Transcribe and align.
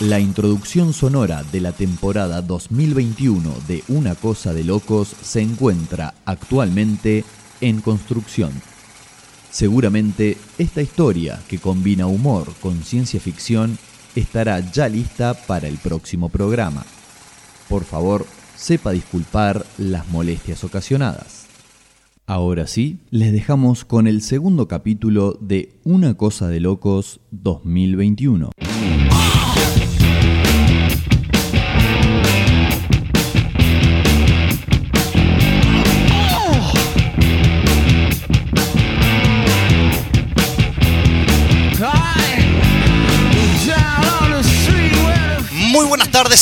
La 0.00 0.20
introducción 0.20 0.92
sonora 0.92 1.42
de 1.42 1.62
la 1.62 1.72
temporada 1.72 2.42
2021 2.42 3.50
de 3.66 3.82
Una 3.88 4.14
Cosa 4.14 4.52
de 4.52 4.62
Locos 4.62 5.08
se 5.22 5.40
encuentra 5.40 6.12
actualmente 6.26 7.24
en 7.62 7.80
construcción. 7.80 8.50
Seguramente 9.50 10.36
esta 10.58 10.82
historia, 10.82 11.40
que 11.48 11.58
combina 11.58 12.06
humor 12.08 12.52
con 12.60 12.82
ciencia 12.82 13.18
ficción, 13.20 13.78
estará 14.14 14.60
ya 14.70 14.86
lista 14.90 15.32
para 15.32 15.66
el 15.66 15.78
próximo 15.78 16.28
programa. 16.28 16.84
Por 17.66 17.84
favor, 17.84 18.26
sepa 18.54 18.90
disculpar 18.90 19.64
las 19.78 20.06
molestias 20.08 20.62
ocasionadas. 20.62 21.46
Ahora 22.26 22.66
sí, 22.66 22.98
les 23.10 23.32
dejamos 23.32 23.86
con 23.86 24.06
el 24.06 24.20
segundo 24.20 24.68
capítulo 24.68 25.38
de 25.40 25.72
Una 25.84 26.18
Cosa 26.18 26.48
de 26.48 26.60
Locos 26.60 27.20
2021. 27.30 28.50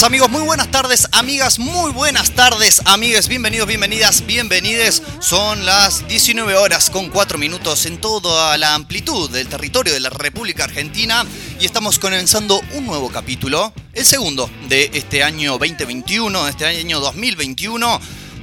Amigos, 0.03 0.29
muy 0.29 0.43
buenas 0.43 0.71
tardes 0.71 1.07
amigas, 1.13 1.59
muy 1.59 1.93
buenas 1.93 2.33
tardes 2.33 2.83
amigues, 2.85 3.29
bienvenidos, 3.29 3.69
bienvenidas, 3.69 4.27
bienvenides. 4.27 5.03
Son 5.21 5.65
las 5.65 6.09
19 6.09 6.57
horas 6.57 6.91
con 6.91 7.11
4 7.11 7.39
minutos 7.39 7.87
en 7.87 7.99
toda 7.99 8.59
la 8.59 8.75
amplitud 8.75 9.31
del 9.31 9.47
territorio 9.47 9.95
de 9.95 10.01
la 10.01 10.11
República 10.11 10.65
Argentina. 10.65 11.25
Y 11.61 11.67
estamos 11.67 11.99
comenzando 11.99 12.61
un 12.73 12.87
nuevo 12.87 13.11
capítulo, 13.11 13.73
el 13.93 14.05
segundo 14.05 14.51
de 14.69 14.91
este 14.95 15.23
año 15.23 15.53
2021, 15.59 16.45
de 16.45 16.51
este 16.51 16.67
año 16.67 17.01
2021 17.01 18.01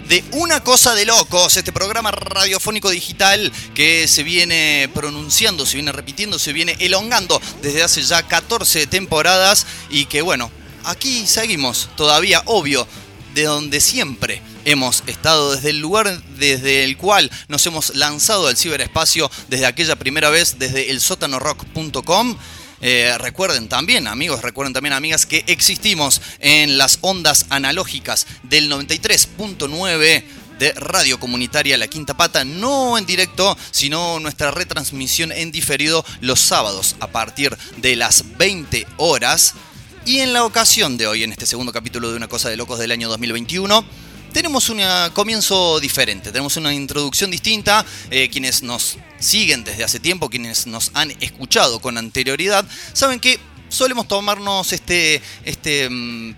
de 0.08 0.24
Una 0.32 0.64
Cosa 0.64 0.96
de 0.96 1.06
Locos, 1.06 1.58
este 1.58 1.72
programa 1.72 2.12
radiofónico 2.12 2.90
digital 2.90 3.52
que 3.74 4.08
se 4.08 4.24
viene 4.24 4.90
pronunciando, 4.94 5.66
se 5.66 5.76
viene 5.76 5.92
repitiendo, 5.92 6.40
se 6.40 6.54
viene 6.54 6.76
elongando 6.80 7.42
desde 7.62 7.84
hace 7.84 8.02
ya 8.04 8.24
14 8.24 8.88
temporadas 8.88 9.66
y 9.90 10.06
que 10.06 10.22
bueno, 10.22 10.52
aquí 10.86 11.26
seguimos 11.28 11.90
todavía, 11.96 12.42
obvio, 12.46 12.88
de 13.34 13.44
donde 13.44 13.80
siempre 13.80 14.42
hemos 14.66 15.04
estado, 15.08 15.56
desde 15.56 15.70
el 15.70 15.80
lugar 15.80 16.22
desde 16.38 16.84
el 16.84 16.98
cual 16.98 17.32
nos 17.48 17.66
hemos 17.66 17.96
lanzado 17.96 18.48
al 18.48 18.58
ciberespacio 18.58 19.32
desde 19.48 19.66
aquella 19.66 19.96
primera 19.96 20.30
vez, 20.30 20.60
desde 20.60 20.92
el 20.92 21.02
sótanorock.com. 21.02 22.38
Eh, 22.84 23.16
recuerden 23.20 23.70
también, 23.70 24.08
amigos, 24.08 24.42
recuerden 24.42 24.74
también, 24.74 24.94
amigas, 24.94 25.26
que 25.26 25.44
existimos 25.48 26.22
en 26.40 26.78
las 26.78 26.98
ondas 27.02 27.46
analógicas 27.50 28.26
del 28.44 28.72
93.9 28.72 30.24
de 30.58 30.74
Radio 30.74 31.20
Comunitaria 31.20 31.78
La 31.78 31.88
Quinta 31.88 32.16
Pata, 32.16 32.44
no 32.44 32.98
en 32.98 33.06
directo, 33.06 33.58
sino 33.72 34.20
nuestra 34.20 34.52
retransmisión 34.52 35.32
en 35.32 35.52
diferido 35.52 36.06
los 36.22 36.40
sábados 36.40 36.96
a 37.00 37.08
partir 37.08 37.58
de 37.78 37.96
las 37.96 38.38
20 38.38 38.86
horas. 38.98 39.56
Y 40.04 40.20
en 40.20 40.34
la 40.34 40.46
ocasión 40.46 40.98
de 40.98 41.06
hoy, 41.06 41.24
en 41.24 41.32
este 41.32 41.46
segundo 41.46 41.72
capítulo 41.72 42.10
de 42.10 42.18
Una 42.18 42.28
Cosa 42.28 42.50
de 42.50 42.58
Locos 42.58 42.80
del 42.80 42.92
año 42.92 43.08
2021, 43.08 43.86
tenemos 44.34 44.68
un 44.70 44.82
comienzo 45.14 45.80
diferente, 45.80 46.32
tenemos 46.32 46.58
una 46.58 46.74
introducción 46.74 47.30
distinta. 47.30 47.86
Eh, 48.10 48.28
quienes 48.32 48.64
nos 48.64 48.98
siguen 49.20 49.64
desde 49.64 49.84
hace 49.84 50.00
tiempo, 50.00 50.28
quienes 50.28 50.66
nos 50.66 50.90
han 50.96 51.12
escuchado 51.20 51.80
con 51.80 52.00
anterioridad, 52.00 52.66
saben 52.94 53.20
que 53.20 53.40
solemos 53.70 54.08
tomarnos 54.08 54.74
este, 54.74 55.22
este 55.46 55.88
mm, 55.88 56.34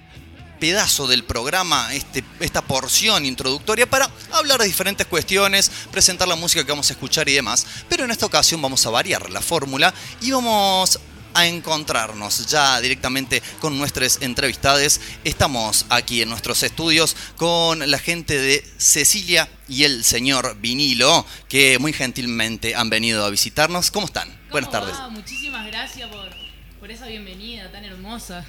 pedazo 0.59 1.07
del 1.07 1.23
programa, 1.23 1.93
este, 1.93 2.21
esta 2.41 2.61
porción 2.61 3.25
introductoria 3.25 3.89
para 3.89 4.09
hablar 4.33 4.59
de 4.59 4.65
diferentes 4.65 5.07
cuestiones, 5.07 5.71
presentar 5.89 6.27
la 6.27 6.35
música 6.35 6.65
que 6.65 6.71
vamos 6.73 6.89
a 6.89 6.93
escuchar 6.93 7.29
y 7.29 7.33
demás. 7.33 7.65
Pero 7.87 8.03
en 8.03 8.11
esta 8.11 8.25
ocasión 8.25 8.61
vamos 8.61 8.85
a 8.85 8.89
variar 8.89 9.29
la 9.29 9.41
fórmula 9.41 9.93
y 10.19 10.31
vamos 10.31 10.99
a 11.33 11.47
encontrarnos 11.47 12.47
ya 12.47 12.79
directamente 12.81 13.41
con 13.59 13.77
nuestras 13.77 14.21
entrevistades. 14.21 15.01
Estamos 15.23 15.85
aquí 15.89 16.21
en 16.21 16.29
nuestros 16.29 16.63
estudios 16.63 17.15
con 17.37 17.89
la 17.89 17.99
gente 17.99 18.37
de 18.39 18.65
Cecilia 18.77 19.49
y 19.67 19.83
el 19.83 20.03
señor 20.03 20.57
Vinilo, 20.59 21.25
que 21.47 21.79
muy 21.79 21.93
gentilmente 21.93 22.75
han 22.75 22.89
venido 22.89 23.25
a 23.25 23.29
visitarnos. 23.29 23.91
¿Cómo 23.91 24.05
están? 24.05 24.29
Buenas 24.51 24.71
tardes. 24.71 24.95
Muchísimas 25.11 25.65
gracias 25.67 26.09
por, 26.09 26.91
esa 26.91 27.07
bienvenida 27.07 27.71
tan 27.71 27.85
hermosa. 27.85 28.45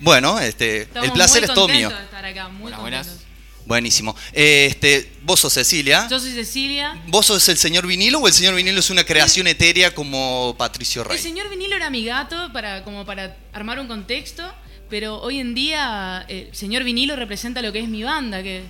Bueno, 0.00 0.40
este, 0.40 0.88
el 0.94 1.12
placer 1.12 1.44
es 1.44 1.54
todo 1.54 1.68
mío. 1.68 1.88
De 1.88 1.94
estar 2.04 2.24
acá, 2.24 2.48
muy 2.48 2.72
buenas, 2.72 3.20
Buenísimo. 3.66 4.16
Este, 4.32 5.12
vos 5.22 5.40
sos 5.40 5.52
Cecilia. 5.52 6.08
Yo 6.10 6.18
soy 6.18 6.32
Cecilia. 6.32 7.00
¿Vos 7.06 7.26
sos 7.26 7.48
el 7.48 7.56
señor 7.56 7.86
vinilo 7.86 8.18
o 8.18 8.26
el 8.26 8.32
señor 8.32 8.54
vinilo 8.54 8.80
es 8.80 8.90
una 8.90 9.04
creación 9.04 9.46
etérea 9.46 9.94
como 9.94 10.54
Patricio 10.58 11.04
Rey? 11.04 11.16
El 11.16 11.22
señor 11.22 11.48
vinilo 11.48 11.76
era 11.76 11.90
mi 11.90 12.04
gato 12.04 12.52
para, 12.52 12.82
como 12.82 13.04
para 13.04 13.36
armar 13.52 13.78
un 13.78 13.86
contexto, 13.86 14.42
pero 14.90 15.20
hoy 15.22 15.38
en 15.38 15.54
día 15.54 16.24
el 16.28 16.54
señor 16.54 16.82
vinilo 16.82 17.14
representa 17.14 17.62
lo 17.62 17.72
que 17.72 17.78
es 17.78 17.88
mi 17.88 18.02
banda, 18.02 18.42
que 18.42 18.64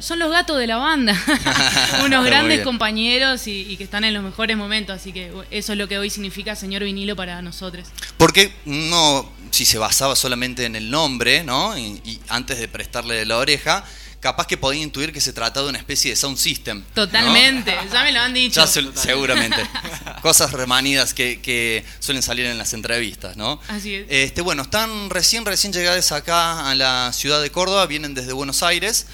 son, 0.00 0.18
los 0.18 0.30
gatos 0.30 0.58
de 0.58 0.66
la 0.66 0.78
banda, 0.78 1.14
unos 2.04 2.24
grandes 2.24 2.62
compañeros 2.62 3.46
y, 3.46 3.76
que 3.76 3.84
están 3.84 4.04
en 4.04 4.14
los 4.14 4.22
mejores 4.22 4.56
momentos, 4.56 4.96
así 4.96 5.12
que 5.12 5.30
eso 5.50 5.72
es 5.72 5.78
lo 5.78 5.86
que 5.86 5.98
hoy 5.98 6.10
significa 6.10 6.56
señor 6.56 6.82
vinilo 6.82 7.14
para 7.14 7.40
nosotros. 7.42 7.86
Porque 8.16 8.52
no, 8.64 9.30
si 9.50 9.64
se 9.64 9.78
basaba 9.78 10.16
solamente 10.16 10.64
en 10.64 10.76
el 10.76 10.90
nombre, 10.90 11.44
¿no? 11.44 11.78
y 11.78 12.18
antes 12.28 12.58
de 12.58 12.66
prestarle 12.66 13.24
la 13.26 13.36
oreja, 13.36 13.84
capaz 14.20 14.46
que 14.46 14.56
podía 14.56 14.82
intuir 14.82 15.12
que 15.12 15.20
se 15.20 15.32
trataba 15.32 15.64
de 15.64 15.70
una 15.70 15.78
especie 15.78 16.10
de 16.10 16.16
sound 16.16 16.36
system. 16.36 16.82
Totalmente, 16.94 17.74
ya 17.90 18.04
me 18.04 18.12
lo 18.12 18.20
han 18.20 18.34
dicho. 18.34 18.64
seguramente. 18.66 19.60
Cosas 20.22 20.52
remanidas 20.52 21.14
que, 21.14 21.84
suelen 21.98 22.22
salir 22.22 22.46
en 22.46 22.58
las 22.58 22.74
entrevistas, 22.74 23.36
¿no? 23.36 23.60
Así 23.68 23.94
es. 23.94 24.06
Este, 24.08 24.42
bueno, 24.42 24.62
están 24.62 25.10
recién, 25.10 25.44
recién 25.46 25.72
llegadas 25.72 26.12
acá 26.12 26.70
a 26.70 26.74
la 26.74 27.12
ciudad 27.12 27.40
de 27.40 27.50
Córdoba, 27.50 27.86
vienen 27.86 28.14
desde 28.14 28.32
Buenos 28.32 28.62
Aires, 28.62 29.06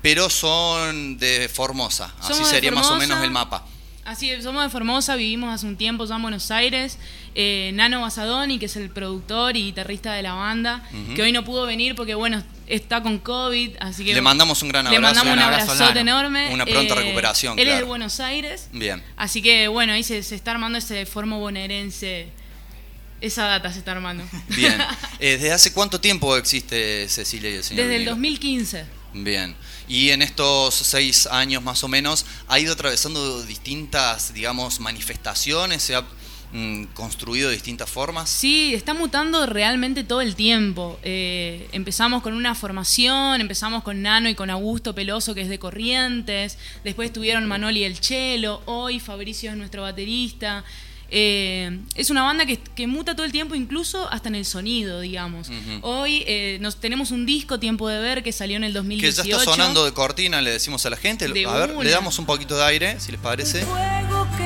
pero 0.00 0.30
son 0.30 1.18
de 1.18 1.50
Formosa. 1.52 2.14
Así 2.20 2.44
sería 2.44 2.72
más 2.72 2.86
o 2.86 2.96
menos 2.96 3.22
el 3.22 3.30
mapa. 3.30 3.66
Así 4.04 4.30
es, 4.30 4.44
somos 4.44 4.62
de 4.62 4.70
Formosa, 4.70 5.16
vivimos 5.16 5.52
hace 5.52 5.66
un 5.66 5.76
tiempo 5.76 6.04
ya 6.06 6.14
en 6.14 6.22
Buenos 6.22 6.50
Aires. 6.50 6.96
Eh, 7.38 7.70
Nano 7.74 8.00
Basadoni, 8.00 8.58
que 8.58 8.64
es 8.64 8.76
el 8.76 8.88
productor 8.88 9.58
y 9.58 9.64
guitarrista 9.64 10.14
de 10.14 10.22
la 10.22 10.32
banda, 10.32 10.82
que 11.14 11.20
hoy 11.20 11.32
no 11.32 11.44
pudo 11.44 11.66
venir 11.66 11.94
porque, 11.94 12.14
bueno, 12.14 12.42
está 12.66 13.02
con 13.02 13.18
COVID, 13.18 13.72
así 13.78 14.06
que... 14.06 14.14
Le 14.14 14.22
mandamos 14.22 14.62
un 14.62 14.70
gran 14.70 14.86
abrazo. 14.86 14.98
Le 14.98 15.06
mandamos 15.06 15.32
un, 15.34 15.38
abrazote 15.40 16.00
enorme. 16.00 16.48
Una 16.54 16.64
pronta 16.64 16.94
eh, 16.94 16.96
recuperación, 16.96 17.58
Él 17.58 17.68
es 17.68 17.76
de 17.76 17.82
Buenos 17.82 18.20
Aires. 18.20 18.70
Bien. 18.72 19.02
Así 19.18 19.42
que, 19.42 19.68
bueno, 19.68 19.92
ahí 19.92 20.02
se, 20.02 20.16
está 20.16 20.52
armando 20.52 20.78
ese 20.78 21.04
formo 21.04 21.38
bonaerense. 21.38 22.30
Esa 23.20 23.44
data 23.44 23.70
se 23.70 23.80
está 23.80 23.92
armando. 23.92 24.24
Bien. 24.48 24.78
Eh, 25.18 25.38
¿Desde 25.38 25.52
hace 25.52 25.72
cuánto 25.72 25.98
tiempo 25.98 26.36
existe 26.36 27.08
Cecilia 27.08 27.48
y 27.48 27.54
el 27.54 27.64
señor 27.64 27.84
Desde 27.84 27.96
el 27.96 28.04
2015. 28.04 28.84
Bien. 29.14 29.54
Y 29.88 30.10
en 30.10 30.20
estos 30.20 30.74
seis 30.74 31.26
años 31.26 31.62
más 31.62 31.84
o 31.84 31.88
menos 31.88 32.26
ha 32.48 32.58
ido 32.58 32.74
atravesando 32.74 33.42
distintas, 33.42 34.34
digamos, 34.34 34.80
manifestaciones, 34.80 35.82
se 35.82 35.94
ha 35.94 36.04
construido 36.94 37.48
de 37.48 37.54
distintas 37.54 37.90
formas. 37.90 38.30
Sí, 38.30 38.74
está 38.74 38.94
mutando 38.94 39.46
realmente 39.46 40.04
todo 40.04 40.20
el 40.20 40.34
tiempo. 40.34 40.98
Eh, 41.02 41.68
empezamos 41.72 42.22
con 42.22 42.34
una 42.34 42.54
formación, 42.54 43.40
empezamos 43.40 43.82
con 43.82 44.02
Nano 44.02 44.28
y 44.28 44.34
con 44.34 44.50
Augusto 44.50 44.94
Peloso, 44.94 45.34
que 45.34 45.42
es 45.42 45.48
de 45.48 45.58
Corrientes, 45.58 46.58
después 46.84 47.12
tuvieron 47.12 47.46
Manoli 47.46 47.84
el 47.84 48.00
Chelo, 48.00 48.62
hoy 48.66 49.00
Fabricio 49.00 49.50
es 49.50 49.56
nuestro 49.56 49.82
baterista. 49.82 50.64
Eh, 51.08 51.78
es 51.94 52.10
una 52.10 52.22
banda 52.22 52.44
que, 52.46 52.86
muta 52.86 53.14
todo 53.14 53.24
el 53.24 53.32
tiempo, 53.32 53.54
incluso 53.54 54.10
hasta 54.10 54.28
en 54.28 54.34
el 54.34 54.44
sonido, 54.44 55.00
digamos. 55.00 55.48
Hoy 55.82 56.24
eh, 56.26 56.58
nos 56.60 56.76
tenemos 56.76 57.10
un 57.10 57.26
disco, 57.26 57.60
Tiempo 57.60 57.88
de 57.88 58.00
Ver, 58.00 58.22
que 58.22 58.32
salió 58.32 58.56
en 58.56 58.64
el 58.64 58.72
2018. 58.72 59.22
Que 59.22 59.28
ya 59.28 59.36
está 59.36 59.52
sonando 59.52 59.84
de 59.84 59.92
cortina, 59.92 60.42
le 60.42 60.50
decimos 60.50 60.84
a 60.86 60.90
la 60.90 60.96
gente. 60.96 61.26
a 61.26 61.28
ver, 61.28 61.76
le 61.76 61.90
damos 61.90 62.18
un 62.18 62.26
poquito 62.26 62.56
de 62.56 62.64
aire, 62.64 63.00
si 63.00 63.12
les 63.12 63.20
parece. 63.20 63.64
Un 63.64 63.66
fuego 63.66 64.26
que 64.36 64.45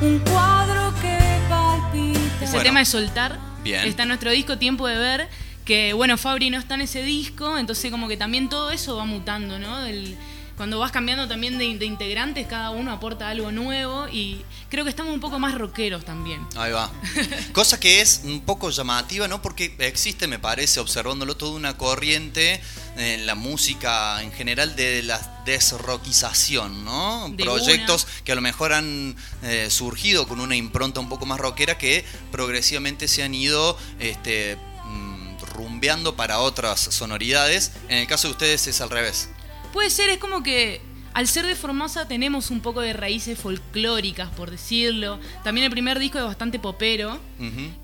un 0.00 0.18
cuadro 0.20 0.92
que 1.00 1.18
palpita. 1.48 2.44
Ese 2.44 2.60
tema 2.60 2.80
es 2.80 2.88
Soltar. 2.88 3.38
Bien. 3.62 3.86
Está 3.86 4.02
en 4.02 4.08
nuestro 4.08 4.30
disco, 4.30 4.58
Tiempo 4.58 4.86
de 4.86 4.96
Ver, 4.96 5.28
que 5.64 5.92
bueno, 5.92 6.16
Fabri 6.16 6.50
no 6.50 6.58
está 6.58 6.74
en 6.74 6.82
ese 6.82 7.02
disco, 7.02 7.58
entonces 7.58 7.90
como 7.90 8.06
que 8.08 8.16
también 8.16 8.48
todo 8.48 8.70
eso 8.70 8.96
va 8.96 9.04
mutando, 9.04 9.58
¿no? 9.58 9.80
Cuando 10.56 10.78
vas 10.78 10.90
cambiando 10.90 11.28
también 11.28 11.58
de, 11.58 11.76
de, 11.76 11.84
integrantes, 11.86 12.46
cada 12.46 12.70
uno 12.70 12.90
aporta 12.90 13.28
algo 13.28 13.52
nuevo 13.52 14.08
y 14.08 14.42
creo 14.70 14.84
que 14.84 14.90
estamos 14.90 15.12
un 15.12 15.20
poco 15.20 15.38
más 15.38 15.54
rockeros 15.54 16.04
también. 16.04 16.46
Ahí 16.56 16.72
va. 16.72 16.90
Cosa 17.52 17.78
que 17.78 18.00
es 18.00 18.22
un 18.24 18.40
poco 18.40 18.70
llamativa, 18.70 19.28
¿no? 19.28 19.42
Porque 19.42 19.74
existe, 19.78 20.26
me 20.26 20.38
parece, 20.38 20.80
observándolo, 20.80 21.36
toda 21.36 21.52
una 21.52 21.76
corriente 21.76 22.60
en 22.96 23.26
la 23.26 23.34
música 23.34 24.22
en 24.22 24.32
general 24.32 24.74
de 24.76 25.02
la 25.02 25.42
desrockización, 25.44 26.84
¿no? 26.84 27.28
De 27.30 27.44
Proyectos 27.44 28.04
una. 28.04 28.24
que 28.24 28.32
a 28.32 28.34
lo 28.34 28.40
mejor 28.40 28.72
han 28.72 29.14
eh, 29.42 29.68
surgido 29.70 30.26
con 30.26 30.40
una 30.40 30.56
impronta 30.56 31.00
un 31.00 31.08
poco 31.08 31.26
más 31.26 31.38
rockera 31.38 31.76
que 31.76 32.04
progresivamente 32.32 33.08
se 33.08 33.22
han 33.22 33.34
ido 33.34 33.76
este, 33.98 34.56
mm, 34.84 35.38
rumbeando 35.54 36.16
para 36.16 36.40
otras 36.40 36.80
sonoridades. 36.80 37.72
En 37.88 37.98
el 37.98 38.06
caso 38.06 38.28
de 38.28 38.32
ustedes 38.32 38.66
es 38.66 38.80
al 38.80 38.90
revés. 38.90 39.28
Puede 39.72 39.90
ser, 39.90 40.10
es 40.10 40.18
como 40.18 40.42
que 40.42 40.80
al 41.14 41.26
ser 41.26 41.46
de 41.46 41.54
Formosa 41.54 42.06
tenemos 42.08 42.50
un 42.50 42.60
poco 42.60 42.80
de 42.80 42.92
raíces 42.92 43.38
folclóricas, 43.38 44.28
por 44.30 44.50
decirlo. 44.50 45.18
También 45.44 45.64
el 45.64 45.70
primer 45.70 45.98
disco 45.98 46.18
es 46.18 46.24
bastante 46.24 46.58
popero. 46.58 47.18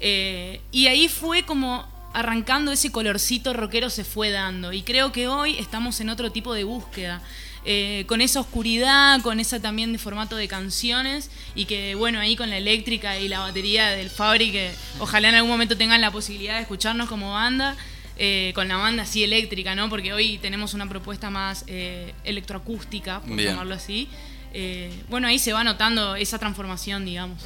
Eh, 0.01 0.61
y 0.71 0.87
ahí 0.87 1.09
fue 1.09 1.45
como 1.45 1.87
arrancando 2.15 2.73
ese 2.73 2.93
colorcito 2.93 3.55
rockero 3.55 3.89
se 3.89 4.05
fue 4.05 4.31
dando. 4.31 4.73
Y 4.73 4.83
creo 4.83 5.13
que 5.13 5.29
hoy 5.29 5.57
estamos 5.59 6.01
en 6.01 6.11
otro 6.11 6.31
tipo 6.31 6.53
de 6.53 6.65
búsqueda. 6.65 7.23
eh, 7.65 8.05
con 8.09 8.21
esa 8.21 8.41
oscuridad, 8.41 9.21
con 9.23 9.39
esa 9.39 9.61
también 9.61 9.93
de 9.93 9.99
formato 9.99 10.35
de 10.37 10.49
canciones 10.49 11.31
y 11.55 11.67
que 11.67 11.95
bueno, 11.95 12.19
ahí 12.19 12.35
con 12.35 12.51
la 12.51 12.57
eléctrica 12.57 13.19
y 13.19 13.29
la 13.29 13.39
batería 13.41 13.91
del 13.91 14.11
Fabri, 14.11 14.51
que 14.51 14.73
ojalá 14.99 15.29
en 15.29 15.37
algún 15.37 15.51
momento 15.51 15.77
tengan 15.77 16.01
la 16.01 16.11
posibilidad 16.11 16.57
de 16.57 16.63
escucharnos 16.63 17.09
como 17.09 17.33
banda, 17.33 17.77
eh, 18.25 18.53
con 18.55 18.69
la 18.69 18.77
banda 18.77 19.03
así 19.03 19.25
eléctrica, 19.25 19.75
¿no? 19.75 19.89
Porque 19.89 20.13
hoy 20.13 20.39
tenemos 20.39 20.75
una 20.75 20.89
propuesta 20.89 21.29
más 21.29 21.65
eh, 21.67 22.15
electroacústica, 22.23 23.19
por 23.19 23.35
Bien. 23.35 23.51
llamarlo 23.51 23.75
así. 23.75 24.09
Eh, 24.55 24.93
bueno, 25.09 25.27
ahí 25.27 25.41
se 25.41 25.53
va 25.53 25.65
notando 25.65 26.15
esa 26.15 26.39
transformación, 26.39 27.05
digamos. 27.05 27.43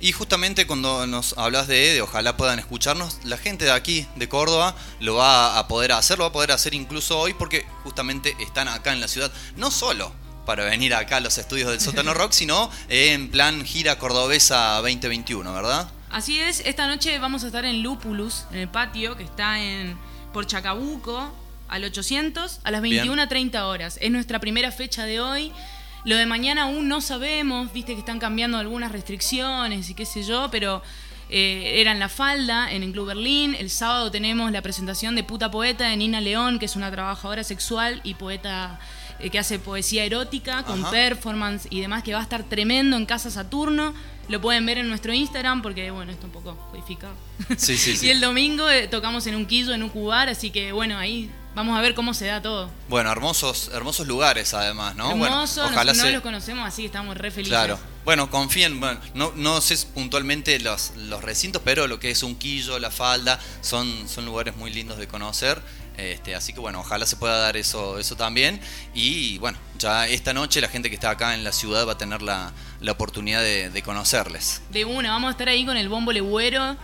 Y 0.00 0.12
justamente 0.12 0.66
cuando 0.66 1.06
nos 1.06 1.38
hablas 1.38 1.68
de, 1.68 1.94
de 1.94 2.02
ojalá 2.02 2.36
puedan 2.36 2.58
escucharnos, 2.58 3.20
la 3.24 3.38
gente 3.38 3.64
de 3.64 3.70
aquí, 3.70 4.06
de 4.16 4.28
Córdoba, 4.28 4.76
lo 5.00 5.14
va 5.14 5.58
a 5.58 5.68
poder 5.68 5.92
hacer, 5.92 6.18
lo 6.18 6.24
va 6.24 6.28
a 6.28 6.32
poder 6.32 6.52
hacer 6.52 6.74
incluso 6.74 7.18
hoy 7.18 7.32
porque 7.32 7.64
justamente 7.82 8.36
están 8.40 8.68
acá 8.68 8.92
en 8.92 9.00
la 9.00 9.08
ciudad, 9.08 9.32
no 9.56 9.70
solo 9.70 10.12
para 10.44 10.66
venir 10.66 10.92
acá 10.94 11.16
a 11.16 11.20
los 11.20 11.38
estudios 11.38 11.70
del 11.70 11.80
Sótano 11.80 12.12
Rock, 12.12 12.32
sino 12.32 12.70
en 12.90 13.30
plan 13.30 13.64
gira 13.64 13.98
cordobesa 13.98 14.74
2021, 14.82 15.50
¿verdad? 15.54 15.88
Así 16.14 16.38
es, 16.38 16.62
esta 16.64 16.86
noche 16.86 17.18
vamos 17.18 17.42
a 17.42 17.48
estar 17.48 17.64
en 17.64 17.82
Lupulus, 17.82 18.44
en 18.52 18.58
el 18.58 18.68
patio, 18.68 19.16
que 19.16 19.24
está 19.24 19.60
en 19.60 19.98
por 20.32 20.46
Chacabuco, 20.46 21.34
al 21.66 21.82
800, 21.82 22.60
a 22.62 22.70
las 22.70 22.82
Bien. 22.82 23.04
21.30 23.04 23.60
horas. 23.62 23.98
Es 24.00 24.12
nuestra 24.12 24.38
primera 24.38 24.70
fecha 24.70 25.06
de 25.06 25.20
hoy. 25.20 25.50
Lo 26.04 26.14
de 26.14 26.24
mañana 26.24 26.62
aún 26.62 26.86
no 26.86 27.00
sabemos, 27.00 27.72
viste 27.72 27.94
que 27.94 27.98
están 27.98 28.20
cambiando 28.20 28.58
algunas 28.58 28.92
restricciones 28.92 29.90
y 29.90 29.94
qué 29.94 30.06
sé 30.06 30.22
yo, 30.22 30.50
pero 30.52 30.84
eh, 31.30 31.80
era 31.80 31.90
en 31.90 31.98
La 31.98 32.08
Falda, 32.08 32.70
en 32.70 32.84
el 32.84 32.92
Club 32.92 33.08
Berlín. 33.08 33.56
El 33.58 33.68
sábado 33.68 34.12
tenemos 34.12 34.52
la 34.52 34.62
presentación 34.62 35.16
de 35.16 35.24
Puta 35.24 35.50
Poeta 35.50 35.88
de 35.88 35.96
Nina 35.96 36.20
León, 36.20 36.60
que 36.60 36.66
es 36.66 36.76
una 36.76 36.92
trabajadora 36.92 37.42
sexual 37.42 38.00
y 38.04 38.14
poeta 38.14 38.78
eh, 39.18 39.30
que 39.30 39.40
hace 39.40 39.58
poesía 39.58 40.04
erótica 40.04 40.62
con 40.62 40.82
Ajá. 40.82 40.92
performance 40.92 41.66
y 41.70 41.80
demás, 41.80 42.04
que 42.04 42.12
va 42.12 42.20
a 42.20 42.22
estar 42.22 42.44
tremendo 42.44 42.96
en 42.96 43.04
Casa 43.04 43.32
Saturno. 43.32 43.94
Lo 44.28 44.40
pueden 44.40 44.64
ver 44.66 44.78
en 44.78 44.88
nuestro 44.88 45.12
Instagram 45.12 45.62
porque, 45.62 45.90
bueno, 45.90 46.12
está 46.12 46.26
un 46.26 46.32
poco 46.32 46.56
codificado. 46.70 47.14
Sí, 47.56 47.76
sí, 47.76 47.96
sí. 47.96 48.06
y 48.06 48.10
el 48.10 48.20
domingo 48.20 48.68
eh, 48.70 48.88
tocamos 48.88 49.26
en 49.26 49.34
un 49.34 49.46
quillo, 49.46 49.72
en 49.74 49.82
un 49.82 49.90
cubar, 49.90 50.28
así 50.28 50.50
que, 50.50 50.72
bueno, 50.72 50.98
ahí 50.98 51.30
vamos 51.54 51.78
a 51.78 51.82
ver 51.82 51.94
cómo 51.94 52.14
se 52.14 52.26
da 52.26 52.42
todo. 52.42 52.70
Bueno, 52.88 53.10
hermosos, 53.12 53.70
hermosos 53.72 54.06
lugares 54.06 54.54
además, 54.54 54.96
¿no? 54.96 55.08
Bueno, 55.10 55.26
Hermoso, 55.26 55.64
ojalá 55.64 55.92
no 55.92 56.02
se- 56.02 56.12
los 56.12 56.22
conocemos, 56.22 56.66
así 56.66 56.82
que 56.82 56.86
estamos 56.86 57.16
re 57.16 57.30
felices. 57.30 57.50
Claro. 57.50 57.78
Bueno, 58.04 58.28
confíen, 58.30 58.80
bueno, 58.80 59.00
no, 59.14 59.32
no 59.36 59.60
sé 59.62 59.76
puntualmente 59.94 60.58
los, 60.60 60.92
los 60.96 61.22
recintos, 61.22 61.62
pero 61.64 61.86
lo 61.86 61.98
que 62.00 62.10
es 62.10 62.22
un 62.22 62.34
quillo, 62.36 62.78
la 62.78 62.90
falda, 62.90 63.40
son, 63.62 64.08
son 64.08 64.26
lugares 64.26 64.56
muy 64.56 64.70
lindos 64.70 64.98
de 64.98 65.06
conocer. 65.08 65.60
Este, 65.96 66.34
así 66.34 66.52
que 66.52 66.60
bueno, 66.60 66.80
ojalá 66.80 67.06
se 67.06 67.16
pueda 67.16 67.38
dar 67.38 67.56
eso, 67.56 67.98
eso 67.98 68.16
también. 68.16 68.60
Y 68.94 69.38
bueno, 69.38 69.58
ya 69.78 70.06
esta 70.08 70.32
noche 70.32 70.60
la 70.60 70.68
gente 70.68 70.88
que 70.88 70.96
está 70.96 71.10
acá 71.10 71.34
en 71.34 71.44
la 71.44 71.52
ciudad 71.52 71.86
va 71.86 71.92
a 71.92 71.98
tener 71.98 72.22
la, 72.22 72.52
la 72.80 72.92
oportunidad 72.92 73.42
de, 73.42 73.82
conocerles. 73.82 74.62
De 74.70 74.84
una, 74.84 75.10
vamos 75.10 75.28
a 75.28 75.30
estar 75.32 75.48
ahí 75.48 75.64
con 75.64 75.76
el 75.76 75.88
bombo 75.88 76.12
legüero, 76.12 76.76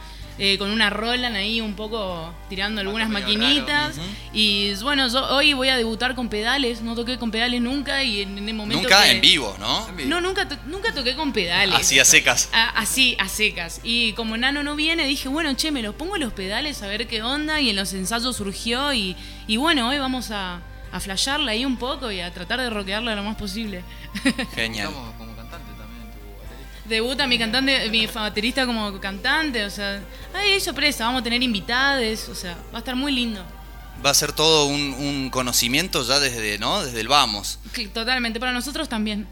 eh, 0.43 0.57
con 0.59 0.71
una 0.71 0.89
Roland 0.89 1.37
ahí 1.37 1.61
un 1.61 1.75
poco 1.75 2.33
tirando 2.49 2.81
algunas 2.81 3.09
maquinitas. 3.11 3.97
Y 4.33 4.73
bueno, 4.83 5.07
yo 5.09 5.25
hoy 5.37 5.53
voy 5.53 5.69
a 5.69 5.77
debutar 5.77 6.15
con 6.15 6.29
pedales, 6.31 6.81
no 6.81 6.95
toqué 6.95 7.19
con 7.19 7.31
pedales 7.31 7.61
nunca 7.61 8.03
y 8.03 8.23
en, 8.23 8.39
en 8.39 8.49
el 8.49 8.55
momento 8.55 8.83
Nunca 8.83 9.05
que- 9.05 9.11
en 9.11 9.21
vivo, 9.21 9.55
¿no? 9.59 9.87
En 9.89 9.97
vivo. 9.99 10.09
No, 10.09 10.21
nunca, 10.23 10.49
to- 10.49 10.57
nunca 10.67 10.93
toqué 10.95 11.15
con 11.15 11.33
pedales. 11.33 11.75
Así 11.77 11.99
a 11.99 12.05
secas. 12.05 12.49
A- 12.53 12.71
así, 12.71 13.17
a 13.21 13.29
secas. 13.29 13.81
Y 13.85 14.15
como 14.15 14.37
Nano 14.39 14.63
no 14.63 14.75
viene, 14.77 15.07
dije, 15.07 15.29
bueno, 15.29 15.53
che, 15.55 15.71
me 15.71 15.83
los 15.83 15.95
pongo 15.95 16.17
los 16.17 16.33
pedales 16.33 16.83
a 16.83 16.87
ver 16.87 17.07
qué 17.07 17.23
onda. 17.23 17.61
Y 17.61 17.69
en 17.71 17.77
los 17.77 17.93
ensayos 17.93 18.37
surgió. 18.37 18.93
Y, 18.95 19.17
y 19.47 19.59
bueno, 19.59 19.89
hoy 19.91 19.99
vamos 19.99 20.31
a, 20.31 20.61
a 20.91 21.01
flashearla 21.01 21.53
ahí 21.53 21.65
un 21.67 21.77
poco 21.77 22.11
y 22.11 22.21
a 22.21 22.33
tratar 22.33 22.61
de 22.61 22.71
rockearla 22.71 23.15
lo 23.15 23.23
más 23.25 23.37
posible. 23.37 23.83
Genial. 24.55 24.91
Debuta 26.91 27.29
mi 27.29 27.39
cantante, 27.39 27.89
mi 27.89 28.05
baterista 28.07 28.67
como 28.67 28.99
cantante, 28.99 29.65
o 29.65 29.71
sea, 29.71 30.03
ay, 30.35 30.59
sorpresa, 30.59 31.05
vamos 31.05 31.21
a 31.21 31.25
tener 31.25 31.41
invitades, 31.41 32.29
o 32.29 32.35
sea, 32.35 32.59
va 32.75 32.79
a 32.79 32.81
estar 32.81 32.97
muy 32.97 33.13
lindo. 33.13 33.45
Va 34.05 34.11
a 34.11 34.15
ser 34.15 34.33
todo 34.33 34.67
un, 34.67 34.95
un 34.95 35.31
conocimiento 35.31 36.03
ya 36.03 36.19
desde, 36.19 36.59
¿no? 36.59 36.83
Desde 36.83 37.01
el 37.01 37.07
vamos. 37.07 37.61
Totalmente, 37.95 38.41
para 38.41 38.51
nosotros 38.51 38.89
también. 38.89 39.29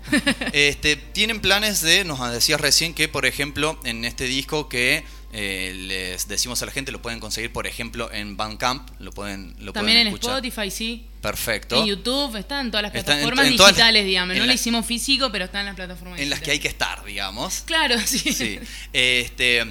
Este, 0.52 0.94
tienen 1.12 1.40
planes 1.40 1.80
de, 1.82 2.04
nos 2.04 2.20
decías 2.30 2.60
recién 2.60 2.94
que, 2.94 3.08
por 3.08 3.26
ejemplo, 3.26 3.76
en 3.82 4.04
este 4.04 4.24
disco 4.24 4.68
que 4.68 5.04
eh, 5.32 5.72
les 5.76 6.26
decimos 6.28 6.62
a 6.62 6.66
la 6.66 6.72
gente, 6.72 6.90
lo 6.92 7.02
pueden 7.02 7.20
conseguir, 7.20 7.52
por 7.52 7.66
ejemplo, 7.66 8.10
en 8.12 8.36
Bandcamp, 8.36 8.88
lo 8.98 9.12
pueden, 9.12 9.54
lo 9.58 9.72
también 9.72 9.96
pueden 9.96 10.06
en 10.08 10.14
escuchar. 10.14 10.36
Spotify, 10.44 10.70
sí. 10.70 11.06
Perfecto. 11.20 11.80
En 11.80 11.86
YouTube, 11.86 12.36
está 12.36 12.60
en 12.60 12.70
todas 12.70 12.82
las 12.84 12.94
en- 12.94 13.04
plataformas 13.04 13.46
en 13.46 13.56
todas 13.56 13.72
las- 13.72 13.76
digitales, 13.76 14.04
digamos. 14.06 14.36
No 14.36 14.46
lo 14.46 14.52
hicimos 14.52 14.86
físico, 14.86 15.30
pero 15.32 15.44
está 15.46 15.60
en 15.60 15.66
las 15.66 15.74
plataformas 15.76 16.20
En 16.20 16.30
las 16.30 16.40
que 16.40 16.52
hay 16.52 16.58
que 16.60 16.68
estar, 16.68 17.04
digamos. 17.04 17.62
Claro, 17.66 17.96
sí. 18.06 18.18
Sí. 18.32 18.58
Este, 18.92 19.64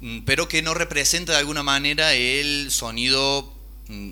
mm, 0.00 0.20
pero 0.24 0.46
que 0.48 0.62
no 0.62 0.74
representa 0.74 1.32
de 1.32 1.38
alguna 1.38 1.62
manera 1.62 2.14
el 2.14 2.70
sonido 2.70 3.52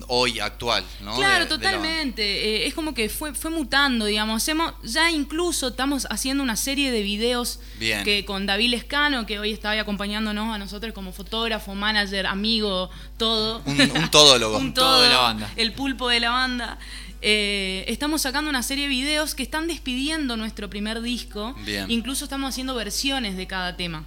hoy 0.07 0.39
actual, 0.39 0.83
¿no? 1.01 1.15
Claro, 1.15 1.45
De- 1.45 1.57
de 1.57 1.63
la 1.63 1.71
banda. 1.71 1.79
totalmente. 1.79 2.23
Eh, 2.63 2.67
es 2.67 2.73
como 2.73 2.93
que 2.93 3.09
fue, 3.09 3.33
fue 3.33 3.49
mutando, 3.51 4.05
digamos. 4.05 4.47
Hemos, 4.47 4.73
ya 4.83 5.09
incluso 5.11 5.69
estamos 5.69 6.07
haciendo 6.09 6.43
una 6.43 6.55
serie 6.55 6.91
de 6.91 7.01
videos 7.01 7.59
Bien. 7.79 8.03
que 8.03 8.25
con 8.25 8.45
David 8.45 8.69
Lescano, 8.71 9.25
que 9.25 9.39
hoy 9.39 9.51
está 9.51 9.71
ahí 9.71 9.79
acompañándonos 9.79 10.53
a 10.53 10.57
nosotros 10.57 10.93
como 10.93 11.11
fotógrafo, 11.13 11.75
manager, 11.75 12.25
amigo, 12.27 12.89
todo. 13.17 13.61
Un, 13.65 13.79
un 13.81 14.11
todólogo. 14.11 14.57
Un 14.59 14.73
todo 14.73 14.85
todo 14.85 15.01
de 15.03 15.09
la 15.09 15.17
banda. 15.19 15.51
El 15.55 15.73
pulpo 15.73 16.09
de 16.09 16.19
la 16.19 16.29
banda. 16.31 16.77
Eh, 17.21 17.83
estamos 17.87 18.21
sacando 18.21 18.49
una 18.49 18.63
serie 18.63 18.85
de 18.85 18.89
videos 18.89 19.35
que 19.35 19.43
están 19.43 19.67
despidiendo 19.67 20.37
nuestro 20.37 20.69
primer 20.69 21.01
disco. 21.01 21.53
Bien. 21.65 21.89
Incluso 21.91 22.23
estamos 22.25 22.49
haciendo 22.49 22.75
versiones 22.75 23.35
de 23.35 23.45
cada 23.47 23.75
tema. 23.75 24.05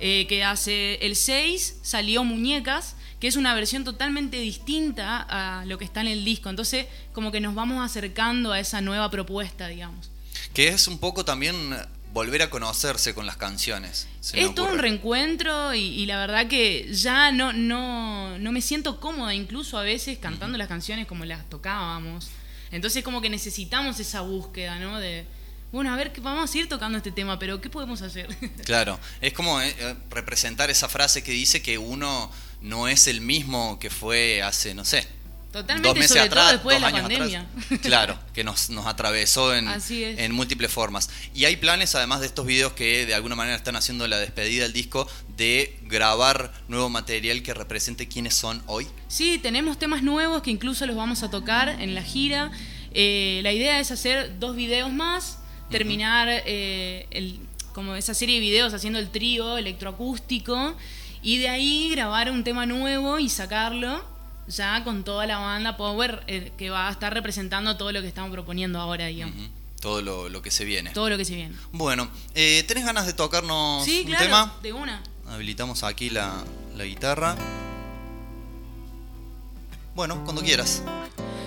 Eh, 0.00 0.26
que 0.28 0.42
hace 0.42 0.94
el 1.06 1.14
6 1.14 1.78
salió 1.82 2.24
Muñecas, 2.24 2.96
que 3.24 3.28
es 3.28 3.36
una 3.36 3.54
versión 3.54 3.84
totalmente 3.84 4.36
distinta 4.36 5.24
a 5.26 5.64
lo 5.64 5.78
que 5.78 5.86
está 5.86 6.02
en 6.02 6.08
el 6.08 6.26
disco. 6.26 6.50
Entonces, 6.50 6.84
como 7.14 7.32
que 7.32 7.40
nos 7.40 7.54
vamos 7.54 7.82
acercando 7.82 8.52
a 8.52 8.60
esa 8.60 8.82
nueva 8.82 9.10
propuesta, 9.10 9.66
digamos. 9.66 10.10
Que 10.52 10.68
es 10.68 10.88
un 10.88 10.98
poco 10.98 11.24
también 11.24 11.74
volver 12.12 12.42
a 12.42 12.50
conocerse 12.50 13.14
con 13.14 13.24
las 13.24 13.38
canciones. 13.38 14.08
Es 14.34 14.54
todo 14.54 14.70
un 14.70 14.78
reencuentro 14.78 15.72
y, 15.72 15.80
y 15.80 16.04
la 16.04 16.18
verdad 16.18 16.48
que 16.48 16.92
ya 16.92 17.32
no, 17.32 17.54
no, 17.54 18.38
no 18.38 18.52
me 18.52 18.60
siento 18.60 19.00
cómoda 19.00 19.34
incluso 19.34 19.78
a 19.78 19.82
veces 19.82 20.18
cantando 20.18 20.58
las 20.58 20.68
canciones 20.68 21.06
como 21.06 21.24
las 21.24 21.48
tocábamos. 21.48 22.28
Entonces 22.72 23.02
como 23.02 23.22
que 23.22 23.30
necesitamos 23.30 23.98
esa 24.00 24.20
búsqueda, 24.20 24.78
¿no? 24.78 25.00
De, 25.00 25.24
bueno, 25.72 25.94
a 25.94 25.96
ver, 25.96 26.12
que 26.12 26.20
vamos 26.20 26.44
a 26.44 26.52
seguir 26.52 26.68
tocando 26.68 26.98
este 26.98 27.10
tema, 27.10 27.38
pero 27.38 27.60
¿qué 27.60 27.70
podemos 27.70 28.02
hacer? 28.02 28.28
Claro, 28.64 29.00
es 29.22 29.32
como 29.32 29.62
eh, 29.62 29.74
eh, 29.78 29.96
representar 30.10 30.68
esa 30.68 30.90
frase 30.90 31.24
que 31.24 31.32
dice 31.32 31.62
que 31.62 31.78
uno 31.78 32.30
no 32.64 32.88
es 32.88 33.06
el 33.06 33.20
mismo 33.20 33.78
que 33.78 33.90
fue 33.90 34.42
hace, 34.42 34.74
no 34.74 34.84
sé, 34.84 35.06
Totalmente, 35.52 35.86
dos 35.88 35.94
meses 35.96 36.10
sobre 36.16 36.22
atrás, 36.22 36.44
todo 36.46 36.52
después 36.54 36.74
de 36.76 36.80
dos 36.80 36.92
la 36.92 36.98
años 36.98 37.08
pandemia. 37.08 37.40
atrás. 37.64 37.80
Claro, 37.82 38.18
que 38.32 38.42
nos, 38.42 38.70
nos 38.70 38.86
atravesó 38.86 39.54
en, 39.54 39.68
en 39.68 40.32
múltiples 40.32 40.72
formas. 40.72 41.08
Y 41.32 41.44
hay 41.44 41.56
planes, 41.56 41.94
además 41.94 42.18
de 42.20 42.26
estos 42.26 42.44
videos 42.44 42.72
que 42.72 43.06
de 43.06 43.14
alguna 43.14 43.36
manera 43.36 43.56
están 43.56 43.76
haciendo 43.76 44.08
la 44.08 44.18
despedida 44.18 44.64
del 44.64 44.72
disco, 44.72 45.06
de 45.36 45.78
grabar 45.82 46.52
nuevo 46.66 46.88
material 46.88 47.44
que 47.44 47.54
represente 47.54 48.08
quiénes 48.08 48.34
son 48.34 48.64
hoy. 48.66 48.88
Sí, 49.06 49.38
tenemos 49.40 49.78
temas 49.78 50.02
nuevos 50.02 50.42
que 50.42 50.50
incluso 50.50 50.86
los 50.86 50.96
vamos 50.96 51.22
a 51.22 51.30
tocar 51.30 51.68
en 51.80 51.94
la 51.94 52.02
gira. 52.02 52.50
Eh, 52.92 53.38
la 53.44 53.52
idea 53.52 53.78
es 53.78 53.92
hacer 53.92 54.40
dos 54.40 54.56
videos 54.56 54.92
más, 54.92 55.38
terminar 55.70 56.26
eh, 56.30 57.06
el- 57.12 57.38
como 57.72 57.94
esa 57.96 58.14
serie 58.14 58.36
de 58.36 58.40
videos 58.40 58.72
haciendo 58.74 58.98
el 58.98 59.10
trío 59.10 59.56
electroacústico 59.58 60.76
y 61.24 61.38
de 61.38 61.48
ahí 61.48 61.88
grabar 61.90 62.30
un 62.30 62.44
tema 62.44 62.66
nuevo 62.66 63.18
y 63.18 63.28
sacarlo 63.28 64.04
ya 64.46 64.84
con 64.84 65.02
toda 65.04 65.26
la 65.26 65.38
banda 65.38 65.76
Power 65.76 66.22
eh, 66.26 66.52
que 66.58 66.68
va 66.70 66.88
a 66.88 66.92
estar 66.92 67.12
representando 67.14 67.76
todo 67.76 67.90
lo 67.92 68.00
que 68.02 68.08
estamos 68.08 68.30
proponiendo 68.30 68.78
ahora, 68.78 69.06
digamos. 69.06 69.34
Todo 69.80 70.00
lo, 70.02 70.28
lo 70.28 70.40
que 70.42 70.50
se 70.50 70.64
viene. 70.64 70.90
Todo 70.90 71.08
lo 71.10 71.16
que 71.16 71.24
se 71.24 71.34
viene. 71.34 71.54
Bueno, 71.72 72.08
eh, 72.34 72.62
¿tenés 72.68 72.84
ganas 72.84 73.06
de 73.06 73.12
tocarnos 73.14 73.84
Sí, 73.84 74.00
un 74.00 74.06
claro, 74.06 74.24
tema? 74.24 74.54
de 74.62 74.72
una. 74.72 75.02
Habilitamos 75.28 75.82
aquí 75.82 76.10
la, 76.10 76.44
la 76.76 76.84
guitarra. 76.84 77.36
Bueno, 79.94 80.22
cuando 80.24 80.42
quieras. 80.42 80.82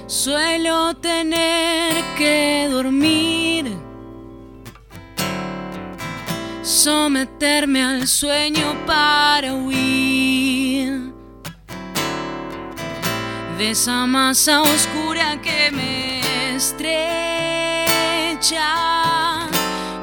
Suelo 0.08 0.96
tener 0.96 1.94
que 2.18 2.68
dormir, 2.72 3.76
someterme 6.68 7.82
al 7.82 8.08
sueño 8.10 8.76
para 8.86 9.54
huir 9.54 11.14
de 13.58 13.72
esa 13.72 14.06
masa 14.06 14.62
oscura 14.62 15.42
que 15.42 15.72
me 15.72 16.56
estrecha 16.56 17.08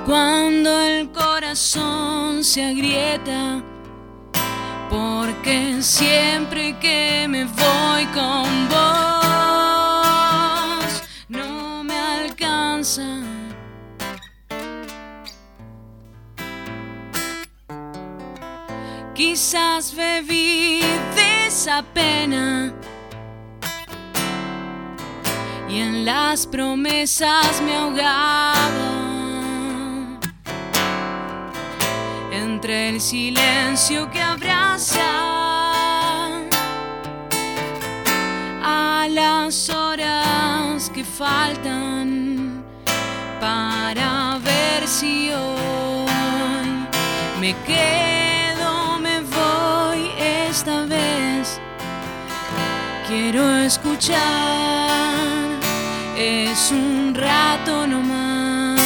cuando 0.07 0.81
el 0.81 1.11
corazón 1.13 2.43
se 2.43 2.65
agrieta. 2.65 3.63
Porque 4.89 5.83
siempre 5.83 6.79
que 6.79 7.27
me 7.29 7.45
voy 7.45 8.07
con 8.15 8.69
vos 8.71 9.14
Quizás 19.27 19.95
bebí 19.97 20.81
de 21.17 21.47
esa 21.47 21.83
pena 21.83 22.75
y 25.67 25.79
en 25.79 26.05
las 26.05 26.47
promesas 26.47 27.63
me 27.63 27.75
ahogaba. 27.75 28.93
entre 32.33 32.91
el 32.91 33.01
silencio 33.01 34.11
que 34.11 34.21
abraza 34.21 35.01
a 38.63 39.07
las 39.09 39.71
horas 39.71 40.91
que 40.91 41.03
faltan 41.03 42.63
para 43.41 44.39
ver 44.45 44.87
si 44.87 45.31
hoy 45.31 46.87
me 47.41 47.57
quedo, 47.67 48.34
esta 50.65 50.87
vez. 50.87 51.61
Quiero 53.07 53.59
escuchar, 53.59 54.19
es 56.17 56.71
un 56.71 57.15
rato 57.15 57.87
nomás 57.87 58.81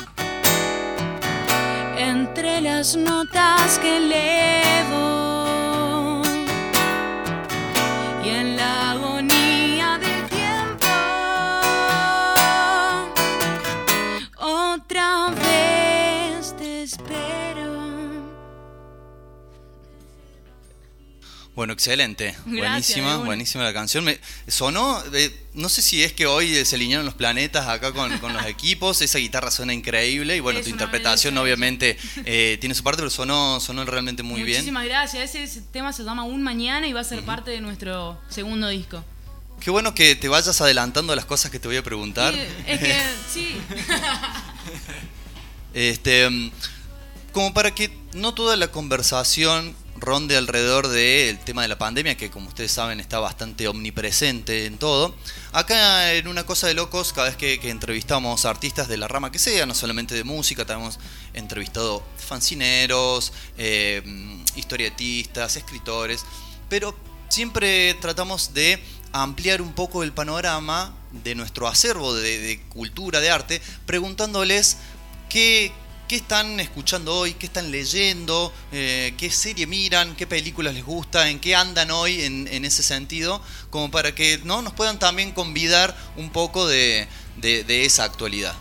entre 1.99 2.63
las 2.63 2.97
notas 2.97 3.79
que 3.79 3.99
elevo 3.99 5.32
Bueno, 21.63 21.75
excelente. 21.75 22.35
Gracias, 22.47 22.97
buenísima, 22.99 23.17
buenísima 23.19 23.63
la 23.63 23.73
canción. 23.73 24.03
Me 24.03 24.19
sonó, 24.49 25.01
eh, 25.13 25.33
no 25.55 25.69
sé 25.69 25.81
si 25.81 26.03
es 26.03 26.13
que 26.13 26.27
hoy 26.27 26.65
se 26.65 26.75
alinearon 26.75 27.07
los 27.07 27.15
planetas 27.15 27.69
acá 27.69 27.93
con, 27.93 28.19
con 28.19 28.33
los 28.33 28.45
equipos, 28.47 29.01
esa 29.01 29.19
guitarra 29.19 29.49
suena 29.53 29.73
increíble 29.73 30.37
y 30.37 30.41
bueno, 30.41 30.59
Es 30.59 30.65
tu 30.65 30.71
interpretación 30.73 31.35
belleza. 31.35 31.45
obviamente 31.45 31.97
eh, 32.25 32.59
tiene 32.61 32.75
su 32.75 32.83
parte, 32.83 32.99
pero 32.99 33.11
sonó, 33.11 33.61
sonó 33.61 33.85
realmente 33.85 34.25
muy 34.25 34.43
bien. 34.43 34.57
Muchísimas 34.57 34.87
gracias. 34.87 35.37
Ese, 35.37 35.61
tema 35.71 35.93
se 35.93 36.03
llama 36.03 36.25
Un 36.25 36.43
Mañana 36.43 36.89
y 36.89 36.93
va 36.93 37.03
a 37.03 37.05
ser 37.05 37.25
parte 37.25 37.53
de 37.53 37.61
nuestro 37.61 38.19
segundo 38.29 38.67
disco. 38.67 39.05
Qué 39.61 39.71
bueno 39.71 39.95
que 39.95 40.17
te 40.17 40.27
vayas 40.27 40.61
adelantando 40.61 41.13
a 41.13 41.17
las 41.17 41.27
cosas 41.27 41.53
que 41.53 41.61
te 41.61 41.69
voy 41.69 41.77
a 41.77 41.85
preguntar. 41.85 42.35
Sí, 42.35 42.41
es 42.67 42.81
que, 42.81 43.03
sí. 43.33 43.57
Este, 45.75 46.29
como 47.31 47.55
para 47.55 47.73
que 47.73 47.97
no 48.15 48.35
toda 48.35 48.57
la 48.57 48.69
conversación 48.73 49.77
ronde 50.03 50.37
alrededor 50.37 50.89
del 50.89 51.39
tema 51.39 51.63
de 51.63 51.69
la 51.69 51.79
pandemia, 51.79 52.17
que 52.17 52.31
como 52.31 52.49
ustedes 52.49 52.73
saben 52.73 53.01
está 53.01 53.21
bastante 53.21 53.69
omnipresente 53.69 54.67
en 54.67 54.77
todo. 54.77 55.15
Acá 55.53 56.13
en 56.13 56.29
Una 56.29 56.45
Cosa 56.45 56.67
de 56.67 56.75
Locos, 56.75 57.13
cada 57.13 57.29
vez 57.29 57.37
que, 57.37 57.59
que 57.61 57.71
entrevistamos 57.71 58.45
artistas 58.45 58.89
de 58.89 58.99
la 58.99 59.09
rama 59.09 59.33
que 59.33 59.39
sea, 59.39 59.65
no 59.65 59.75
solamente 59.75 60.15
de 60.15 60.25
música, 60.25 60.67
también 60.67 60.91
hemos 60.91 60.99
entrevistado 61.33 62.03
fancineros, 62.19 63.33
eh, 63.57 64.03
historietistas, 64.57 65.57
escritores, 65.57 66.27
pero 66.69 66.95
siempre 67.29 67.95
tratamos 67.95 68.53
de 68.53 68.83
ampliar 69.13 69.63
un 69.63 69.73
poco 69.73 70.03
el 70.03 70.13
panorama 70.13 70.95
de 71.13 71.35
nuestro 71.35 71.69
acervo 71.69 72.15
de 72.15 72.61
cultura, 72.71 73.21
de 73.21 73.31
arte, 73.31 73.63
preguntándoles 73.87 74.79
qué, 75.29 75.73
qué 76.09 76.17
están 76.17 76.61
escuchando 76.61 77.15
hoy, 77.15 77.35
qué 77.35 77.47
están 77.47 77.71
leyendo, 77.71 78.53
eh, 78.73 79.15
qué 79.17 79.31
serie 79.31 79.67
miran, 79.67 80.15
qué 80.17 80.27
películas 80.27 80.75
les 80.75 80.85
gusta, 80.85 81.29
en 81.31 81.41
qué 81.41 81.55
andan 81.57 81.91
hoy 81.91 82.23
en, 82.23 82.49
en 82.49 82.65
ese 82.65 82.83
sentido, 82.83 83.41
como 83.71 83.91
para 83.91 84.15
que 84.15 84.41
¿no? 84.45 84.61
nos 84.63 84.75
puedan 84.75 84.99
también 84.99 85.33
convidar 85.33 85.97
un 86.17 86.31
poco 86.31 86.67
de, 86.67 87.09
de- 87.37 87.65
de 87.65 87.85
esa 87.87 88.05
actualidad. 88.05 88.55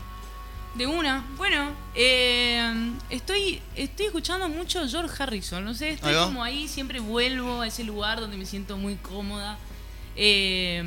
De 0.75 0.87
una. 0.87 1.25
Bueno, 1.35 1.75
eh, 1.95 2.93
estoy, 3.09 3.61
estoy 3.75 4.05
escuchando 4.05 4.47
mucho 4.47 4.87
George 4.87 5.21
Harrison. 5.21 5.65
No 5.65 5.73
sé, 5.73 5.89
estoy 5.89 6.13
como 6.13 6.41
ahí, 6.45 6.69
siempre 6.69 7.01
vuelvo 7.01 7.59
a 7.59 7.67
ese 7.67 7.83
lugar 7.83 8.21
donde 8.21 8.37
me 8.37 8.45
siento 8.45 8.77
muy 8.77 8.95
cómoda. 8.95 9.57
Eh, 10.15 10.81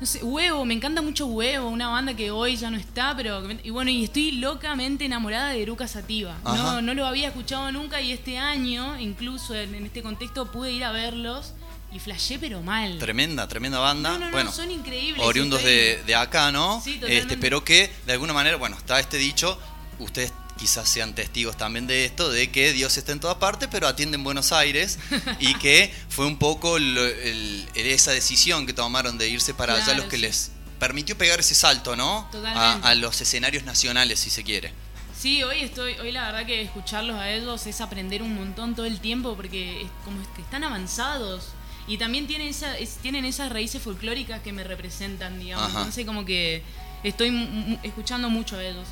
no 0.00 0.06
sé, 0.06 0.24
Huevo, 0.24 0.64
me 0.64 0.72
encanta 0.72 1.02
mucho 1.02 1.26
Huevo, 1.26 1.68
una 1.68 1.88
banda 1.88 2.14
que 2.14 2.30
hoy 2.30 2.56
ya 2.56 2.70
no 2.70 2.78
está, 2.78 3.14
pero. 3.14 3.42
Y 3.62 3.68
bueno, 3.70 3.90
y 3.90 4.04
estoy 4.04 4.32
locamente 4.32 5.04
enamorada 5.04 5.50
de 5.50 5.62
Eruca 5.62 5.86
Sativa. 5.86 6.38
No, 6.42 6.80
no 6.80 6.94
lo 6.94 7.06
había 7.06 7.28
escuchado 7.28 7.70
nunca 7.70 8.00
y 8.00 8.12
este 8.12 8.38
año, 8.38 8.98
incluso 8.98 9.54
en, 9.54 9.74
en 9.74 9.84
este 9.86 10.02
contexto, 10.02 10.50
pude 10.50 10.72
ir 10.72 10.84
a 10.84 10.90
verlos 10.90 11.52
y 11.92 11.98
flashé, 11.98 12.38
pero 12.38 12.62
mal. 12.62 12.98
Tremenda, 12.98 13.46
tremenda 13.46 13.78
banda. 13.78 14.12
No, 14.12 14.18
no, 14.18 14.26
no, 14.26 14.32
bueno, 14.32 14.52
son 14.52 14.70
increíbles. 14.70 15.22
oriundos 15.22 15.62
de, 15.62 16.02
de 16.06 16.14
acá, 16.14 16.50
¿no? 16.50 16.80
Sí, 16.80 16.94
totalmente. 16.94 17.18
este, 17.18 17.36
pero 17.36 17.62
que 17.62 17.92
de 18.06 18.12
alguna 18.12 18.32
manera, 18.32 18.56
bueno, 18.56 18.76
está 18.76 19.00
este 19.00 19.18
dicho, 19.18 19.58
ustedes 19.98 20.32
quizás 20.60 20.88
sean 20.88 21.14
testigos 21.14 21.56
también 21.56 21.86
de 21.86 22.04
esto, 22.04 22.30
de 22.30 22.50
que 22.50 22.72
Dios 22.72 22.96
está 22.98 23.12
en 23.12 23.18
todas 23.20 23.38
partes, 23.38 23.68
pero 23.72 23.88
atiende 23.88 24.16
en 24.16 24.22
Buenos 24.24 24.52
Aires, 24.52 24.98
y 25.40 25.54
que 25.58 25.92
fue 26.10 26.26
un 26.26 26.36
poco 26.38 26.78
lo- 26.78 27.04
el- 27.06 27.66
el- 27.74 27.86
esa 27.86 28.12
decisión 28.12 28.66
que 28.66 28.72
tomaron 28.74 29.16
de 29.18 29.28
irse 29.28 29.54
para 29.54 29.74
allá 29.74 29.94
los 29.94 30.04
que 30.06 30.16
sí. 30.16 30.22
les 30.22 30.50
permitió 30.78 31.16
pegar 31.18 31.40
ese 31.40 31.54
salto, 31.54 31.96
¿no? 31.96 32.20
A, 32.20 32.30
Totalmente. 32.30 32.86
a 32.88 32.94
los 32.94 33.20
escenarios 33.20 33.64
nacionales, 33.64 34.20
si 34.20 34.28
se 34.30 34.44
quiere. 34.44 34.72
Sí, 35.18 35.42
hoy 35.42 35.60
estoy, 35.60 35.94
hoy 35.94 36.12
la 36.12 36.26
verdad 36.30 36.46
que 36.46 36.62
escucharlos 36.62 37.16
a 37.16 37.30
ellos 37.30 37.66
es 37.66 37.80
aprender 37.80 38.22
un 38.22 38.34
montón 38.34 38.74
todo 38.74 38.86
el 38.86 39.00
tiempo 39.00 39.34
porque 39.36 39.82
es 39.82 39.88
como 40.04 40.16
que 40.34 40.40
están 40.42 40.64
avanzados 40.64 41.48
y 41.86 41.98
también 41.98 42.26
tienen 42.26 42.48
esa, 42.48 42.76
es- 42.78 42.96
tienen 43.02 43.24
esas 43.24 43.50
raíces 43.52 43.82
folclóricas 43.82 44.40
que 44.40 44.52
me 44.52 44.62
representan, 44.64 45.38
digamos. 45.40 45.66
Ajá. 45.68 45.78
Entonces 45.80 46.06
como 46.06 46.24
que 46.24 46.62
estoy 47.02 47.78
escuchando 47.82 48.30
mucho 48.30 48.56
a 48.56 48.64
ellos. 48.64 48.86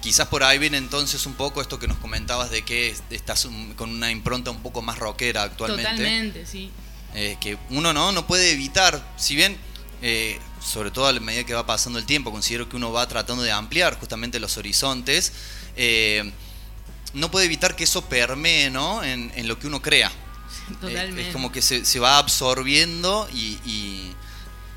Quizás 0.00 0.28
por 0.28 0.42
ahí 0.44 0.58
viene 0.58 0.76
entonces 0.76 1.26
un 1.26 1.34
poco 1.34 1.60
esto 1.60 1.78
que 1.78 1.88
nos 1.88 1.98
comentabas 1.98 2.50
de 2.50 2.62
que 2.62 2.94
estás 3.10 3.44
un- 3.44 3.74
con 3.74 3.90
una 3.90 4.10
impronta 4.10 4.50
un 4.50 4.62
poco 4.62 4.82
más 4.82 4.98
rockera 4.98 5.42
actualmente. 5.42 5.90
Totalmente, 5.90 6.46
sí. 6.46 6.70
Eh, 7.14 7.36
que 7.40 7.58
uno 7.70 7.92
no, 7.92 8.12
no 8.12 8.26
puede 8.26 8.52
evitar, 8.52 9.04
si 9.16 9.36
bien, 9.36 9.56
eh, 10.00 10.38
sobre 10.64 10.90
todo 10.90 11.06
a 11.06 11.12
medida 11.12 11.44
que 11.44 11.54
va 11.54 11.66
pasando 11.66 11.98
el 11.98 12.06
tiempo, 12.06 12.30
considero 12.32 12.68
que 12.68 12.76
uno 12.76 12.90
va 12.92 13.06
tratando 13.06 13.42
de 13.42 13.52
ampliar 13.52 13.98
justamente 13.98 14.40
los 14.40 14.56
horizontes, 14.56 15.32
eh, 15.76 16.30
no 17.14 17.30
puede 17.30 17.44
evitar 17.46 17.76
que 17.76 17.84
eso 17.84 18.02
permee 18.08 18.70
¿no? 18.70 19.04
en, 19.04 19.30
en 19.34 19.46
lo 19.48 19.58
que 19.58 19.66
uno 19.66 19.82
crea. 19.82 20.08
Eh, 20.08 20.74
Totalmente. 20.80 21.28
es 21.28 21.32
como 21.32 21.52
que 21.52 21.60
se, 21.60 21.84
se 21.84 21.98
va 21.98 22.18
absorbiendo 22.18 23.28
y, 23.32 23.58
y- 23.66 24.12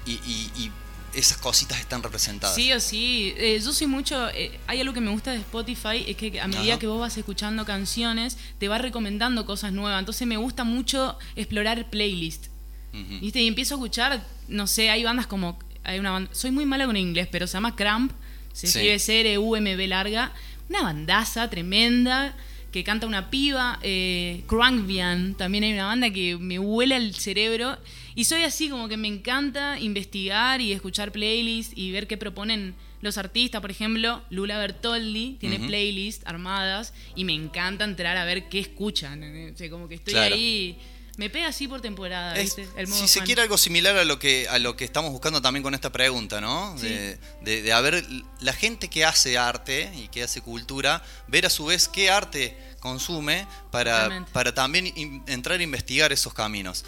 y- 0.06 0.12
y- 0.26 0.52
y 0.58 0.72
esas 1.16 1.38
cositas 1.38 1.80
están 1.80 2.04
representadas. 2.04 2.56
Sí 2.56 2.72
o 2.74 2.80
sí. 2.80 3.34
Eh, 3.38 3.60
yo 3.64 3.72
soy 3.74 3.88
mucho. 3.88 4.30
eh, 4.30 4.60
hay 4.68 4.82
algo 4.82 4.94
que 4.94 5.02
me 5.02 5.12
gusta 5.12 5.32
de 5.32 5.38
Spotify, 5.40 6.04
es 6.08 6.16
que 6.18 6.40
a 6.40 6.48
medida 6.48 6.74
Ajá. 6.74 6.80
que 6.80 6.88
vos 6.88 7.00
vas 7.00 7.18
escuchando 7.18 7.66
canciones, 7.66 8.38
te 8.60 8.68
va 8.68 8.78
recomendando 8.78 9.46
cosas 9.46 9.72
nuevas. 9.74 10.00
Entonces 10.00 10.28
me 10.28 10.38
gusta 10.38 10.64
mucho 10.64 11.18
explorar 11.36 11.90
playlist. 11.90 12.48
Ujú. 12.94 13.20
¿Viste? 13.22 13.42
Y 13.42 13.48
empiezo 13.48 13.76
a 13.76 13.78
escuchar, 13.78 14.26
no 14.48 14.68
sé, 14.68 14.90
hay 14.90 15.04
bandas 15.04 15.28
como 15.28 15.58
hay 15.84 16.00
una 16.00 16.12
banda, 16.12 16.30
soy 16.34 16.52
muy 16.52 16.66
mala 16.66 16.86
con 16.88 16.98
inglés, 16.98 17.28
pero 17.32 17.46
se 17.46 17.54
llama 17.54 17.76
Cramp, 17.76 18.12
se 18.54 18.68
Sí. 18.68 18.78
escribe 18.80 19.00
C-R-U-M-B 19.00 19.88
larga, 19.88 20.34
una 20.70 20.82
bandaza 20.82 21.50
tremenda 21.50 22.36
que 22.76 22.84
canta 22.84 23.08
una 23.08 23.30
piba, 23.30 23.80
eh, 23.84 24.44
Crankvian, 24.48 25.36
también 25.36 25.64
hay 25.64 25.72
una 25.72 25.86
banda 25.86 26.10
que 26.12 26.36
me 26.38 26.60
vuela 26.60 26.98
el 26.98 27.16
cerebro 27.16 27.78
y 28.16 28.26
soy 28.26 28.44
así 28.44 28.68
como 28.68 28.90
que 28.90 28.98
me 28.98 29.08
encanta 29.08 29.80
investigar 29.80 30.60
y 30.60 30.74
escuchar 30.74 31.14
playlists 31.14 31.72
y 31.78 31.92
ver 31.92 32.06
qué 32.06 32.18
proponen 32.18 32.76
los 33.00 33.18
artistas, 33.18 33.62
por 33.62 33.72
ejemplo, 33.72 34.22
Lula 34.30 34.58
Bertoldi 34.58 35.38
tiene 35.40 35.60
playlists 35.60 36.26
armadas 36.28 36.94
y 37.16 37.24
me 37.24 37.32
encanta 37.32 37.86
entrar 37.86 38.18
a 38.18 38.26
ver 38.26 38.50
qué 38.50 38.60
escuchan, 38.60 39.24
eh, 39.24 39.52
o 39.54 39.58
sea, 39.58 39.70
como 39.70 39.88
que 39.88 39.96
estoy 39.96 40.14
Claro. 40.16 40.36
ahí, 40.36 40.76
me 41.18 41.30
pega 41.30 41.48
así 41.48 41.68
por 41.68 41.82
temporada, 41.82 42.36
Es- 42.36 42.56
¿viste? 42.56 42.68
El 42.80 42.88
modo 42.88 43.00
si 43.00 43.08
se 43.08 43.20
fan. 43.20 43.26
quiere 43.26 43.42
algo 43.42 43.58
similar 43.58 43.96
a 43.98 44.04
lo 44.06 44.20
que 44.20 44.48
a 44.50 44.60
lo 44.60 44.76
que 44.76 44.84
estamos 44.86 45.12
buscando 45.12 45.42
también 45.42 45.64
con 45.64 45.74
esta 45.74 45.92
pregunta, 45.92 46.42
¿no? 46.42 46.78
Sí. 46.78 46.88
De, 46.88 47.18
de- 47.42 47.62
de 47.62 47.74
a 47.74 47.80
ver 47.82 48.06
la 48.42 48.54
gente 48.54 48.90
que 48.90 49.06
hace 49.06 49.38
arte 49.38 49.92
y 49.96 50.08
que 50.10 50.24
hace 50.24 50.42
cultura, 50.42 51.02
ver 51.28 51.46
a 51.46 51.50
su 51.50 51.66
vez 51.66 51.88
qué 51.88 52.10
arte 52.10 52.58
consume 52.80 53.48
para, 53.72 53.94
Totalmente. 54.04 54.32
para 54.32 54.54
también 54.54 54.88
in- 54.96 55.24
entrar 55.28 55.60
a 55.60 55.64
investigar 55.64 56.12
esos 56.12 56.34
caminos. 56.34 56.86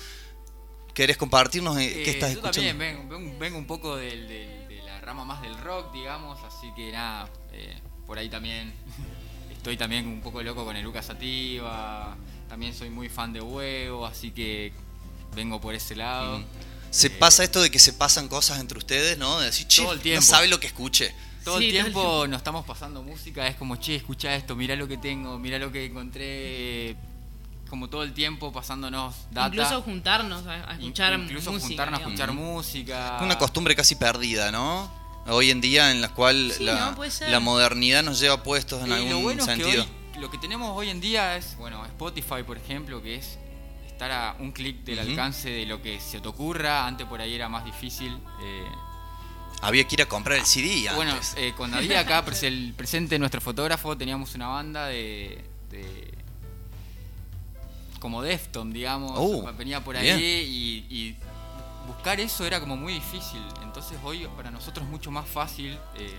¿Querés 0.94 1.16
compartirnos 1.18 1.78
eh, 1.78 1.92
qué 2.04 2.10
Eh, 2.12 2.14
estás 2.14 2.34
yo 2.34 2.40
escuchando? 2.40 2.52
también 2.70 2.78
vengo, 2.78 3.08
vengo- 3.18 3.38
vengo 3.40 3.58
un 3.60 3.68
poco 3.68 3.96
del- 3.96 4.28
del- 4.28 4.68
de 4.68 4.82
la 4.84 5.00
rama 5.02 5.24
más 5.26 5.42
del 5.42 5.58
rock, 5.60 5.94
digamos, 5.94 6.40
así 6.44 6.72
que 6.76 6.92
nada, 6.92 7.30
eh, 7.54 7.80
por 8.06 8.18
ahí 8.18 8.30
también 8.30 8.74
estoy 9.52 9.78
también 9.78 10.08
un 10.08 10.22
poco 10.22 10.42
loco 10.42 10.66
con 10.66 10.76
el 10.76 10.84
Lucas 10.84 11.06
Sativa, 11.06 12.18
también 12.50 12.74
soy 12.74 12.90
muy 12.90 13.10
fan 13.10 13.34
de 13.34 13.42
Huevo, 13.42 14.06
así 14.06 14.32
que 14.32 14.72
vengo 15.36 15.60
por 15.62 15.74
ese 15.76 15.96
lado. 15.96 16.44
Se 16.90 17.08
Eh, 17.08 17.10
pasa 17.12 17.44
esto 17.44 17.62
de 17.62 17.70
que 17.70 17.80
se 17.80 17.94
pasan 17.94 18.28
cosas 18.28 18.60
entre 18.60 18.78
ustedes, 18.78 19.18
¿no? 19.18 19.40
De 19.40 19.48
decir, 19.48 19.68
che, 19.68 19.82
Todo 19.82 19.92
el 19.94 19.98
no 20.00 20.04
tiempo. 20.04 20.22
sabe 20.26 20.48
lo 20.48 20.60
que 20.60 20.68
escuche. 20.68 21.14
Todo 21.44 21.60
Sí, 21.60 21.66
el 21.66 21.72
todo 21.72 21.80
el 21.80 21.84
tiempo 21.94 22.28
nos 22.28 22.38
estamos 22.38 22.66
pasando 22.66 23.04
música, 23.04 23.48
es 23.48 23.56
como, 23.56 23.76
che, 23.78 23.96
escucha 23.96 24.36
esto, 24.36 24.56
mira 24.56 24.76
lo 24.76 24.88
que 24.88 24.98
tengo, 24.98 25.38
mira 25.40 25.58
lo 25.60 25.72
que 25.72 25.86
encontré, 25.86 26.96
como 27.70 27.90
todo 27.90 28.04
el 28.04 28.14
tiempo 28.14 28.52
pasándonos 28.52 29.14
data. 29.32 29.48
Incluso 29.56 29.82
juntarnos 29.82 30.46
a, 30.48 30.72
a 30.72 30.74
In- 30.76 30.82
escuchar 30.82 31.20
incluso 31.20 31.52
música. 31.52 31.68
juntarnos 31.68 32.00
a 32.00 32.04
escuchar 32.04 32.32
música. 32.34 33.20
Una 33.22 33.38
costumbre 33.38 33.76
casi 33.76 33.96
perdida, 33.96 34.52
¿no? 34.52 34.92
Hoy 35.28 35.52
en 35.52 35.60
día 35.60 35.92
en 35.92 36.00
la 36.02 36.10
cual 36.14 36.54
Sí, 36.58 36.64
la, 36.64 36.96
¿no? 37.30 37.42
Modernidad 37.42 38.02
nos 38.04 38.20
lleva 38.20 38.42
puestos 38.44 38.82
en 38.84 38.90
Y 38.90 38.94
algún 38.94 39.10
lo 39.12 39.20
bueno 39.20 39.44
sentido. 39.46 39.70
es 39.70 39.76
que 39.76 39.82
hoy, 39.82 39.88
lo 40.20 40.30
que 40.30 40.38
tenemos 40.38 40.76
hoy 40.76 40.90
en 40.90 41.00
día 41.02 41.38
es, 41.38 41.56
bueno, 41.58 41.86
Spotify, 41.86 42.44
por 42.46 42.58
ejemplo, 42.58 43.02
que 43.02 43.16
es 43.16 43.38
estar 43.88 44.12
a 44.12 44.36
un 44.40 44.52
clic 44.52 44.84
del 44.84 45.00
alcance 45.00 45.50
de 45.50 45.66
lo 45.66 45.82
que 45.82 46.00
se 46.00 46.20
te 46.20 46.28
ocurra. 46.28 46.86
Antes 46.86 47.08
por 47.08 47.20
ahí 47.22 47.34
era 47.34 47.50
más 47.50 47.66
difícil. 47.66 48.18
eh, 48.42 48.66
Había 49.62 49.88
que 49.88 49.96
ir 49.96 50.02
a 50.04 50.06
comprar 50.08 50.38
el 50.38 50.46
CD 50.46 50.88
antes. 50.90 50.96
bueno, 50.96 51.16
eh, 51.38 51.54
cuando 51.58 51.78
había 51.78 52.00
acá 52.06 52.24
pres- 52.26 52.44
el 52.44 52.74
presente 52.76 53.18
nuestro 53.20 53.42
fotógrafo, 53.42 53.98
teníamos 53.98 54.36
una 54.36 54.48
banda 54.48 54.88
de. 54.88 55.44
de- 55.70 56.14
como 58.00 58.22
Defton, 58.22 58.72
digamos. 58.72 59.14
Uh, 59.18 59.50
venía 59.58 59.84
por 59.84 59.98
ahí 59.98 60.08
y, 60.90 60.96
y 60.96 61.16
buscar 61.88 62.20
eso 62.20 62.46
era 62.46 62.60
como 62.60 62.76
muy 62.78 62.94
difícil. 62.94 63.42
Entonces 63.64 63.98
hoy 64.04 64.28
para 64.38 64.52
nosotros 64.52 64.86
es 64.86 64.92
mucho 64.92 65.10
más 65.10 65.28
fácil. 65.28 65.78
eh, 65.96 66.14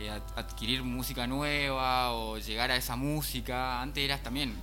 eh, 0.00 0.10
ad- 0.10 0.22
adquirir 0.36 0.82
música 0.82 1.26
nueva 1.26 2.12
o 2.12 2.38
llegar 2.38 2.70
a 2.70 2.76
esa 2.76 2.96
música. 2.96 3.80
Antes 3.82 4.02
eras 4.04 4.22
también, 4.22 4.54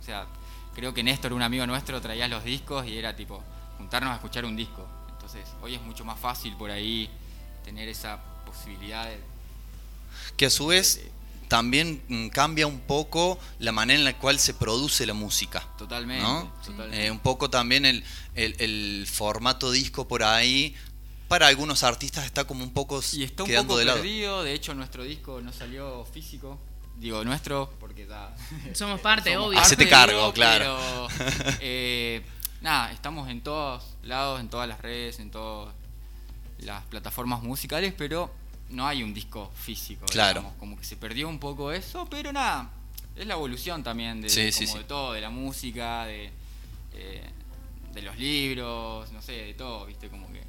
o 0.00 0.04
sea, 0.04 0.26
creo 0.74 0.92
que 0.94 1.02
Néstor, 1.02 1.32
un 1.32 1.42
amigo 1.42 1.66
nuestro, 1.66 2.00
traía 2.00 2.28
los 2.28 2.44
discos 2.44 2.86
y 2.86 2.96
era 2.98 3.14
tipo 3.16 3.42
juntarnos 3.78 4.12
a 4.12 4.14
escuchar 4.16 4.44
un 4.44 4.56
disco. 4.56 4.86
Entonces 5.10 5.42
hoy 5.62 5.74
es 5.74 5.82
mucho 5.82 6.04
más 6.04 6.18
fácil 6.18 6.54
por 6.56 6.70
ahí 6.70 7.10
tener 7.64 7.88
esa 7.88 8.18
posibilidad 8.46 9.06
de... 9.06 9.20
que 10.36 10.46
a 10.46 10.50
su 10.50 10.66
vez 10.68 11.02
también 11.48 12.02
mm, 12.08 12.28
cambia 12.28 12.66
un 12.66 12.80
poco 12.80 13.38
la 13.58 13.72
manera 13.72 13.98
en 13.98 14.04
la 14.04 14.16
cual 14.18 14.38
se 14.38 14.52
produce 14.54 15.06
la 15.06 15.14
música. 15.14 15.66
Totalmente. 15.78 16.22
¿no? 16.22 16.52
totalmente. 16.64 17.06
Eh, 17.06 17.10
un 17.10 17.18
poco 17.20 17.48
también 17.50 17.86
el, 17.86 18.04
el- 18.34 18.54
el 18.60 19.06
formato 19.06 19.70
disco 19.70 20.06
por 20.06 20.22
ahí, 20.22 20.74
para 21.28 21.46
algunos 21.46 21.82
artistas 21.82 22.24
está 22.24 22.44
como 22.46 22.64
un 22.64 22.72
poco 22.72 23.00
y 23.12 23.22
está 23.22 23.42
un 23.42 23.48
quedando 23.48 23.68
poco 23.74 23.78
de 23.78 23.84
lado. 23.84 23.98
perdido, 23.98 24.42
de 24.42 24.54
hecho 24.54 24.74
nuestro 24.74 25.04
disco 25.04 25.40
no 25.42 25.52
salió 25.52 26.04
físico. 26.06 26.58
Digo 26.96 27.22
nuestro, 27.22 27.70
porque 27.78 28.06
da. 28.06 28.34
Somos 28.74 29.00
parte, 29.00 29.32
Somos 29.34 29.48
obvio. 29.48 29.60
Hacete 29.60 29.88
cargo, 29.88 30.18
digo, 30.18 30.32
claro. 30.32 31.08
Pero, 31.16 31.28
eh, 31.60 32.22
nada, 32.60 32.90
estamos 32.90 33.28
en 33.28 33.40
todos 33.40 33.84
lados, 34.02 34.40
en 34.40 34.48
todas 34.48 34.66
las 34.66 34.80
redes, 34.80 35.20
en 35.20 35.30
todas 35.30 35.72
las 36.58 36.82
plataformas 36.86 37.40
musicales, 37.42 37.94
pero 37.96 38.34
no 38.70 38.86
hay 38.86 39.02
un 39.04 39.14
disco 39.14 39.52
físico. 39.54 40.06
Claro. 40.06 40.40
digamos, 40.40 40.58
como 40.58 40.76
que 40.76 40.84
se 40.84 40.96
perdió 40.96 41.28
un 41.28 41.38
poco 41.38 41.70
eso, 41.70 42.08
pero 42.10 42.32
nada, 42.32 42.70
es 43.14 43.26
la 43.26 43.34
evolución 43.34 43.84
también 43.84 44.20
de, 44.20 44.28
Sí, 44.28 44.42
de 44.42 44.52
sí, 44.52 44.64
como 44.64 44.76
sí. 44.78 44.82
de 44.82 44.88
todo, 44.88 45.12
de 45.12 45.20
la 45.20 45.30
música, 45.30 46.04
de, 46.06 46.32
eh, 46.94 47.30
de 47.92 48.02
los 48.02 48.18
libros, 48.18 49.12
no 49.12 49.22
sé, 49.22 49.32
de 49.32 49.54
todo, 49.54 49.86
viste, 49.86 50.08
como 50.08 50.26
que. 50.32 50.47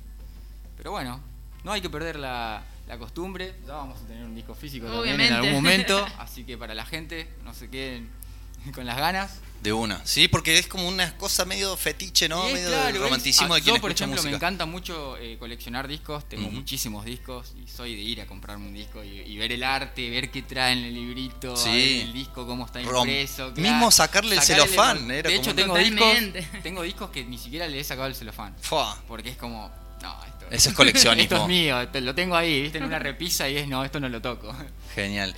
Pero 0.80 0.92
bueno, 0.92 1.20
no 1.66 1.74
hay 1.74 1.82
que 1.82 1.90
perder 1.90 2.16
la, 2.18 2.64
la 2.88 2.98
costumbre. 2.98 3.54
Ya 3.68 3.74
vamos 3.74 4.00
a 4.02 4.08
tener 4.08 4.24
un 4.24 4.34
disco 4.34 4.56
físico 4.56 4.88
también 4.88 5.20
en 5.20 5.34
algún 5.34 5.52
momento. 5.52 6.08
Así 6.18 6.46
que 6.46 6.58
para 6.58 6.74
la 6.74 6.86
gente, 6.86 7.28
no 7.44 7.54
se 7.54 7.70
queden 7.70 8.10
con 8.74 8.86
las 8.86 8.98
ganas. 8.98 9.40
De 9.62 9.74
una, 9.74 10.00
sí, 10.06 10.30
porque 10.30 10.58
es 10.58 10.68
como 10.68 10.88
una 10.88 11.18
cosa 11.18 11.44
medio 11.44 11.76
fetiche, 11.76 12.30
¿no? 12.30 12.48
Es 12.48 12.54
medio 12.54 12.70
claro, 12.70 12.86
del 12.86 12.96
es- 12.96 13.02
romanticismo 13.02 13.54
ah, 13.54 13.58
de 13.58 13.62
quien 13.62 13.76
Yo, 13.76 13.82
por 13.82 13.92
escucha 13.92 14.06
ejemplo, 14.06 14.24
me 14.24 14.30
música. 14.30 14.38
encanta 14.48 14.66
mucho 14.66 15.18
eh, 15.18 15.36
coleccionar 15.38 15.86
discos. 15.90 16.30
Tengo 16.30 16.50
muchísimos 16.50 17.04
discos 17.04 17.54
y 17.62 17.68
soy 17.68 17.94
de 17.94 18.02
ir 18.02 18.22
a 18.22 18.26
comprarme 18.26 18.68
un 18.68 18.74
disco 18.74 19.04
y, 19.04 19.20
y 19.20 19.38
ver 19.38 19.52
el 19.52 19.66
arte, 19.66 20.10
ver 20.10 20.32
qué 20.32 20.44
trae 20.44 20.72
en 20.80 20.86
el 20.86 20.94
librito, 20.94 21.58
Sí. 21.58 22.04
el 22.06 22.14
disco, 22.14 22.48
cómo 22.48 22.66
está 22.68 22.80
Rom- 22.84 23.00
impreso. 23.00 23.52
mismo 23.58 23.92
sacarle 23.92 24.36
el 24.38 24.42
celofán, 24.42 25.10
De 25.10 25.20
era 25.20 25.30
hecho, 25.30 25.52
como- 25.54 25.56
tengo 25.56 25.78
discos, 25.78 26.44
tengo 26.64 26.82
discos 26.84 27.10
que 27.10 27.26
ni 27.26 27.38
siquiera 27.38 27.68
le 27.68 27.82
he 27.82 27.84
sacado 27.84 28.08
el 28.08 28.16
celofán. 28.16 28.56
Fua, 28.62 28.98
Porque 29.10 29.28
es 29.32 29.36
como, 29.36 29.70
no, 30.02 30.16
Ese 30.52 30.70
es 30.70 30.76
coleccionismo. 30.76 31.24
esto 31.36 31.42
es 31.44 31.48
mío, 31.48 31.88
te- 31.90 32.02
lo 32.02 32.14
tengo 32.16 32.36
ahí, 32.36 32.62
viste, 32.64 32.78
en 32.80 32.84
una 32.86 33.00
repisa 33.00 33.48
y 33.50 33.58
es, 33.58 33.68
no, 33.68 33.84
esto 33.86 34.00
no 34.00 34.10
lo 34.10 34.22
toco. 34.22 34.56
Genial. 34.96 35.36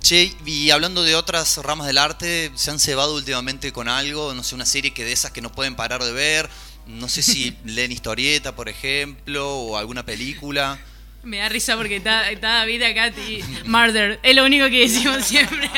Che, 0.00 0.32
y 0.46 0.70
hablando 0.70 1.02
de 1.04 1.14
otras 1.14 1.58
ramas 1.58 1.86
del 1.86 1.98
arte, 1.98 2.50
¿se 2.54 2.70
han 2.70 2.80
cebado 2.80 3.14
últimamente 3.14 3.72
con 3.72 3.88
algo? 3.88 4.34
No 4.34 4.42
sé, 4.42 4.54
una 4.54 4.66
serie 4.66 4.92
que 4.92 5.04
de 5.04 5.12
esas 5.12 5.30
que 5.30 5.40
no 5.40 5.52
pueden 5.52 5.76
parar 5.76 6.02
de 6.02 6.12
ver. 6.12 6.48
No 6.86 7.08
sé 7.08 7.22
si 7.22 7.56
leen 7.64 7.92
historieta, 7.92 8.56
por 8.56 8.68
ejemplo, 8.68 9.48
o 9.56 9.76
alguna 9.78 10.04
película. 10.04 10.78
Me 11.22 11.38
da 11.38 11.48
risa 11.48 11.76
porque 11.76 11.96
está, 11.96 12.30
está 12.32 12.48
David 12.58 12.82
acá 12.82 13.08
y 13.08 13.44
Murder. 13.64 14.18
Es 14.24 14.34
lo 14.34 14.44
único 14.44 14.66
que 14.68 14.80
decimos 14.80 15.24
siempre. 15.26 15.70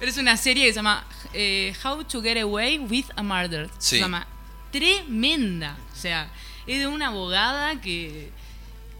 Pero 0.00 0.10
es 0.10 0.16
una 0.18 0.36
serie 0.36 0.64
que 0.66 0.72
se 0.72 0.76
llama 0.76 1.06
eh, 1.32 1.72
How 1.84 2.02
to 2.02 2.20
Get 2.22 2.38
Away 2.42 2.78
with 2.78 3.04
a 3.14 3.22
Murder. 3.22 3.70
Sí. 3.78 3.90
Se 3.96 3.98
llama 4.00 4.26
tremenda. 4.72 5.76
O 5.92 5.96
sea, 5.96 6.28
es 6.66 6.78
de 6.78 6.86
una 6.86 7.08
abogada 7.08 7.80
que. 7.80 8.30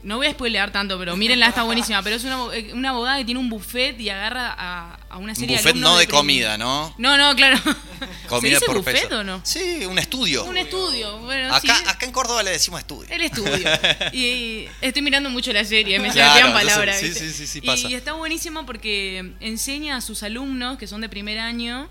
No 0.02 0.18
voy 0.18 0.28
a 0.28 0.30
spoilear 0.30 0.70
tanto, 0.70 0.96
pero 1.00 1.16
mírenla, 1.16 1.48
está 1.48 1.64
buenísima. 1.64 2.00
Pero 2.00 2.14
es 2.14 2.22
una, 2.22 2.54
eh, 2.54 2.72
una 2.74 2.90
abogada 2.90 3.18
que 3.18 3.24
tiene 3.24 3.40
un 3.40 3.50
buffet 3.50 3.98
y 3.98 4.08
agarra 4.08 4.54
a, 4.56 5.00
a 5.08 5.16
una 5.16 5.32
Un 5.32 5.36
serie 5.36 5.56
buffet 5.56 5.72
alumnos 5.72 5.90
no 5.90 5.98
de 5.98 6.06
comida, 6.06 6.56
¿no? 6.56 6.94
No, 6.96 7.16
no, 7.16 7.34
claro. 7.34 7.58
Comida 8.28 8.58
¿Se 8.58 8.66
dice 8.66 8.66
por 8.66 8.76
buffet 8.76 9.08
peso. 9.08 9.18
o 9.20 9.24
no? 9.24 9.40
Sí, 9.42 9.84
un 9.86 9.98
estudio. 9.98 10.44
Un 10.44 10.58
estudio. 10.58 11.18
Bueno, 11.20 11.52
acá, 11.52 11.76
sí. 11.76 11.84
acá 11.88 12.06
en 12.06 12.12
Córdoba 12.12 12.42
le 12.44 12.50
decimos 12.52 12.80
estudio. 12.80 13.10
El 13.10 13.22
estudio. 13.22 13.68
Y 14.12 14.68
estoy 14.80 15.02
mirando 15.02 15.28
mucho 15.30 15.52
la 15.52 15.64
serie, 15.64 15.98
me 15.98 16.10
Claro, 16.10 16.52
palabras. 16.52 17.00
sí, 17.00 17.12
sí, 17.12 17.32
sí, 17.32 17.46
sí, 17.46 17.60
pasa. 17.60 17.88
Y, 17.88 17.94
está 17.94 18.12
buenísimo 18.12 18.64
porque 18.64 19.32
enseña 19.40 19.96
a 19.96 20.00
sus 20.00 20.22
alumnos, 20.22 20.78
que 20.78 20.86
son 20.86 21.00
de 21.00 21.08
primer 21.08 21.38
año, 21.38 21.88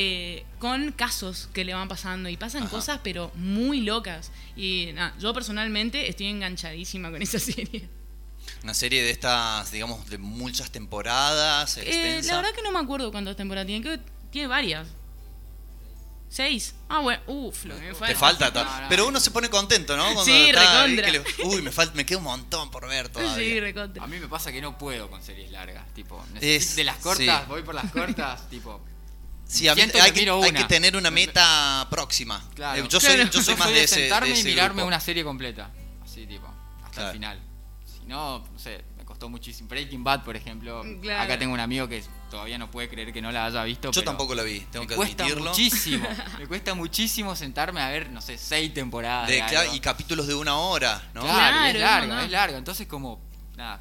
eh, 0.00 0.44
con 0.60 0.92
casos 0.92 1.48
que 1.52 1.64
le 1.64 1.74
van 1.74 1.88
pasando. 1.88 2.28
Y 2.28 2.36
pasan 2.36 2.62
Ajá. 2.62 2.70
cosas, 2.70 3.00
pero 3.02 3.32
muy 3.34 3.80
locas. 3.80 4.30
Y 4.54 4.90
nada, 4.94 5.12
yo 5.18 5.34
personalmente 5.34 6.08
estoy 6.08 6.26
enganchadísima 6.26 7.10
con 7.10 7.20
esa 7.22 7.40
serie. 7.40 7.88
Una 8.62 8.74
serie 8.74 9.02
de 9.02 9.10
estas, 9.10 9.72
digamos, 9.72 10.08
de 10.08 10.18
muchas 10.18 10.70
temporadas, 10.70 11.78
Eh, 11.78 12.20
la 12.24 12.36
verdad 12.36 12.52
que 12.54 12.62
no 12.62 12.70
me 12.70 12.78
acuerdo 12.78 13.10
cuántas 13.10 13.36
temporadas 13.36 13.66
tiene. 13.66 13.82
Creo 13.82 13.98
que 13.98 14.04
tiene 14.30 14.46
varias. 14.48 14.86
¿Seis? 16.30 16.74
Ah, 16.90 17.00
bueno. 17.00 17.22
Uf, 17.26 17.64
lo 17.64 17.74
que 17.74 17.80
me 17.80 17.94
Te 17.94 18.14
falta 18.14 18.52
to- 18.52 18.62
No, 18.62 18.80
no. 18.82 18.88
Pero 18.90 19.08
uno 19.08 19.18
se 19.18 19.30
pone 19.30 19.48
contento, 19.48 19.96
¿no? 19.96 20.04
Cuando 20.04 20.24
Sí, 20.24 20.52
recontra. 20.52 21.06
que 21.06 21.12
le- 21.12 21.24
Uy, 21.46 21.62
me, 21.62 21.72
falta, 21.72 21.94
me 21.94 22.04
queda 22.04 22.18
un 22.18 22.24
montón 22.24 22.70
por 22.70 22.86
ver 22.86 23.08
todavía. 23.12 23.34
Sí, 23.34 23.58
recontra. 23.58 24.04
A 24.04 24.06
mí 24.06 24.18
me 24.18 24.28
pasa 24.28 24.52
que 24.52 24.60
no 24.60 24.76
puedo 24.76 25.08
con 25.10 25.22
series 25.22 25.50
largas, 25.50 25.86
tipo, 25.94 26.22
Es- 26.40 26.76
de 26.76 26.84
las 26.84 26.98
cortas, 26.98 27.40
sí. 27.42 27.46
voy 27.48 27.62
por 27.62 27.74
las 27.74 27.90
cortas, 27.90 28.48
tipo, 28.50 28.80
Sí, 29.48 29.66
a 29.66 29.74
mí 29.74 29.80
hay, 29.80 29.88
que 29.90 30.12
que, 30.12 30.20
miro 30.20 30.42
hay 30.42 30.50
una. 30.50 30.60
que 30.60 30.64
tener 30.66 30.94
una 30.96 31.10
meta 31.10 31.86
próxima. 31.90 32.42
claro. 32.54 32.82
Eh, 32.84 32.86
Yo 32.88 33.00
soy, 33.00 33.14
Claro. 33.16 33.30
yo 33.30 33.42
soy 33.42 33.56
más 33.56 33.68
de 33.70 33.82
ese. 33.84 33.94
de 33.96 34.00
sentarme 34.02 34.30
ese 34.32 34.40
y 34.42 34.44
mirarme 34.52 34.74
grupo. 34.82 34.88
una 34.88 35.00
serie 35.00 35.24
completa, 35.24 35.70
así 36.04 36.26
tipo, 36.26 36.46
hasta 36.84 36.90
Claro. 36.92 37.08
el 37.08 37.12
final. 37.14 37.40
Si 37.86 38.06
no, 38.06 38.40
no 38.52 38.58
sé, 38.58 38.84
me 38.98 39.04
costó 39.06 39.28
muchísimo. 39.30 39.68
Breaking 39.70 40.04
Bad, 40.04 40.22
por 40.22 40.36
ejemplo, 40.36 40.84
Mm, 40.84 41.00
Claro. 41.00 41.22
acá 41.22 41.38
tengo 41.38 41.54
un 41.54 41.60
amigo 41.60 41.88
que 41.88 42.04
todavía 42.30 42.58
no 42.58 42.70
puede 42.70 42.90
creer 42.90 43.10
que 43.10 43.22
no 43.22 43.32
la 43.32 43.46
haya 43.46 43.64
visto. 43.64 43.88
Yo 43.90 44.00
pero 44.02 44.04
tampoco 44.04 44.34
la 44.34 44.42
vi, 44.42 44.60
tengo 44.70 44.82
me 44.84 44.86
que 44.86 44.96
cuesta 44.96 45.24
admitirlo. 45.24 45.50
muchísimo. 45.50 46.06
me 46.38 46.46
cuesta 46.46 46.74
muchísimo 46.74 47.34
sentarme 47.34 47.80
a 47.80 47.88
ver, 47.88 48.10
no 48.10 48.20
sé, 48.20 48.36
seis 48.36 48.74
temporadas. 48.74 49.28
De- 49.28 49.34
de 49.36 49.38
claro, 49.40 49.60
algo. 49.60 49.74
y 49.74 49.80
capítulos 49.80 50.26
de 50.26 50.34
una 50.34 50.56
hora, 50.58 51.08
¿no? 51.14 51.22
Claro, 51.22 51.66
es 51.68 52.06
montón. 52.06 52.24
es 52.26 52.30
larga. 52.30 52.58
Entonces, 52.58 52.86
como, 52.86 53.18
nada. 53.56 53.80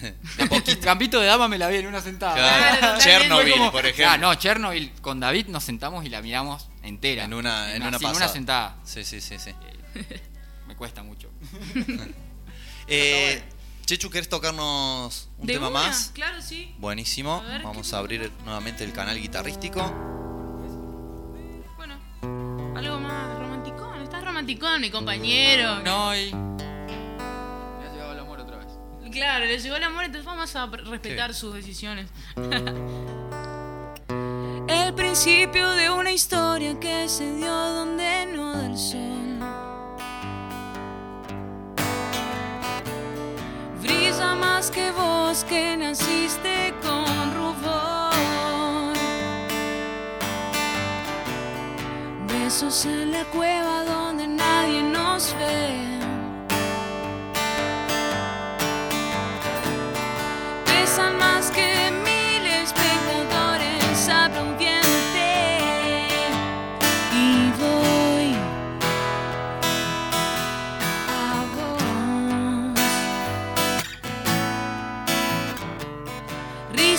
Campito 0.82 1.20
de 1.20 1.26
dama 1.26 1.48
me 1.48 1.58
la 1.58 1.68
vi 1.68 1.76
en 1.76 1.86
una 1.86 2.00
sentada. 2.00 2.34
Claro, 2.34 2.98
Chernobyl, 2.98 3.52
como- 3.52 3.72
por 3.72 3.84
ejemplo. 3.86 4.06
Ah, 4.08 4.18
no, 4.18 4.34
Chernobyl 4.34 4.92
con 5.00 5.20
David 5.20 5.46
nos 5.48 5.64
sentamos 5.64 6.04
y 6.04 6.08
la 6.08 6.22
miramos 6.22 6.68
entera. 6.82 7.24
En 7.24 7.34
una, 7.34 7.74
en 7.74 7.82
una 7.82 7.96
en 7.96 8.06
una 8.16 8.28
sentada. 8.28 8.76
Sí, 8.84 9.04
sí, 9.04 9.20
sí, 9.20 9.36
sí. 9.38 9.52
Me 10.66 10.74
cuesta 10.76 11.02
mucho. 11.02 11.30
Eh, 12.88 13.42
Chechu, 13.84 14.10
¿querés 14.10 14.28
tocarnos 14.28 15.28
un 15.38 15.46
¿De 15.48 15.54
tema 15.54 15.68
una? 15.70 15.80
más? 15.88 16.12
Claro, 16.14 16.40
sí. 16.40 16.72
Buenísimo. 16.78 17.42
A 17.44 17.48
ver, 17.48 17.62
Vamos 17.62 17.88
¿qué 17.90 17.96
a 17.96 17.98
abrir 17.98 18.32
nuevamente 18.44 18.84
el 18.84 18.92
canal 18.92 19.18
guitarrístico. 19.20 19.82
Bueno, 21.76 21.96
algo 22.76 22.98
más 23.00 23.38
romanticón. 23.38 24.02
Estás 24.02 24.24
romanticón, 24.24 24.80
mi 24.80 24.90
compañero. 24.90 25.80
No, 25.80 26.16
y. 26.16 26.30
Claro, 29.16 29.46
le 29.46 29.58
llegó 29.58 29.76
el 29.76 29.82
amor, 29.82 30.04
entonces 30.04 30.26
vamos 30.26 30.54
a 30.54 30.66
respetar 30.66 31.32
sus 31.32 31.54
decisiones. 31.54 32.10
el 34.68 34.94
principio 34.94 35.70
de 35.70 35.88
una 35.88 36.12
historia 36.12 36.78
que 36.78 37.08
se 37.08 37.34
dio 37.36 37.50
donde 37.50 38.26
no 38.36 38.52
da 38.52 38.66
el 38.66 38.76
sol. 38.76 39.38
Brisa 43.80 44.34
más 44.34 44.70
que 44.70 44.90
vos 44.90 45.44
que 45.44 45.78
naciste 45.78 46.74
con 46.82 47.34
rubor. 47.34 48.12
Besos 52.28 52.84
en 52.84 53.12
la 53.12 53.24
cueva 53.24 53.82
donde 53.84 54.26
nadie 54.26 54.82
nos 54.82 55.34
ve. 55.38 55.95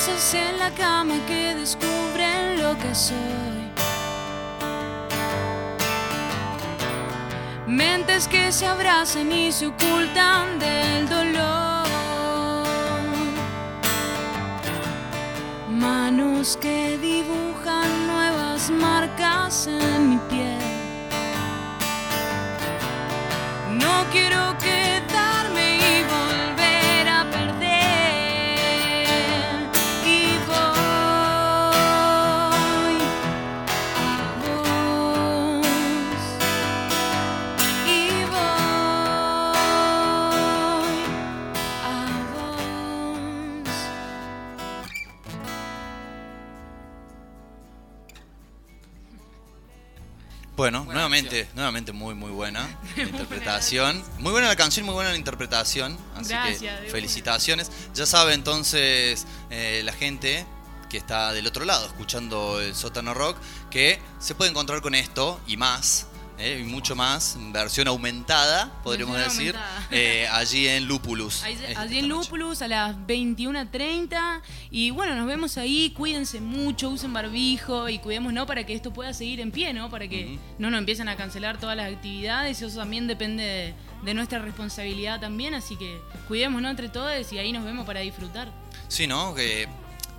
En 0.09 0.57
la 0.57 0.71
cama 0.71 1.15
que 1.27 1.53
descubren 1.53 2.61
lo 2.61 2.77
que 2.77 2.95
soy 2.95 3.57
Mentes 7.67 8.25
que 8.29 8.51
se 8.53 8.65
abrazan 8.65 9.29
y 9.33 9.51
se 9.51 9.67
ocultan 9.67 10.57
del 10.59 11.09
dolor. 11.09 11.85
Manos 15.69 16.57
que 16.61 16.97
dibujan 16.97 18.07
nuevas 18.07 18.69
marcas 18.69 19.67
en 19.67 20.09
mi 20.09 20.17
piel. 20.29 20.57
No 23.73 24.05
quiero 24.11 24.57
quedarme 24.59 25.77
y 25.77 26.03
volver 26.03 26.36
Bueno, 50.57 50.79
Buena 50.79 50.93
nuevamente, 51.01 51.29
canción. 51.41 51.55
nuevamente 51.55 51.91
muy 51.91 52.15
muy 52.15 52.31
buena 52.31 52.67
la 52.97 53.03
interpretación. 53.03 54.03
Muy 54.17 54.31
buena 54.31 54.47
la 54.47 54.55
canción, 54.55 54.87
muy 54.87 54.95
buena 54.95 55.11
la 55.11 55.15
interpretación. 55.15 55.95
Así 56.15 56.29
Gracias, 56.29 56.81
que 56.81 56.89
felicitaciones. 56.89 57.69
Ya 57.93 58.07
sabe 58.07 58.33
entonces 58.33 59.27
eh, 59.51 59.83
la 59.85 59.93
gente 59.93 60.47
que 60.89 60.97
está 60.97 61.31
del 61.33 61.45
otro 61.45 61.63
lado 61.63 61.85
escuchando 61.85 62.59
el 62.59 62.73
sótano 62.73 63.13
rock 63.13 63.37
que 63.69 63.99
se 64.19 64.33
puede 64.33 64.49
encontrar 64.49 64.81
con 64.81 64.95
esto 64.95 65.39
y 65.45 65.57
más. 65.57 66.07
Eh, 66.39 66.59
y 66.61 66.63
mucho 66.63 66.95
más, 66.95 67.37
versión 67.51 67.87
aumentada, 67.87 68.71
podríamos 68.83 69.15
Versión 69.17 69.37
decir, 69.45 69.55
aumentada. 69.55 69.87
eh, 69.91 70.27
allí 70.31 70.67
en 70.67 70.85
Lupulus. 70.85 71.43
Allí, 71.43 71.57
en 71.67 71.73
noche. 71.75 72.01
Lúpulus 72.03 72.61
a 72.61 72.67
las 72.67 72.95
21.30. 72.95 74.41
Y 74.71 74.91
bueno, 74.91 75.15
nos 75.15 75.27
vemos 75.27 75.57
ahí. 75.57 75.91
Cuídense 75.95 76.39
mucho, 76.41 76.89
usen 76.89 77.13
barbijo 77.13 77.89
y 77.89 77.99
cuidémonos 77.99 78.45
para 78.45 78.65
que 78.65 78.73
esto 78.73 78.93
pueda 78.93 79.13
seguir 79.13 79.39
en 79.39 79.51
pie, 79.51 79.73
¿no? 79.73 79.89
Para 79.89 80.07
que 80.07 80.37
no 80.59 80.69
nos 80.69 80.79
empiecen 80.79 81.07
a 81.09 81.15
cancelar 81.15 81.59
todas 81.59 81.75
las 81.75 81.91
actividades. 81.91 82.61
Eso 82.61 82.77
también 82.77 83.07
depende 83.07 83.43
de, 83.43 83.73
de 84.03 84.13
nuestra 84.13 84.39
responsabilidad 84.39 85.19
también. 85.19 85.53
Así 85.53 85.75
que 85.75 85.99
cuidémonos 86.27 86.69
entre 86.71 86.89
todos 86.89 87.31
y 87.33 87.37
ahí 87.39 87.51
nos 87.51 87.63
vemos 87.65 87.85
para 87.85 88.01
disfrutar. 88.01 88.51
Sí, 88.87 89.07
¿no? 89.07 89.33
Que, 89.35 89.67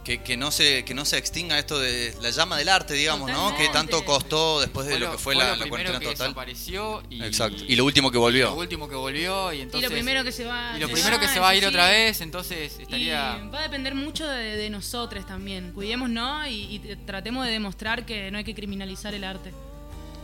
que, 0.09 0.23
que 0.23 0.39
no 0.39 0.51
se, 0.51 0.87
que 0.87 0.95
no 0.95 1.05
se 1.05 1.19
extinga 1.19 1.59
esto 1.59 1.79
de 1.79 2.15
la 2.23 2.31
llama 2.31 2.57
del 2.57 2.71
arte, 2.71 2.95
digamos, 2.95 3.31
¿no? 3.31 3.55
Que 3.59 3.69
tanto 3.69 4.03
costó 4.07 4.59
después 4.59 4.87
de 4.87 4.93
Fue 4.95 5.01
lo 5.01 5.13
que 5.13 5.19
fue, 5.19 5.35
la, 5.35 5.51
lo 5.51 5.57
la 5.57 5.69
cuarentena 5.69 5.99
que 5.99 6.07
total. 6.07 6.29
desapareció 6.29 7.03
y, 7.11 7.23
Exacto. 7.23 7.63
Y 7.69 7.77
lo 7.77 7.85
último 7.85 8.11
que 8.11 8.17
volvió. 8.17 8.47
Lo 8.47 8.55
último 8.55 8.89
que 8.89 8.95
volvió 8.95 9.53
y 9.53 9.61
entonces. 9.61 9.87
y 9.87 9.93
lo 9.93 9.95
primero 9.95 10.25
que 10.25 10.33
se 10.33 10.47
va 10.47 10.73
y 10.79 10.81
lo 10.81 10.89
primero 10.89 11.21
que 11.21 11.27
va, 11.27 11.33
se 11.35 11.41
va 11.41 11.51
a 11.51 11.55
ir 11.55 11.67
otra 11.67 11.91
vez, 11.91 12.23
entonces 12.23 12.79
estaría. 12.81 13.39
Y 13.45 13.49
va 13.51 13.59
a 13.59 13.63
depender 13.65 13.95
mucho 13.95 14.27
de, 14.27 14.57
de 14.57 14.71
nosotros 14.71 15.27
también. 15.27 15.73
Cuidémonos 15.75 16.49
y, 16.49 16.77
y 16.77 16.97
tratemos 17.05 17.45
de 17.45 17.53
demostrar 17.53 18.07
que 18.07 18.31
no 18.31 18.39
hay 18.39 18.45
que 18.45 18.55
criminalizar 18.55 19.13
el 19.13 19.25
arte. 19.25 19.53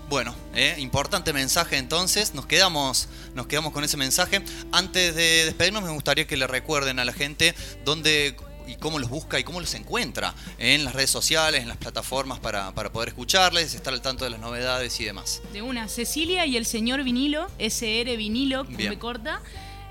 Bueno, 0.08 0.34
eh, 0.54 0.76
importante 0.78 1.34
mensaje 1.34 1.76
entonces, 1.76 2.32
nos 2.32 2.46
quedamos, 2.46 3.08
nos 3.34 3.46
quedamos 3.48 3.74
con 3.74 3.84
ese 3.84 3.98
mensaje. 3.98 4.42
Antes 4.72 5.14
de 5.14 5.44
despedirnos 5.44 5.82
me 5.82 5.90
gustaría 5.90 6.26
que 6.26 6.38
le 6.38 6.46
recuerden 6.46 6.98
a 7.00 7.04
la 7.04 7.12
gente 7.12 7.54
dónde 7.84 8.34
y 8.66 8.76
cómo 8.76 8.98
los 8.98 9.08
busca 9.10 9.38
y 9.38 9.44
cómo 9.44 9.60
los 9.60 9.74
encuentra 9.74 10.34
en 10.58 10.84
las 10.84 10.94
redes 10.94 11.10
sociales, 11.10 11.62
en 11.62 11.68
las 11.68 11.76
plataformas 11.76 12.38
para, 12.40 12.72
para 12.74 12.90
poder 12.92 13.08
escucharles, 13.10 13.74
estar 13.74 13.92
al 13.92 14.00
tanto 14.02 14.24
de 14.24 14.30
las 14.30 14.40
novedades 14.40 14.98
y 15.00 15.04
demás. 15.04 15.42
De 15.52 15.62
una, 15.62 15.88
Cecilia 15.88 16.46
y 16.46 16.56
el 16.56 16.66
señor 16.66 17.02
vinilo, 17.04 17.46
SR 17.58 18.16
vinilo. 18.16 18.64
B 18.64 18.98
corta. 18.98 19.40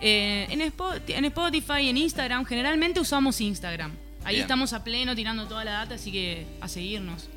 Eh, 0.02 0.48
en, 0.50 0.60
Spo- 0.62 1.00
en 1.08 1.26
Spotify, 1.26 1.88
en 1.90 1.98
Instagram, 1.98 2.46
generalmente 2.46 3.00
usamos 3.00 3.40
Instagram. 3.40 3.92
Ahí 4.26 4.36
Bien. 4.36 4.42
estamos 4.44 4.74
a 4.74 4.84
pleno 4.84 5.16
tirando 5.16 5.48
toda 5.48 5.64
la 5.64 5.72
data, 5.72 5.96
así 5.96 6.12
que 6.12 6.46
a 6.62 6.68
seguirnos. 6.68 7.30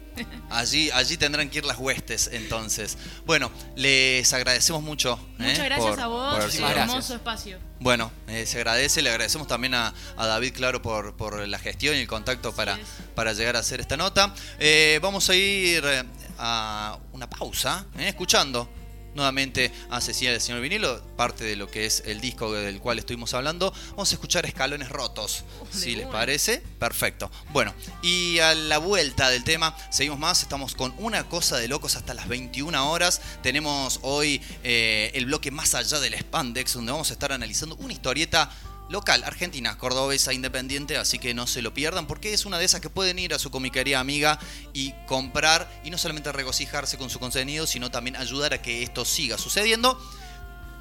Allí, 0.50 0.90
allí 0.92 1.16
tendrán 1.16 1.50
que 1.50 1.58
ir 1.58 1.64
las 1.64 1.78
huestes 1.78 2.30
entonces. 2.32 2.96
Bueno, 3.26 3.50
les 3.74 4.32
agradecemos 4.32 4.82
mucho. 4.82 5.14
eh, 5.38 5.42
Muchas 5.50 5.64
gracias 5.64 5.90
por- 5.90 6.00
a 6.00 6.06
vos, 6.06 6.30
por 6.34 6.40
gracias. 6.42 6.70
hermoso 6.78 7.14
espacio. 7.14 7.58
Bueno, 7.80 8.10
eh, 8.28 8.46
se 8.46 8.56
agradece, 8.58 9.02
le 9.02 9.10
agradecemos 9.10 9.46
también 9.48 9.74
a, 9.74 9.92
a 10.16 10.26
David, 10.26 10.54
claro, 10.54 10.80
por, 10.80 11.16
por 11.16 11.46
la 11.46 11.58
gestión 11.58 11.94
y 11.96 12.00
el 12.00 12.06
contacto 12.06 12.54
para, 12.54 12.78
para 13.14 13.32
llegar 13.34 13.56
a 13.56 13.58
hacer 13.58 13.80
esta 13.80 13.96
nota. 13.96 14.34
Eh, 14.58 14.98
vamos 15.02 15.28
a 15.28 15.34
ir 15.34 15.82
eh, 15.84 16.04
a 16.38 16.98
una 17.12 17.28
pausa, 17.28 17.84
eh, 17.98 18.08
escuchando 18.08 18.68
nuevamente 19.16 19.72
a 19.90 20.00
Cecilia 20.00 20.30
del 20.30 20.40
Señor 20.40 20.60
Vinilo, 20.60 21.02
parte 21.16 21.44
de 21.44 21.56
lo 21.56 21.68
que 21.68 21.86
es 21.86 22.02
el 22.06 22.20
disco 22.20 22.52
del 22.52 22.78
cual 22.78 22.98
estuvimos 22.98 23.34
hablando. 23.34 23.72
Vamos 23.90 24.12
a 24.12 24.14
escuchar 24.14 24.46
Escalones 24.46 24.88
Rotos, 24.90 25.44
si 25.70 25.96
les 25.96 26.06
parece. 26.06 26.62
Perfecto. 26.78 27.30
Bueno, 27.52 27.74
y 28.02 28.38
a 28.38 28.54
la 28.54 28.78
vuelta 28.78 29.28
del 29.30 29.42
tema, 29.42 29.76
seguimos 29.90 30.18
más, 30.18 30.42
estamos 30.42 30.74
con 30.74 30.94
una 30.98 31.28
cosa 31.28 31.56
de 31.56 31.66
locos 31.66 31.96
hasta 31.96 32.14
las 32.14 32.28
21 32.28 32.90
horas. 32.90 33.20
Tenemos 33.42 33.98
hoy 34.02 34.40
eh, 34.62 35.10
el 35.14 35.26
bloque 35.26 35.50
más 35.50 35.74
allá 35.74 35.98
del 35.98 36.14
spandex, 36.14 36.74
donde 36.74 36.92
vamos 36.92 37.10
a 37.10 37.14
estar 37.14 37.32
analizando 37.32 37.76
una 37.76 37.92
historieta 37.92 38.50
local, 38.88 39.24
argentina, 39.24 39.76
cordobesa, 39.78 40.32
independiente, 40.32 40.96
así 40.96 41.18
que 41.18 41.34
no 41.34 41.46
se 41.46 41.62
lo 41.62 41.74
pierdan 41.74 42.06
porque 42.06 42.32
es 42.32 42.46
una 42.46 42.58
de 42.58 42.64
esas 42.64 42.80
que 42.80 42.90
pueden 42.90 43.18
ir 43.18 43.34
a 43.34 43.38
su 43.38 43.50
comiquería 43.50 44.00
amiga 44.00 44.38
y 44.72 44.92
comprar 45.06 45.68
y 45.84 45.90
no 45.90 45.98
solamente 45.98 46.32
regocijarse 46.32 46.98
con 46.98 47.10
su 47.10 47.18
contenido, 47.18 47.66
sino 47.66 47.90
también 47.90 48.16
ayudar 48.16 48.54
a 48.54 48.62
que 48.62 48.82
esto 48.82 49.04
siga 49.04 49.38
sucediendo. 49.38 49.98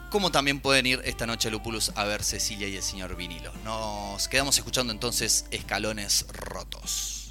Como 0.10 0.32
también 0.32 0.60
pueden 0.60 0.86
ir 0.86 1.02
esta 1.04 1.26
noche 1.26 1.50
a 1.50 1.52
Lupulus 1.52 1.92
a 1.96 2.06
ver 2.06 2.24
Cecilia 2.24 2.68
y 2.68 2.76
el 2.78 2.84
señor 2.84 3.16
Vinilo. 3.16 3.52
Nos 3.64 4.28
quedamos 4.28 4.58
escuchando 4.58 4.94
entonces 4.94 5.46
Escalones 5.52 6.26
Rotos. 6.30 7.25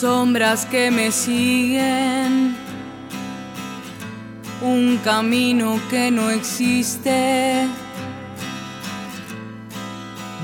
Sombras 0.00 0.66
que 0.66 0.90
me 0.90 1.10
siguen 1.10 2.54
un 4.60 4.98
camino 5.02 5.80
que 5.88 6.10
no 6.10 6.28
existe. 6.28 7.66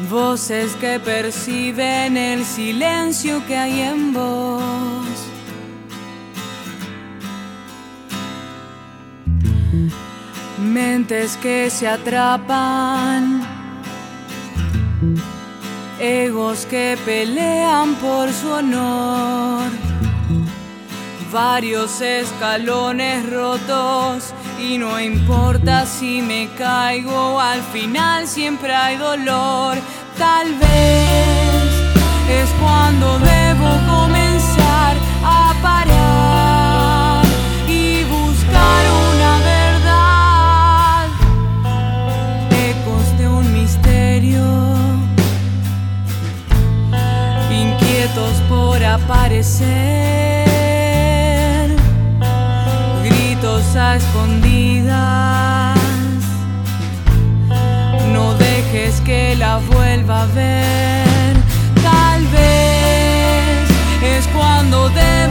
Voces 0.08 0.74
que 0.76 0.98
perciben 0.98 2.16
el 2.16 2.46
silencio 2.46 3.46
que 3.46 3.54
hay 3.58 3.80
en 3.82 4.14
vos. 4.14 5.04
Mentes 10.58 11.36
que 11.36 11.68
se 11.68 11.86
atrapan. 11.86 13.42
Egos 16.02 16.66
que 16.66 16.98
pelean 17.04 17.94
por 17.94 18.32
su 18.32 18.50
honor 18.50 19.70
varios 21.32 22.00
escalones 22.02 23.28
rotos 23.30 24.34
y 24.58 24.76
no 24.76 25.00
importa 25.00 25.86
si 25.86 26.20
me 26.20 26.50
caigo, 26.58 27.40
al 27.40 27.62
final 27.62 28.28
siempre 28.28 28.74
hay 28.74 28.98
dolor. 28.98 29.78
Tal 30.18 30.52
vez 30.56 31.72
es 32.28 32.50
cuando 32.60 33.18
debo 33.18 33.70
comenzar 33.86 34.21
aparecer. 49.12 49.92
a 53.74 53.96
escondidas. 53.96 55.78
No 58.12 58.34
dejes 58.34 59.00
que 59.00 59.34
la 59.36 59.58
vuelva 59.58 60.22
a 60.22 60.26
ver. 60.26 61.34
Tal 61.82 62.22
vez 62.26 63.70
es 64.02 64.26
cuando 64.28 64.90
debo 64.90 65.21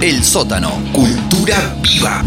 el 0.00 0.24
sótano, 0.24 0.82
cultura 0.92 1.76
viva. 1.80 2.24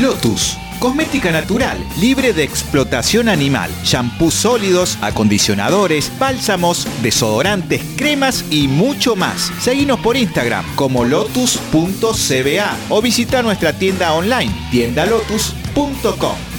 Lotus. 0.00 0.56
Cosmética 0.80 1.30
natural, 1.30 1.78
libre 2.00 2.32
de 2.32 2.42
explotación 2.42 3.28
animal. 3.28 3.70
Shampoos 3.84 4.34
sólidos, 4.34 4.98
acondicionadores, 5.02 6.10
bálsamos, 6.18 6.88
desodorantes, 7.02 7.82
cremas 7.96 8.46
y 8.50 8.66
mucho 8.66 9.14
más. 9.14 9.52
Seguinos 9.60 10.00
por 10.00 10.16
Instagram 10.16 10.64
como 10.74 11.04
lotus.cba 11.04 12.76
o 12.88 13.02
visita 13.02 13.42
nuestra 13.42 13.74
tienda 13.74 14.14
online, 14.14 14.52
tiendalotus.com. 14.70 16.49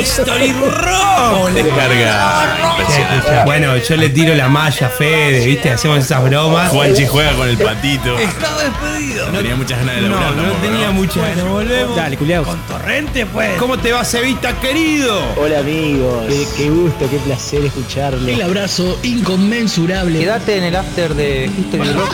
History 0.00 0.52
Rock. 0.52 1.50
Descarga. 1.54 3.44
Bueno, 3.44 3.76
yo 3.76 3.96
le 3.96 4.10
tiro 4.10 4.34
la 4.34 4.48
malla 4.48 4.86
a 4.88 4.90
Fede, 4.90 5.44
¿viste? 5.44 5.70
Hacemos 5.70 5.98
esas 5.98 6.22
bromas. 6.22 6.70
Juanchi 6.70 7.06
juega 7.06 7.32
con 7.32 7.48
el 7.48 7.56
patito. 7.56 8.18
Estaba 8.18 8.62
despedido. 8.62 9.30
No 9.32 9.38
tenía 9.38 9.56
muchas 9.56 9.78
ganas 9.78 9.94
de 9.96 10.02
No, 10.02 10.08
laburar 10.08 10.36
no 10.36 10.42
tampoco, 10.42 10.60
tenía 10.66 10.90
muchas 10.90 11.16
ganas. 11.28 11.44
Volvemos. 11.48 11.96
Dale, 11.96 12.16
culiados. 12.16 12.46
Con 12.48 12.58
Torrente, 12.66 13.26
pues. 13.26 13.58
¿Cómo 13.58 13.78
te 13.78 13.92
va, 13.92 14.04
Cevita, 14.04 14.52
querido? 14.60 15.18
Hola 15.36 15.60
amigos, 15.60 16.26
qué, 16.28 16.46
qué 16.56 16.70
gusto, 16.70 17.08
qué 17.10 17.16
placer 17.18 17.64
escucharlo. 17.64 18.28
El 18.28 18.42
abrazo 18.42 18.98
inconmensurable. 19.02 20.18
Quédate 20.18 20.58
en 20.58 20.64
el 20.64 20.76
after 20.76 21.14
de 21.14 21.46
History 21.46 21.92
Rock. 21.92 22.12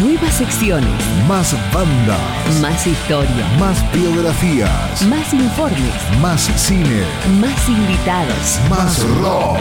Nuevas 0.00 0.34
secciones, 0.34 0.90
Más 1.26 1.54
bandas, 1.72 2.60
más 2.60 2.86
historia, 2.86 3.46
más 3.58 3.78
biografías, 3.92 5.02
más 5.08 5.32
informes, 5.32 6.20
más 6.20 6.40
cine, 6.56 7.02
más 7.40 7.68
invitados. 7.68 8.60
más 8.68 9.02
rock. 9.22 9.58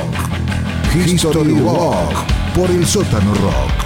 History 0.94 1.58
Rock 1.60 2.14
por 2.54 2.70
el 2.70 2.86
sótano 2.86 3.34
rock. 3.36 3.86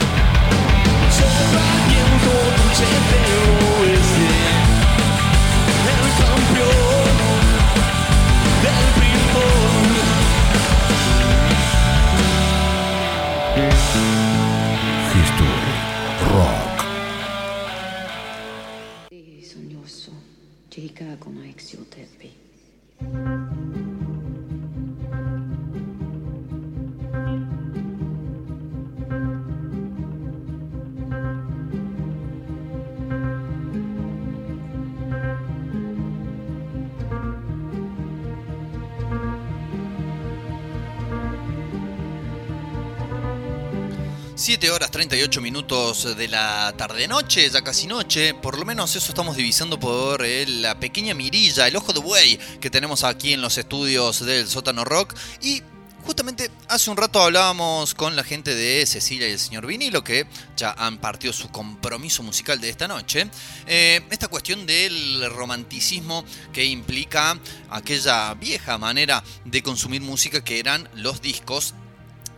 7 44.60 44.76
horas 44.76 44.92
38 44.92 45.40
minutos 45.40 46.18
de 46.18 46.28
la 46.28 46.74
tarde-noche, 46.76 47.50
ya 47.50 47.62
casi 47.62 47.88
noche, 47.88 48.34
por 48.34 48.60
lo 48.60 48.66
menos 48.66 48.94
eso 48.94 49.08
estamos 49.08 49.38
divisando 49.38 49.80
por 49.80 50.26
eh, 50.26 50.46
la 50.46 50.78
pequeña 50.78 51.14
mirilla, 51.14 51.66
el 51.66 51.78
ojo 51.78 51.94
de 51.94 52.02
buey 52.02 52.38
que 52.60 52.70
tenemos 52.70 53.06
aquí 53.06 53.32
en 53.32 53.40
los 53.42 53.58
estudios 53.58 54.26
del 54.26 54.50
sótano 54.50 54.84
rock. 54.84 55.16
Y 55.42 55.64
justamente 56.04 56.52
hace 56.68 56.92
un 56.92 56.98
rato 56.98 57.22
hablábamos 57.22 57.94
con 57.94 58.18
la 58.18 58.24
gente 58.26 58.54
de 58.54 58.86
Cecilia 58.86 59.30
y 59.30 59.32
el 59.32 59.40
señor 59.40 59.66
Vinilo, 59.66 60.04
que 60.04 60.28
ya 60.58 60.76
han 60.78 60.98
partido 60.98 61.32
su 61.32 61.48
compromiso 61.52 62.22
musical 62.22 62.60
de 62.60 62.68
esta 62.68 62.90
noche. 62.90 63.30
Eh, 63.66 64.02
esta 64.12 64.28
cuestión 64.28 64.66
del 64.66 65.32
romanticismo 65.32 66.26
que 66.52 66.66
implica 66.66 67.40
aquella 67.70 68.34
vieja 68.34 68.78
manera 68.78 69.24
de 69.46 69.64
consumir 69.64 70.02
música 70.02 70.44
que 70.44 70.60
eran 70.60 70.90
los 70.96 71.22
discos 71.22 71.76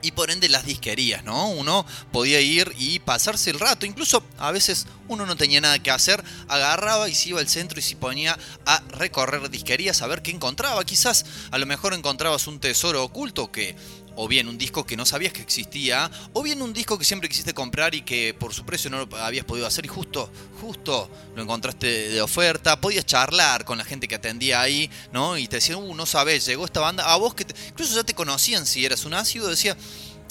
y 0.01 0.11
por 0.11 0.31
ende 0.31 0.49
las 0.49 0.65
disquerías, 0.65 1.23
¿no? 1.23 1.49
Uno 1.49 1.85
podía 2.11 2.41
ir 2.41 2.73
y 2.77 2.99
pasarse 2.99 3.49
el 3.49 3.59
rato, 3.59 3.85
incluso 3.85 4.23
a 4.37 4.51
veces 4.51 4.87
uno 5.07 5.25
no 5.25 5.35
tenía 5.35 5.61
nada 5.61 5.79
que 5.79 5.91
hacer, 5.91 6.23
agarraba 6.47 7.09
y 7.09 7.15
se 7.15 7.29
iba 7.29 7.39
al 7.39 7.49
centro 7.49 7.79
y 7.79 7.81
se 7.83 7.95
ponía 7.95 8.37
a 8.65 8.81
recorrer 8.89 9.49
disquerías 9.49 10.01
a 10.01 10.07
ver 10.07 10.21
qué 10.21 10.31
encontraba. 10.31 10.83
Quizás 10.85 11.25
a 11.51 11.57
lo 11.57 11.65
mejor 11.65 11.93
encontrabas 11.93 12.47
un 12.47 12.59
tesoro 12.59 13.03
oculto 13.03 13.51
que 13.51 13.75
o 14.21 14.27
bien 14.27 14.47
un 14.47 14.55
disco 14.55 14.85
que 14.85 14.95
no 14.95 15.03
sabías 15.03 15.33
que 15.33 15.41
existía, 15.41 16.11
o 16.33 16.43
bien 16.43 16.61
un 16.61 16.73
disco 16.73 16.99
que 16.99 17.05
siempre 17.05 17.27
quisiste 17.27 17.55
comprar 17.55 17.95
y 17.95 18.03
que 18.03 18.35
por 18.35 18.53
su 18.53 18.63
precio 18.63 18.91
no 18.91 19.03
lo 19.03 19.17
habías 19.17 19.45
podido 19.45 19.65
hacer 19.65 19.83
y 19.83 19.87
justo, 19.87 20.31
justo 20.61 21.09
lo 21.35 21.41
encontraste 21.41 22.09
de 22.09 22.21
oferta, 22.21 22.79
podías 22.79 23.03
charlar 23.07 23.65
con 23.65 23.79
la 23.79 23.83
gente 23.83 24.07
que 24.07 24.13
atendía 24.13 24.61
ahí, 24.61 24.91
¿no? 25.11 25.39
Y 25.39 25.47
te 25.47 25.55
decían, 25.55 25.79
uh, 25.79 25.95
no 25.95 26.05
sabes, 26.05 26.45
llegó 26.45 26.65
esta 26.65 26.81
banda, 26.81 27.11
a 27.11 27.15
vos 27.15 27.33
que 27.33 27.47
incluso 27.69 27.95
ya 27.95 28.03
te 28.03 28.13
conocían 28.13 28.67
si 28.67 28.85
eras 28.85 29.05
un 29.05 29.15
ácido, 29.15 29.49
decía, 29.49 29.75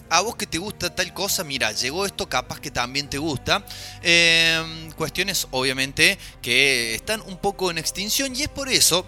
a 0.08 0.20
vos 0.20 0.36
que 0.36 0.46
te 0.46 0.58
gusta 0.58 0.94
tal 0.94 1.12
cosa, 1.12 1.42
mira, 1.42 1.72
llegó 1.72 2.06
esto, 2.06 2.28
capaz 2.28 2.60
que 2.60 2.70
también 2.70 3.10
te 3.10 3.18
gusta. 3.18 3.64
Eh, 4.02 4.88
cuestiones, 4.96 5.48
obviamente, 5.50 6.16
que 6.40 6.94
están 6.94 7.22
un 7.22 7.38
poco 7.38 7.72
en 7.72 7.78
extinción 7.78 8.36
y 8.36 8.42
es 8.42 8.48
por 8.48 8.68
eso 8.68 9.04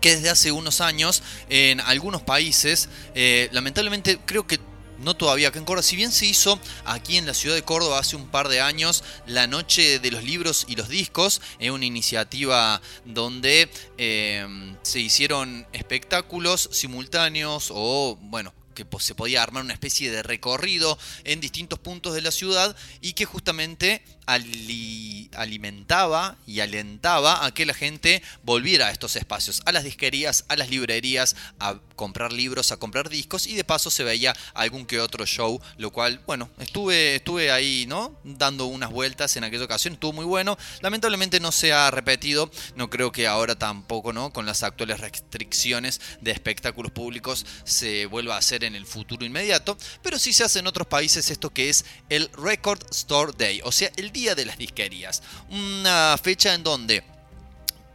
que 0.00 0.16
desde 0.16 0.30
hace 0.30 0.52
unos 0.52 0.80
años 0.80 1.22
en 1.48 1.80
algunos 1.80 2.22
países, 2.22 2.88
eh, 3.14 3.48
lamentablemente 3.52 4.18
creo 4.24 4.46
que 4.46 4.58
no 4.98 5.14
todavía 5.14 5.48
acá 5.48 5.58
en 5.58 5.64
Córdoba, 5.64 5.82
si 5.82 5.96
bien 5.96 6.12
se 6.12 6.26
hizo 6.26 6.58
aquí 6.84 7.16
en 7.16 7.26
la 7.26 7.34
ciudad 7.34 7.54
de 7.54 7.62
Córdoba 7.62 7.98
hace 7.98 8.16
un 8.16 8.28
par 8.28 8.48
de 8.48 8.60
años 8.60 9.04
la 9.26 9.46
Noche 9.46 9.98
de 10.00 10.10
los 10.10 10.24
Libros 10.24 10.66
y 10.68 10.76
los 10.76 10.88
Discos, 10.88 11.40
es 11.58 11.70
una 11.70 11.84
iniciativa 11.84 12.80
donde 13.04 13.70
eh, 13.96 14.46
se 14.82 15.00
hicieron 15.00 15.66
espectáculos 15.72 16.68
simultáneos 16.72 17.70
o, 17.72 18.18
bueno, 18.20 18.52
que 18.78 19.00
se 19.00 19.14
podía 19.14 19.42
armar 19.42 19.64
una 19.64 19.74
especie 19.74 20.10
de 20.10 20.22
recorrido 20.22 20.98
en 21.24 21.40
distintos 21.40 21.78
puntos 21.78 22.14
de 22.14 22.22
la 22.22 22.30
ciudad 22.30 22.76
y 23.00 23.12
que 23.12 23.24
justamente 23.24 24.02
ali 24.26 25.30
alimentaba 25.34 26.36
y 26.46 26.60
alentaba 26.60 27.44
a 27.44 27.52
que 27.52 27.66
la 27.66 27.74
gente 27.74 28.22
volviera 28.42 28.88
a 28.88 28.90
estos 28.90 29.16
espacios, 29.16 29.62
a 29.64 29.72
las 29.72 29.84
disquerías, 29.84 30.44
a 30.48 30.56
las 30.56 30.70
librerías, 30.70 31.36
a 31.58 31.78
comprar 31.96 32.32
libros, 32.32 32.72
a 32.72 32.76
comprar 32.76 33.08
discos 33.08 33.46
y 33.46 33.54
de 33.54 33.64
paso 33.64 33.90
se 33.90 34.04
veía 34.04 34.36
algún 34.54 34.86
que 34.86 35.00
otro 35.00 35.26
show, 35.26 35.60
lo 35.76 35.90
cual, 35.90 36.20
bueno, 36.26 36.50
estuve, 36.58 37.16
estuve 37.16 37.50
ahí, 37.50 37.86
¿no? 37.88 38.18
Dando 38.24 38.66
unas 38.66 38.90
vueltas 38.90 39.36
en 39.36 39.44
aquella 39.44 39.64
ocasión, 39.64 39.94
estuvo 39.94 40.12
muy 40.12 40.24
bueno, 40.24 40.58
lamentablemente 40.80 41.40
no 41.40 41.52
se 41.52 41.72
ha 41.72 41.90
repetido, 41.90 42.50
no 42.76 42.90
creo 42.90 43.12
que 43.12 43.26
ahora 43.26 43.56
tampoco, 43.56 44.12
¿no? 44.12 44.32
Con 44.32 44.46
las 44.46 44.62
actuales 44.62 45.00
restricciones 45.00 46.00
de 46.20 46.30
espectáculos 46.30 46.92
públicos 46.92 47.46
se 47.64 48.06
vuelva 48.06 48.34
a 48.34 48.38
hacer 48.38 48.64
en 48.64 48.67
el 48.74 48.86
futuro 48.86 49.24
inmediato, 49.24 49.76
pero 50.02 50.18
sí 50.18 50.32
se 50.32 50.44
hace 50.44 50.58
en 50.58 50.66
otros 50.66 50.86
países 50.86 51.30
esto 51.30 51.50
que 51.50 51.68
es 51.68 51.84
el 52.08 52.30
Record 52.32 52.84
Store 52.90 53.32
Day, 53.36 53.60
o 53.64 53.72
sea, 53.72 53.90
el 53.96 54.12
día 54.12 54.34
de 54.34 54.46
las 54.46 54.58
disquerías. 54.58 55.22
Una 55.50 56.18
fecha 56.22 56.54
en 56.54 56.62
donde 56.62 57.04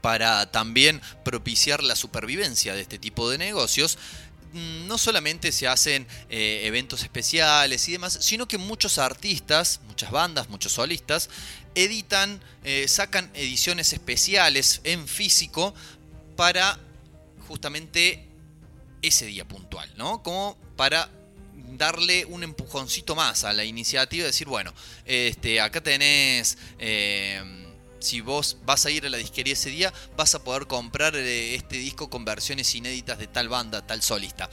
para 0.02 0.52
también 0.52 1.02
propiciar 1.24 1.82
la 1.82 1.96
supervivencia 1.96 2.76
de 2.76 2.82
este 2.82 3.00
tipo 3.00 3.30
de 3.30 3.38
negocios, 3.38 3.98
no 4.54 4.98
solamente 4.98 5.52
se 5.52 5.68
hacen 5.68 6.06
eh, 6.30 6.62
eventos 6.66 7.04
especiales 7.04 7.88
y 7.88 7.94
demás, 7.94 8.18
sino 8.22 8.48
que 8.48 8.58
muchos 8.58 8.98
artistas, 8.98 9.80
muchas 9.88 10.12
bandas, 10.12 10.50
muchos 10.50 10.74
solistas, 10.74 11.30
editan, 11.74 12.42
eh, 12.64 12.88
sacan 12.88 13.32
ediciones 13.34 13.94
especiales 13.94 14.82
en 14.84 15.08
físico 15.08 15.74
para 16.36 16.78
justamente 17.48 18.28
ese 19.04 19.28
día 19.28 19.46
puntual, 19.46 19.92
¿no? 19.98 20.24
Como 20.24 20.58
para 20.76 21.10
darle 21.78 22.26
un 22.26 22.44
empujoncito 22.44 23.16
más 23.16 23.44
a 23.44 23.54
la 23.54 23.64
iniciativa, 23.64 24.26
decir, 24.26 24.48
bueno, 24.48 24.74
este, 25.06 25.62
acá 25.62 25.82
tenés... 25.82 26.58
Eh, 26.80 27.60
si 28.04 28.20
vos 28.20 28.58
vas 28.66 28.86
a 28.86 28.92
ir 28.92 29.06
a 29.06 29.10
la 29.10 29.18
disquería 29.18 29.54
ese 29.54 29.70
día, 29.70 29.94
vas 30.18 30.36
a 30.36 30.44
poder 30.44 30.68
comprar 30.68 31.16
eh, 31.16 31.56
este 31.56 31.78
disco 31.78 32.10
con 32.10 32.26
versiones 32.26 32.76
inéditas 32.76 33.18
de 33.18 33.28
tal 33.28 33.48
banda, 33.48 33.86
tal 33.88 34.02
solista. 34.02 34.50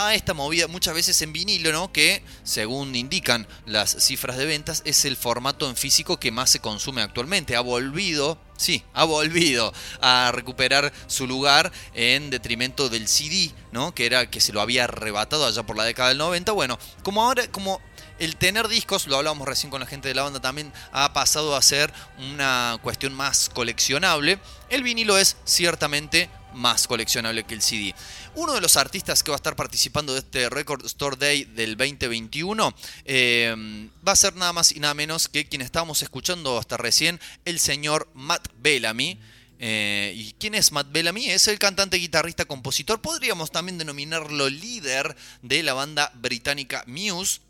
A 0.00 0.14
esta 0.14 0.32
movida 0.32 0.68
muchas 0.68 0.94
veces 0.94 1.20
en 1.22 1.32
vinilo, 1.32 1.72
¿no? 1.72 1.90
Que 1.90 2.22
según 2.44 2.94
indican 2.94 3.48
las 3.66 3.96
cifras 3.98 4.36
de 4.36 4.46
ventas, 4.46 4.82
es 4.84 5.04
el 5.04 5.16
formato 5.16 5.68
en 5.68 5.74
físico 5.74 6.20
que 6.20 6.30
más 6.30 6.50
se 6.50 6.60
consume 6.60 7.02
actualmente. 7.02 7.56
Ha 7.56 7.60
volvido, 7.62 8.40
sí, 8.56 8.84
ha 8.94 9.02
volvido 9.02 9.74
a 10.00 10.30
recuperar 10.32 10.92
su 11.08 11.26
lugar 11.26 11.72
en 11.94 12.30
detrimento 12.30 12.88
del 12.88 13.08
CD, 13.08 13.50
¿no? 13.72 13.92
Que 13.92 14.06
era 14.06 14.30
que 14.30 14.40
se 14.40 14.52
lo 14.52 14.60
había 14.60 14.84
arrebatado 14.84 15.44
allá 15.44 15.64
por 15.64 15.76
la 15.76 15.82
década 15.82 16.10
del 16.10 16.18
90. 16.18 16.52
Bueno, 16.52 16.78
como 17.02 17.24
ahora, 17.24 17.48
como 17.48 17.80
el 18.20 18.36
tener 18.36 18.68
discos, 18.68 19.08
lo 19.08 19.16
hablábamos 19.16 19.48
recién 19.48 19.68
con 19.68 19.80
la 19.80 19.86
gente 19.88 20.06
de 20.06 20.14
la 20.14 20.22
banda 20.22 20.38
también, 20.38 20.72
ha 20.92 21.12
pasado 21.12 21.56
a 21.56 21.62
ser 21.62 21.92
una 22.18 22.78
cuestión 22.82 23.14
más 23.14 23.48
coleccionable. 23.48 24.38
El 24.70 24.84
vinilo 24.84 25.18
es 25.18 25.36
ciertamente 25.44 26.30
más 26.54 26.86
coleccionable 26.86 27.44
que 27.44 27.54
el 27.54 27.62
CD. 27.62 27.94
Uno 28.34 28.54
de 28.54 28.60
los 28.60 28.76
artistas 28.76 29.22
que 29.22 29.30
va 29.30 29.36
a 29.36 29.38
estar 29.38 29.56
participando 29.56 30.12
de 30.12 30.20
este 30.20 30.48
Record 30.50 30.84
Store 30.86 31.16
Day 31.16 31.44
del 31.44 31.76
2021 31.76 32.74
eh, 33.04 33.88
va 34.06 34.12
a 34.12 34.16
ser 34.16 34.34
nada 34.36 34.52
más 34.52 34.72
y 34.72 34.80
nada 34.80 34.94
menos 34.94 35.28
que 35.28 35.48
quien 35.48 35.62
estábamos 35.62 36.02
escuchando 36.02 36.58
hasta 36.58 36.76
recién, 36.76 37.20
el 37.44 37.58
señor 37.58 38.08
Matt 38.14 38.48
Bellamy. 38.60 39.18
Eh, 39.60 40.12
¿Y 40.16 40.34
quién 40.38 40.54
es 40.54 40.70
Matt 40.70 40.92
Bellamy? 40.92 41.30
Es 41.30 41.48
el 41.48 41.58
cantante, 41.58 41.96
guitarrista, 41.96 42.44
compositor. 42.44 43.00
Podríamos 43.00 43.50
también 43.50 43.78
denominarlo 43.78 44.48
líder 44.48 45.16
de 45.42 45.62
la 45.62 45.74
banda 45.74 46.12
británica 46.14 46.84
Muse. 46.86 47.40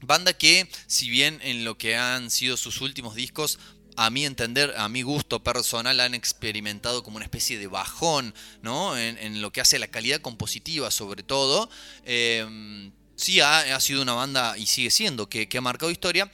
Banda 0.00 0.32
que, 0.34 0.68
si 0.86 1.08
bien 1.08 1.38
en 1.42 1.64
lo 1.64 1.78
que 1.78 1.96
han 1.96 2.30
sido 2.30 2.56
sus 2.56 2.80
últimos 2.80 3.14
discos 3.14 3.58
a 3.96 4.10
mi 4.10 4.24
entender, 4.24 4.74
a 4.76 4.88
mi 4.88 5.02
gusto 5.02 5.42
personal, 5.42 6.00
han 6.00 6.14
experimentado 6.14 7.02
como 7.02 7.16
una 7.16 7.24
especie 7.24 7.58
de 7.58 7.66
bajón, 7.66 8.34
¿no? 8.62 8.96
En, 8.96 9.42
lo 9.42 9.52
que 9.52 9.60
hace 9.60 9.76
a 9.76 9.80
la 9.80 9.88
calidad 9.88 10.20
compositiva, 10.20 10.90
sobre 10.90 11.22
todo. 11.22 11.68
Eh, 12.04 12.90
sí, 13.16 13.40
ha, 13.40 13.78
sido 13.80 14.02
una 14.02 14.14
banda 14.14 14.56
y 14.56 14.66
sigue 14.66 14.90
siendo 14.90 15.28
que, 15.28 15.48
ha 15.56 15.60
marcado 15.60 15.90
historia. 15.90 16.30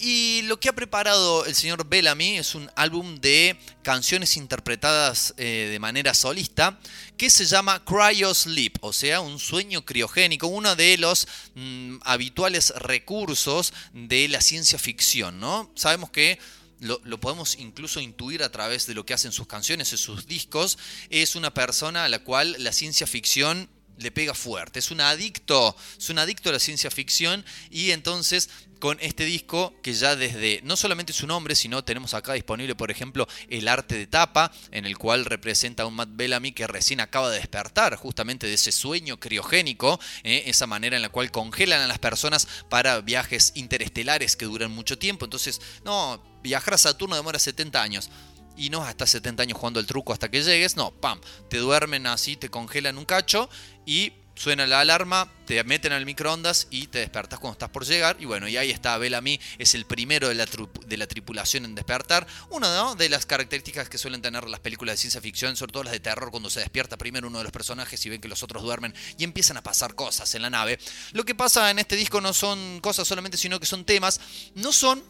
Y 0.00 0.42
lo 0.42 0.60
que 0.60 0.68
ha 0.68 0.74
preparado 0.74 1.44
el 1.44 1.56
señor 1.56 1.88
Bellamy 1.88 2.38
es 2.38 2.54
un 2.54 2.70
álbum 2.76 3.16
de 3.16 3.58
canciones 3.82 4.36
interpretadas 4.36 5.34
eh, 5.38 5.68
de 5.72 5.78
manera 5.80 6.14
solista 6.14 6.78
que 7.16 7.30
se 7.30 7.46
llama 7.46 7.84
Cryo 7.84 8.32
Sleep, 8.32 8.76
o 8.80 8.92
sea, 8.92 9.20
un 9.20 9.40
sueño 9.40 9.84
criogénico, 9.84 10.46
uno 10.46 10.76
de 10.76 10.98
los 10.98 11.26
mm, 11.56 11.96
habituales 12.04 12.72
recursos 12.76 13.72
de 13.92 14.28
la 14.28 14.40
ciencia 14.40 14.78
ficción, 14.78 15.40
¿no? 15.40 15.72
Sabemos 15.74 16.10
que 16.10 16.38
lo, 16.80 17.20
podemos 17.20 17.56
incluso 17.58 18.00
intuir 18.00 18.42
a 18.42 18.50
través 18.50 18.86
de 18.86 18.94
lo 18.94 19.04
que 19.04 19.14
hacen 19.14 19.32
sus 19.32 19.46
canciones, 19.46 19.92
en 19.92 19.98
sus 19.98 20.26
discos, 20.26 20.78
es 21.10 21.36
una 21.36 21.52
persona 21.52 22.04
a 22.04 22.08
la 22.08 22.20
cual 22.20 22.56
la 22.58 22.72
ciencia 22.72 23.06
ficción 23.06 23.68
le 23.98 24.10
pega 24.10 24.34
fuerte, 24.34 24.78
es 24.78 24.90
un 24.90 25.00
adicto, 25.00 25.76
es 25.98 26.08
un 26.08 26.18
adicto 26.18 26.50
a 26.50 26.52
la 26.52 26.60
ciencia 26.60 26.90
ficción 26.90 27.44
y 27.70 27.90
entonces 27.90 28.48
con 28.78 28.96
este 29.00 29.24
disco 29.24 29.74
que 29.82 29.92
ya 29.92 30.14
desde 30.14 30.60
no 30.62 30.76
solamente 30.76 31.12
su 31.12 31.26
nombre, 31.26 31.56
sino 31.56 31.82
tenemos 31.82 32.14
acá 32.14 32.34
disponible, 32.34 32.76
por 32.76 32.90
ejemplo, 32.90 33.26
el 33.48 33.66
arte 33.66 33.96
de 33.96 34.06
tapa, 34.06 34.52
en 34.70 34.86
el 34.86 34.96
cual 34.96 35.24
representa 35.24 35.82
a 35.82 35.86
un 35.86 35.94
Matt 35.94 36.10
Bellamy 36.12 36.52
que 36.52 36.66
recién 36.66 37.00
acaba 37.00 37.30
de 37.30 37.38
despertar 37.38 37.96
justamente 37.96 38.46
de 38.46 38.54
ese 38.54 38.70
sueño 38.70 39.18
criogénico, 39.18 39.98
¿eh? 40.22 40.44
esa 40.46 40.66
manera 40.66 40.94
en 40.94 41.02
la 41.02 41.08
cual 41.08 41.30
congelan 41.32 41.80
a 41.80 41.88
las 41.88 41.98
personas 41.98 42.46
para 42.68 43.00
viajes 43.00 43.52
interestelares 43.56 44.36
que 44.36 44.44
duran 44.44 44.70
mucho 44.70 44.96
tiempo. 44.96 45.24
Entonces, 45.24 45.60
no, 45.84 46.22
viajar 46.48 46.74
a 46.74 46.78
Saturno 46.78 47.14
demora 47.14 47.38
70 47.38 47.80
años 47.80 48.10
y 48.56 48.70
no 48.70 48.82
hasta 48.82 49.06
70 49.06 49.44
años 49.44 49.58
jugando 49.58 49.80
el 49.80 49.86
truco 49.86 50.12
hasta 50.12 50.30
que 50.30 50.42
llegues, 50.42 50.76
no, 50.76 50.90
pam, 50.90 51.20
te 51.48 51.58
duermen 51.58 52.06
así, 52.06 52.36
te 52.36 52.48
congelan 52.48 52.98
un 52.98 53.04
cacho 53.04 53.48
y 53.86 54.12
suena 54.38 54.66
la 54.66 54.80
alarma, 54.80 55.30
te 55.46 55.62
meten 55.64 55.92
al 55.92 56.06
microondas 56.06 56.68
y 56.70 56.86
te 56.86 57.00
despertas 57.00 57.40
cuando 57.40 57.54
estás 57.54 57.70
por 57.70 57.84
llegar. 57.84 58.16
Y 58.20 58.24
bueno, 58.24 58.46
y 58.48 58.56
ahí 58.56 58.70
está 58.70 58.96
Bellamy, 58.96 59.40
es 59.58 59.74
el 59.74 59.84
primero 59.84 60.28
de 60.28 60.34
la, 60.34 61.06
tripulación 61.06 61.64
en 61.64 61.74
despertar. 61.74 62.26
Una 62.50 62.94
de 62.94 63.08
las 63.08 63.26
características 63.26 63.88
que 63.88 63.98
suelen 63.98 64.22
tener 64.22 64.48
las 64.48 64.60
películas 64.60 64.94
de 64.94 64.96
ciencia 64.98 65.20
ficción, 65.20 65.56
sobre 65.56 65.72
todo 65.72 65.82
las 65.82 65.92
de 65.92 66.00
terror, 66.00 66.30
cuando 66.30 66.50
se 66.50 66.60
despierta 66.60 66.96
primero 66.96 67.28
uno 67.28 67.38
de 67.38 67.44
los 67.44 67.52
personajes 67.52 68.04
y 68.06 68.10
ven 68.10 68.20
que 68.20 68.28
los 68.28 68.42
otros 68.42 68.62
duermen 68.62 68.94
y 69.18 69.24
empiezan 69.24 69.56
a 69.56 69.62
pasar 69.62 69.94
cosas 69.94 70.32
en 70.34 70.42
la 70.42 70.50
nave. 70.50 70.78
Lo 71.12 71.24
que 71.24 71.34
pasa 71.34 71.70
en 71.70 71.80
este 71.80 71.96
disco 71.96 72.20
no 72.20 72.32
son 72.32 72.80
cosas 72.80 73.08
solamente, 73.08 73.36
sino 73.36 73.58
que 73.58 73.66
son 73.66 73.84
temas, 73.84 74.20
no 74.54 74.72
son 74.72 75.02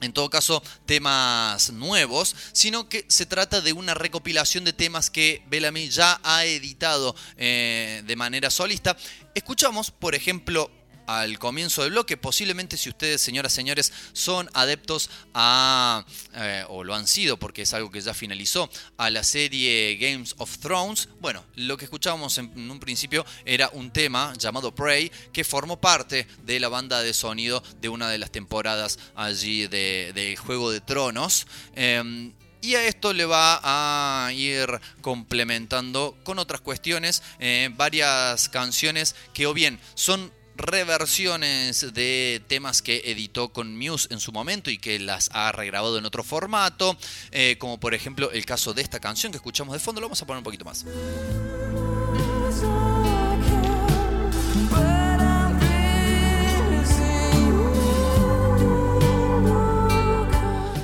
en 0.00 0.12
todo 0.12 0.30
caso 0.30 0.62
temas 0.86 1.70
nuevos, 1.72 2.34
sino 2.52 2.88
que 2.88 3.04
se 3.08 3.26
trata 3.26 3.60
de 3.60 3.72
una 3.72 3.94
recopilación 3.94 4.64
de 4.64 4.72
temas 4.72 5.10
que 5.10 5.42
Bellamy 5.48 5.88
ya 5.88 6.20
ha 6.22 6.44
editado 6.44 7.14
eh, 7.36 8.02
de 8.06 8.16
manera 8.16 8.50
solista. 8.50 8.96
Escuchamos, 9.34 9.90
por 9.90 10.14
ejemplo, 10.14 10.70
al 11.18 11.38
comienzo 11.38 11.82
del 11.82 11.90
bloque. 11.90 12.16
Posiblemente 12.16 12.76
si 12.76 12.88
ustedes, 12.88 13.20
señoras 13.20 13.52
señores, 13.52 13.92
son 14.12 14.48
adeptos 14.54 15.10
a, 15.34 16.04
eh, 16.34 16.64
o 16.68 16.84
lo 16.84 16.94
han 16.94 17.06
sido 17.08 17.36
porque 17.36 17.62
es 17.62 17.74
algo 17.74 17.90
que 17.90 18.00
ya 18.00 18.14
finalizó, 18.14 18.70
a 18.96 19.10
la 19.10 19.24
serie 19.24 19.96
Games 19.96 20.34
of 20.38 20.58
Thrones, 20.58 21.08
bueno, 21.20 21.44
lo 21.56 21.76
que 21.76 21.84
escuchábamos 21.84 22.38
en, 22.38 22.70
un 22.70 22.78
principio 22.78 23.26
era 23.44 23.68
un 23.72 23.90
tema 23.90 24.32
llamado 24.38 24.72
Prey 24.72 25.10
que 25.32 25.42
formó 25.42 25.80
parte 25.80 26.28
de 26.44 26.60
la 26.60 26.68
banda 26.68 27.02
de 27.02 27.12
sonido 27.12 27.62
de 27.80 27.88
una 27.88 28.08
de 28.08 28.18
las 28.18 28.30
temporadas 28.30 28.98
allí 29.16 29.66
de, 29.66 30.12
de 30.14 30.36
Juego 30.36 30.70
de 30.70 30.80
Tronos. 30.80 31.46
Eh, 31.74 32.32
y 32.62 32.74
a 32.74 32.86
esto 32.86 33.12
le 33.12 33.24
va 33.24 33.60
a 33.62 34.32
ir 34.32 34.68
complementando 35.00 36.16
con 36.24 36.38
otras 36.38 36.60
cuestiones, 36.60 37.22
eh, 37.38 37.70
varias 37.74 38.48
canciones 38.50 39.16
que 39.32 39.46
o 39.46 39.54
bien 39.54 39.80
son 39.94 40.30
reversiones 40.60 41.92
de 41.92 42.42
temas 42.46 42.82
que 42.82 43.02
editó 43.06 43.52
con 43.52 43.76
Muse 43.76 44.08
en 44.10 44.20
su 44.20 44.32
momento 44.32 44.70
y 44.70 44.78
que 44.78 44.98
las 44.98 45.30
ha 45.32 45.52
regrabado 45.52 45.98
en 45.98 46.04
otro 46.04 46.22
formato, 46.22 46.96
eh, 47.30 47.56
como 47.58 47.80
por 47.80 47.94
ejemplo 47.94 48.30
el 48.30 48.44
caso 48.44 48.74
de 48.74 48.82
esta 48.82 49.00
canción 49.00 49.32
que 49.32 49.38
escuchamos 49.38 49.72
de 49.72 49.80
fondo, 49.80 50.00
lo 50.00 50.08
vamos 50.08 50.20
a 50.22 50.26
poner 50.26 50.38
un 50.38 50.44
poquito 50.44 50.64
más. 50.64 50.84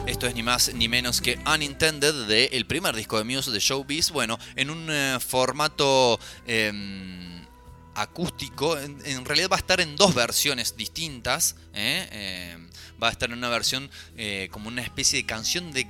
Esto 0.06 0.26
es 0.26 0.34
ni 0.34 0.42
más 0.42 0.72
ni 0.74 0.88
menos 0.88 1.20
que 1.20 1.38
Unintended 1.46 2.26
del 2.26 2.48
el 2.52 2.66
primer 2.66 2.96
disco 2.96 3.18
de 3.18 3.24
Muse 3.24 3.50
de 3.50 3.60
Showbiz, 3.60 4.10
bueno, 4.10 4.38
en 4.54 4.70
un 4.70 4.88
eh, 4.90 5.18
formato... 5.20 6.18
Eh, 6.46 7.36
acústico. 7.96 8.78
En, 8.78 9.24
realidad 9.24 9.48
va 9.50 9.56
a 9.56 9.58
estar 9.58 9.80
en 9.80 9.96
dos 9.96 10.14
versiones 10.14 10.76
distintas. 10.76 11.56
¿eh? 11.74 12.08
Eh, 12.12 12.56
va 13.02 13.08
a 13.08 13.10
estar 13.10 13.30
en 13.30 13.38
una 13.38 13.48
versión 13.48 13.90
eh, 14.16 14.48
como 14.52 14.68
una 14.68 14.82
especie 14.82 15.20
de 15.20 15.26
canción 15.26 15.72
de 15.72 15.88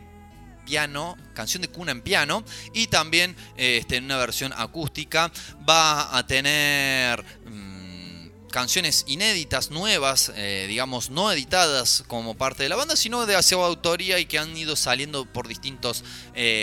piano, 0.64 1.16
canción 1.34 1.62
de 1.62 1.68
cuna 1.68 1.92
en 1.92 2.00
piano, 2.00 2.44
y 2.72 2.88
también 2.88 3.36
este, 3.56 3.96
en 3.96 4.04
una 4.04 4.16
versión 4.16 4.52
acústica. 4.56 5.30
Va 5.68 6.16
a 6.16 6.26
tener 6.26 7.24
mmm, 7.44 8.28
canciones 8.50 9.04
inéditas, 9.08 9.70
nuevas, 9.70 10.32
digamos, 10.68 11.10
no 11.10 11.30
editadas 11.30 12.04
como 12.06 12.36
parte 12.36 12.62
de 12.62 12.68
la 12.68 12.76
banda, 12.76 12.96
sino 12.96 13.26
de 13.26 13.40
su 13.42 13.60
autoría 13.60 14.18
y 14.18 14.26
que 14.26 14.38
han 14.38 14.56
ido 14.56 14.76
saliendo 14.76 15.26
por 15.26 15.46
distintos 15.46 16.04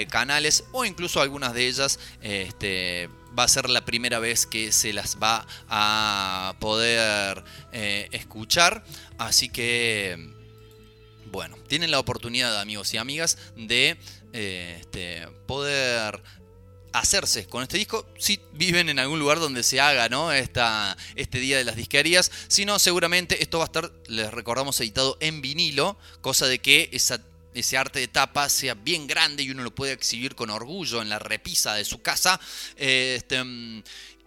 canales, 0.10 0.64
o 0.72 0.86
incluso 0.86 1.22
algunas 1.22 1.54
de 1.54 1.68
ellas. 1.68 2.00
Este, 2.22 3.10
va 3.38 3.44
a 3.44 3.48
ser 3.48 3.70
la 3.70 3.86
primera 3.86 4.20
vez 4.20 4.46
que 4.46 4.72
se 4.72 4.94
las 4.94 5.18
va 5.22 5.46
a 5.70 6.56
poder 6.60 7.44
eh, 7.72 8.08
escuchar. 8.12 8.84
Así 9.18 9.50
que, 9.50 10.32
bueno, 11.32 11.58
tienen 11.68 11.92
la 11.92 12.00
oportunidad, 12.00 12.60
amigos 12.60 12.94
y 12.94 12.98
amigas, 12.98 13.38
de 13.56 13.98
eh, 14.34 14.78
este, 14.80 15.28
poder 15.48 16.22
hacerse 16.94 17.48
con 17.48 17.64
este 17.64 17.80
disco 17.80 18.08
si 18.20 18.40
viven 18.54 18.88
en 18.88 19.00
algún 19.00 19.18
lugar 19.18 19.40
donde 19.40 19.64
se 19.64 19.82
haga 19.82 20.10
¿no? 20.10 20.32
Esta, 20.32 20.96
este 21.16 21.40
día 21.40 21.58
de 21.58 21.64
las 21.64 21.76
disquerías. 21.76 22.32
Si 22.48 22.66
no, 22.66 22.78
seguramente 22.80 23.42
esto 23.42 23.58
va 23.58 23.66
a 23.66 23.66
estar, 23.66 23.92
les 24.08 24.32
recordamos, 24.32 24.80
editado 24.80 25.18
en 25.20 25.42
vinilo, 25.42 25.98
cosa 26.22 26.46
de 26.46 26.60
que 26.60 26.90
esa 26.92 27.20
ese 27.54 27.78
arte 27.78 28.00
de 28.00 28.08
tapa 28.08 28.50
sea 28.50 28.74
bien 28.74 29.08
grande 29.08 29.44
y 29.44 29.52
uno 29.52 29.64
lo 29.64 29.74
puede 29.74 29.94
exhibir 29.94 30.36
con 30.36 30.50
orgullo 30.50 31.02
en 31.02 31.10
la 31.10 31.20
repisa 31.20 31.74
de 31.76 31.86
su 31.86 32.02
casa. 32.02 32.40
Este, 32.76 33.44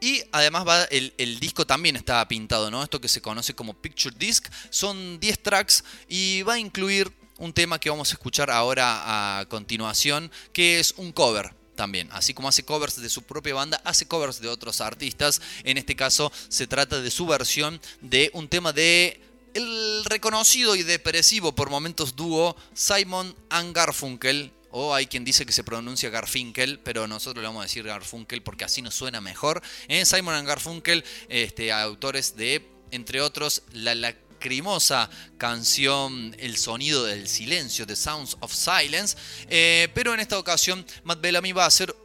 y 0.01 0.23
además 0.33 0.89
el, 0.91 1.15
el, 1.17 1.41
disco 1.41 1.67
también 1.67 1.97
está 1.97 2.27
pintado, 2.29 2.71
¿no? 2.71 2.83
Esto 2.83 3.01
que 3.01 3.09
se 3.09 3.23
conoce 3.23 3.55
como 3.55 3.75
Picture 3.75 4.15
Disc. 4.19 4.47
Son 4.71 5.19
10 5.19 5.43
tracks 5.43 5.85
y 6.09 6.43
va 6.43 6.55
a 6.55 6.59
incluir 6.59 7.11
un 7.39 7.53
tema 7.53 7.79
que 7.79 7.91
vamos 7.91 8.11
a 8.11 8.15
escuchar 8.15 8.51
ahora 8.51 9.41
a 9.41 9.47
continuación, 9.47 10.31
que 10.53 10.81
es 10.81 10.95
un 10.97 11.13
cover 11.13 11.55
también. 11.77 12.09
Así 12.13 12.35
como 12.35 12.49
hace 12.49 12.65
covers 12.65 13.01
de 13.01 13.09
su 13.09 13.23
propia 13.23 13.55
banda, 13.55 13.81
hace 13.85 14.07
covers 14.07 14.41
de 14.41 14.49
otros 14.49 14.81
artistas. 14.81 15.41
En 15.63 15.79
este 15.79 15.95
caso 15.95 16.33
se 16.49 16.67
trata 16.67 17.01
de 17.01 17.11
su 17.11 17.27
versión 17.27 17.81
de 18.01 18.31
un 18.33 18.49
tema 18.49 18.73
de 18.73 19.21
el 19.57 20.05
reconocido 20.05 20.77
y 20.77 20.83
depresivo 20.83 21.55
por 21.55 21.71
momentos 21.71 22.15
dúo 22.15 22.57
Simon 22.75 23.35
and 23.49 23.75
Garfunkel, 23.75 24.53
o 24.71 24.95
hay 24.95 25.07
quien 25.07 25.25
dice 25.25 25.47
que 25.47 25.53
se 25.53 25.65
pronuncia 25.65 26.11
Garfinkel, 26.11 26.79
pero 26.81 27.07
nosotros 27.07 27.43
le 27.43 27.49
vamos 27.49 27.61
a 27.61 27.65
decir 27.65 27.85
Garfunkel 27.85 28.43
porque 28.43 28.65
así 28.65 28.83
nos 28.83 28.95
suena 28.95 29.21
mejor. 29.21 29.63
En 29.89 30.05
Simon 30.05 30.35
and 30.35 30.47
Garfunkel, 30.47 31.05
este, 31.29 31.73
autores 31.73 32.37
de, 32.37 32.69
entre 32.91 33.23
otros, 33.23 33.63
la 33.73 33.95
lacrimosa 33.95 35.09
canción 35.39 36.37
El 36.39 36.59
sonido 36.59 37.05
del 37.05 37.27
silencio, 37.27 37.87
The 37.87 37.97
Sounds 37.97 38.37
of 38.41 38.53
Silence, 38.53 39.17
eh, 39.49 39.89
pero 39.95 40.13
en 40.13 40.21
esta 40.21 40.39
ocasión 40.39 40.85
Matt 41.05 41.23
Bellamy 41.23 41.53
va 41.53 41.65
a 41.65 41.69
hacer 41.69 41.97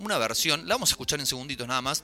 una 0.00 0.18
versión, 0.18 0.66
la 0.66 0.74
vamos 0.74 0.90
a 0.90 0.94
escuchar 0.94 1.20
en 1.20 1.26
segunditos 1.26 1.68
nada 1.68 1.80
más, 1.80 2.02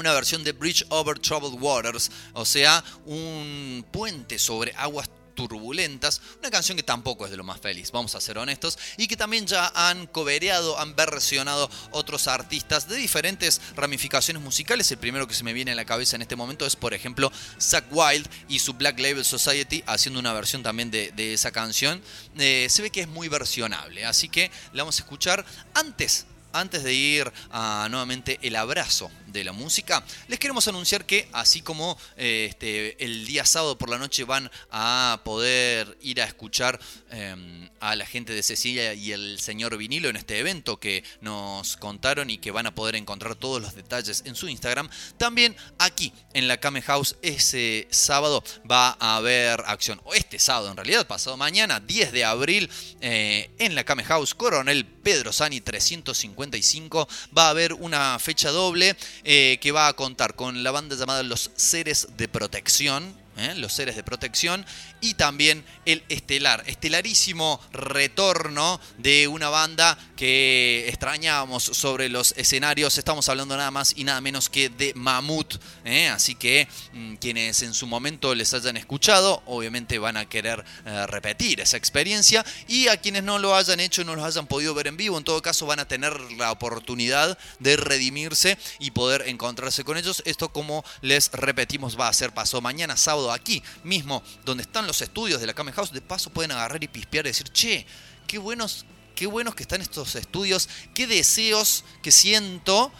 una 0.00 0.12
versión 0.12 0.42
de 0.42 0.52
Bridge 0.52 0.84
Over 0.88 1.18
Troubled 1.18 1.60
Waters, 1.60 2.10
o 2.32 2.44
sea, 2.44 2.82
un 3.04 3.84
puente 3.92 4.38
sobre 4.38 4.72
aguas 4.76 5.08
turbulentas, 5.34 6.20
una 6.38 6.50
canción 6.50 6.76
que 6.76 6.82
tampoco 6.82 7.24
es 7.24 7.30
de 7.30 7.36
lo 7.36 7.44
más 7.44 7.60
feliz, 7.60 7.90
vamos 7.92 8.14
a 8.14 8.20
ser 8.20 8.38
honestos, 8.38 8.78
y 8.96 9.06
que 9.06 9.16
también 9.16 9.46
ya 9.46 9.72
han 9.74 10.06
cobereado, 10.06 10.78
han 10.78 10.94
versionado 10.96 11.70
otros 11.92 12.28
artistas 12.28 12.88
de 12.88 12.96
diferentes 12.96 13.60
ramificaciones 13.74 14.42
musicales. 14.42 14.90
El 14.90 14.98
primero 14.98 15.26
que 15.26 15.34
se 15.34 15.44
me 15.44 15.52
viene 15.52 15.72
a 15.72 15.74
la 15.74 15.84
cabeza 15.84 16.16
en 16.16 16.22
este 16.22 16.36
momento 16.36 16.66
es, 16.66 16.76
por 16.76 16.94
ejemplo, 16.94 17.32
Zack 17.58 17.86
Wild 17.90 18.28
y 18.48 18.58
su 18.58 18.74
Black 18.74 18.98
Label 18.98 19.24
Society 19.24 19.82
haciendo 19.86 20.20
una 20.20 20.32
versión 20.32 20.62
también 20.62 20.90
de, 20.90 21.32
esa 21.32 21.52
canción. 21.52 22.02
Eh, 22.38 22.66
se 22.68 22.82
ve 22.82 22.90
que 22.90 23.02
es 23.02 23.08
muy 23.08 23.28
versionable, 23.28 24.04
así 24.04 24.28
que 24.28 24.50
la 24.72 24.82
vamos 24.82 24.98
a 24.98 25.02
escuchar 25.02 25.44
antes 25.74 26.26
antes 26.52 26.82
de 26.82 26.92
ir 26.92 27.32
a 27.52 27.86
nuevamente 27.90 28.38
el 28.42 28.56
abrazo 28.56 29.10
de 29.32 29.44
la 29.44 29.52
música, 29.52 30.04
les 30.28 30.38
queremos 30.38 30.66
anunciar 30.68 31.04
que 31.04 31.28
así 31.32 31.62
como 31.62 31.98
eh, 32.16 32.46
este, 32.50 33.02
el 33.04 33.26
día 33.26 33.44
sábado 33.44 33.78
por 33.78 33.88
la 33.88 33.98
noche 33.98 34.24
van 34.24 34.50
a 34.70 35.20
poder 35.24 35.96
ir 36.00 36.20
a 36.20 36.24
escuchar 36.24 36.78
eh, 37.10 37.68
a 37.80 37.96
la 37.96 38.06
gente 38.06 38.32
de 38.32 38.42
Cecilia 38.42 38.94
y 38.94 39.12
el 39.12 39.40
señor 39.40 39.76
vinilo 39.76 40.08
en 40.08 40.16
este 40.16 40.38
evento 40.38 40.78
que 40.78 41.02
nos 41.20 41.76
contaron 41.76 42.30
y 42.30 42.38
que 42.38 42.50
van 42.50 42.66
a 42.66 42.74
poder 42.74 42.96
encontrar 42.96 43.34
todos 43.34 43.60
los 43.60 43.74
detalles 43.74 44.22
en 44.26 44.34
su 44.34 44.48
Instagram, 44.48 44.88
también 45.16 45.56
aquí 45.78 46.12
en 46.34 46.48
la 46.48 46.58
Kame 46.58 46.82
House 46.82 47.16
ese 47.22 47.88
sábado 47.90 48.44
va 48.70 48.96
a 49.00 49.16
haber 49.16 49.62
acción, 49.66 50.00
o 50.04 50.14
este 50.14 50.38
sábado 50.38 50.70
en 50.70 50.76
realidad, 50.76 51.06
pasado 51.06 51.36
mañana, 51.36 51.80
10 51.80 52.12
de 52.12 52.24
abril, 52.24 52.70
eh, 53.00 53.50
en 53.58 53.74
la 53.74 53.84
Kame 53.84 54.04
House 54.04 54.34
Coronel 54.34 54.84
Pedro 54.84 55.32
Sani 55.32 55.60
355 55.60 57.08
va 57.36 57.46
a 57.46 57.50
haber 57.50 57.72
una 57.74 58.18
fecha 58.18 58.50
doble 58.50 58.96
eh, 59.24 59.58
que 59.60 59.72
va 59.72 59.88
a 59.88 59.92
contar 59.94 60.34
con 60.34 60.62
la 60.62 60.70
banda 60.70 60.96
llamada 60.96 61.22
Los 61.22 61.50
Seres 61.56 62.08
de 62.16 62.28
Protección. 62.28 63.14
¿Eh? 63.40 63.54
Los 63.56 63.72
Seres 63.72 63.96
de 63.96 64.02
Protección 64.02 64.64
y 65.00 65.14
también 65.14 65.64
el 65.86 66.04
estelar, 66.08 66.62
estelarísimo 66.66 67.60
retorno 67.72 68.80
de 68.98 69.28
una 69.28 69.48
banda 69.48 69.98
que 70.16 70.86
extrañábamos 70.88 71.64
sobre 71.64 72.08
los 72.08 72.32
escenarios. 72.36 72.98
Estamos 72.98 73.28
hablando 73.28 73.56
nada 73.56 73.70
más 73.70 73.94
y 73.96 74.04
nada 74.04 74.20
menos 74.20 74.48
que 74.48 74.68
de 74.68 74.92
Mamut. 74.94 75.54
¿eh? 75.84 76.08
Así 76.08 76.34
que 76.34 76.68
mm, 76.92 77.14
quienes 77.14 77.62
en 77.62 77.74
su 77.74 77.86
momento 77.86 78.34
les 78.34 78.52
hayan 78.54 78.76
escuchado, 78.76 79.42
obviamente 79.46 79.98
van 79.98 80.16
a 80.16 80.28
querer 80.28 80.64
eh, 80.84 81.06
repetir 81.06 81.60
esa 81.60 81.76
experiencia. 81.76 82.44
Y 82.68 82.88
a 82.88 82.98
quienes 82.98 83.22
no 83.22 83.38
lo 83.38 83.54
hayan 83.54 83.80
hecho, 83.80 84.04
no 84.04 84.14
los 84.14 84.24
hayan 84.24 84.46
podido 84.46 84.74
ver 84.74 84.86
en 84.86 84.96
vivo, 84.96 85.16
en 85.16 85.24
todo 85.24 85.40
caso 85.42 85.66
van 85.66 85.80
a 85.80 85.88
tener 85.88 86.18
la 86.32 86.52
oportunidad 86.52 87.38
de 87.58 87.76
redimirse 87.76 88.58
y 88.78 88.90
poder 88.90 89.24
encontrarse 89.26 89.84
con 89.84 89.96
ellos. 89.96 90.22
Esto, 90.26 90.50
como 90.50 90.84
les 91.00 91.30
repetimos, 91.32 91.98
va 91.98 92.08
a 92.08 92.12
ser 92.12 92.32
paso 92.32 92.60
mañana, 92.60 92.96
sábado, 92.96 93.29
aquí 93.32 93.62
mismo, 93.84 94.22
donde 94.44 94.62
están 94.62 94.86
los 94.86 95.00
estudios 95.02 95.40
de 95.40 95.46
la 95.46 95.54
Kame 95.54 95.72
House. 95.72 95.92
De 95.92 96.00
paso 96.00 96.30
pueden 96.30 96.52
agarrar 96.52 96.82
y 96.82 96.88
pispear 96.88 97.26
y 97.26 97.30
decir, 97.30 97.48
che, 97.50 97.86
qué 98.26 98.38
buenos, 98.38 98.84
qué 99.14 99.26
buenos 99.26 99.54
que 99.54 99.62
están 99.62 99.80
estos 99.80 100.14
estudios, 100.14 100.68
qué 100.94 101.06
deseos 101.06 101.84
que 102.02 102.10
siento 102.12 102.92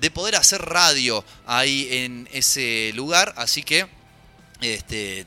de 0.00 0.10
poder 0.10 0.36
hacer 0.36 0.62
radio 0.62 1.24
ahí 1.46 1.88
en 1.90 2.28
ese 2.32 2.92
lugar. 2.94 3.34
Así 3.36 3.62
que, 3.62 3.88
este, 4.60 5.26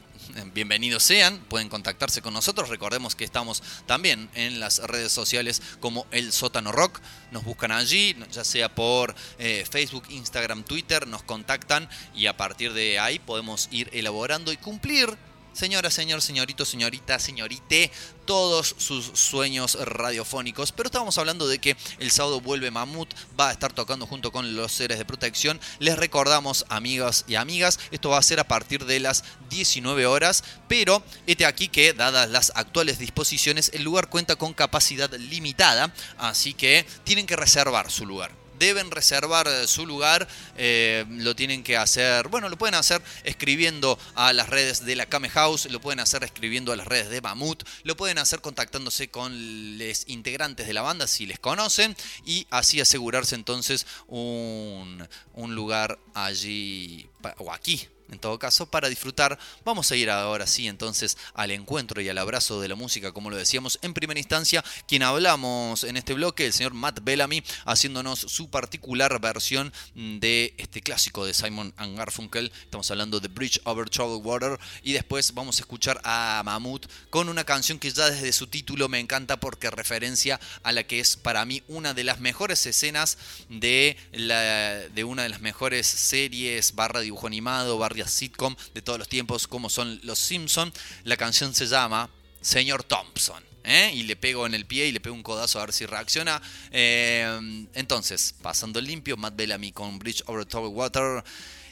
bienvenidos 0.53 1.03
sean, 1.03 1.39
pueden 1.49 1.69
contactarse 1.69 2.21
con 2.21 2.33
nosotros. 2.33 2.69
Recordemos 2.69 3.15
que 3.15 3.23
estamos 3.23 3.63
también 3.85 4.29
en 4.33 4.59
las 4.59 4.79
redes 4.79 5.11
sociales 5.11 5.61
como 5.79 6.05
El 6.11 6.31
Sótano 6.31 6.71
Rock. 6.71 6.99
Nos 7.31 7.43
buscan 7.43 7.71
allí, 7.71 8.15
ya 8.31 8.43
sea 8.43 8.73
por 8.73 9.15
eh, 9.39 9.65
Facebook, 9.69 10.03
Instagram, 10.09 10.63
Twitter, 10.63 11.07
nos 11.07 11.23
contactan 11.23 11.89
y 12.13 12.27
a 12.27 12.37
partir 12.37 12.73
de 12.73 12.99
ahí 12.99 13.19
podemos 13.19 13.67
ir 13.71 13.89
elaborando 13.93 14.51
y 14.51 14.57
cumplir 14.57 15.17
Señora, 15.53 15.91
señor, 15.91 16.21
señorito, 16.21 16.65
señorita, 16.65 17.19
señorite, 17.19 17.91
todos 18.25 18.73
sus 18.77 19.11
sueños 19.13 19.77
radiofónicos. 19.79 20.71
Pero 20.71 20.87
estábamos 20.87 21.17
hablando 21.17 21.47
de 21.47 21.59
que 21.59 21.75
el 21.99 22.09
sábado 22.09 22.39
vuelve 22.39 22.71
Mamut, 22.71 23.13
va 23.39 23.49
a 23.49 23.51
estar 23.51 23.73
tocando 23.73 24.07
junto 24.07 24.31
con 24.31 24.55
los 24.55 24.71
seres 24.71 24.97
de 24.97 25.05
protección. 25.05 25.59
Les 25.79 25.97
recordamos, 25.97 26.65
amigas 26.69 27.25
y 27.27 27.35
amigas, 27.35 27.79
esto 27.91 28.09
va 28.09 28.17
a 28.17 28.23
ser 28.23 28.39
a 28.39 28.47
partir 28.47 28.85
de 28.85 28.99
las 29.01 29.23
19 29.49 30.05
horas. 30.05 30.43
Pero 30.67 31.03
este 31.27 31.45
aquí 31.45 31.67
que, 31.67 31.93
dadas 31.93 32.29
las 32.29 32.51
actuales 32.55 32.97
disposiciones, 32.97 33.71
el 33.73 33.83
lugar 33.83 34.09
cuenta 34.09 34.37
con 34.37 34.53
capacidad 34.53 35.11
limitada. 35.13 35.93
Así 36.17 36.53
que 36.53 36.85
tienen 37.03 37.25
que 37.25 37.35
reservar 37.35 37.91
su 37.91 38.05
lugar 38.05 38.40
deben 38.61 38.91
reservar 38.91 39.47
eh, 39.47 39.67
su 39.67 39.87
lugar, 39.87 40.27
eh, 40.55 41.03
lo 41.09 41.35
tienen 41.35 41.63
que 41.63 41.77
hacer, 41.77 42.27
bueno, 42.27 42.47
lo 42.47 42.59
pueden 42.59 42.75
hacer 42.75 43.01
escribiendo 43.23 43.97
a 44.13 44.33
las 44.33 44.49
redes 44.49 44.85
de 44.85 44.95
la 44.95 45.07
Kame 45.07 45.29
House, 45.29 45.65
lo 45.71 45.81
pueden 45.81 45.99
hacer 45.99 46.23
escribiendo 46.23 46.71
a 46.71 46.75
las 46.75 46.87
redes 46.87 47.09
de 47.09 47.21
Mamut, 47.21 47.63
lo 47.83 47.97
pueden 47.97 48.19
hacer 48.19 48.39
contactándose 48.39 49.09
con 49.09 49.79
los 49.79 50.03
integrantes 50.07 50.67
de 50.67 50.73
la 50.73 50.83
banda 50.83 51.07
si 51.07 51.25
les 51.25 51.39
conocen 51.39 51.97
y 52.23 52.45
así 52.51 52.79
asegurarse 52.79 53.33
entonces 53.33 53.87
un, 54.05 55.07
un 55.33 55.55
lugar 55.55 55.97
allí 56.13 57.09
o 57.39 57.51
aquí 57.51 57.87
en 58.11 58.19
todo 58.19 58.37
caso, 58.37 58.65
para 58.65 58.89
disfrutar. 58.89 59.39
Vamos 59.63 59.91
a 59.91 59.95
ir 59.95 60.09
ahora 60.09 60.45
sí 60.45 60.67
entonces 60.67 61.17
al 61.33 61.51
encuentro 61.51 62.01
y 62.01 62.09
al 62.09 62.17
abrazo 62.17 62.59
de 62.59 62.67
la 62.67 62.75
música, 62.75 63.13
como 63.13 63.29
lo 63.29 63.37
decíamos 63.37 63.79
en 63.81 63.93
primera 63.93 64.19
instancia, 64.19 64.63
quien 64.87 65.03
hablamos 65.03 65.83
en 65.85 65.97
este 65.97 66.13
bloque, 66.13 66.45
el 66.45 66.53
señor 66.53 66.73
Matt 66.73 66.99
Bellamy, 67.03 67.43
haciéndonos 67.65 68.19
su 68.19 68.49
particular 68.49 69.19
versión 69.21 69.71
de 69.95 70.53
este 70.57 70.81
clásico 70.81 71.25
de 71.25 71.33
Simon 71.33 71.73
and 71.77 71.97
Garfunkel. 71.97 72.51
Estamos 72.63 72.91
hablando 72.91 73.19
de 73.19 73.29
Bridge 73.29 73.61
Over 73.63 73.89
Troubled 73.89 74.25
Water 74.25 74.59
y 74.83 74.93
después 74.93 75.33
vamos 75.33 75.57
a 75.57 75.61
escuchar 75.61 76.01
a 76.03 76.41
Mammoth 76.43 76.87
con 77.09 77.29
una 77.29 77.45
canción 77.45 77.79
que 77.79 77.91
ya 77.91 78.09
desde 78.09 78.33
su 78.33 78.47
título 78.47 78.89
me 78.89 78.99
encanta 78.99 79.39
porque 79.39 79.69
referencia 79.69 80.39
a 80.63 80.71
la 80.71 80.83
que 80.83 80.99
es 80.99 81.15
para 81.15 81.45
mí 81.45 81.63
una 81.67 81.93
de 81.93 82.03
las 82.03 82.19
mejores 82.19 82.65
escenas 82.65 83.17
de, 83.49 83.95
la, 84.11 84.71
de 84.89 85.03
una 85.05 85.23
de 85.23 85.29
las 85.29 85.41
mejores 85.41 85.87
series 85.87 86.75
barra 86.75 86.99
dibujo 86.99 87.27
animado, 87.27 87.77
barra 87.77 88.00
sitcom 88.09 88.55
de 88.73 88.81
todos 88.81 88.99
los 88.99 89.07
tiempos 89.07 89.47
como 89.47 89.69
son 89.69 89.99
Los 90.03 90.19
Simpson. 90.19 90.71
La 91.03 91.17
canción 91.17 91.53
se 91.53 91.67
llama 91.67 92.09
Señor 92.41 92.83
Thompson. 92.83 93.43
¿eh? 93.63 93.91
Y 93.93 94.03
le 94.03 94.15
pego 94.15 94.45
en 94.45 94.53
el 94.53 94.65
pie 94.65 94.87
y 94.87 94.91
le 94.91 94.99
pego 94.99 95.15
un 95.15 95.23
codazo 95.23 95.59
a 95.59 95.65
ver 95.65 95.73
si 95.73 95.85
reacciona. 95.85 96.41
Eh, 96.71 97.67
entonces, 97.73 98.35
pasando 98.41 98.81
limpio, 98.81 99.17
Matt 99.17 99.35
Bellamy 99.35 99.71
con 99.71 99.99
Bridge 99.99 100.23
Over 100.25 100.45
Troubled 100.45 100.75
Water 100.75 101.23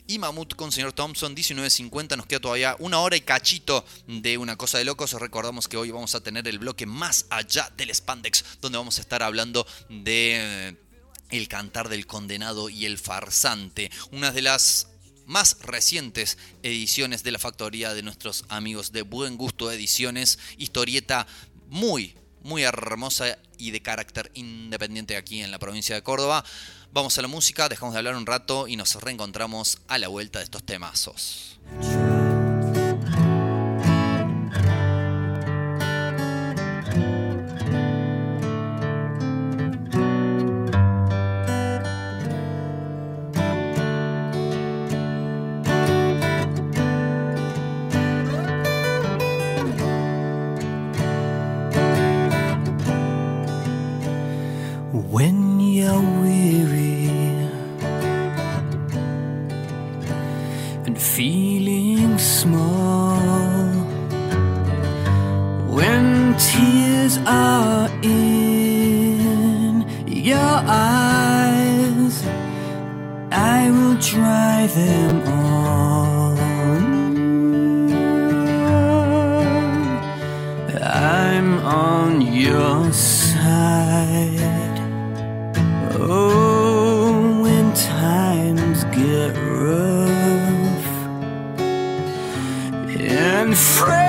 y 0.08 0.18
Mamut 0.18 0.56
con 0.56 0.72
señor 0.72 0.94
Thompson, 0.94 1.36
19.50. 1.36 2.18
Nos 2.18 2.26
queda 2.26 2.40
todavía 2.40 2.76
una 2.80 3.00
hora 3.00 3.16
y 3.16 3.22
cachito 3.22 3.86
de 4.08 4.40
una 4.40 4.56
cosa 4.56 4.80
de 4.80 4.86
locos. 4.86 5.14
Recordamos 5.14 5.68
que 5.68 5.78
hoy 5.78 5.92
vamos 5.92 6.16
a 6.16 6.22
tener 6.22 6.48
el 6.48 6.58
bloque 6.58 6.88
más 6.88 7.28
allá 7.30 7.72
del 7.78 7.94
Spandex, 7.94 8.44
donde 8.60 8.80
vamos 8.80 8.98
a 8.98 9.02
estar 9.02 9.22
hablando 9.22 9.68
de. 9.90 10.76
El 11.30 11.48
cantar 11.48 11.90
del 11.90 12.08
condenado 12.08 12.70
y 12.70 12.88
el 12.88 12.98
farsante. 12.98 13.92
Una 14.12 14.32
de 14.32 14.42
las 14.42 14.88
más 15.30 15.58
recientes 15.62 16.40
ediciones 16.64 17.22
de 17.22 17.32
la 17.32 17.38
factoría 17.38 17.94
de 17.94 18.02
nuestros 18.02 18.46
amigos 18.50 18.92
de 18.92 19.04
Buen 19.04 19.38
Gusto 19.38 19.72
Ediciones, 19.72 20.40
historieta 20.58 21.28
muy, 21.68 22.16
muy 22.42 22.64
hermosa 22.64 23.38
y 23.60 23.70
de 23.70 23.80
carácter 23.80 24.32
independiente 24.34 25.18
aquí 25.18 25.42
en 25.42 25.52
la 25.52 25.60
provincia 25.60 25.94
de 25.94 26.02
Córdoba. 26.02 26.44
Vamos 26.92 27.16
a 27.20 27.22
la 27.22 27.28
música, 27.28 27.70
dejamos 27.70 27.94
de 27.94 28.00
hablar 28.00 28.16
un 28.16 28.26
rato 28.26 28.68
y 28.68 28.76
nos 28.76 28.96
reencontramos 28.96 29.78
a 29.88 30.00
la 30.00 30.08
vuelta 30.08 30.40
de 30.40 30.46
estos 30.46 30.64
temazos. 30.64 31.60
Your 82.40 82.94
side. 82.94 84.40
Oh, 86.00 87.42
when 87.42 87.74
times 87.74 88.86
get 88.86 89.36
rough 89.36 90.86
and 92.98 93.58
friends 93.58 94.09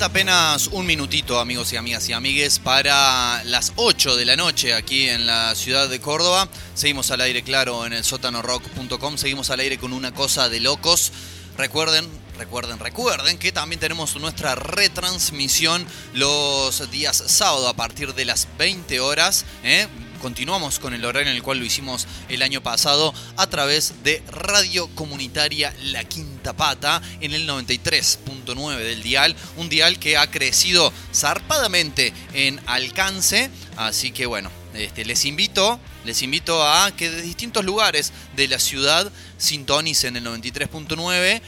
Apenas 0.00 0.68
un 0.68 0.86
minutito, 0.86 1.40
amigos 1.40 1.72
y 1.72 1.76
amigas 1.76 2.08
y 2.08 2.12
amigues, 2.12 2.60
para 2.60 3.42
las 3.44 3.72
8 3.76 4.16
de 4.16 4.24
la 4.24 4.36
noche 4.36 4.72
aquí 4.72 5.08
en 5.08 5.26
la 5.26 5.54
ciudad 5.56 5.88
de 5.88 6.00
Córdoba. 6.00 6.48
Seguimos 6.74 7.10
al 7.10 7.20
aire, 7.20 7.42
claro, 7.42 7.84
en 7.84 7.92
el 7.92 8.04
sótanorock.com. 8.04 9.16
Seguimos 9.18 9.50
al 9.50 9.60
aire 9.60 9.76
con 9.76 9.92
una 9.92 10.14
cosa 10.14 10.48
de 10.48 10.60
locos. 10.60 11.12
Recuerden, 11.56 12.08
recuerden, 12.38 12.78
recuerden 12.78 13.38
que 13.38 13.50
también 13.50 13.80
tenemos 13.80 14.14
nuestra 14.16 14.54
retransmisión 14.54 15.84
los 16.14 16.90
días 16.92 17.22
sábado 17.26 17.68
a 17.68 17.74
partir 17.74 18.14
de 18.14 18.24
las 18.24 18.46
20 18.56 19.00
horas. 19.00 19.44
¿eh? 19.64 19.88
Continuamos 20.20 20.80
con 20.80 20.94
el 20.94 21.04
horario 21.04 21.30
en 21.30 21.36
el 21.36 21.42
cual 21.42 21.58
lo 21.58 21.64
hicimos 21.64 22.08
el 22.28 22.42
año 22.42 22.60
pasado 22.60 23.14
a 23.36 23.46
través 23.48 24.02
de 24.02 24.22
Radio 24.30 24.88
Comunitaria 24.94 25.72
La 25.84 26.04
Quinta 26.04 26.54
Pata 26.54 27.00
en 27.20 27.34
el 27.34 27.48
93.9 27.48 28.76
del 28.78 29.02
dial. 29.02 29.36
Un 29.56 29.68
dial 29.68 29.98
que 29.98 30.16
ha 30.16 30.28
crecido 30.30 30.92
zarpadamente 31.14 32.12
en 32.34 32.60
alcance. 32.66 33.50
Así 33.76 34.10
que 34.10 34.26
bueno, 34.26 34.50
este, 34.74 35.04
les 35.04 35.24
invito, 35.24 35.78
les 36.04 36.22
invito 36.22 36.66
a 36.66 36.90
que 36.96 37.10
de 37.10 37.22
distintos 37.22 37.64
lugares 37.64 38.12
de 38.34 38.48
la 38.48 38.58
ciudad 38.58 39.10
sintonicen 39.36 40.16
el 40.16 40.24
93.9 40.24 41.40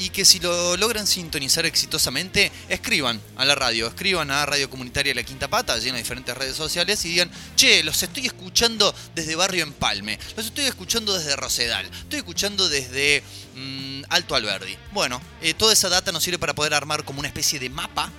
y 0.00 0.08
que 0.08 0.24
si 0.24 0.40
lo 0.40 0.78
logran 0.78 1.06
sintonizar 1.06 1.66
exitosamente, 1.66 2.50
escriban 2.70 3.20
a 3.36 3.44
la 3.44 3.54
radio, 3.54 3.86
escriban 3.86 4.30
a 4.30 4.46
Radio 4.46 4.70
Comunitaria 4.70 5.14
La 5.14 5.22
Quinta 5.22 5.48
Pata, 5.48 5.74
allí 5.74 5.90
en 5.90 5.96
diferentes 5.96 6.34
redes 6.34 6.56
sociales 6.56 7.04
y 7.04 7.10
digan, 7.10 7.30
che, 7.54 7.84
los 7.84 8.02
estoy 8.02 8.24
escuchando 8.24 8.94
desde 9.14 9.36
Barrio 9.36 9.62
Empalme, 9.62 10.18
los 10.38 10.46
estoy 10.46 10.64
escuchando 10.64 11.16
desde 11.16 11.36
Rosedal, 11.36 11.84
estoy 11.84 12.20
escuchando 12.20 12.70
desde 12.70 13.22
mm, 13.54 14.04
Alto 14.08 14.34
Alberdi. 14.34 14.74
Bueno, 14.92 15.20
eh, 15.42 15.52
toda 15.52 15.74
esa 15.74 15.90
data 15.90 16.12
nos 16.12 16.24
sirve 16.24 16.38
para 16.38 16.54
poder 16.54 16.72
armar 16.72 17.04
como 17.04 17.18
una 17.18 17.28
especie 17.28 17.58
de 17.58 17.68
mapa 17.68 18.10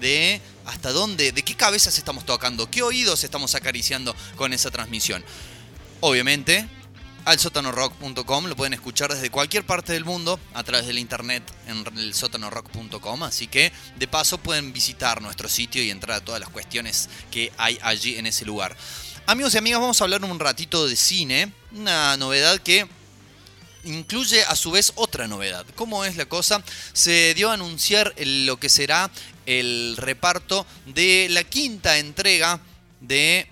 de 0.00 0.40
hasta 0.64 0.92
dónde, 0.92 1.32
de 1.32 1.42
qué 1.42 1.56
cabezas 1.56 1.98
estamos 1.98 2.24
tocando, 2.24 2.70
qué 2.70 2.82
oídos 2.82 3.24
estamos 3.24 3.56
acariciando 3.56 4.14
con 4.36 4.52
esa 4.52 4.70
transmisión. 4.70 5.24
Obviamente, 6.00 6.68
al 7.26 7.38
sótanorock.com. 7.40 8.46
Lo 8.46 8.56
pueden 8.56 8.72
escuchar 8.72 9.12
desde 9.12 9.30
cualquier 9.30 9.66
parte 9.66 9.92
del 9.92 10.04
mundo 10.04 10.40
a 10.54 10.62
través 10.62 10.86
del 10.86 10.98
internet 10.98 11.42
en 11.66 11.84
el 11.98 12.14
sótanorock.com. 12.14 13.22
Así 13.24 13.48
que 13.48 13.72
de 13.98 14.08
paso 14.08 14.38
pueden 14.38 14.72
visitar 14.72 15.20
nuestro 15.20 15.48
sitio 15.48 15.82
y 15.82 15.90
entrar 15.90 16.18
a 16.18 16.24
todas 16.24 16.40
las 16.40 16.48
cuestiones 16.48 17.10
que 17.30 17.52
hay 17.58 17.78
allí 17.82 18.16
en 18.16 18.26
ese 18.26 18.46
lugar. 18.46 18.76
Amigos 19.26 19.54
y 19.54 19.58
amigas, 19.58 19.80
vamos 19.80 20.00
a 20.00 20.04
hablar 20.04 20.24
un 20.24 20.38
ratito 20.38 20.86
de 20.86 20.94
cine. 20.94 21.52
Una 21.72 22.16
novedad 22.16 22.60
que 22.60 22.86
incluye 23.82 24.44
a 24.44 24.54
su 24.54 24.70
vez 24.70 24.92
otra 24.94 25.26
novedad. 25.26 25.66
¿Cómo 25.74 26.04
es 26.04 26.16
la 26.16 26.26
cosa? 26.26 26.62
Se 26.92 27.34
dio 27.34 27.50
a 27.50 27.54
anunciar 27.54 28.14
lo 28.18 28.58
que 28.58 28.68
será 28.68 29.10
el 29.46 29.96
reparto 29.96 30.64
de 30.86 31.26
la 31.30 31.42
quinta 31.42 31.98
entrega 31.98 32.60
de 33.00 33.48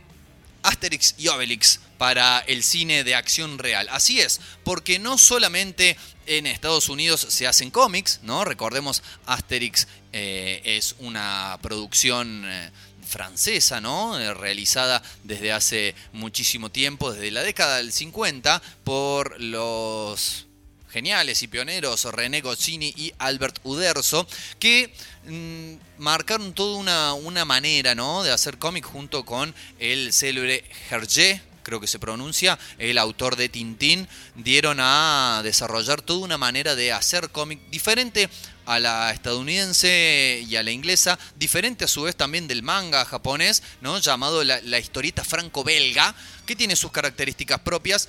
Asterix 0.62 1.16
y 1.18 1.26
Obelix 1.28 1.80
para 2.04 2.40
el 2.40 2.62
cine 2.62 3.02
de 3.02 3.14
acción 3.14 3.58
real. 3.58 3.88
Así 3.90 4.20
es, 4.20 4.38
porque 4.62 4.98
no 4.98 5.16
solamente 5.16 5.96
en 6.26 6.46
Estados 6.46 6.90
Unidos 6.90 7.26
se 7.30 7.46
hacen 7.46 7.70
cómics, 7.70 8.20
¿no? 8.22 8.44
Recordemos, 8.44 9.02
Asterix 9.24 9.88
eh, 10.12 10.60
es 10.66 10.96
una 10.98 11.58
producción 11.62 12.42
eh, 12.44 12.70
francesa, 13.06 13.80
¿no? 13.80 14.20
Eh, 14.20 14.34
realizada 14.34 15.02
desde 15.22 15.52
hace 15.52 15.94
muchísimo 16.12 16.70
tiempo, 16.70 17.10
desde 17.10 17.30
la 17.30 17.42
década 17.42 17.78
del 17.78 17.90
50, 17.90 18.60
por 18.84 19.40
los 19.40 20.46
geniales 20.90 21.42
y 21.42 21.48
pioneros 21.48 22.04
René 22.04 22.42
Goscinny 22.42 22.92
y 22.98 23.14
Albert 23.18 23.60
Uderzo, 23.64 24.28
que 24.58 24.92
mmm, 25.24 26.02
marcaron 26.02 26.52
toda 26.52 26.76
una, 26.76 27.14
una 27.14 27.46
manera 27.46 27.94
¿no? 27.94 28.22
de 28.24 28.30
hacer 28.30 28.58
cómic 28.58 28.84
junto 28.84 29.24
con 29.24 29.54
el 29.78 30.12
célebre 30.12 30.64
Hergé, 30.90 31.40
creo 31.64 31.80
que 31.80 31.88
se 31.88 31.98
pronuncia, 31.98 32.58
el 32.78 32.98
autor 32.98 33.34
de 33.34 33.48
Tintín, 33.48 34.06
dieron 34.36 34.78
a 34.80 35.40
desarrollar 35.42 36.02
toda 36.02 36.20
una 36.20 36.38
manera 36.38 36.76
de 36.76 36.92
hacer 36.92 37.30
cómic 37.30 37.58
diferente 37.70 38.28
a 38.66 38.78
la 38.78 39.10
estadounidense 39.10 40.44
y 40.48 40.56
a 40.56 40.62
la 40.62 40.70
inglesa, 40.70 41.18
diferente 41.36 41.84
a 41.84 41.88
su 41.88 42.02
vez 42.02 42.14
también 42.14 42.46
del 42.46 42.62
manga 42.62 43.04
japonés, 43.04 43.62
¿no? 43.80 43.98
llamado 43.98 44.44
la, 44.44 44.60
la 44.62 44.78
historieta 44.78 45.24
franco-belga, 45.24 46.14
que 46.46 46.54
tiene 46.54 46.76
sus 46.76 46.92
características 46.92 47.60
propias. 47.60 48.08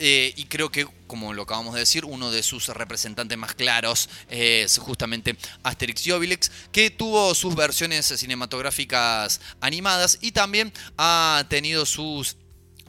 Eh, 0.00 0.32
y 0.36 0.44
creo 0.44 0.70
que, 0.70 0.86
como 1.08 1.34
lo 1.34 1.42
acabamos 1.42 1.74
de 1.74 1.80
decir, 1.80 2.04
uno 2.04 2.30
de 2.30 2.44
sus 2.44 2.68
representantes 2.68 3.36
más 3.36 3.54
claros 3.54 4.08
es 4.30 4.78
justamente 4.78 5.36
Asterix 5.64 6.06
y 6.06 6.12
Obelix, 6.12 6.52
que 6.70 6.90
tuvo 6.90 7.34
sus 7.34 7.56
versiones 7.56 8.06
cinematográficas 8.06 9.40
animadas 9.60 10.18
y 10.20 10.30
también 10.30 10.72
ha 10.96 11.44
tenido 11.48 11.84
sus 11.84 12.36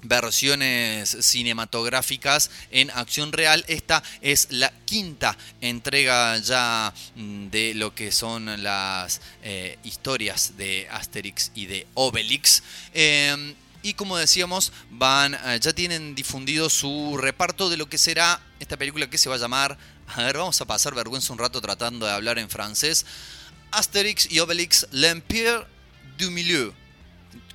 versiones 0.02 1.18
cinematográficas 1.22 2.52
en 2.72 2.90
acción 2.92 3.32
real. 3.32 3.64
Esta 3.68 4.04
es 4.22 4.48
la 4.52 4.72
quinta 4.86 5.38
entrega 5.62 6.38
ya 6.38 6.94
de 7.16 7.74
lo 7.76 7.94
que 7.94 8.12
son 8.12 8.64
las 8.64 9.22
eh, 9.44 9.78
historias 9.84 10.58
de 10.58 10.88
Asterix 10.92 11.52
y 11.56 11.66
de 11.66 11.88
Obelix. 11.94 12.64
Eh, 12.94 13.56
y 13.82 13.94
como 13.94 14.18
decíamos, 14.18 14.74
van, 14.90 15.36
eh, 15.36 15.60
ya 15.62 15.72
tienen 15.74 16.14
difundido 16.14 16.70
su 16.70 17.18
reparto 17.18 17.70
de 17.70 17.78
lo 17.78 17.88
que 17.88 17.98
será 17.98 18.42
esta 18.60 18.78
película 18.78 19.10
que 19.10 19.18
se 19.18 19.30
va 19.30 19.36
a 19.36 19.40
llamar. 19.40 19.78
A 20.08 20.24
ver, 20.24 20.38
vamos 20.38 20.60
a 20.60 20.66
pasar 20.66 20.94
vergüenza 20.96 21.32
un 21.32 21.40
rato 21.40 21.62
tratando 21.62 22.06
de 22.06 22.12
hablar 22.12 22.40
en 22.40 22.50
francés. 22.50 23.06
Asterix 23.72 24.30
y 24.32 24.40
Obelix, 24.40 24.88
l'Empire 24.92 25.66
du 26.18 26.30
Milieu 26.32 26.74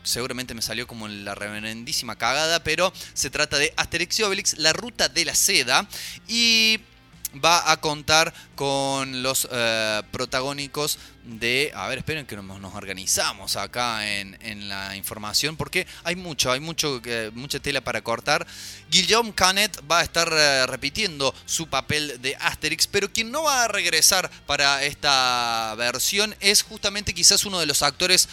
seguramente 0.05 0.55
me 0.55 0.63
salió 0.63 0.87
como 0.87 1.09
la 1.09 1.35
reverendísima 1.35 2.17
cagada, 2.17 2.63
pero 2.63 2.93
se 3.15 3.31
trata 3.31 3.59
de 3.59 3.73
Asterix 3.77 4.21
y 4.21 4.23
Obelix, 4.23 4.59
la 4.59 4.73
ruta 4.73 5.09
de 5.09 5.25
la 5.25 5.35
seda, 5.35 5.89
y 6.29 6.79
va 7.43 7.71
a 7.71 7.81
contar 7.81 8.33
con 8.55 9.23
los 9.23 9.49
eh, 9.51 10.03
protagónicos 10.11 10.99
de... 11.25 11.73
A 11.75 11.89
ver, 11.89 11.99
esperen 11.99 12.27
que 12.27 12.37
nos, 12.37 12.75
organizamos 12.75 13.57
acá 13.57 14.09
en, 14.09 14.37
en, 14.41 14.69
la 14.69 14.95
información 14.97 15.57
porque 15.57 15.87
hay 16.05 16.17
mucho, 16.17 16.53
hay 16.53 16.61
mucho, 16.61 17.01
eh, 17.05 17.31
mucha 17.35 17.59
tela 17.59 17.81
para 17.81 18.03
cortar. 18.03 18.47
Guillaume 18.91 19.35
Canet 19.35 19.83
va 19.91 20.01
a 20.01 20.03
estar 20.03 20.29
eh, 20.33 20.67
repitiendo 20.67 21.35
su 21.47 21.67
papel 21.69 22.21
de 22.21 22.37
Asterix, 22.37 22.87
pero 22.87 23.13
quien 23.13 23.31
no 23.31 23.45
va 23.45 23.65
a 23.65 23.69
regresar 23.69 24.31
para 24.47 24.85
esta 24.85 25.75
versión 25.77 26.35
es 26.41 26.63
justamente 26.63 27.15
quizás 27.15 27.45
uno 27.45 27.59
de 27.59 27.67
los 27.67 27.83
actores 27.83 28.29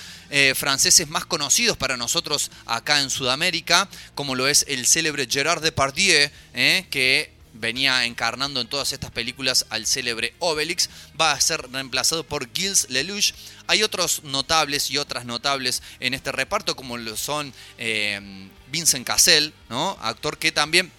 franceses 0.55 1.09
más 1.09 1.25
conocidos 1.25 1.75
para 1.75 1.97
nosotros 1.97 2.51
acá 2.65 3.01
en 3.01 3.09
Sudamérica, 3.09 3.89
como 4.15 4.33
lo 4.33 4.47
es 4.47 4.63
el 4.69 4.85
célebre 4.85 5.27
Gerard 5.29 5.61
Depardieu, 5.61 6.29
que 6.53 7.40
venía 7.53 8.05
encarnando 8.05 8.61
en 8.61 8.67
todas 8.67 8.93
estas 8.93 9.11
películas 9.11 9.65
al 9.69 9.85
célebre 9.85 10.33
Obelix, 10.39 10.89
va 11.19 11.31
a 11.31 11.41
ser 11.41 11.69
reemplazado 11.71 12.23
por 12.23 12.51
Gilles 12.53 12.89
Lelouch. 12.89 13.33
Hay 13.67 13.83
otros 13.83 14.23
notables 14.23 14.89
y 14.91 14.97
otras 14.97 15.25
notables 15.25 15.81
en 15.99 16.13
este 16.13 16.31
reparto, 16.31 16.75
como 16.75 16.97
lo 16.97 17.15
son 17.17 17.53
eh, 17.77 18.49
Vincent 18.67 19.05
Cassel, 19.05 19.53
¿no? 19.69 19.97
actor 20.01 20.37
que 20.37 20.51
también 20.51 20.91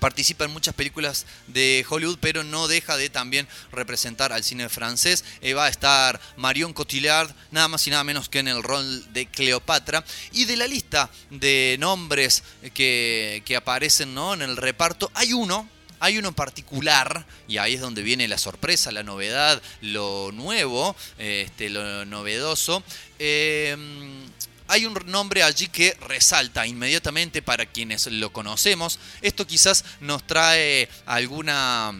participa 0.00 0.44
en 0.44 0.50
muchas 0.50 0.74
películas 0.74 1.26
de 1.46 1.84
Hollywood, 1.88 2.18
pero 2.20 2.42
no 2.42 2.66
deja 2.66 2.96
de 2.96 3.10
también 3.10 3.46
representar 3.70 4.32
al 4.32 4.42
cine 4.42 4.68
francés. 4.68 5.24
Eh, 5.42 5.54
va 5.54 5.66
a 5.66 5.68
estar 5.68 6.20
Marion 6.36 6.72
Cotillard, 6.72 7.32
nada 7.50 7.68
más 7.68 7.86
y 7.86 7.90
nada 7.90 8.02
menos 8.02 8.28
que 8.28 8.40
en 8.40 8.48
el 8.48 8.62
rol 8.62 9.12
de 9.12 9.26
Cleopatra. 9.26 10.04
Y 10.32 10.46
de 10.46 10.56
la 10.56 10.66
lista 10.66 11.10
de 11.28 11.76
nombres 11.78 12.42
que, 12.74 13.42
que 13.44 13.56
aparecen 13.56 14.14
¿no? 14.14 14.34
en 14.34 14.42
el 14.42 14.56
reparto, 14.56 15.10
hay 15.14 15.34
uno 15.34 15.68
hay 16.00 16.18
uno 16.18 16.28
en 16.28 16.34
particular, 16.34 17.24
y 17.46 17.58
ahí 17.58 17.74
es 17.74 17.80
donde 17.80 18.02
viene 18.02 18.26
la 18.26 18.38
sorpresa, 18.38 18.90
la 18.90 19.02
novedad, 19.02 19.62
lo 19.82 20.32
nuevo, 20.32 20.96
este, 21.18 21.70
lo 21.70 22.04
novedoso. 22.06 22.82
Eh, 23.18 23.76
hay 24.66 24.86
un 24.86 24.94
nombre 25.06 25.42
allí 25.42 25.66
que 25.66 25.96
resalta 26.06 26.66
inmediatamente 26.66 27.42
para 27.42 27.66
quienes 27.66 28.06
lo 28.06 28.32
conocemos. 28.32 28.98
Esto 29.20 29.46
quizás 29.46 29.84
nos 30.00 30.24
trae 30.26 30.88
alguna 31.06 31.92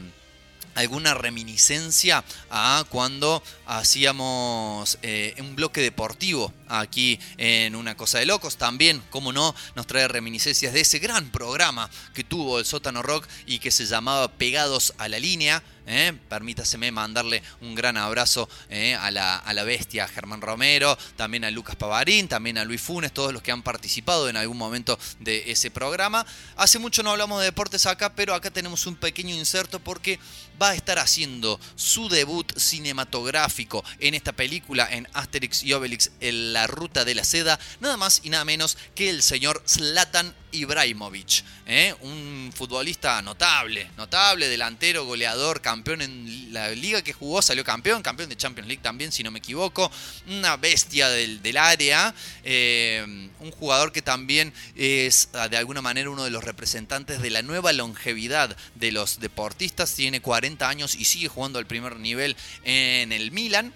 alguna 0.75 1.15
reminiscencia 1.15 2.25
a 2.51 2.85
cuando 2.89 3.43
hacíamos 3.67 4.99
eh, 5.03 5.35
un 5.39 5.57
bloque 5.57 5.81
deportivo 5.81 6.53
aquí 6.69 7.19
en 7.37 7.75
Una 7.75 7.97
Cosa 7.97 8.19
de 8.19 8.27
Locos. 8.27 8.57
También, 8.57 9.03
como 9.11 9.33
no, 9.33 9.55
nos 9.75 9.87
trae 9.87 10.09
reminiscencias 10.09 10.73
de 10.73 10.81
ese 10.81 10.99
gran 10.99 11.31
programa 11.31 11.91
que 12.15 12.25
tuvo 12.25 12.59
el 12.59 12.65
Sótano 12.65 13.03
Rock 13.03 13.27
y 13.47 13.59
que 13.59 13.71
se 13.71 13.87
llamaba 13.87 14.33
Pegados 14.33 14.95
a 14.99 15.09
la 15.09 15.19
Línea. 15.19 15.63
¿Eh? 15.91 16.13
Permítaseme 16.29 16.93
mandarle 16.93 17.43
un 17.61 17.75
gran 17.75 17.97
abrazo 17.97 18.49
¿eh? 18.69 18.95
a, 18.95 19.11
la, 19.11 19.37
a 19.37 19.53
la 19.53 19.65
bestia 19.65 20.07
Germán 20.09 20.41
Romero, 20.41 20.97
también 21.17 21.45
a 21.45 21.51
Lucas 21.51 21.77
Pavarín, 21.77 22.29
también 22.29 22.59
a 22.59 22.65
Luis 22.65 22.81
Funes, 22.81 23.13
todos 23.13 23.33
los 23.33 23.43
que 23.43 23.53
han 23.53 23.63
participado 23.63 24.29
en 24.29 24.37
algún 24.37 24.57
momento 24.57 24.99
de 25.19 25.51
ese 25.51 25.71
programa. 25.71 26.25
Hace 26.57 26.79
mucho 26.79 27.03
no 27.03 27.11
hablamos 27.11 27.41
de 27.41 27.47
deportes 27.47 27.87
acá, 27.87 28.15
pero 28.15 28.35
acá 28.35 28.51
tenemos 28.51 28.87
un 28.87 28.95
pequeño 28.95 29.35
inserto 29.35 29.81
porque 29.81 30.19
va 30.61 30.71
a 30.71 30.75
estar 30.75 30.99
haciendo 30.99 31.59
su 31.75 32.09
debut 32.09 32.57
cinematográfico 32.57 33.85
en 33.99 34.15
esta 34.15 34.33
película, 34.33 34.89
en 34.91 35.09
Asterix 35.13 35.63
y 35.63 35.73
Obelix, 35.73 36.11
en 36.21 36.53
la 36.53 36.67
ruta 36.67 37.05
de 37.05 37.15
la 37.15 37.25
seda, 37.25 37.59
nada 37.81 37.97
más 37.97 38.21
y 38.23 38.31
nada 38.31 38.45
menos 38.45 38.77
que 38.95 39.11
el 39.11 39.23
señor 39.23 39.63
Zlatan 39.67 40.35
Ibrahimovic, 40.53 41.45
¿eh? 41.67 41.95
un 42.01 42.53
futbolista 42.55 43.23
notable, 43.23 43.91
notable, 43.97 44.49
delantero, 44.49 45.05
goleador, 45.05 45.61
campeón 45.61 46.03
en 46.03 46.53
la 46.53 46.71
liga 46.71 47.03
que 47.03 47.13
jugó, 47.13 47.43
salió 47.43 47.65
campeón, 47.65 48.03
campeón 48.03 48.29
de 48.29 48.37
Champions 48.37 48.69
League 48.69 48.83
también, 48.83 49.13
si 49.13 49.23
no 49.23 49.31
me 49.31 49.39
equivoco, 49.39 49.91
una 50.29 50.57
bestia 50.57 51.09
del, 51.09 51.57
área, 51.57 52.15
eh, 52.45 53.29
un 53.41 53.51
jugador 53.51 53.93
que 53.93 54.03
también 54.03 54.53
es 54.77 55.29
ah, 55.35 55.49
de 55.49 55.57
alguna 55.57 55.83
manera 55.83 56.11
uno 56.11 56.25
de 56.25 56.31
los 56.31 56.45
representantes 56.45 57.21
de 57.21 57.31
la 57.31 57.43
nueva 57.43 57.73
longevidad 57.73 58.57
de 58.75 58.93
los 58.93 59.21
deportistas, 59.21 59.95
tiene 59.95 60.21
40 60.21 60.69
años 60.69 60.95
y 60.95 61.05
sigue 61.05 61.29
jugando 61.29 61.59
al 61.59 61.67
primer 61.67 61.97
nivel 61.97 62.37
en 62.65 63.13
el 63.13 63.31
Milan, 63.31 63.73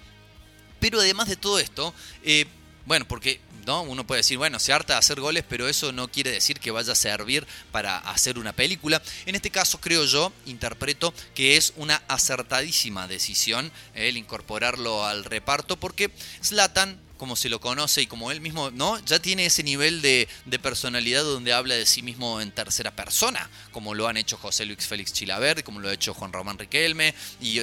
pero 0.80 1.00
además 1.00 1.28
de 1.28 1.36
todo 1.36 1.58
esto, 1.58 1.94
eh, 2.22 2.46
bueno, 2.86 3.06
porque 3.08 3.40
¿no? 3.66 3.82
Uno 3.82 4.06
puede 4.06 4.20
decir, 4.20 4.38
bueno, 4.38 4.58
se 4.58 4.72
harta 4.72 4.94
de 4.94 4.98
hacer 4.98 5.20
goles, 5.20 5.44
pero 5.48 5.68
eso 5.68 5.92
no 5.92 6.08
quiere 6.08 6.30
decir 6.30 6.60
que 6.60 6.70
vaya 6.70 6.92
a 6.92 6.96
servir 6.96 7.46
para 7.72 7.98
hacer 7.98 8.38
una 8.38 8.52
película. 8.52 9.02
En 9.26 9.34
este 9.34 9.50
caso, 9.50 9.80
creo 9.80 10.04
yo, 10.04 10.32
interpreto 10.46 11.12
que 11.34 11.56
es 11.56 11.72
una 11.76 12.02
acertadísima 12.08 13.08
decisión 13.08 13.70
el 13.94 14.16
incorporarlo 14.16 15.04
al 15.04 15.24
reparto, 15.24 15.76
porque 15.76 16.10
Slatan 16.40 17.04
como 17.16 17.36
se 17.36 17.48
lo 17.48 17.60
conoce 17.60 18.02
y 18.02 18.06
como 18.06 18.30
él 18.30 18.40
mismo, 18.40 18.70
¿no? 18.70 18.98
Ya 19.04 19.18
tiene 19.18 19.46
ese 19.46 19.62
nivel 19.62 20.02
de, 20.02 20.28
personalidad 20.62 21.22
donde 21.22 21.52
habla 21.52 21.74
de 21.74 21.86
sí 21.86 22.02
mismo 22.02 22.40
en 22.40 22.52
tercera 22.52 22.90
persona, 22.90 23.48
como 23.70 23.94
lo 23.94 24.08
han 24.08 24.16
hecho 24.16 24.36
José 24.36 24.64
Luis 24.64 24.86
Félix 24.86 25.12
Chilavert, 25.12 25.64
como 25.64 25.80
lo 25.80 25.88
ha 25.88 25.94
hecho 25.94 26.14
Juan 26.14 26.32
Román 26.32 26.58
Riquelme 26.58 27.14
y 27.40 27.60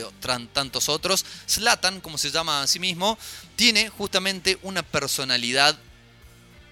tantos 0.54 0.90
otros. 0.90 1.26
Slatan, 1.46 2.02
como 2.02 2.18
se 2.18 2.32
llama 2.32 2.62
a 2.62 2.68
sí 2.68 2.80
mismo, 2.80 3.18
tiene 3.56 3.90
justamente 3.90 4.58
una 4.62 4.84
personalidad 4.84 5.78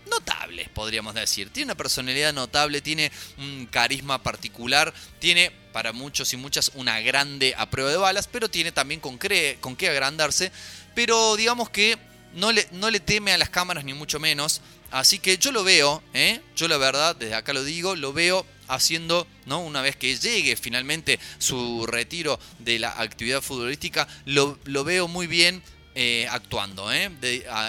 notable, 0.10 0.70
podríamos 0.74 1.14
decir. 1.14 1.50
Tiene 1.50 1.66
una 1.66 1.78
personalidad 1.78 2.34
notable, 2.34 2.82
tiene 2.82 3.12
un 3.38 3.68
carisma 3.68 4.22
particular, 4.22 4.94
tiene 5.20 5.52
para 5.72 5.94
muchos 5.94 6.34
y 6.34 6.38
muchas 6.38 6.72
una 6.76 7.00
grande 7.02 7.54
a 7.58 7.70
prueba 7.70 7.92
de 7.92 7.98
balas, 7.98 8.28
pero 8.28 8.50
tiene 8.50 8.72
también 8.72 9.00
con, 9.00 9.20
con 9.62 9.76
qué 9.76 9.90
agrandarse. 9.90 10.52
Pero 10.96 11.36
digamos 11.36 11.70
que 11.70 11.98
no 12.34 12.52
le, 12.52 12.68
no 12.72 12.90
le 12.90 13.00
teme 13.00 13.34
a 13.34 13.38
las 13.38 13.50
cámaras 13.50 13.84
ni 13.86 13.94
mucho 13.94 14.20
menos. 14.20 14.62
Así 14.92 15.20
que 15.20 15.38
yo 15.38 15.52
lo 15.52 15.64
veo, 15.64 16.02
¿eh? 16.14 16.42
yo 16.56 16.68
la 16.68 16.78
verdad, 16.78 17.16
desde 17.16 17.36
acá 17.36 17.54
lo 17.54 17.64
digo, 17.64 17.96
lo 17.96 18.12
veo 18.12 18.46
haciendo, 18.68 19.28
¿no? 19.46 19.60
Una 19.60 19.82
vez 19.82 19.96
que 19.96 20.16
llegue 20.16 20.56
finalmente 20.56 21.20
su 21.38 21.86
retiro 21.86 22.40
de 22.60 22.80
la 22.80 22.90
actividad 23.00 23.42
futbolística, 23.42 24.08
lo, 24.26 24.58
lo 24.66 24.84
veo 24.84 25.08
muy 25.08 25.28
bien 25.28 25.62
eh, 25.96 26.28
actuando, 26.30 26.94
¿eh? 26.94 27.12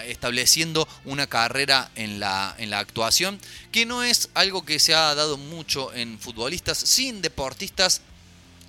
estableciendo 0.06 0.86
una 1.06 1.26
carrera 1.26 1.90
en 1.94 2.20
la, 2.20 2.54
en 2.58 2.68
la 2.68 2.78
actuación, 2.78 3.40
que 3.72 3.86
no 3.86 4.02
es 4.02 4.28
algo 4.34 4.64
que 4.64 4.78
se 4.78 4.94
ha 4.94 5.14
dado 5.14 5.38
mucho 5.38 5.92
en 5.94 6.18
futbolistas, 6.18 6.78
sin 6.78 7.22
deportistas 7.22 8.02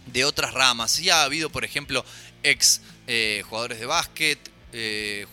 de 0.06 0.24
otras 0.24 0.54
ramas. 0.54 1.00
Ya 1.00 1.22
ha 1.22 1.26
habido, 1.26 1.50
por 1.50 1.66
ejemplo, 1.66 2.06
ex 2.44 2.82
eh, 3.08 3.44
jugadores 3.48 3.80
de 3.80 3.86
básquet, 3.86 4.40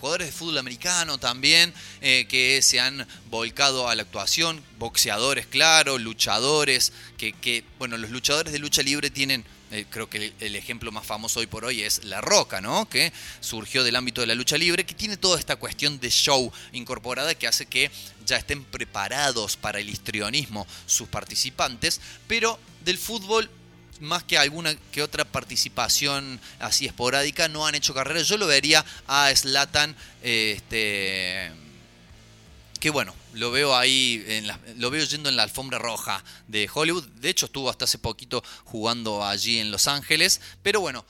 jugadores 0.01 0.27
de 0.27 0.33
fútbol 0.33 0.59
americano 0.59 1.19
también 1.19 1.73
que 2.01 2.59
se 2.61 2.81
han 2.81 3.07
volcado 3.31 3.89
a 3.89 3.95
la 3.95 4.03
actuación, 4.03 4.61
boxeadores, 4.81 5.47
claro, 5.47 5.97
luchadores, 5.97 6.93
que, 7.17 7.65
bueno, 7.79 7.97
los 7.99 8.11
luchadores 8.11 8.53
de 8.53 8.59
lucha 8.59 8.83
libre 8.83 9.11
tienen 9.11 9.45
eh, 9.71 9.85
creo 9.91 10.09
que 10.09 10.33
el, 10.41 10.57
ejemplo 10.57 10.91
más 10.91 11.05
famoso 11.05 11.41
hoy 11.41 11.47
por 11.47 11.65
hoy 11.65 11.83
es 11.83 12.05
La 12.05 12.21
Roca, 12.21 12.61
¿no? 12.61 12.89
Que 12.89 13.13
surgió 13.41 13.85
del 13.85 13.97
ámbito 13.97 14.23
de 14.23 14.27
la 14.27 14.35
lucha 14.35 14.57
libre, 14.57 14.87
que 14.87 14.95
tiene 14.95 15.17
toda 15.17 15.39
esta 15.39 15.57
cuestión 15.57 16.01
de 16.01 16.11
show 16.11 16.51
incorporada 16.73 17.35
que 17.35 17.47
hace 17.47 17.67
que 17.67 17.91
ya 18.25 18.37
estén 18.37 18.65
preparados 18.65 19.57
para 19.57 19.79
el 19.79 19.91
histrionismo 19.91 20.67
sus 20.87 21.09
participantes, 21.09 22.01
pero 22.27 22.59
del 22.85 22.97
fútbol 22.97 23.51
más 24.01 24.23
que 24.23 24.39
alguna 24.39 24.75
que 24.93 25.03
otra 25.03 25.25
participación 25.25 26.41
así 26.61 26.87
esporádica, 26.87 27.49
no 27.49 27.67
han 27.67 27.75
hecho 27.75 27.95
carrera. 27.95 28.23
Yo 28.23 28.37
lo 28.39 28.47
vería 28.47 28.85
a 29.07 29.35
Slatan, 29.35 29.95
este, 30.23 31.51
que 32.79 32.91
bueno, 32.91 33.15
lo 33.35 33.51
veo 33.51 33.77
ahí, 33.77 34.25
en 34.27 34.47
lo 34.81 34.91
veo 34.91 35.05
yendo 35.05 35.29
en 35.29 35.37
la 35.37 35.43
alfombra 35.43 35.79
roja 35.79 36.23
de 36.47 36.69
Hollywood. 36.73 37.05
De 37.21 37.29
hecho, 37.29 37.47
estuvo 37.47 37.71
hasta 37.71 37.85
hace 37.85 37.99
poquito 37.99 38.43
jugando 38.65 39.25
allí 39.25 39.59
en 39.59 39.71
Los 39.71 39.89
Ángeles. 39.89 40.41
Pero 40.63 40.81
bueno, 40.81 41.05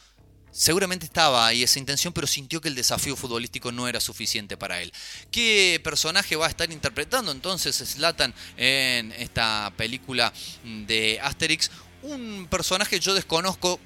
seguramente 0.51 1.07
estaba 1.07 1.47
ahí 1.47 1.63
esa 1.63 1.79
intención, 1.79 2.13
pero 2.13 2.27
sintió 2.27 2.61
que 2.61 2.69
el 2.69 2.75
desafío 2.75 3.17
futbolístico 3.17 3.73
no 3.73 3.89
era 3.89 4.01
suficiente 4.01 4.57
para 4.57 4.81
él. 4.81 4.93
¿Qué 5.31 5.81
personaje 5.85 6.37
va 6.37 6.47
a 6.47 6.51
estar 6.51 6.71
interpretando 6.73 7.33
entonces 7.33 7.77
Slatan 7.77 8.35
en 8.57 9.13
esta 9.13 9.73
película 9.77 10.33
de 10.65 11.21
Asterix? 11.23 11.71
Un 12.03 12.47
personaje 12.51 13.01
yo 13.01 13.15
desconozco 13.15 13.81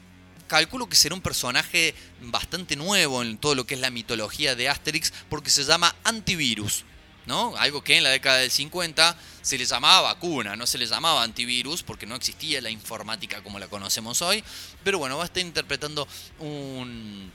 calculo 0.47 0.87
que 0.87 0.97
será 0.97 1.15
un 1.15 1.23
personaje 1.23 1.95
bastante 2.21 2.77
nuevo 2.77 3.23
en 3.23 3.39
todo 3.39 3.55
lo 3.55 3.65
que 3.65 3.75
es 3.75 3.81
la 3.81 3.91
mitología 3.91 4.55
de 4.55 4.69
Asterix, 4.69 5.13
porque 5.31 5.49
se 5.49 5.65
llama 5.65 5.97
Antivirus. 6.05 6.85
¿No? 7.27 7.55
Algo 7.57 7.83
que 7.83 7.97
en 7.97 8.05
la 8.05 8.11
década 8.11 8.39
del 8.39 8.51
50 8.51 9.17
se 9.43 9.59
le 9.59 9.65
llamaba 9.65 10.13
vacuna, 10.13 10.57
no 10.57 10.67
se 10.67 10.79
le 10.79 10.87
llamaba 10.87 11.23
antivirus 11.23 11.83
porque 11.83 12.07
no 12.07 12.15
existía 12.15 12.61
la 12.61 12.71
informática 12.71 13.43
como 13.43 13.59
la 13.59 13.69
conocemos 13.69 14.23
hoy. 14.23 14.43
Pero 14.85 14.99
bueno, 14.99 15.17
va 15.17 15.25
a 15.25 15.27
estar 15.27 15.43
interpretando 15.43 16.07
un, 16.39 17.33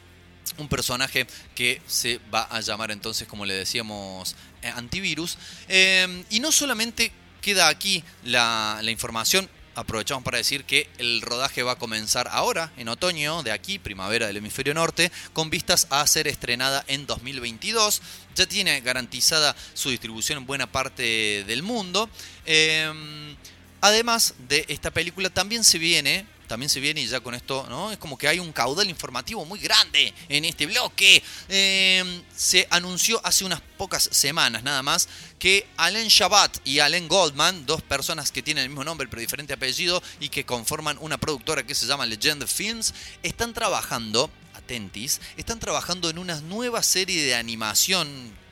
un 0.57 0.67
personaje 0.67 1.27
que 1.55 1.81
se 1.87 2.19
va 2.33 2.43
a 2.43 2.61
llamar 2.61 2.91
entonces, 2.91 3.27
como 3.27 3.45
le 3.45 3.53
decíamos, 3.53 4.35
eh, 4.61 4.69
antivirus. 4.69 5.37
Eh, 5.67 6.23
y 6.29 6.39
no 6.39 6.51
solamente 6.51 7.11
queda 7.41 7.67
aquí 7.67 8.03
la, 8.23 8.79
la 8.81 8.91
información, 8.91 9.49
aprovechamos 9.77 10.23
para 10.23 10.39
decir 10.39 10.65
que 10.65 10.89
el 10.97 11.21
rodaje 11.21 11.61
va 11.61 11.73
a 11.73 11.77
comenzar 11.77 12.27
ahora, 12.31 12.73
en 12.77 12.89
otoño, 12.89 13.43
de 13.43 13.51
aquí, 13.51 13.77
primavera 13.77 14.25
del 14.25 14.37
hemisferio 14.37 14.73
norte, 14.73 15.11
con 15.33 15.51
vistas 15.51 15.85
a 15.91 16.05
ser 16.07 16.27
estrenada 16.27 16.83
en 16.87 17.05
2022. 17.05 18.01
Ya 18.35 18.47
tiene 18.47 18.81
garantizada 18.81 19.55
su 19.75 19.91
distribución 19.91 20.39
en 20.39 20.47
buena 20.47 20.65
parte 20.65 21.43
del 21.45 21.61
mundo. 21.61 22.09
Em, 22.45 23.35
además 23.79 24.33
de 24.49 24.65
esta 24.67 24.89
película, 24.89 25.29
también 25.29 25.63
se 25.63 25.77
viene 25.77 26.25
también 26.47 26.69
se 26.69 26.79
viene 26.79 27.01
y 27.01 27.07
ya 27.07 27.19
con 27.19 27.35
esto, 27.35 27.65
¿no? 27.69 27.91
Es 27.91 27.97
como 27.97 28.17
que 28.17 28.27
hay 28.27 28.39
un 28.39 28.51
caudal 28.51 28.89
informativo 28.89 29.45
muy 29.45 29.59
grande 29.59 30.13
en 30.29 30.45
este 30.45 30.65
bloque. 30.65 31.21
Em, 31.49 32.23
se 32.35 32.67
anunció 32.69 33.19
hace 33.23 33.45
unas 33.45 33.61
pocas 33.77 34.09
semanas 34.11 34.63
nada 34.63 34.81
más 34.81 35.07
que 35.39 35.67
Alain 35.77 36.07
Shabat 36.07 36.59
y 36.65 36.79
Alain 36.79 37.07
Goldman, 37.07 37.65
dos 37.65 37.81
personas 37.81 38.31
que 38.31 38.41
tienen 38.41 38.63
el 38.63 38.69
mismo 38.69 38.83
nombre 38.83 39.07
pero 39.07 39.19
diferente 39.19 39.53
apellido 39.53 40.01
y 40.19 40.29
que 40.29 40.45
conforman 40.45 40.97
una 40.99 41.17
productora 41.17 41.63
que 41.63 41.75
se 41.75 41.85
llama 41.85 42.05
Legend 42.05 42.47
Films, 42.47 42.93
están 43.23 43.53
trabajando, 43.53 44.29
atentis, 44.55 45.21
están 45.37 45.59
trabajando 45.59 46.09
en 46.09 46.17
una 46.17 46.41
nueva 46.41 46.81
serie 46.81 47.23
de 47.23 47.35
animación 47.35 48.07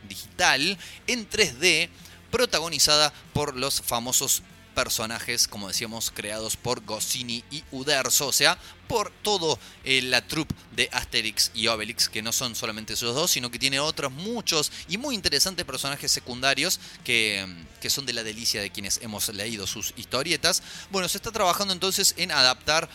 digital 0.08 0.78
en 1.08 1.30
3D 1.30 1.89
protagonizada 2.30 3.14
por 3.34 3.56
los 3.56 3.82
famosos 3.82 4.43
personajes, 4.76 5.47
como 5.47 5.67
decíamos, 5.69 6.11
creados 6.13 6.57
por 6.57 6.86
Goscinny 6.86 7.43
y 7.49 7.63
Uderzo, 7.71 8.28
o 8.28 8.32
sea, 8.32 8.59
por 8.88 9.09
todo 9.09 9.57
eh, 9.84 10.01
la 10.03 10.28
troupe 10.28 10.53
de 10.76 10.89
Asterix 10.91 11.49
y 11.55 11.67
Obelix, 11.67 12.09
que 12.09 12.21
no 12.21 12.32
son 12.32 12.53
solamente 12.55 12.93
esos 12.93 13.15
dos, 13.15 13.32
sino 13.32 13.49
que 13.49 13.57
tiene 13.57 13.80
otros 13.80 14.11
muchos 14.11 14.71
y 14.88 14.97
muy 14.97 15.15
interesantes 15.15 15.65
personajes 15.65 16.11
secundarios 16.11 16.80
que, 17.03 17.45
que 17.82 17.89
son 17.89 18.05
de 18.05 18.13
la 18.13 18.21
delicia 18.21 18.61
de 18.61 18.69
quienes 18.69 18.99
hemos 19.01 19.30
leído 19.30 19.65
sus 19.65 19.93
historietas. 19.95 20.61
Bueno, 20.91 21.07
se 21.07 21.17
está 21.17 21.32
trabajando 21.32 21.73
entonces 21.73 22.13
en 22.17 22.32
adaptar 22.32 22.88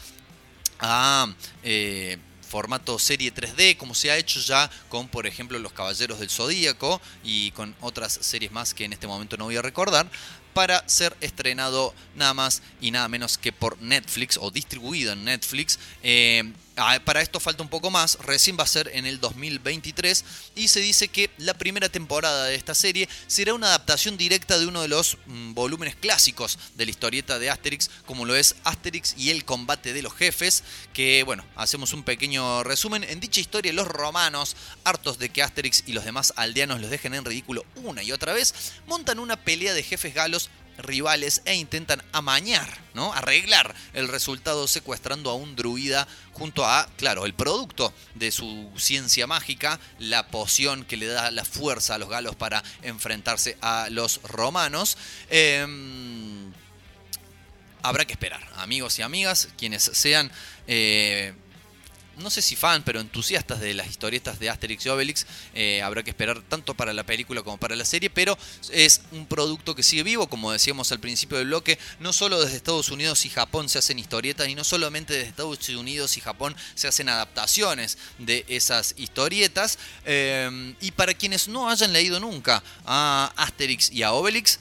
a... 0.78 1.26
eh, 1.64 2.18
formato 2.50 2.98
serie 2.98 3.32
3D, 3.32 3.76
como 3.76 3.94
se 3.94 4.10
ha 4.10 4.16
hecho 4.16 4.40
ya 4.40 4.68
con, 4.88 5.06
por 5.06 5.26
ejemplo, 5.28 5.56
Los 5.60 5.72
Caballeros 5.72 6.18
del 6.18 6.30
Zodíaco 6.30 7.00
y 7.22 7.52
con 7.52 7.76
otras 7.80 8.12
series 8.20 8.50
más 8.50 8.74
que 8.74 8.84
en 8.84 8.92
este 8.92 9.06
momento 9.06 9.36
no 9.36 9.44
voy 9.44 9.56
a 9.56 9.62
recordar, 9.62 10.10
para 10.52 10.88
ser 10.88 11.16
estrenado 11.20 11.94
nada 12.16 12.34
más 12.34 12.62
y 12.80 12.90
nada 12.90 13.08
menos 13.08 13.38
que 13.38 13.52
por 13.52 13.80
Netflix 13.80 14.38
o 14.40 14.50
distribuido 14.50 15.12
en 15.12 15.24
Netflix. 15.24 15.78
Eh, 16.02 16.52
para 17.04 17.20
esto 17.20 17.40
falta 17.40 17.62
un 17.62 17.68
poco 17.68 17.90
más, 17.90 18.16
recién 18.22 18.56
va 18.58 18.64
a 18.64 18.66
ser 18.66 18.90
en 18.94 19.04
el 19.04 19.20
2023 19.20 20.24
y 20.56 20.68
se 20.68 20.80
dice 20.80 21.08
que 21.08 21.30
la 21.36 21.52
primera 21.52 21.90
temporada 21.90 22.46
de 22.46 22.54
esta 22.54 22.74
serie 22.74 23.06
será 23.26 23.52
una 23.52 23.66
adaptación 23.66 24.16
directa 24.16 24.58
de 24.58 24.66
uno 24.66 24.80
de 24.80 24.88
los 24.88 25.18
mm, 25.26 25.52
volúmenes 25.52 25.94
clásicos 25.94 26.58
de 26.76 26.86
la 26.86 26.90
historieta 26.90 27.38
de 27.38 27.50
Asterix, 27.50 27.90
como 28.06 28.24
lo 28.24 28.34
es 28.34 28.56
Asterix 28.64 29.14
y 29.18 29.28
el 29.28 29.44
combate 29.44 29.92
de 29.92 30.00
los 30.00 30.14
jefes, 30.14 30.64
que 30.94 31.22
bueno, 31.22 31.44
hacemos 31.54 31.92
un 31.92 32.02
pequeño 32.02 32.62
resumen. 32.62 33.04
En 33.04 33.20
dicha 33.20 33.40
historia 33.40 33.74
los 33.74 33.86
romanos, 33.86 34.56
hartos 34.84 35.18
de 35.18 35.28
que 35.28 35.42
Asterix 35.42 35.84
y 35.86 35.92
los 35.92 36.06
demás 36.06 36.32
aldeanos 36.36 36.80
los 36.80 36.90
dejen 36.90 37.12
en 37.12 37.26
ridículo 37.26 37.66
una 37.76 38.02
y 38.02 38.10
otra 38.12 38.32
vez, 38.32 38.54
montan 38.86 39.18
una 39.18 39.36
pelea 39.36 39.74
de 39.74 39.82
jefes 39.82 40.14
galos 40.14 40.48
rivales 40.80 41.42
e 41.44 41.54
intentan 41.54 42.02
amañar, 42.12 42.78
¿no? 42.94 43.12
Arreglar 43.12 43.74
el 43.92 44.08
resultado 44.08 44.66
secuestrando 44.66 45.30
a 45.30 45.34
un 45.34 45.56
druida 45.56 46.08
junto 46.32 46.64
a, 46.64 46.88
claro, 46.96 47.26
el 47.26 47.34
producto 47.34 47.92
de 48.14 48.30
su 48.32 48.70
ciencia 48.76 49.26
mágica, 49.26 49.78
la 49.98 50.28
poción 50.28 50.84
que 50.84 50.96
le 50.96 51.06
da 51.06 51.30
la 51.30 51.44
fuerza 51.44 51.94
a 51.94 51.98
los 51.98 52.08
galos 52.08 52.36
para 52.36 52.62
enfrentarse 52.82 53.56
a 53.60 53.88
los 53.90 54.20
romanos. 54.22 54.96
Em, 55.28 56.52
habrá 57.82 58.04
que 58.04 58.12
esperar, 58.12 58.46
amigos 58.56 58.98
y 58.98 59.02
amigas, 59.02 59.48
quienes 59.56 59.82
sean... 59.82 60.30
eh, 60.66 61.34
no 62.20 62.30
sé 62.30 62.42
si 62.42 62.56
fan, 62.56 62.82
pero 62.84 63.00
entusiastas 63.00 63.60
de 63.60 63.74
las 63.74 63.88
historietas 63.88 64.38
de 64.38 64.50
Asterix 64.50 64.86
y 64.86 64.88
Obelix, 64.88 65.26
eh, 65.54 65.82
habrá 65.82 66.02
que 66.02 66.10
esperar 66.10 66.42
tanto 66.42 66.74
para 66.74 66.92
la 66.92 67.04
película 67.04 67.42
como 67.42 67.58
para 67.58 67.76
la 67.76 67.84
serie, 67.84 68.10
pero 68.10 68.36
es 68.70 69.02
un 69.12 69.26
producto 69.26 69.74
que 69.74 69.82
sigue 69.82 70.02
vivo, 70.02 70.28
como 70.28 70.52
decíamos 70.52 70.92
al 70.92 71.00
principio 71.00 71.38
del 71.38 71.48
bloque, 71.48 71.78
no 71.98 72.12
solo 72.12 72.40
desde 72.40 72.56
Estados 72.56 72.90
Unidos 72.90 73.24
y 73.26 73.30
Japón 73.30 73.68
se 73.68 73.78
hacen 73.78 73.98
historietas, 73.98 74.48
y 74.48 74.54
no 74.54 74.64
solamente 74.64 75.14
desde 75.14 75.28
Estados 75.28 75.68
Unidos 75.70 76.16
y 76.16 76.20
Japón 76.20 76.54
se 76.74 76.88
hacen 76.88 77.08
adaptaciones 77.08 77.98
de 78.18 78.44
esas 78.48 78.94
historietas, 78.96 79.78
eh, 80.04 80.74
y 80.80 80.92
para 80.92 81.14
quienes 81.14 81.48
no 81.48 81.68
hayan 81.70 81.92
leído 81.92 82.20
nunca 82.20 82.62
a 82.84 83.32
Asterix 83.36 83.90
y 83.90 84.02
a 84.02 84.12
Obelix, 84.12 84.58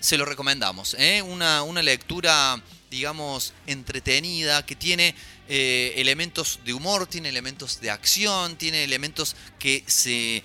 se 0.00 0.16
lo 0.16 0.24
recomendamos, 0.24 0.96
¿eh? 0.98 1.22
una, 1.22 1.62
una 1.62 1.80
lectura 1.80 2.60
digamos, 2.92 3.54
entretenida, 3.66 4.66
que 4.66 4.76
tiene 4.76 5.14
eh, 5.54 6.00
elementos 6.00 6.60
de 6.64 6.72
humor, 6.72 7.06
tiene 7.06 7.28
elementos 7.28 7.78
de 7.82 7.90
acción, 7.90 8.56
tiene 8.56 8.84
elementos 8.84 9.36
que 9.58 9.84
se, 9.86 10.42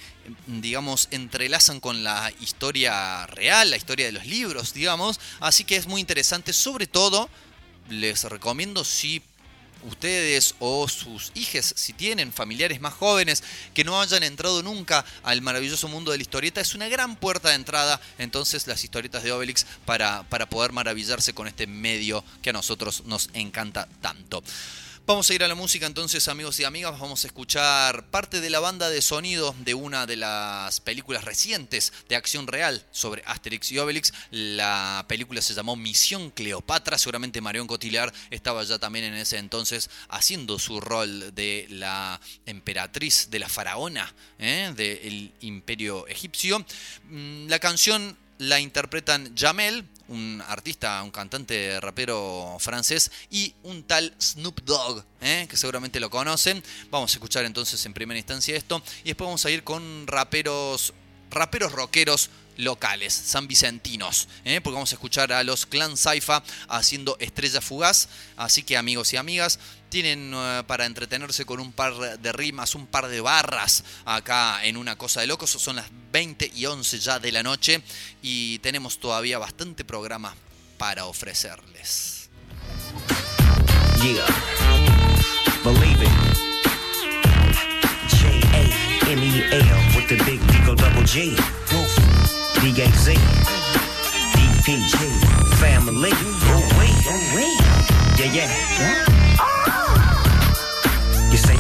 digamos, 0.48 1.08
entrelazan 1.12 1.80
con 1.80 2.04
la 2.04 2.30
historia 2.42 3.26
real, 3.28 3.70
la 3.70 3.78
historia 3.78 4.08
de 4.08 4.12
los 4.12 4.26
libros, 4.26 4.74
digamos. 4.74 5.22
Así 5.40 5.64
que 5.64 5.78
es 5.78 5.88
muy 5.88 6.02
interesante, 6.02 6.52
sobre 6.52 6.88
todo, 6.88 7.30
les 7.90 8.26
recomiendo 8.26 8.84
si 8.84 9.22
ustedes 9.84 10.56
o 10.60 10.90
sus 10.90 11.32
hijos, 11.36 11.74
si 11.78 11.94
tienen 11.94 12.34
familiares 12.34 12.82
más 12.82 12.94
jóvenes 12.94 13.46
que 13.74 13.86
no 13.86 14.02
hayan 14.02 14.24
entrado 14.24 14.62
nunca 14.62 15.06
al 15.24 15.42
maravilloso 15.42 15.88
mundo 15.88 16.12
de 16.12 16.18
la 16.18 16.24
historieta, 16.24 16.60
es 16.60 16.76
una 16.76 16.90
gran 16.90 17.16
puerta 17.16 17.48
de 17.48 17.56
entrada 17.56 18.02
entonces 18.18 18.68
las 18.68 18.84
historietas 18.84 19.24
de 19.24 19.32
Obelix 19.32 19.66
para, 19.86 20.24
para 20.24 20.50
poder 20.50 20.74
maravillarse 20.74 21.34
con 21.34 21.48
este 21.48 21.66
medio 21.66 22.26
que 22.42 22.50
a 22.50 22.54
nosotros 22.54 23.04
nos 23.06 23.30
encanta 23.34 23.88
tanto. 24.02 24.44
Vamos 25.08 25.30
a 25.30 25.34
ir 25.34 25.42
a 25.42 25.48
la 25.48 25.56
música 25.56 25.86
entonces, 25.86 26.28
amigos 26.28 26.60
y 26.60 26.66
amigas. 26.66 27.00
Vamos 27.00 27.24
a 27.24 27.28
escuchar 27.28 28.10
parte 28.10 28.42
de 28.42 28.50
la 28.50 28.60
banda 28.60 28.90
de 28.90 29.02
sonido 29.02 29.56
de 29.60 29.74
una 29.74 30.06
de 30.06 30.18
las 30.18 30.82
películas 30.82 31.24
recientes 31.24 31.94
de 32.10 32.18
acción 32.18 32.46
real 32.46 32.86
sobre 32.92 33.24
Asterix 33.26 33.72
y 33.72 33.80
Obelix. 33.80 34.12
La 34.32 35.06
película 35.08 35.42
se 35.42 35.54
llamó 35.54 35.78
Misión 35.78 36.30
Cleopatra. 36.32 36.98
Seguramente 36.98 37.40
Marion 37.40 37.68
Cotillard 37.68 38.14
estaba 38.32 38.66
ya 38.66 38.80
también 38.80 39.06
en 39.06 39.14
ese 39.14 39.38
entonces 39.38 39.90
haciendo 40.10 40.60
su 40.60 40.82
rol 40.82 41.34
de 41.34 41.68
la 41.70 42.20
emperatriz, 42.46 43.30
de 43.32 43.40
la 43.40 43.48
faraona 43.48 44.14
¿eh? 44.40 44.74
del 44.76 45.32
imperio 45.40 46.06
egipcio. 46.08 46.66
Mm, 47.06 47.48
La 47.48 47.60
canción 47.60 48.18
la 48.40 48.60
interpretan 48.60 49.34
Jamel, 49.38 49.86
un 50.10 50.44
artista, 50.48 51.02
un 51.04 51.12
cantante 51.12 51.80
rapero 51.80 52.58
francés, 52.60 53.12
y 53.30 53.54
un 53.64 53.84
tal 53.84 54.14
Snoop 54.20 54.62
Dogg, 54.62 55.04
¿eh? 55.22 55.48
que 55.50 55.58
seguramente 55.58 56.00
lo 56.00 56.10
conocen. 56.10 56.64
Vamos 56.90 57.12
a 57.12 57.16
escuchar 57.16 57.46
entonces 57.46 57.86
en 57.86 57.94
primera 57.94 58.18
instancia 58.18 58.56
esto, 58.56 58.82
y 59.04 59.10
después 59.10 59.28
vamos 59.28 59.46
a 59.46 59.52
ir 59.52 59.64
con 59.64 60.08
raperos, 60.08 60.94
raperos 61.30 61.72
rockeros 61.72 62.30
locales, 62.58 63.14
san 63.14 63.48
vicentinos, 63.48 64.28
¿eh? 64.44 64.62
porque 64.62 64.74
vamos 64.76 64.92
a 64.92 64.96
escuchar 64.96 65.32
a 65.32 65.44
los 65.44 65.66
Clan 65.66 65.96
Saifa 65.96 66.44
haciendo 66.68 67.16
Estrella 67.20 67.62
Fugaz, 67.62 68.10
así 68.36 68.64
que 68.64 68.78
amigos 68.78 69.14
y 69.14 69.18
amigas, 69.18 69.60
tienen 69.90 70.32
eh, 70.34 70.64
para 70.68 70.86
entretenerse 70.86 71.46
con 71.46 71.60
un 71.60 71.72
par 71.72 72.20
de 72.20 72.32
rimas, 72.32 72.76
un 72.76 72.88
par 72.88 73.08
de 73.08 73.22
barras 73.22 73.84
acá 74.06 74.64
en 74.64 74.78
una 74.78 74.98
cosa 74.98 75.22
de 75.22 75.28
locos, 75.28 75.50
son 75.50 75.78
las 75.78 75.88
20 76.12 76.52
y 76.56 76.66
11 76.66 77.00
ya 77.00 77.20
de 77.20 77.32
la 77.32 77.44
noche 77.44 77.82
y 78.22 78.60
tenemos 78.60 79.00
todavía 79.00 79.38
bastante 79.38 79.86
programa 79.86 80.36
para 80.78 81.06
ofrecerles. 81.06 82.30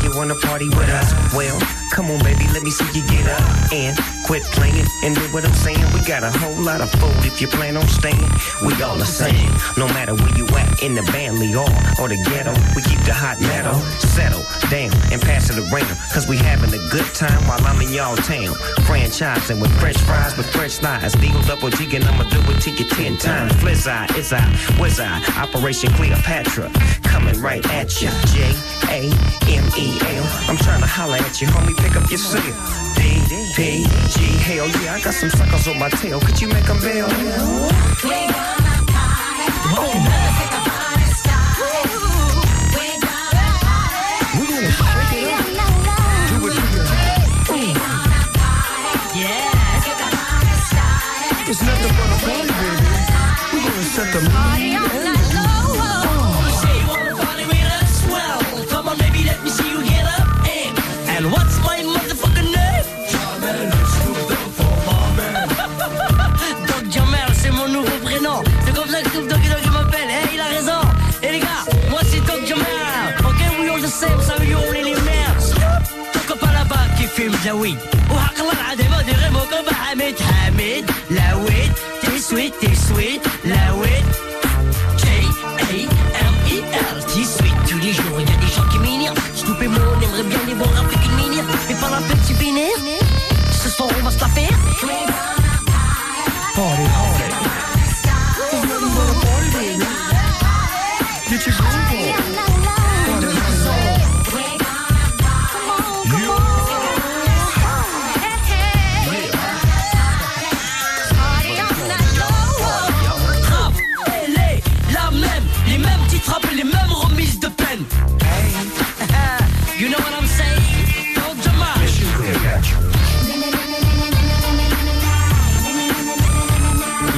You 0.07 0.15
wanna 0.15 0.35
party 0.35 0.69
with 0.69 0.87
us? 0.87 1.11
Well, 1.33 1.59
come 1.91 2.11
on, 2.11 2.19
baby, 2.23 2.45
let 2.53 2.63
me 2.63 2.71
see 2.71 2.85
you 2.93 3.05
get 3.07 3.27
up 3.27 3.71
and 3.71 3.97
quit 4.25 4.43
playing 4.51 4.85
and 5.03 5.15
do 5.15 5.21
what 5.33 5.45
I'm 5.45 5.53
saying. 5.53 5.79
We 5.93 6.01
got 6.05 6.23
a 6.23 6.31
whole 6.31 6.61
lot 6.61 6.81
of 6.81 6.91
food 6.91 7.25
if 7.25 7.41
you 7.41 7.47
plan 7.47 7.77
on 7.77 7.87
staying. 7.87 8.29
We 8.65 8.73
all 8.83 8.97
the 8.97 9.05
same, 9.05 9.51
no 9.77 9.87
matter 9.95 10.13
where 10.13 10.35
you 10.37 10.45
at 10.57 10.83
in 10.83 10.95
the 10.95 11.03
Bentley 11.11 11.55
or 11.55 11.69
or 11.99 12.09
the 12.09 12.19
ghetto. 12.27 12.51
We 12.75 12.81
keep 12.83 12.99
the 13.07 13.13
hot 13.13 13.39
metal, 13.39 13.79
settle 13.99 14.43
down 14.69 14.91
and 15.11 15.21
pass 15.21 15.49
it 15.49 15.57
around. 15.57 15.95
Cause 16.11 16.27
we 16.27 16.37
having 16.37 16.73
a 16.73 16.81
good 16.89 17.07
time 17.15 17.39
while 17.47 17.63
I'm 17.65 17.81
in 17.81 17.89
y'all 17.93 18.17
town. 18.17 18.53
Franchising 18.83 19.61
with 19.61 19.71
fresh 19.79 19.97
fries 19.97 20.35
with 20.35 20.49
fresh 20.51 20.73
slides. 20.73 21.15
Deagle 21.15 21.45
double 21.47 21.69
G 21.69 21.87
I'ma 21.87 22.23
do 22.29 22.39
it 22.51 22.61
to 22.61 22.71
you 22.71 22.85
ten 22.89 23.17
times. 23.17 23.53
Flizz 23.53 23.87
eye, 23.87 24.07
is 24.17 24.33
I, 24.33 24.43
was 24.79 24.99
I, 24.99 25.23
Operation 25.37 25.91
Cleopatra. 25.93 26.69
Coming 27.03 27.39
right 27.41 27.65
at 27.71 28.01
ya. 28.01 28.11
J 28.33 28.51
A 28.89 29.01
M 29.47 29.65
E 29.77 29.97
L. 30.17 30.25
I'm 30.49 30.57
trying 30.57 30.81
to 30.81 30.87
holler 30.87 31.17
at 31.17 31.41
you, 31.41 31.47
homie. 31.47 31.76
Pick 31.77 31.95
up 31.95 32.09
your 32.09 32.17
cell. 32.19 32.41
D 32.95 33.85
G. 34.09 34.17
Hell 34.45 34.67
yeah, 34.67 34.95
I 34.95 34.99
got 35.01 35.13
some 35.13 35.29
suckers 35.29 35.67
on 35.67 35.79
my 35.79 35.89
tail. 35.89 36.19
Could 36.19 36.39
you 36.41 36.47
make 36.47 36.65
them 36.65 36.79
bail? 36.79 37.07
It's 51.49 51.61
nothing 51.61 51.93
but 51.95 52.09
a 52.11 52.17
party, 52.25 52.51
baby. 52.59 52.85
We're 53.53 53.63
gonna 53.63 53.83
set 53.83 54.07
the 54.11 54.19
mood. 54.19 55.06
La 77.47 77.55
weed. 77.55 77.96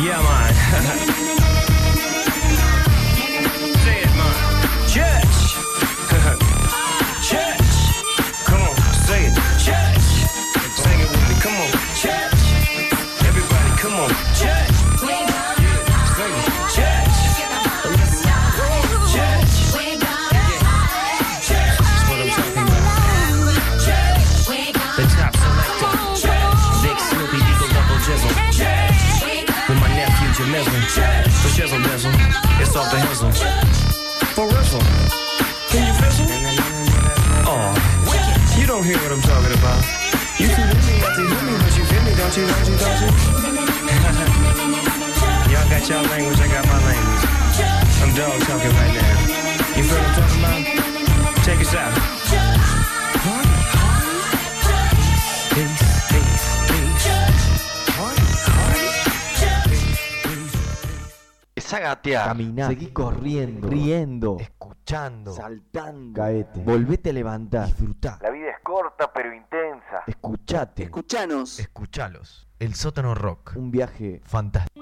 Yeah, 0.02 0.22
man. 0.22 1.26
it's 32.70 32.78
off 32.78 32.86
the 32.91 32.98
hizzle. 33.02 33.32
For 34.38 34.46
rizzle, 34.46 34.86
can 35.74 35.90
you 35.90 35.94
fizzle? 35.98 36.30
Oh, 37.50 37.74
you 38.60 38.68
don't 38.68 38.84
hear 38.86 39.00
what 39.02 39.12
I'm 39.12 39.22
talking 39.22 39.52
about. 39.58 39.84
You 40.38 40.50
too 40.54 40.56
hear 40.62 40.68
me, 40.86 41.02
too 41.18 41.26
hear 41.26 41.41
me, 41.50 41.58
but 41.58 41.74
you 41.74 41.82
feel 41.90 42.06
me, 42.06 42.14
don't 42.14 42.30
you, 42.38 42.46
don't 42.46 42.70
you, 42.70 42.78
don't 42.78 43.02
you? 43.02 43.10
Y'all 45.50 45.66
got 45.66 45.82
y'all 45.90 46.06
language, 46.14 46.38
I 46.40 46.48
got 46.48 46.62
my 46.68 46.78
language. 46.86 47.24
I'm 48.06 48.14
dog 48.14 48.40
talking 48.46 48.70
right 48.78 48.94
now. 48.94 49.18
You 49.76 49.82
feel 49.84 49.98
what 49.98 50.06
I'm 50.06 50.14
talking 50.22 50.38
about? 50.38 50.62
Check 51.44 51.58
us 51.60 51.74
out. 51.74 51.90
Es 61.70 61.74
a 61.76 61.80
gatear. 61.82 62.26
Caminar. 62.30 62.68
Seguí 62.68 62.88
corriendo. 62.88 63.70
Riendo. 63.70 64.38
Escuchando. 64.40 65.34
Saltando. 65.34 66.20
Caete. 66.20 66.64
Volvete 66.64 67.12
a 67.12 67.14
levantar. 67.14 67.68
Disfrutá. 67.68 68.18
La 68.24 68.32
vida 68.32 68.50
es 68.50 68.60
corta 68.64 69.14
pero 69.14 69.32
intensa. 69.36 70.04
Escuchate. 70.08 70.86
Escuchanos. 70.86 71.60
Escuchalos. 71.60 72.48
El 72.58 72.74
sótano 72.74 73.14
rock. 73.14 73.54
Un 73.56 73.70
viaje 73.70 74.20
fantástico. 74.26 74.82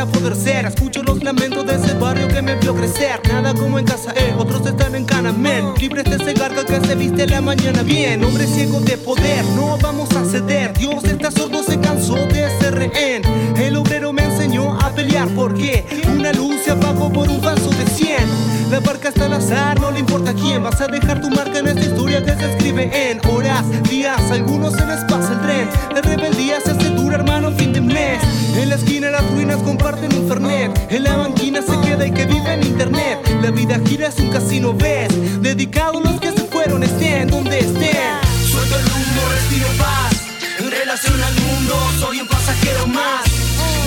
Para 0.00 0.12
poder 0.12 0.34
ser. 0.34 0.66
Escucho 0.66 1.02
los 1.02 1.22
lamentos 1.22 1.66
de 1.66 1.74
ese 1.74 1.94
barrio 1.94 2.26
que 2.28 2.40
me 2.40 2.54
vio 2.56 2.74
crecer. 2.74 3.20
Nada 3.28 3.52
como 3.54 3.78
en 3.78 3.84
casa, 3.84 4.12
eh, 4.16 4.34
otros 4.38 4.64
están 4.64 4.94
en 4.94 5.04
Canamen. 5.04 5.74
Libres 5.78 6.04
de 6.04 6.16
ese 6.16 6.32
garga 6.32 6.64
que 6.64 6.80
se 6.80 6.94
viste 6.94 7.26
la 7.26 7.40
mañana 7.40 7.82
bien. 7.82 8.24
Hombre 8.24 8.46
ciego 8.46 8.80
de 8.80 8.96
poder, 8.96 9.44
no 9.56 9.76
vamos 9.78 10.10
a 10.16 10.24
ceder. 10.24 10.72
Dios 10.72 11.04
está 11.04 11.30
sordo, 11.30 11.62
se 11.62 11.78
cansó 11.80 12.16
de 12.26 12.48
ser 12.60 12.74
rehén. 12.74 13.22
El 13.56 13.76
obrero 13.76 14.12
me 14.12 14.24
enseñó 14.24 14.78
a 14.80 14.90
pelear 14.90 15.28
porque 15.34 15.84
una 16.16 16.32
luz 16.32 16.56
se 16.64 16.70
apagó 16.70 17.12
por 17.12 17.28
un 17.28 17.40
vaso 17.40 17.68
de 17.70 17.86
100. 17.86 18.70
La 18.70 18.80
barca 18.80 19.08
está 19.08 19.26
al 19.26 19.34
azar, 19.34 19.80
no 19.80 19.90
le 19.90 19.98
importa 19.98 20.32
quién. 20.32 20.62
Vas 20.62 20.80
a 20.80 20.86
dejar 20.86 21.20
tu 21.20 21.28
marca 21.30 21.58
en 21.58 21.68
esta 21.68 21.80
historia 21.80 22.24
que 22.24 22.34
se 22.36 22.50
escribe 22.52 23.10
en 23.10 23.20
horas, 23.28 23.64
días. 23.82 24.30
Algunos 24.30 24.74
se 24.74 24.86
les 24.86 25.00
pasa 25.04 25.32
el 25.32 25.40
tren. 25.40 25.68
La 25.94 26.00
rebeldía 26.00 26.60
se 26.60 26.70
hace 26.70 26.88
dura, 26.90 27.16
hermano, 27.16 27.50
fin 27.52 27.69
de 27.69 27.69
En 28.56 28.68
la 28.68 28.74
esquina 28.74 29.10
las 29.10 29.28
ruinas 29.30 29.58
comparten 29.62 30.14
un 30.14 30.28
fernet. 30.28 30.70
En 30.90 31.04
la 31.04 31.16
banquina 31.16 31.60
se 31.62 31.78
queda 31.80 32.06
y 32.06 32.10
que 32.10 32.26
vive 32.26 32.52
en 32.52 32.62
internet. 32.62 33.18
La 33.42 33.50
vida 33.50 33.80
gira 33.86 34.08
es 34.08 34.18
un 34.18 34.30
casino, 34.30 34.74
ves. 34.74 35.08
Dedicado 35.42 35.98
a 35.98 36.00
los 36.02 36.20
que 36.20 36.32
se 36.32 36.44
fueron, 36.44 36.82
estén 36.82 37.28
donde 37.28 37.58
estén. 37.58 38.18
Suelto 38.50 38.76
el 38.76 38.84
rumbo, 38.84 39.22
respiro 39.32 39.68
paz. 39.78 40.12
En 40.58 40.70
relación 40.70 41.22
al 41.22 41.34
mundo, 41.34 41.74
soy 41.98 42.20
un 42.20 42.28
pasajero 42.28 42.86
más. 42.86 43.24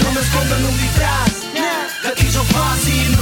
No 0.03 0.11
me 0.11 0.21
escondo 0.21 0.55
en 0.57 0.65
un 0.65 0.77
disfraz. 0.77 1.43
Gatillo 2.03 2.43
fácil, 2.43 3.12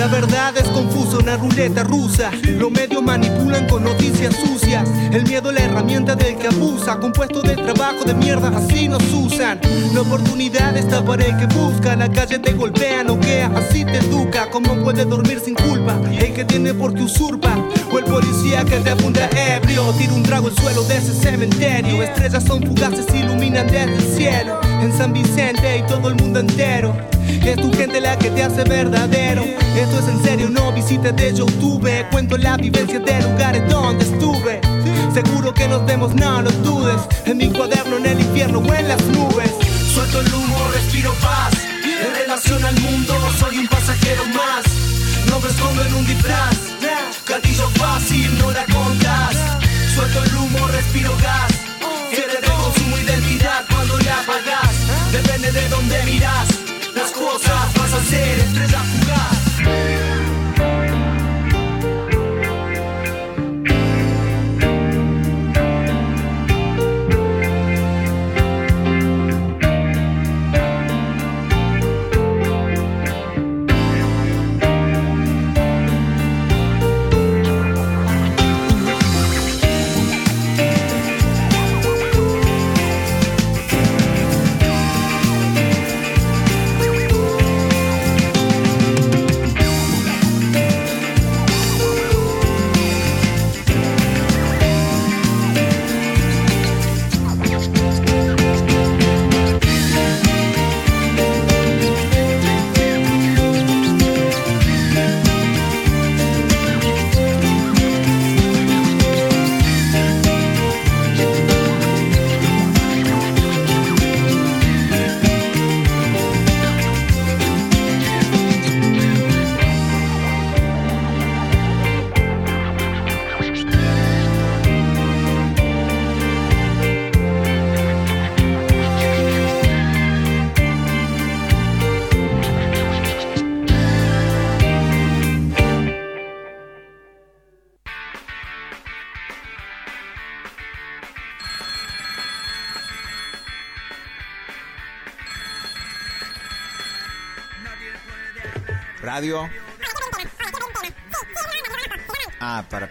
La 0.00 0.06
verdad 0.06 0.56
es 0.56 0.66
confusa, 0.68 1.18
una 1.18 1.36
ruleta 1.36 1.82
rusa. 1.82 2.30
Los 2.56 2.70
medios 2.70 3.02
manipulan 3.02 3.68
con 3.68 3.84
noticias 3.84 4.34
sucias. 4.34 4.88
El 5.12 5.24
miedo 5.24 5.50
es 5.50 5.56
la 5.56 5.66
herramienta 5.66 6.14
del 6.14 6.36
que 6.36 6.46
abusa. 6.46 6.98
Compuesto 6.98 7.42
de 7.42 7.54
trabajo 7.54 8.02
de 8.06 8.14
mierda, 8.14 8.48
así 8.56 8.88
nos 8.88 9.02
usan. 9.12 9.60
La 9.92 10.00
oportunidad 10.00 10.74
está 10.74 11.04
para 11.04 11.26
el 11.26 11.36
que 11.36 11.54
busca. 11.54 11.96
La 11.96 12.10
calle 12.10 12.38
te 12.38 12.54
golpea, 12.54 13.04
noquea, 13.04 13.52
así 13.54 13.84
te 13.84 13.98
educa. 13.98 14.48
¿Cómo 14.50 14.74
puedes 14.82 15.06
dormir 15.06 15.38
sin 15.38 15.54
culpa? 15.54 16.00
El 16.10 16.32
que 16.32 16.46
tiene 16.46 16.72
porque 16.72 17.02
usurpa. 17.02 17.54
O 17.92 17.98
el 17.98 18.04
policía 18.06 18.64
que 18.64 18.76
te 18.76 18.88
apunta 18.88 19.28
ebrio. 19.36 19.92
Tira 19.98 20.14
un 20.14 20.22
trago 20.22 20.48
al 20.48 20.56
suelo 20.56 20.82
de 20.84 20.96
ese 20.96 21.12
cementerio. 21.12 22.02
Estrellas 22.02 22.44
son 22.44 22.62
fugaces, 22.62 23.04
iluminan 23.14 23.66
desde 23.66 23.96
el 23.96 24.16
cielo. 24.16 24.60
En 24.80 24.96
San 24.96 25.12
Vicente 25.12 25.76
y 25.76 25.82
todo 25.82 26.08
el 26.08 26.14
mundo 26.14 26.40
entero. 26.40 26.96
Es 27.44 27.56
tu 27.56 27.72
gente 27.72 28.00
la 28.00 28.18
que 28.18 28.30
te 28.30 28.42
hace 28.42 28.64
verdadero. 28.64 29.42
Esto 29.42 29.98
es 30.00 30.08
en 30.08 30.22
serio, 30.22 30.50
no 30.50 30.72
visites 30.72 31.14
de 31.16 31.34
YouTube. 31.34 31.88
Cuento 32.10 32.36
la 32.36 32.56
vivencia 32.56 32.98
de 32.98 33.22
lugares 33.22 33.68
donde 33.68 34.04
estuve. 34.04 34.60
Seguro 35.14 35.52
que 35.54 35.66
nos 35.68 35.84
vemos, 35.86 36.14
no 36.14 36.42
lo 36.42 36.50
dudes. 36.50 37.00
En 37.24 37.38
mi 37.38 37.48
cuaderno, 37.48 37.96
en 37.96 38.06
el 38.06 38.20
infierno 38.20 38.58
o 38.58 38.74
en 38.74 38.88
las 38.88 39.02
nubes. 39.06 39.50
Suelto 39.94 40.20
el 40.20 40.34
humo, 40.34 40.56
respiro 40.74 41.12
paz. 41.14 41.52
En 41.84 42.14
relación 42.14 42.64
al 42.64 42.78
mundo, 42.80 43.14
soy 43.38 43.58
un 43.58 43.68
pasajero 43.68 44.24
más. 44.26 44.64
No 45.28 45.40
me 45.40 45.48
escondo 45.48 45.84
en 45.84 45.94
un 45.94 46.06
disfraz. 46.06 46.56
Gatillo 47.26 47.68
fácil, 47.76 48.38
no 48.38 48.50
la 48.50 48.64
contas. 48.66 49.36
Suelto 49.94 50.22
el 50.24 50.34
humo, 50.36 50.66
respiro 50.68 51.16
gas. 51.22 51.52
Cierre 52.10 52.40
de 52.40 52.46
consumo, 52.48 52.96
cuando 52.96 53.19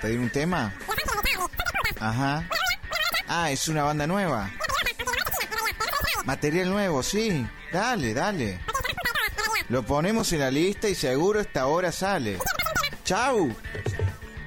pedir 0.09 0.19
un 0.21 0.29
tema. 0.31 0.73
Ajá. 1.99 2.43
Ah, 3.27 3.51
es 3.51 3.67
una 3.67 3.83
banda 3.83 4.07
nueva. 4.07 4.49
Material 6.25 6.69
nuevo, 6.71 7.03
sí. 7.03 7.45
Dale, 7.71 8.15
dale. 8.15 8.59
Lo 9.69 9.83
ponemos 9.83 10.33
en 10.33 10.39
la 10.39 10.49
lista 10.49 10.89
y 10.89 10.95
seguro 10.95 11.39
esta 11.39 11.67
hora 11.67 11.91
sale. 11.91 12.39
Chau. 13.03 13.55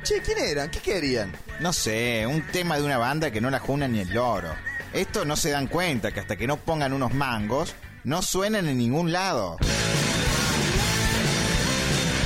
Che, 0.02 0.20
¿quién 0.20 0.38
eran? 0.38 0.68
¿Qué 0.68 0.80
querían? 0.80 1.32
No 1.60 1.72
sé, 1.72 2.26
un 2.26 2.42
tema 2.48 2.76
de 2.76 2.82
una 2.82 2.98
banda 2.98 3.30
que 3.30 3.40
no 3.40 3.48
la 3.48 3.60
juna 3.60 3.86
ni 3.86 4.00
el 4.00 4.12
loro. 4.12 4.52
Estos 4.92 5.24
no 5.26 5.36
se 5.36 5.50
dan 5.50 5.68
cuenta 5.68 6.10
que 6.10 6.18
hasta 6.18 6.36
que 6.36 6.48
no 6.48 6.56
pongan 6.56 6.92
unos 6.92 7.14
mangos, 7.14 7.76
no 8.02 8.20
suenan 8.20 8.66
en 8.66 8.78
ningún 8.78 9.12
lado. 9.12 9.58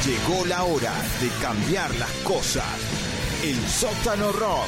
Llegó 0.06 0.46
la 0.46 0.64
hora 0.64 0.92
de 1.20 1.28
cambiar 1.42 1.94
las 1.96 2.10
cosas. 2.24 2.64
El 3.46 3.68
sótano 3.68 4.32
rock. 4.32 4.66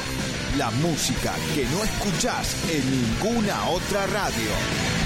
La 0.57 0.71
música 0.71 1.35
que 1.53 1.65
no 1.65 1.83
escuchás 1.83 2.55
en 2.69 2.89
ninguna 2.89 3.67
otra 3.71 4.07
radio. 4.07 4.98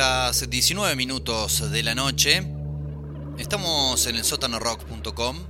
Ocho 0.00 0.08
horas 0.08 0.48
19 0.48 0.96
minutos 0.96 1.70
de 1.70 1.82
la 1.82 1.94
noche. 1.94 2.42
Estamos 3.36 4.06
en 4.06 4.16
el 4.16 4.24
sótanorock.com. 4.24 5.44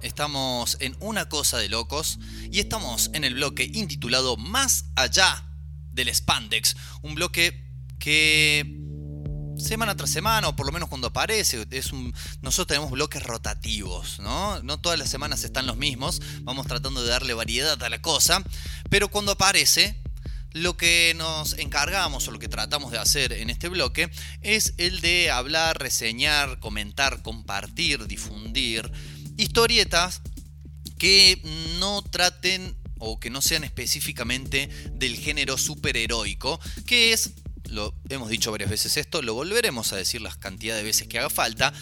Estamos 0.00 0.78
en 0.80 0.96
Una 1.00 1.28
Cosa 1.28 1.58
de 1.58 1.68
Locos. 1.68 2.18
Y 2.50 2.60
estamos 2.60 3.10
en 3.12 3.24
el 3.24 3.34
bloque 3.34 3.64
intitulado 3.64 4.38
Más 4.38 4.86
Allá 4.96 5.44
del 5.92 6.08
Spandex. 6.14 6.76
Un 7.02 7.14
bloque 7.14 7.70
que 7.98 8.80
semana 9.58 9.94
tras 9.94 10.08
semana, 10.08 10.48
o 10.48 10.56
por 10.56 10.64
lo 10.64 10.72
menos 10.72 10.88
cuando 10.88 11.08
aparece, 11.08 11.58
nosotros 12.40 12.66
tenemos 12.68 12.90
bloques 12.90 13.22
rotativos, 13.22 14.18
¿no? 14.20 14.62
No 14.62 14.80
todas 14.80 14.98
las 14.98 15.10
semanas 15.10 15.44
están 15.44 15.66
los 15.66 15.76
mismos, 15.76 16.22
vamos 16.40 16.66
tratando 16.66 17.02
de 17.02 17.10
darle 17.10 17.34
variedad 17.34 17.82
a 17.82 17.90
la 17.90 18.00
cosa, 18.00 18.42
pero 18.88 19.08
cuando 19.08 19.32
aparece, 19.32 20.02
lo 20.52 20.76
que 20.76 21.14
nos 21.16 21.54
encargamos 21.58 22.26
o 22.26 22.32
lo 22.32 22.38
que 22.38 22.48
tratamos 22.48 22.92
de 22.92 22.98
hacer 22.98 23.32
en 23.32 23.50
este 23.50 23.68
bloque 23.68 24.10
es 24.42 24.74
el 24.78 25.00
de 25.00 25.30
hablar, 25.30 25.78
reseñar, 25.78 26.58
comentar, 26.58 27.22
compartir, 27.22 28.06
difundir 28.06 28.90
historietas 29.36 30.22
que 30.98 31.40
no 31.78 32.02
traten 32.02 32.76
o 32.98 33.18
que 33.18 33.30
no 33.30 33.40
sean 33.40 33.64
específicamente 33.64 34.68
del 34.92 35.16
género 35.16 35.56
superheroico, 35.56 36.60
que 36.86 37.12
es 37.12 37.32
lo 37.70 37.94
hemos 38.08 38.28
dicho 38.28 38.50
varias 38.50 38.70
veces 38.70 38.96
esto, 38.96 39.22
lo 39.22 39.34
volveremos 39.34 39.92
a 39.92 39.96
decir 39.96 40.20
las 40.20 40.36
cantidades 40.36 40.82
de 40.82 40.88
veces 40.88 41.08
que 41.08 41.18
haga 41.18 41.30
falta, 41.30 41.72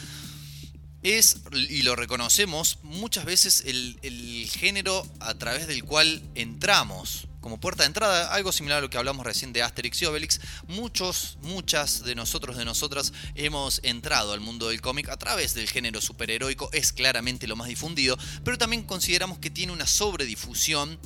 es, 1.03 1.39
y 1.53 1.83
lo 1.83 1.97
reconocemos, 1.97 2.79
muchas 2.83 3.25
veces 3.25 3.65
el, 3.67 3.99
el, 4.03 4.49
género 4.51 5.07
a 5.21 5.35
través 5.35 5.67
del 5.67 5.85
cual 5.85 6.23
entramos. 6.35 7.28
Como 7.41 7.61
puerta 7.61 7.85
de 7.85 7.89
entrada, 7.89 8.33
algo 8.35 8.51
similar 8.51 8.79
a 8.79 8.81
lo 8.81 8.91
que 8.91 8.99
hablamos 8.99 9.25
recién 9.25 9.53
de 9.53 9.63
Asterix 9.63 10.03
y 10.03 10.07
Obelix, 10.07 10.41
muchos, 10.67 11.39
muchas 11.43 12.03
de 12.03 12.15
nosotros, 12.15 12.57
de 12.57 12.65
nosotras, 12.65 13.13
hemos 13.37 13.81
entrado 13.85 14.33
al 14.33 14.41
mundo 14.41 14.69
del 14.69 14.81
cómic 14.81 15.09
a 15.09 15.17
través 15.17 15.55
del 15.55 15.69
género 15.69 16.01
superheroico, 16.01 16.69
es 16.73 16.93
claramente 16.93 17.47
lo 17.47 17.55
más 17.55 17.69
difundido, 17.69 18.19
pero 18.45 18.59
también 18.59 18.83
consideramos 18.83 19.39
que 19.39 19.51
tiene 19.51 19.73
una 19.73 19.87
sobredifusión 19.87 20.99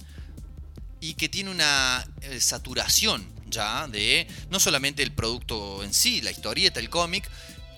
y 1.00 1.14
que 1.14 1.28
tiene 1.28 1.50
una 1.50 2.06
eh, 2.22 2.40
saturación 2.40 3.26
ya 3.52 3.86
de 3.86 4.26
no 4.50 4.58
solamente 4.58 5.02
el 5.02 5.12
producto 5.12 5.84
en 5.84 5.92
sí, 5.92 6.22
la 6.22 6.30
historieta, 6.30 6.80
el 6.80 6.88
cómic, 6.88 7.28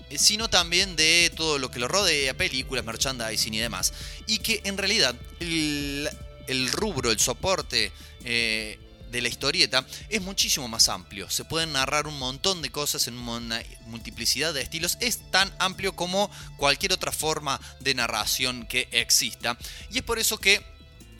eh, 0.09 0.17
sino 0.17 0.49
también 0.49 0.95
de 0.95 1.31
todo 1.35 1.59
lo 1.59 1.69
que 1.69 1.79
lo 1.79 1.87
rodea, 1.87 2.35
películas, 2.35 2.85
merchandising 2.85 3.53
y 3.53 3.59
demás. 3.59 3.93
Y 4.27 4.39
que 4.39 4.61
en 4.63 4.77
realidad 4.77 5.15
el, 5.39 6.09
el 6.47 6.71
rubro, 6.71 7.11
el 7.11 7.19
soporte 7.19 7.91
eh, 8.23 8.79
de 9.11 9.21
la 9.21 9.29
historieta 9.29 9.85
es 10.09 10.21
muchísimo 10.21 10.67
más 10.67 10.89
amplio. 10.89 11.29
Se 11.29 11.45
pueden 11.45 11.73
narrar 11.73 12.07
un 12.07 12.19
montón 12.19 12.61
de 12.61 12.71
cosas 12.71 13.07
en 13.07 13.17
una 13.17 13.61
multiplicidad 13.85 14.53
de 14.53 14.61
estilos. 14.61 14.97
Es 14.99 15.31
tan 15.31 15.53
amplio 15.59 15.95
como 15.95 16.29
cualquier 16.57 16.93
otra 16.93 17.11
forma 17.11 17.59
de 17.79 17.93
narración 17.93 18.65
que 18.67 18.89
exista. 18.91 19.57
Y 19.91 19.99
es 19.99 20.03
por 20.03 20.19
eso 20.19 20.37
que 20.37 20.61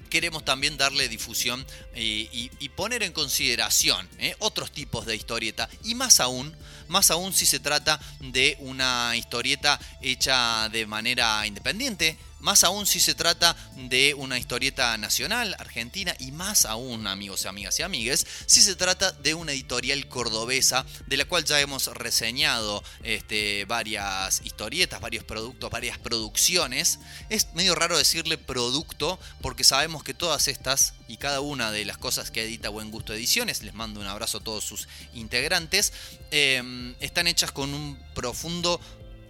queremos 0.09 0.45
también 0.45 0.77
darle 0.77 1.09
difusión 1.09 1.65
eh, 1.93 2.29
y, 2.31 2.69
poner 2.69 3.03
en 3.03 3.11
consideración 3.11 4.07
eh, 4.19 4.35
otros 4.39 4.71
tipos 4.71 5.05
de 5.05 5.15
historieta 5.15 5.69
y 5.83 5.95
más 5.95 6.19
aún, 6.19 6.55
más 6.87 7.11
aún 7.11 7.33
si 7.33 7.45
se 7.45 7.59
trata 7.59 7.99
de 8.19 8.57
una 8.59 9.13
historieta 9.15 9.79
hecha 10.01 10.69
de 10.69 10.85
manera 10.85 11.45
independiente, 11.47 12.17
más 12.45 12.63
aún 12.63 12.85
si 12.85 12.99
se 12.99 13.15
trata 13.15 13.55
de 13.75 14.13
una 14.13 14.37
historieta 14.37 14.95
nacional, 14.99 15.55
argentina, 15.57 16.15
y 16.19 16.31
más 16.31 16.65
aún, 16.65 17.07
amigos 17.07 17.43
y 17.43 17.47
amigas 17.47 17.79
y 17.79 17.81
amigues, 17.81 18.27
si 18.45 18.61
se 18.61 18.75
trata 18.75 19.11
de 19.13 19.33
una 19.33 19.51
editorial 19.51 20.07
cordobesa, 20.07 20.85
de 21.07 21.17
la 21.17 21.25
cual 21.25 21.43
ya 21.43 21.59
hemos 21.59 21.87
reseñado 21.87 22.83
este, 23.01 23.65
varias 23.65 24.43
historietas, 24.45 25.01
varios 25.01 25.23
productos, 25.23 25.71
varias 25.71 25.97
producciones. 25.97 26.99
Es 27.29 27.51
medio 27.55 27.73
raro 27.73 27.97
decirle 27.97 28.37
producto, 28.37 29.19
porque 29.41 29.63
sabemos 29.63 30.03
que 30.03 30.13
todas 30.13 30.47
estas 30.47 30.93
y 31.07 31.17
cada 31.17 31.41
una 31.41 31.71
de 31.71 31.83
las 31.83 31.97
cosas 31.97 32.29
que 32.29 32.43
edita 32.43 32.69
Buen 32.69 32.91
Gusto 32.91 33.15
Ediciones, 33.15 33.63
les 33.63 33.73
mando 33.73 33.99
un 34.01 34.07
abrazo 34.07 34.37
a 34.37 34.43
todos 34.43 34.63
sus 34.63 34.87
integrantes, 35.15 35.93
eh, 36.29 36.93
están 36.99 37.25
hechas 37.25 37.51
con 37.51 37.73
un 37.73 37.97
profundo 38.13 38.79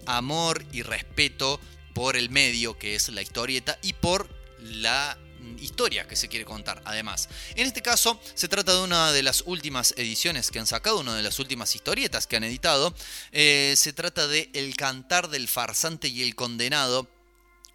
amor 0.05 0.65
y 0.71 0.81
respeto 0.81 1.61
por 1.95 2.17
el 2.17 2.29
medio 2.29 2.77
que 2.77 2.93
es 2.93 3.09
la 3.09 3.21
historieta 3.21 3.79
y 3.81 3.93
por 3.93 4.29
la 4.59 5.17
historia 5.61 6.07
que 6.07 6.17
se 6.17 6.27
quiere 6.27 6.43
contar 6.43 6.81
además. 6.85 7.29
En 7.55 7.65
este 7.65 7.81
caso 7.81 8.19
se 8.33 8.49
trata 8.49 8.73
de 8.73 8.81
una 8.81 9.13
de 9.13 9.23
las 9.23 9.43
últimas 9.45 9.93
ediciones 9.97 10.51
que 10.51 10.59
han 10.59 10.67
sacado, 10.67 10.99
una 10.99 11.15
de 11.15 11.23
las 11.23 11.39
últimas 11.39 11.73
historietas 11.73 12.27
que 12.27 12.35
han 12.35 12.43
editado. 12.43 12.93
Eh, 13.31 13.75
se 13.77 13.93
trata 13.93 14.27
de 14.27 14.49
El 14.53 14.75
cantar 14.75 15.29
del 15.29 15.47
farsante 15.47 16.09
y 16.09 16.21
el 16.21 16.35
condenado. 16.35 17.07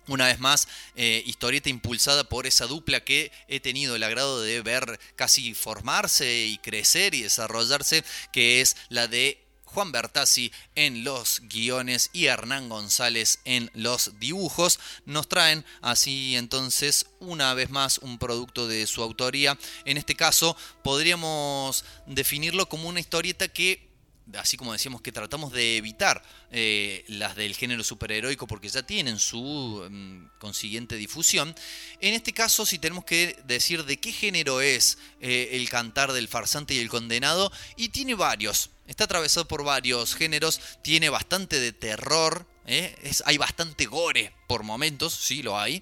Una 0.06 0.26
vez 0.26 0.38
más, 0.38 0.68
eh, 0.97 1.22
historieta 1.24 1.70
impulsada 1.70 2.24
por 2.24 2.47
esa 2.47 2.66
dupla 2.66 3.01
que 3.01 3.32
he 3.48 3.60
tenido 3.60 3.97
el 3.97 4.02
agrado 4.02 4.42
de 4.42 4.60
ver 4.60 5.01
casi 5.16 5.55
formarse 5.55 6.47
y 6.47 6.59
crecer 6.59 7.14
y 7.14 7.22
desarrollarse, 7.22 8.05
que 8.32 8.60
es 8.60 8.76
la 8.88 9.06
de 9.06 9.49
Juan 9.72 9.92
Bertazzi 9.92 10.52
en 10.74 11.05
los 11.05 11.40
guiones 11.44 12.10
y 12.12 12.26
Hernán 12.26 12.68
González 12.68 13.38
en 13.44 13.70
los 13.74 14.18
dibujos. 14.18 14.80
Nos 15.06 15.28
traen 15.28 15.64
así 15.80 16.36
entonces 16.36 17.06
una 17.20 17.55
vez 17.55 17.70
más 17.70 17.98
un 17.98 18.18
producto 18.18 18.66
de 18.66 18.86
su 18.86 19.02
autoría. 19.02 19.59
En 19.84 19.97
este 19.97 20.16
caso 20.16 20.56
podríamos 20.82 21.84
definirlo 22.06 22.68
como 22.68 22.88
una 22.88 23.01
historieta 23.01 23.48
que 23.48 23.90
así 24.38 24.56
como 24.56 24.72
decíamos 24.72 25.01
que 25.01 25.12
tratamos 25.12 25.52
de 25.52 25.76
evitar 25.76 26.22
eh, 26.51 27.05
las 27.09 27.36
del 27.36 27.55
género 27.55 27.82
superheroico 27.82 28.47
porque 28.47 28.68
ya 28.68 28.82
tienen 28.82 29.18
su 29.18 29.40
um, 29.40 30.28
consiguiente 30.38 30.97
difusión. 30.97 31.55
En 32.01 32.14
este 32.14 32.32
caso, 32.32 32.66
si 32.66 32.78
tenemos 32.78 33.05
que 33.05 33.36
decir 33.44 33.84
de 33.84 33.98
qué 33.98 34.12
género 34.12 34.60
es 34.60 34.98
eh, 35.20 35.51
el 35.52 35.68
cantar 35.68 36.12
del 36.12 36.28
farsante 36.28 36.74
y 36.74 36.78
el 36.78 36.88
condenado, 36.88 37.52
y 37.76 37.90
tiene 37.90 38.14
varios. 38.14 38.70
Está 38.91 39.05
atravesado 39.05 39.47
por 39.47 39.62
varios 39.62 40.17
géneros, 40.17 40.61
tiene 40.83 41.11
bastante 41.11 41.61
de 41.61 41.73
terror, 41.73 42.45
¿eh? 42.67 42.93
hay 43.25 43.39
bastante 43.39 43.87
gore 43.87 44.35
por 44.49 44.65
momentos, 44.65 45.15
sí 45.15 45.45
lo 45.45 45.57
hay. 45.57 45.81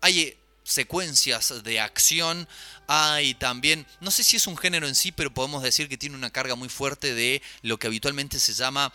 hay 0.00 0.34
secuencias 0.64 1.62
de 1.62 1.78
acción. 1.78 2.48
Hay 2.86 3.34
también, 3.34 3.86
no 4.00 4.10
sé 4.10 4.24
si 4.24 4.38
es 4.38 4.46
un 4.46 4.56
género 4.56 4.88
en 4.88 4.94
sí, 4.94 5.12
pero 5.12 5.34
podemos 5.34 5.62
decir 5.62 5.90
que 5.90 5.98
tiene 5.98 6.16
una 6.16 6.30
carga 6.30 6.54
muy 6.54 6.70
fuerte 6.70 7.12
de 7.12 7.42
lo 7.60 7.78
que 7.78 7.86
habitualmente 7.86 8.40
se 8.40 8.54
llama 8.54 8.90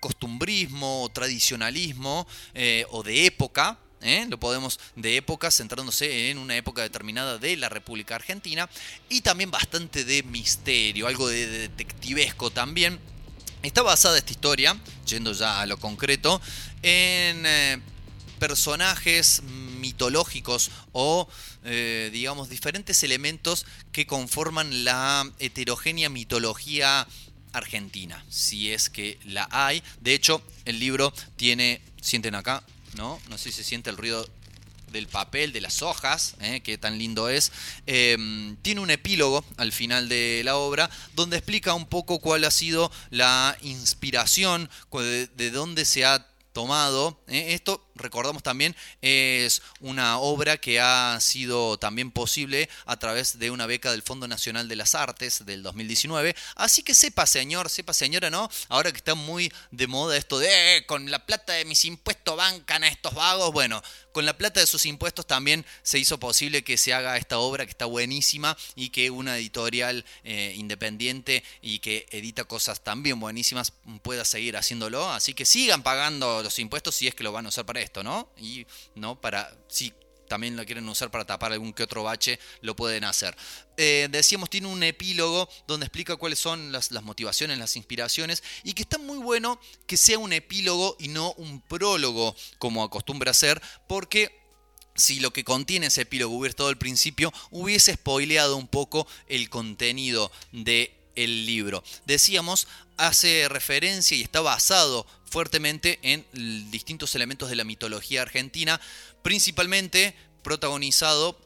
costumbrismo 0.00 1.04
o 1.04 1.08
tradicionalismo 1.10 2.26
eh, 2.54 2.84
o 2.90 3.04
de 3.04 3.26
época. 3.26 3.78
¿Eh? 4.02 4.26
Lo 4.28 4.38
podemos 4.38 4.78
de 4.96 5.16
época, 5.16 5.50
centrándose 5.50 6.30
en 6.30 6.38
una 6.38 6.56
época 6.56 6.82
determinada 6.82 7.38
de 7.38 7.56
la 7.56 7.68
República 7.68 8.16
Argentina. 8.16 8.68
Y 9.08 9.22
también 9.22 9.50
bastante 9.50 10.04
de 10.04 10.22
misterio, 10.22 11.06
algo 11.06 11.28
de 11.28 11.46
detectivesco 11.46 12.50
también. 12.50 12.98
Está 13.62 13.82
basada 13.82 14.18
esta 14.18 14.32
historia, 14.32 14.76
yendo 15.06 15.32
ya 15.32 15.60
a 15.60 15.66
lo 15.66 15.78
concreto, 15.78 16.40
en 16.82 17.46
eh, 17.46 17.80
personajes 18.40 19.42
mitológicos 19.42 20.72
o 20.90 21.28
eh, 21.64 22.10
digamos 22.12 22.48
diferentes 22.48 23.04
elementos 23.04 23.66
que 23.92 24.04
conforman 24.04 24.84
la 24.84 25.30
heterogénea 25.38 26.08
mitología 26.08 27.06
argentina, 27.52 28.24
si 28.28 28.72
es 28.72 28.90
que 28.90 29.18
la 29.24 29.48
hay. 29.52 29.82
De 30.00 30.14
hecho, 30.14 30.42
el 30.64 30.80
libro 30.80 31.14
tiene, 31.36 31.82
sienten 32.00 32.34
acá, 32.34 32.64
¿no? 32.94 33.20
No 33.28 33.38
sé 33.38 33.50
si 33.50 33.58
se 33.58 33.64
siente 33.64 33.90
el 33.90 33.96
ruido 33.96 34.28
del 34.92 35.08
papel, 35.08 35.52
de 35.52 35.60
las 35.60 35.82
hojas, 35.82 36.34
¿eh? 36.40 36.60
que 36.60 36.78
tan 36.78 36.98
lindo 36.98 37.28
es, 37.28 37.50
eh, 37.86 38.16
tiene 38.62 38.80
un 38.80 38.90
epílogo 38.90 39.44
al 39.56 39.72
final 39.72 40.08
de 40.08 40.42
la 40.44 40.56
obra 40.56 40.90
donde 41.14 41.38
explica 41.38 41.74
un 41.74 41.86
poco 41.86 42.20
cuál 42.20 42.44
ha 42.44 42.50
sido 42.50 42.92
la 43.10 43.56
inspiración, 43.62 44.70
de 44.92 45.50
dónde 45.50 45.84
se 45.84 46.04
ha 46.04 46.26
tomado. 46.52 47.20
¿eh? 47.26 47.54
Esto, 47.54 47.84
recordamos 47.94 48.42
también, 48.42 48.74
es 49.00 49.62
una 49.80 50.18
obra 50.18 50.56
que 50.56 50.80
ha 50.80 51.18
sido 51.20 51.78
también 51.78 52.10
posible 52.10 52.68
a 52.86 52.98
través 52.98 53.38
de 53.38 53.50
una 53.50 53.66
beca 53.66 53.90
del 53.90 54.02
Fondo 54.02 54.28
Nacional 54.28 54.68
de 54.68 54.76
las 54.76 54.94
Artes 54.94 55.44
del 55.44 55.62
2019. 55.62 56.34
Así 56.56 56.82
que 56.82 56.94
sepa, 56.94 57.26
señor, 57.26 57.70
sepa, 57.70 57.92
señora, 57.92 58.30
¿no? 58.30 58.50
Ahora 58.68 58.90
que 58.90 58.98
está 58.98 59.14
muy 59.14 59.52
de 59.70 59.86
moda 59.86 60.16
esto 60.16 60.38
de 60.38 60.76
"Eh, 60.76 60.86
con 60.86 61.10
la 61.10 61.24
plata 61.26 61.52
de 61.54 61.64
mis 61.64 61.84
impuestos 61.84 62.36
bancan 62.36 62.84
a 62.84 62.88
estos 62.88 63.14
vagos. 63.14 63.52
Bueno, 63.52 63.82
con 64.12 64.26
la 64.26 64.36
plata 64.36 64.60
de 64.60 64.66
sus 64.66 64.86
impuestos 64.86 65.26
también 65.26 65.64
se 65.82 65.98
hizo 65.98 66.18
posible 66.18 66.62
que 66.62 66.76
se 66.76 66.92
haga 66.92 67.16
esta 67.16 67.38
obra 67.38 67.64
que 67.64 67.70
está 67.70 67.86
buenísima 67.86 68.56
y 68.74 68.90
que 68.90 69.10
una 69.10 69.36
editorial 69.38 70.04
eh, 70.24 70.54
independiente 70.56 71.42
y 71.60 71.78
que 71.78 72.06
edita 72.10 72.44
cosas 72.44 72.80
también 72.82 73.18
buenísimas 73.20 73.72
pueda 74.02 74.24
seguir 74.24 74.56
haciéndolo. 74.56 75.10
Así 75.10 75.34
que 75.34 75.44
sigan 75.44 75.82
pagando 75.82 76.42
los 76.42 76.58
impuestos 76.58 76.94
si 76.94 77.08
es 77.08 77.14
que 77.14 77.24
lo 77.24 77.32
van 77.32 77.46
a 77.46 77.48
usar 77.50 77.64
para 77.66 77.80
esto, 77.82 78.02
¿no? 78.02 78.32
Y 78.38 78.66
no 78.94 79.20
para 79.20 79.54
si 79.68 79.92
también 80.32 80.56
lo 80.56 80.64
quieren 80.64 80.88
usar 80.88 81.10
para 81.10 81.26
tapar 81.26 81.52
algún 81.52 81.74
que 81.74 81.82
otro 81.82 82.04
bache, 82.04 82.38
lo 82.62 82.74
pueden 82.74 83.04
hacer. 83.04 83.36
Eh, 83.76 84.08
decíamos, 84.10 84.48
tiene 84.48 84.66
un 84.66 84.82
epílogo 84.82 85.46
donde 85.66 85.84
explica 85.84 86.16
cuáles 86.16 86.38
son 86.38 86.72
las, 86.72 86.90
motivaciones, 87.02 87.58
las 87.58 87.76
inspiraciones, 87.76 88.42
y 88.64 88.72
que 88.72 88.80
está 88.80 88.96
muy 88.96 89.18
bueno 89.18 89.60
que 89.86 89.98
sea 89.98 90.18
un 90.18 90.32
epílogo 90.32 90.96
y 90.98 91.08
no 91.08 91.34
un 91.34 91.60
prólogo, 91.60 92.34
como 92.56 92.82
acostumbra 92.82 93.34
ser, 93.34 93.60
porque 93.86 94.40
si 94.94 95.20
lo 95.20 95.34
que 95.34 95.44
contiene 95.44 95.88
ese 95.88 96.00
epílogo 96.00 96.34
hubiera 96.34 96.48
estado 96.50 96.70
al 96.70 96.78
principio, 96.78 97.30
hubiese 97.50 97.92
spoileado 97.92 98.56
un 98.56 98.68
poco 98.68 99.06
el 99.28 99.50
contenido 99.50 100.32
de 100.50 100.98
el 101.14 101.44
libro. 101.44 101.84
Decíamos, 102.06 102.68
hace 102.96 103.48
referencia 103.50 104.16
y 104.16 104.22
está 104.22 104.40
basado 104.40 105.06
fuertemente 105.32 105.98
en 106.02 106.26
distintos 106.70 107.14
elementos 107.14 107.48
de 107.48 107.56
la 107.56 107.64
mitología 107.64 108.20
argentina, 108.20 108.78
principalmente 109.22 110.14
protagonizado 110.42 111.38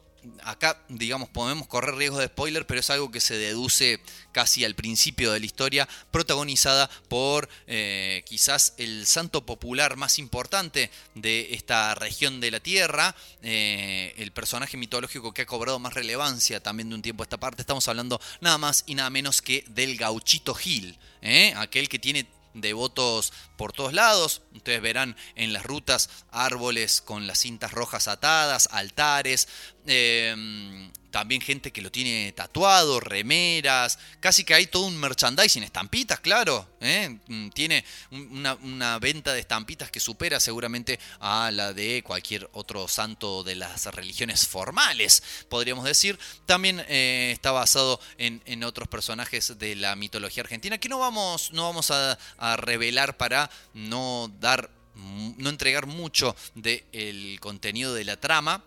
acá, 0.43 0.83
digamos, 0.89 1.29
podemos 1.29 1.67
correr 1.67 1.95
riesgos 1.95 2.19
de 2.19 2.27
spoiler, 2.27 2.67
pero 2.67 2.81
es 2.81 2.89
algo 2.89 3.11
que 3.11 3.21
se 3.21 3.37
deduce 3.37 4.01
casi 4.33 4.65
al 4.65 4.75
principio 4.75 5.31
de 5.31 5.39
la 5.39 5.45
historia, 5.45 5.87
protagonizada 6.11 6.89
por 7.07 7.47
eh, 7.67 8.23
quizás 8.25 8.73
el 8.77 9.05
santo 9.05 9.45
popular 9.45 9.95
más 9.95 10.19
importante 10.19 10.91
de 11.15 11.53
esta 11.53 11.95
región 11.95 12.41
de 12.41 12.51
la 12.51 12.59
Tierra, 12.59 13.15
eh, 13.41 14.13
el 14.17 14.31
personaje 14.31 14.75
mitológico 14.75 15.33
que 15.33 15.43
ha 15.43 15.45
cobrado 15.45 15.79
más 15.79 15.93
relevancia 15.93 16.61
también 16.61 16.89
de 16.89 16.95
un 16.95 17.01
tiempo 17.01 17.23
a 17.23 17.25
esta 17.25 17.37
parte. 17.37 17.61
Estamos 17.61 17.87
hablando 17.87 18.19
nada 18.41 18.57
más 18.57 18.83
y 18.85 18.95
nada 18.95 19.09
menos 19.09 19.41
que 19.41 19.63
del 19.69 19.95
gauchito 19.95 20.53
Gil, 20.53 20.97
¿eh? 21.21 21.53
aquel 21.55 21.87
que 21.87 21.99
tiene 21.99 22.27
devotos 22.53 23.33
por 23.57 23.73
todos 23.73 23.93
lados. 23.93 24.41
Ustedes 24.53 24.81
verán 24.81 25.15
en 25.35 25.53
las 25.53 25.63
rutas 25.63 26.09
árboles 26.31 27.01
con 27.01 27.27
las 27.27 27.39
cintas 27.39 27.71
rojas 27.71 28.07
atadas, 28.07 28.69
altares, 28.71 29.47
eh, 29.85 30.89
también 31.17 31.41
gente 31.41 31.71
que 31.71 31.81
lo 31.81 31.91
tiene 31.91 32.31
tatuado, 32.33 32.99
remeras, 32.99 33.97
casi 34.19 34.43
que 34.43 34.53
hay 34.53 34.67
todo 34.67 34.85
un 34.85 34.95
merchandising, 34.99 35.63
estampitas, 35.63 36.19
claro. 36.19 36.69
¿eh? 36.79 37.17
Mm, 37.25 37.49
Tiene 37.49 37.83
un- 38.11 38.45
una, 38.61 38.99
venta 38.99 39.33
de 39.33 39.39
estampitas 39.39 39.89
que 39.89 39.99
supera 39.99 40.39
seguramente 40.39 40.99
a 41.19 41.49
la 41.49 41.73
de 41.73 42.03
cualquier 42.03 42.47
otro 42.53 42.87
santo 42.87 43.43
de 43.43 43.55
las 43.55 43.87
religiones 43.95 44.47
formales, 44.47 45.23
podríamos 45.49 45.85
decir. 45.85 46.19
También 46.45 46.85
eh, 46.87 47.31
está 47.33 47.49
basado 47.51 47.99
en, 48.19 48.63
otros 48.63 48.87
personajes 48.87 49.57
de 49.57 49.75
la 49.75 49.95
mitología 49.95 50.43
argentina 50.43 50.77
que 50.77 50.87
no 50.87 50.99
vamos, 50.99 51.51
no 51.51 51.63
vamos 51.63 51.89
a, 51.89 52.15
a 52.37 52.57
revelar 52.57 53.17
para 53.17 53.49
no 53.73 54.31
dar, 54.39 54.69
no 54.93 55.49
entregar 55.49 55.87
mucho 55.87 56.35
del 56.53 57.39
contenido 57.39 57.95
de 57.95 58.03
la 58.03 58.17
trama 58.17 58.63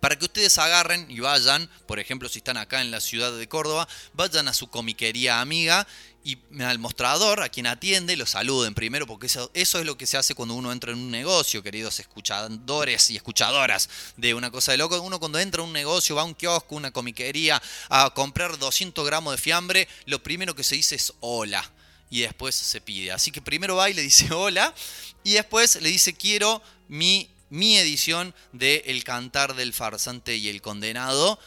para 0.00 0.18
que 0.18 0.24
ustedes 0.24 0.58
agarren 0.58 1.10
y 1.10 1.20
vayan, 1.20 1.68
por 1.86 2.00
ejemplo, 2.00 2.28
si 2.28 2.38
están 2.38 2.56
acá 2.56 2.80
en 2.80 2.90
la 2.90 3.00
ciudad 3.00 3.32
de 3.32 3.48
Córdoba, 3.48 3.86
vayan 4.14 4.48
a 4.48 4.54
su 4.54 4.68
comiquería 4.68 5.40
amiga 5.40 5.86
y 6.22 6.38
al 6.60 6.78
mostrador, 6.78 7.42
a 7.42 7.48
quien 7.48 7.66
atiende, 7.66 8.16
lo 8.16 8.26
saluden 8.26 8.74
primero, 8.74 9.06
porque 9.06 9.26
eso, 9.26 9.50
es 9.54 9.74
lo 9.74 9.96
que 9.96 10.06
se 10.06 10.18
hace 10.18 10.34
cuando 10.34 10.54
uno 10.54 10.70
entra 10.70 10.92
en 10.92 10.98
un 10.98 11.10
negocio, 11.10 11.62
queridos 11.62 11.98
escuchadores 11.98 13.10
y 13.10 13.16
escuchadoras 13.16 13.88
de 14.16 14.34
una 14.34 14.50
cosa 14.50 14.72
de 14.72 14.78
loco. 14.78 15.00
Uno 15.00 15.18
cuando 15.18 15.38
entra 15.38 15.62
a 15.62 15.64
un 15.64 15.72
negocio, 15.72 16.16
va 16.16 16.22
a 16.22 16.26
un 16.26 16.34
kiosco, 16.34 16.74
una 16.74 16.90
comiquería, 16.90 17.60
a 17.88 18.10
comprar 18.10 18.58
200 18.58 19.06
gramos 19.06 19.32
de 19.32 19.38
fiambre, 19.38 19.88
lo 20.04 20.22
primero 20.22 20.54
que 20.54 20.64
se 20.64 20.74
dice 20.74 20.96
es 20.96 21.12
hola. 21.20 21.70
Y 22.12 22.22
después 22.22 22.56
se 22.56 22.80
pide. 22.80 23.12
Así 23.12 23.30
que 23.30 23.40
primero 23.40 23.76
va 23.76 23.88
y 23.88 23.94
le 23.94 24.02
dice 24.02 24.32
hola. 24.32 24.74
Y 25.22 25.34
después 25.34 25.80
le 25.80 25.88
dice 25.90 26.12
quiero 26.12 26.60
mi 26.88 27.30
mi 27.50 27.76
edición 27.76 28.34
de 28.52 28.84
El 28.86 29.04
cantar 29.04 29.54
del 29.54 29.72
farsante 29.72 30.36
y 30.36 30.48
el 30.48 30.62
condenado. 30.62 31.38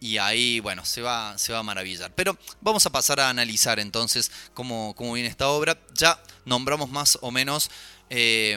Y 0.00 0.16
ahí, 0.16 0.60
bueno, 0.60 0.84
se 0.86 1.02
va, 1.02 1.36
se 1.36 1.52
va 1.52 1.58
a 1.58 1.62
maravillar. 1.62 2.12
Pero 2.14 2.36
vamos 2.62 2.86
a 2.86 2.90
pasar 2.90 3.20
a 3.20 3.28
analizar 3.28 3.78
entonces 3.78 4.32
cómo, 4.54 4.94
cómo 4.96 5.12
viene 5.12 5.28
esta 5.28 5.48
obra. 5.48 5.78
Ya 5.94 6.18
nombramos 6.46 6.90
más 6.90 7.18
o 7.20 7.30
menos 7.30 7.70
eh, 8.08 8.56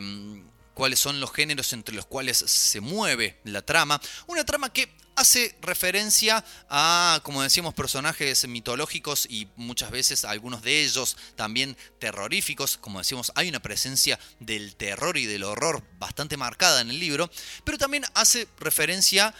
cuáles 0.73 0.99
son 0.99 1.19
los 1.19 1.31
géneros 1.31 1.73
entre 1.73 1.95
los 1.95 2.05
cuales 2.05 2.37
se 2.37 2.81
mueve 2.81 3.39
la 3.43 3.61
trama. 3.61 4.01
Una 4.27 4.45
trama 4.45 4.71
que 4.71 4.89
hace 5.15 5.55
referencia 5.61 6.43
a, 6.69 7.19
como 7.23 7.43
decíamos, 7.43 7.73
personajes 7.73 8.47
mitológicos 8.47 9.27
y 9.29 9.47
muchas 9.55 9.91
veces 9.91 10.25
algunos 10.25 10.61
de 10.63 10.83
ellos 10.83 11.17
también 11.35 11.77
terroríficos. 11.99 12.77
Como 12.77 12.99
decíamos, 12.99 13.31
hay 13.35 13.49
una 13.49 13.61
presencia 13.61 14.19
del 14.39 14.75
terror 14.75 15.17
y 15.17 15.25
del 15.25 15.43
horror 15.43 15.83
bastante 15.99 16.37
marcada 16.37 16.81
en 16.81 16.89
el 16.89 16.99
libro, 16.99 17.29
pero 17.63 17.77
también 17.77 18.05
hace 18.15 18.47
referencia 18.59 19.33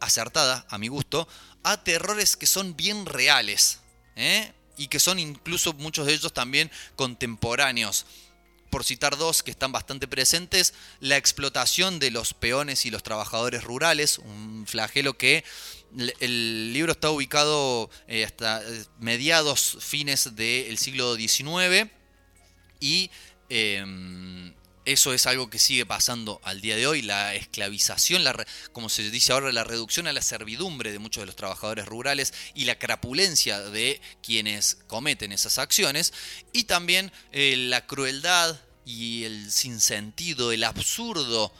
acertada, 0.00 0.66
a 0.68 0.78
mi 0.78 0.88
gusto, 0.88 1.28
a 1.62 1.82
terrores 1.82 2.36
que 2.36 2.46
son 2.46 2.76
bien 2.76 3.06
reales, 3.06 3.80
¿eh? 4.16 4.52
y 4.76 4.88
que 4.88 5.00
son 5.00 5.18
incluso 5.18 5.72
muchos 5.74 6.06
de 6.06 6.14
ellos 6.14 6.32
también 6.32 6.70
contemporáneos. 6.96 8.06
Por 8.70 8.84
citar 8.84 9.16
dos 9.16 9.42
que 9.42 9.50
están 9.50 9.72
bastante 9.72 10.06
presentes, 10.06 10.74
la 11.00 11.16
explotación 11.16 11.98
de 11.98 12.10
los 12.10 12.34
peones 12.34 12.84
y 12.86 12.90
los 12.90 13.02
trabajadores 13.02 13.64
rurales, 13.64 14.18
un 14.18 14.66
flagelo 14.66 15.16
que 15.16 15.44
el 16.20 16.72
libro 16.72 16.92
está 16.92 17.10
ubicado 17.10 17.90
eh, 18.08 18.24
hasta 18.24 18.62
eh, 18.62 18.84
mediados, 18.98 19.78
fines 19.80 20.36
del 20.36 20.76
siglo 20.78 21.16
XIX 21.16 21.90
y 22.80 23.10
eh, 23.48 24.52
eso 24.92 25.12
es 25.12 25.26
algo 25.26 25.50
que 25.50 25.58
sigue 25.58 25.84
pasando 25.84 26.40
al 26.44 26.62
día 26.62 26.74
de 26.74 26.86
hoy, 26.86 27.02
la 27.02 27.34
esclavización, 27.34 28.24
la 28.24 28.46
como 28.72 28.88
se 28.88 29.10
dice 29.10 29.32
ahora, 29.32 29.52
la 29.52 29.62
reducción 29.62 30.06
a 30.06 30.14
la 30.14 30.22
servidumbre 30.22 30.92
de 30.92 30.98
muchos 30.98 31.20
de 31.20 31.26
los 31.26 31.36
trabajadores 31.36 31.84
rurales 31.84 32.32
y 32.54 32.64
la 32.64 32.78
crapulencia 32.78 33.60
de 33.60 34.00
quienes 34.22 34.78
cometen 34.86 35.32
esas 35.32 35.58
acciones, 35.58 36.14
y 36.54 36.64
también 36.64 37.12
eh, 37.32 37.54
la 37.56 37.86
crueldad 37.86 38.58
y 38.86 39.24
el 39.24 39.52
sinsentido, 39.52 40.52
el 40.52 40.64
absurdo 40.64 41.52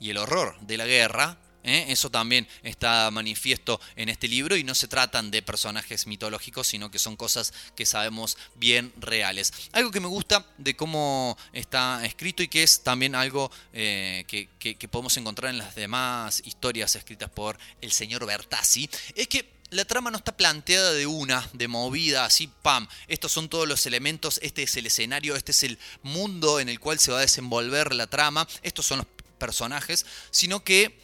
y 0.00 0.08
el 0.08 0.16
horror 0.16 0.58
de 0.62 0.78
la 0.78 0.86
guerra. 0.86 1.38
¿Eh? 1.64 1.86
Eso 1.88 2.10
también 2.10 2.46
está 2.62 3.10
manifiesto 3.10 3.80
en 3.96 4.08
este 4.08 4.28
libro 4.28 4.56
y 4.56 4.64
no 4.64 4.74
se 4.74 4.88
tratan 4.88 5.30
de 5.30 5.42
personajes 5.42 6.06
mitológicos, 6.06 6.66
sino 6.66 6.90
que 6.90 6.98
son 6.98 7.16
cosas 7.16 7.52
que 7.76 7.86
sabemos 7.86 8.36
bien 8.54 8.92
reales. 8.98 9.52
Algo 9.72 9.90
que 9.90 10.00
me 10.00 10.06
gusta 10.08 10.46
de 10.58 10.76
cómo 10.76 11.36
está 11.52 12.04
escrito 12.04 12.42
y 12.42 12.48
que 12.48 12.62
es 12.62 12.82
también 12.82 13.14
algo 13.14 13.50
eh, 13.72 14.24
que, 14.28 14.48
que- 14.58 14.88
podemos 14.88 15.16
encontrar 15.16 15.50
en 15.50 15.58
las 15.58 15.74
demás 15.74 16.42
historias 16.44 16.96
escritas 16.96 17.30
por 17.30 17.58
el 17.80 17.92
señor 17.92 18.26
Bertazzi, 18.26 18.90
es 19.14 19.28
que 19.28 19.48
la 19.70 19.84
trama 19.84 20.10
no 20.10 20.18
está 20.18 20.36
planteada 20.36 20.92
de 20.92 21.06
una, 21.06 21.48
de 21.52 21.68
movida, 21.68 22.24
así, 22.24 22.48
pam. 22.48 22.88
Estos 23.06 23.30
son 23.30 23.48
todos 23.48 23.68
los 23.68 23.86
elementos, 23.86 24.40
este 24.42 24.64
es 24.64 24.76
el 24.76 24.86
escenario, 24.86 25.36
este 25.36 25.52
es 25.52 25.62
el 25.62 25.78
mundo 26.02 26.58
en 26.58 26.68
el 26.68 26.80
cual 26.80 26.98
se 26.98 27.12
va 27.12 27.18
a 27.18 27.20
desenvolver 27.20 27.94
la 27.94 28.08
trama, 28.08 28.48
estos 28.62 28.86
son 28.86 28.98
los 28.98 29.06
personajes, 29.38 30.06
sino 30.32 30.64
que 30.64 30.98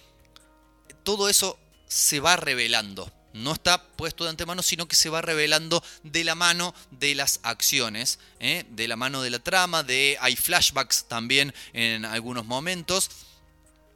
todo 1.06 1.28
eso 1.28 1.56
se 1.86 2.18
va 2.18 2.34
revelando. 2.34 3.12
No 3.32 3.52
está 3.52 3.80
puesto 3.80 4.24
de 4.24 4.30
antemano, 4.30 4.60
sino 4.60 4.88
que 4.88 4.96
se 4.96 5.08
va 5.08 5.22
revelando 5.22 5.80
de 6.02 6.24
la 6.24 6.34
mano 6.34 6.74
de 6.90 7.14
las 7.14 7.38
acciones, 7.44 8.18
¿eh? 8.40 8.64
de 8.70 8.88
la 8.88 8.96
mano 8.96 9.22
de 9.22 9.30
la 9.30 9.38
trama, 9.38 9.84
de 9.84 10.18
hay 10.20 10.34
flashbacks 10.34 11.04
también 11.06 11.54
en 11.74 12.04
algunos 12.04 12.44
momentos. 12.44 13.08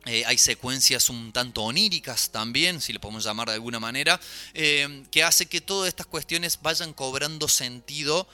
Eh, 0.07 0.23
hay 0.25 0.39
secuencias 0.39 1.11
un 1.11 1.33
tanto 1.33 1.63
oníricas 1.63 2.31
también, 2.31 2.81
si 2.81 2.93
le 2.93 3.01
podemos 3.01 3.25
llamar 3.25 3.49
de 3.49 3.55
alguna 3.55 3.81
manera, 3.81 4.21
eh, 4.55 5.03
que 5.11 5.25
hace 5.25 5.47
que 5.47 5.61
todas 5.61 5.89
estas 5.89 6.07
cuestiones 6.07 6.61
vayan 6.63 6.93
cobrando 6.93 7.49
sentido 7.49 8.29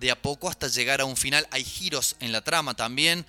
de 0.00 0.10
a 0.10 0.22
poco 0.22 0.48
hasta 0.48 0.68
llegar 0.68 1.02
a 1.02 1.04
un 1.04 1.18
final. 1.18 1.46
Hay 1.50 1.62
giros 1.62 2.16
en 2.20 2.32
la 2.32 2.42
trama 2.42 2.72
también. 2.72 3.26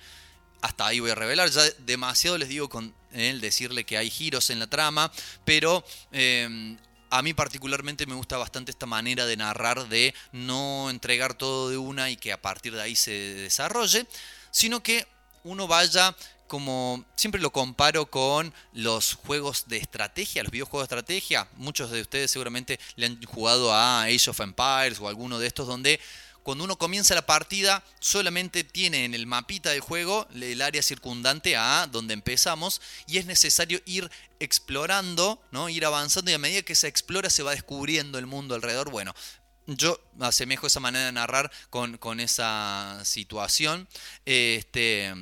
Hasta 0.62 0.86
ahí 0.86 1.00
voy 1.00 1.10
a 1.10 1.14
revelar. 1.14 1.50
Ya 1.50 1.62
demasiado 1.80 2.38
les 2.38 2.48
digo 2.48 2.70
con 2.70 2.94
el 3.20 3.40
decirle 3.40 3.84
que 3.84 3.98
hay 3.98 4.10
giros 4.10 4.50
en 4.50 4.58
la 4.58 4.66
trama, 4.66 5.10
pero 5.44 5.84
eh, 6.12 6.76
a 7.10 7.22
mí 7.22 7.34
particularmente 7.34 8.06
me 8.06 8.14
gusta 8.14 8.36
bastante 8.36 8.70
esta 8.70 8.86
manera 8.86 9.26
de 9.26 9.36
narrar, 9.36 9.88
de 9.88 10.14
no 10.32 10.90
entregar 10.90 11.34
todo 11.34 11.70
de 11.70 11.78
una 11.78 12.10
y 12.10 12.16
que 12.16 12.32
a 12.32 12.40
partir 12.40 12.74
de 12.74 12.82
ahí 12.82 12.96
se 12.96 13.12
desarrolle, 13.12 14.06
sino 14.50 14.82
que 14.82 15.06
uno 15.44 15.66
vaya 15.66 16.14
como 16.46 17.04
siempre 17.16 17.40
lo 17.40 17.50
comparo 17.50 18.06
con 18.06 18.52
los 18.72 19.14
juegos 19.14 19.66
de 19.66 19.78
estrategia, 19.78 20.42
los 20.42 20.52
videojuegos 20.52 20.88
de 20.88 20.94
estrategia. 20.96 21.48
Muchos 21.56 21.90
de 21.90 22.00
ustedes 22.00 22.30
seguramente 22.30 22.78
le 22.94 23.06
han 23.06 23.22
jugado 23.24 23.72
a 23.72 24.02
Age 24.02 24.30
of 24.30 24.40
Empires 24.40 25.00
o 25.00 25.08
alguno 25.08 25.38
de 25.38 25.46
estos 25.46 25.66
donde 25.66 26.00
cuando 26.46 26.62
uno 26.62 26.78
comienza 26.78 27.16
la 27.16 27.26
partida 27.26 27.82
solamente 27.98 28.62
tiene 28.62 29.04
en 29.04 29.14
el 29.14 29.26
mapita 29.26 29.70
del 29.70 29.80
juego 29.80 30.28
el 30.32 30.62
área 30.62 30.80
circundante 30.80 31.56
a 31.56 31.88
donde 31.90 32.14
empezamos 32.14 32.80
y 33.08 33.18
es 33.18 33.26
necesario 33.26 33.80
ir 33.84 34.08
explorando, 34.38 35.42
¿no? 35.50 35.68
ir 35.68 35.84
avanzando 35.84 36.30
y 36.30 36.34
a 36.34 36.38
medida 36.38 36.62
que 36.62 36.76
se 36.76 36.86
explora 36.86 37.30
se 37.30 37.42
va 37.42 37.50
descubriendo 37.50 38.16
el 38.20 38.26
mundo 38.26 38.54
alrededor. 38.54 38.92
Bueno, 38.92 39.12
yo 39.66 40.00
asemejo 40.20 40.68
esa 40.68 40.78
manera 40.78 41.06
de 41.06 41.10
narrar 41.10 41.50
con, 41.68 41.98
con 41.98 42.20
esa 42.20 43.00
situación. 43.04 43.88
Este, 44.24 45.12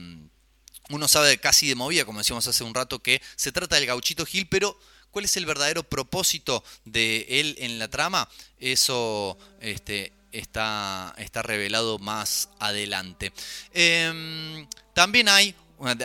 uno 0.90 1.08
sabe 1.08 1.38
casi 1.38 1.66
de 1.66 1.74
movida, 1.74 2.04
como 2.04 2.18
decíamos 2.18 2.46
hace 2.46 2.64
un 2.64 2.74
rato, 2.74 2.98
que 2.98 3.22
se 3.36 3.50
trata 3.50 3.76
del 3.76 3.86
gauchito 3.86 4.26
Gil, 4.26 4.46
pero 4.46 4.78
¿cuál 5.10 5.24
es 5.24 5.38
el 5.38 5.46
verdadero 5.46 5.84
propósito 5.84 6.62
de 6.84 7.24
él 7.30 7.56
en 7.60 7.78
la 7.78 7.88
trama? 7.88 8.28
Eso 8.58 9.38
este, 9.62 10.12
está, 10.34 11.14
está 11.16 11.42
revelado 11.42 11.98
más 11.98 12.48
adelante. 12.58 13.32
Em, 13.72 14.66
también 14.92 15.28
hay 15.28 15.54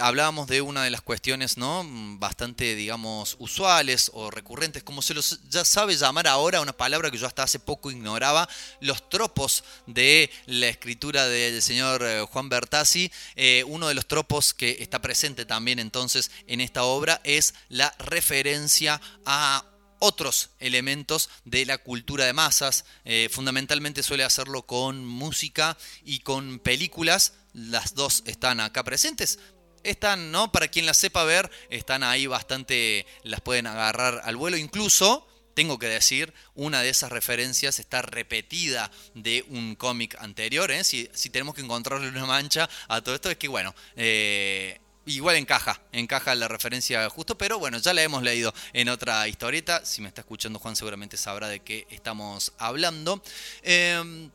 hablábamos 0.02 0.48
de 0.48 0.62
una 0.62 0.84
de 0.84 0.90
las 0.90 1.02
cuestiones 1.02 1.58
no 1.58 1.86
bastante 2.18 2.76
digamos 2.76 3.36
usuales 3.40 4.10
o 4.14 4.32
recurrentes 4.32 4.84
como 4.84 5.02
se 5.02 5.14
los 5.14 5.40
ya 5.50 5.64
sabe 5.64 5.96
llamar 5.96 6.28
ahora 6.28 6.60
una 6.60 6.74
palabra 6.74 7.12
que 7.12 7.18
yo 7.18 7.28
hasta 7.28 7.44
hace 7.44 7.60
poco 7.60 7.92
ignoraba 7.92 8.50
los 8.82 9.10
tropos 9.10 9.64
de 9.86 10.30
la 10.48 10.68
escritura 10.68 11.28
del 11.28 11.62
señor 11.62 12.02
eh, 12.04 12.26
Juan 12.30 12.50
Bertazzi 12.50 13.12
eh, 13.36 13.64
uno 13.68 13.88
de 13.88 13.94
los 13.94 14.08
tropos 14.08 14.54
que 14.54 14.78
está 14.80 15.00
presente 15.00 15.46
también 15.46 15.80
entonces 15.80 16.32
en 16.48 16.62
esta 16.62 16.84
obra 16.84 17.22
es 17.24 17.54
la 17.70 17.94
referencia 18.00 19.00
a 19.24 19.64
otros 20.00 20.50
elementos 20.60 21.30
de 21.46 21.66
la 21.66 21.78
cultura 21.78 22.26
de 22.26 22.34
masas. 22.34 22.86
Eh, 23.06 23.30
fundamentalmente 23.32 24.04
suele 24.04 24.24
hacerlo 24.24 24.64
con 24.64 25.06
música 25.06 25.78
y 26.04 26.20
con 26.20 26.60
películas. 26.60 27.34
Las 27.54 27.96
dos 27.96 28.24
están 28.26 28.60
acá 28.60 28.84
presentes. 28.84 29.40
Están, 29.84 30.32
¿no? 30.32 30.52
Para 30.52 30.68
quien 30.68 30.86
las 30.86 30.98
sepa 30.98 31.24
ver, 31.24 31.50
están 31.70 32.04
ahí 32.04 32.28
bastante, 32.28 33.06
las 33.24 33.42
pueden 33.42 33.68
agarrar 33.68 34.22
al 34.24 34.36
vuelo. 34.36 34.58
Incluso, 34.58 35.26
tengo 35.54 35.80
que 35.80 35.88
decir, 35.88 36.34
una 36.54 36.82
de 36.82 36.90
esas 36.90 37.12
referencias 37.12 37.80
está 37.80 38.02
repetida 38.02 38.92
de 39.14 39.46
un 39.50 39.76
cómic 39.76 40.16
anterior. 40.20 40.72
¿eh? 40.72 40.84
Si, 40.84 41.10
si, 41.14 41.30
tenemos 41.30 41.56
que 41.56 41.62
encontrarle 41.62 42.10
una 42.10 42.26
mancha 42.26 42.70
a 42.88 43.02
todo 43.02 43.16
esto, 43.16 43.32
es 43.32 43.38
que, 43.38 43.48
bueno, 43.48 43.74
eh, 43.96 44.80
igual 45.10 45.36
encaja, 45.36 45.82
encaja 45.92 46.36
la 46.36 46.48
referencia 46.48 47.10
justo, 47.10 47.38
pero 47.38 47.60
bueno, 47.60 47.78
ya 47.78 47.94
la 47.94 48.04
hemos 48.04 48.24
leído 48.24 48.54
en 48.74 48.90
otra 48.90 49.28
historieta. 49.28 49.86
Si 49.86 50.02
me 50.02 50.08
está 50.08 50.22
escuchando 50.22 50.60
Juan, 50.60 50.76
seguramente 50.76 51.18
sabrá 51.18 51.48
de 51.48 51.60
qué 51.60 51.88
estamos 51.90 52.54
hablando. 52.58 53.22
Eh, 53.64 54.30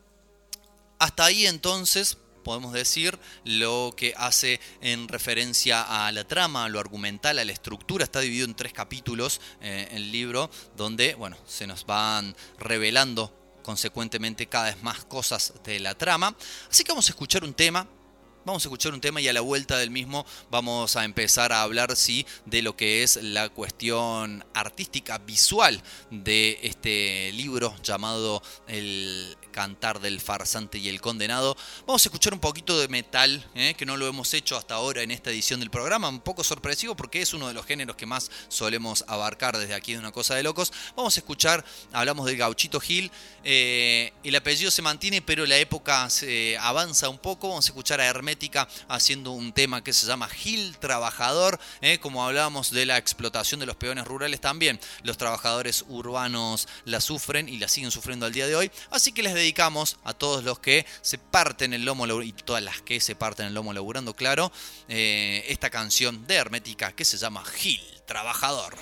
hasta 0.99 1.25
ahí 1.25 1.47
entonces 1.47 2.19
podemos 2.45 2.73
decir, 2.73 3.19
lo 3.45 3.95
que 3.97 4.15
hace 4.17 4.61
en 4.81 5.09
referencia 5.09 5.83
a 5.83 6.13
la 6.13 6.25
trama, 6.25 6.67
a 6.67 6.69
lo 6.69 6.79
argumental, 6.79 7.39
a 7.39 7.45
la 7.45 7.53
estructura. 7.53 8.05
Está 8.05 8.21
dividido 8.21 8.47
en 8.47 8.55
tres 8.55 8.73
capítulos 8.73 9.41
eh, 9.61 9.89
el 9.93 10.13
libro, 10.13 10.51
donde 10.77 11.15
bueno, 11.15 11.37
se 11.47 11.67
nos 11.67 11.87
van 11.87 12.37
revelando 12.59 13.35
consecuentemente 13.63 14.47
cada 14.47 14.67
vez 14.67 14.83
más 14.83 15.05
cosas 15.07 15.55
de 15.65 15.81
la 15.81 15.95
trama. 15.97 16.37
Así 16.71 16.85
que 16.85 16.93
vamos 16.93 17.09
a 17.09 17.13
escuchar 17.13 17.43
un 17.43 17.55
tema 17.55 17.89
Vamos 18.45 18.63
a 18.63 18.69
escuchar 18.69 18.93
un 18.93 19.01
tema 19.01 19.23
y 19.23 19.29
a 19.29 19.33
la 19.33 19.41
vuelta 19.41 19.79
del 19.79 19.89
mismo 19.91 20.27
vamos 20.51 20.97
a 20.97 21.05
empezar 21.07 21.51
a 21.51 21.63
hablar 21.63 21.97
sí, 21.97 22.27
de 22.45 22.61
lo 22.61 22.77
que 22.77 23.03
es 23.03 23.17
la 23.23 23.49
cuestión 23.49 24.45
artística 24.53 25.17
visual 25.17 25.83
de 26.11 26.59
este 26.63 27.33
libro 27.33 27.75
llamado 27.83 28.43
El 28.67 29.35
cantar 29.55 30.01
del 30.01 30.21
farsante 30.21 30.79
y 30.79 30.89
el 30.89 31.01
condenado. 31.01 31.57
Vamos 31.87 32.05
a 32.05 32.09
escuchar 32.09 32.35
un 32.35 32.41
poquito 32.41 32.77
de 32.77 32.89
metal, 32.89 33.47
¿eh? 33.55 33.75
que 33.79 33.87
no 33.87 33.97
lo 33.97 34.09
hemos 34.09 34.35
hecho 34.35 34.57
hasta 34.57 34.75
ahora 34.75 35.03
en 35.03 35.13
esta 35.13 35.31
edición 35.31 35.61
del 35.61 35.71
programa, 35.71 36.09
un 36.09 36.19
poco 36.19 36.43
sorpresivo 36.43 36.97
porque 36.97 37.23
es 37.23 37.33
uno 37.35 37.47
de 37.47 37.55
los 37.55 37.65
géneros 37.65 37.95
que 37.95 38.05
más 38.05 38.33
solemos 38.49 39.05
abarcar 39.07 39.57
desde 39.57 39.75
aquí 39.75 39.93
de 39.93 40.01
una 40.01 40.11
cosa 40.11 40.35
de 40.35 40.43
locos. 40.43 40.73
Vamos 40.97 41.17
a 41.17 41.21
escuchar, 41.21 41.65
hablamos 41.93 42.27
del 42.27 42.37
gauchito 42.37 42.81
Gil, 42.81 43.13
eh, 43.45 44.13
el 44.25 44.35
apellido 44.35 44.73
se 44.73 44.83
mantiene 44.83 45.23
pero 45.23 45.47
la 45.47 45.57
época 45.57 46.09
avanza 46.61 47.09
un 47.09 47.19
poco, 47.19 47.51
vamos 47.51 47.67
a 47.67 47.69
escuchar 47.69 48.01
a 48.01 48.07
Hermética 48.07 48.67
haciendo 48.89 49.31
un 49.31 49.53
tema 49.53 49.85
que 49.85 49.93
se 49.93 50.07
llama 50.09 50.29
Gil 50.29 50.77
Trabajador, 50.79 51.61
¿eh? 51.81 51.99
como 52.01 52.25
hablábamos 52.25 52.73
de 52.73 52.87
la 52.87 52.99
explotación 52.99 53.61
de 53.61 53.67
los 53.67 53.77
peones 53.77 54.05
rurales 54.05 54.41
también, 54.41 54.81
los 55.05 55.17
trabajadores 55.17 55.85
urbanos 55.89 56.67
la 56.85 57.01
sufren 57.01 57.49
y 57.49 57.59
la 57.59 57.69
siguen 57.69 57.93
sufriendo 57.93 58.27
al 58.27 58.33
día 58.33 58.49
de 58.49 58.57
hoy, 58.57 58.71
así 58.91 59.13
que 59.13 59.23
les 59.23 59.44
dedicamos 59.45 59.99
a 60.05 60.15
todos 60.15 60.43
los 60.43 60.59
que 60.59 60.87
se 61.03 61.19
parten 61.19 61.75
el 61.75 61.85
lomo 61.85 62.07
y 62.23 62.33
todas 62.33 62.63
las 62.63 62.81
que 62.81 62.99
se 63.01 63.15
parten 63.15 63.47
el 63.47 63.55
lomo 63.55 63.73
laburando, 63.73 64.15
claro, 64.15 64.51
eh, 64.89 65.45
esta 65.49 65.71
canción 65.71 66.27
de 66.27 66.37
Hermética 66.37 66.93
que 66.93 67.05
se 67.05 67.19
llama 67.19 67.45
Gil 67.45 67.83
Trabajador. 68.07 68.75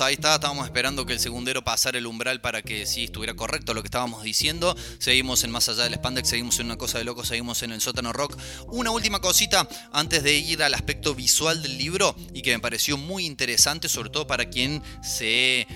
Ahí 0.00 0.14
está, 0.14 0.34
estábamos 0.34 0.64
esperando 0.64 1.04
que 1.04 1.12
el 1.12 1.20
segundero 1.20 1.62
pasara 1.62 1.98
el 1.98 2.06
umbral 2.06 2.40
para 2.40 2.62
que 2.62 2.86
sí 2.86 3.04
estuviera 3.04 3.34
correcto 3.34 3.74
lo 3.74 3.82
que 3.82 3.88
estábamos 3.88 4.22
diciendo. 4.22 4.74
Seguimos 4.98 5.44
en 5.44 5.50
Más 5.50 5.68
Allá 5.68 5.84
del 5.84 5.94
Spandex, 5.94 6.28
seguimos 6.28 6.58
en 6.60 6.66
Una 6.66 6.76
Cosa 6.76 6.98
de 6.98 7.04
Loco, 7.04 7.24
seguimos 7.24 7.62
en 7.62 7.72
el 7.72 7.80
Sótano 7.80 8.12
Rock. 8.12 8.36
Una 8.68 8.90
última 8.90 9.20
cosita 9.20 9.68
antes 9.92 10.22
de 10.22 10.34
ir 10.34 10.62
al 10.62 10.74
aspecto 10.74 11.14
visual 11.14 11.62
del 11.62 11.76
libro 11.76 12.16
y 12.32 12.42
que 12.42 12.52
me 12.52 12.60
pareció 12.60 12.96
muy 12.96 13.26
interesante, 13.26 13.88
sobre 13.88 14.10
todo 14.10 14.26
para 14.26 14.46
quien 14.48 14.82
se 15.02 15.66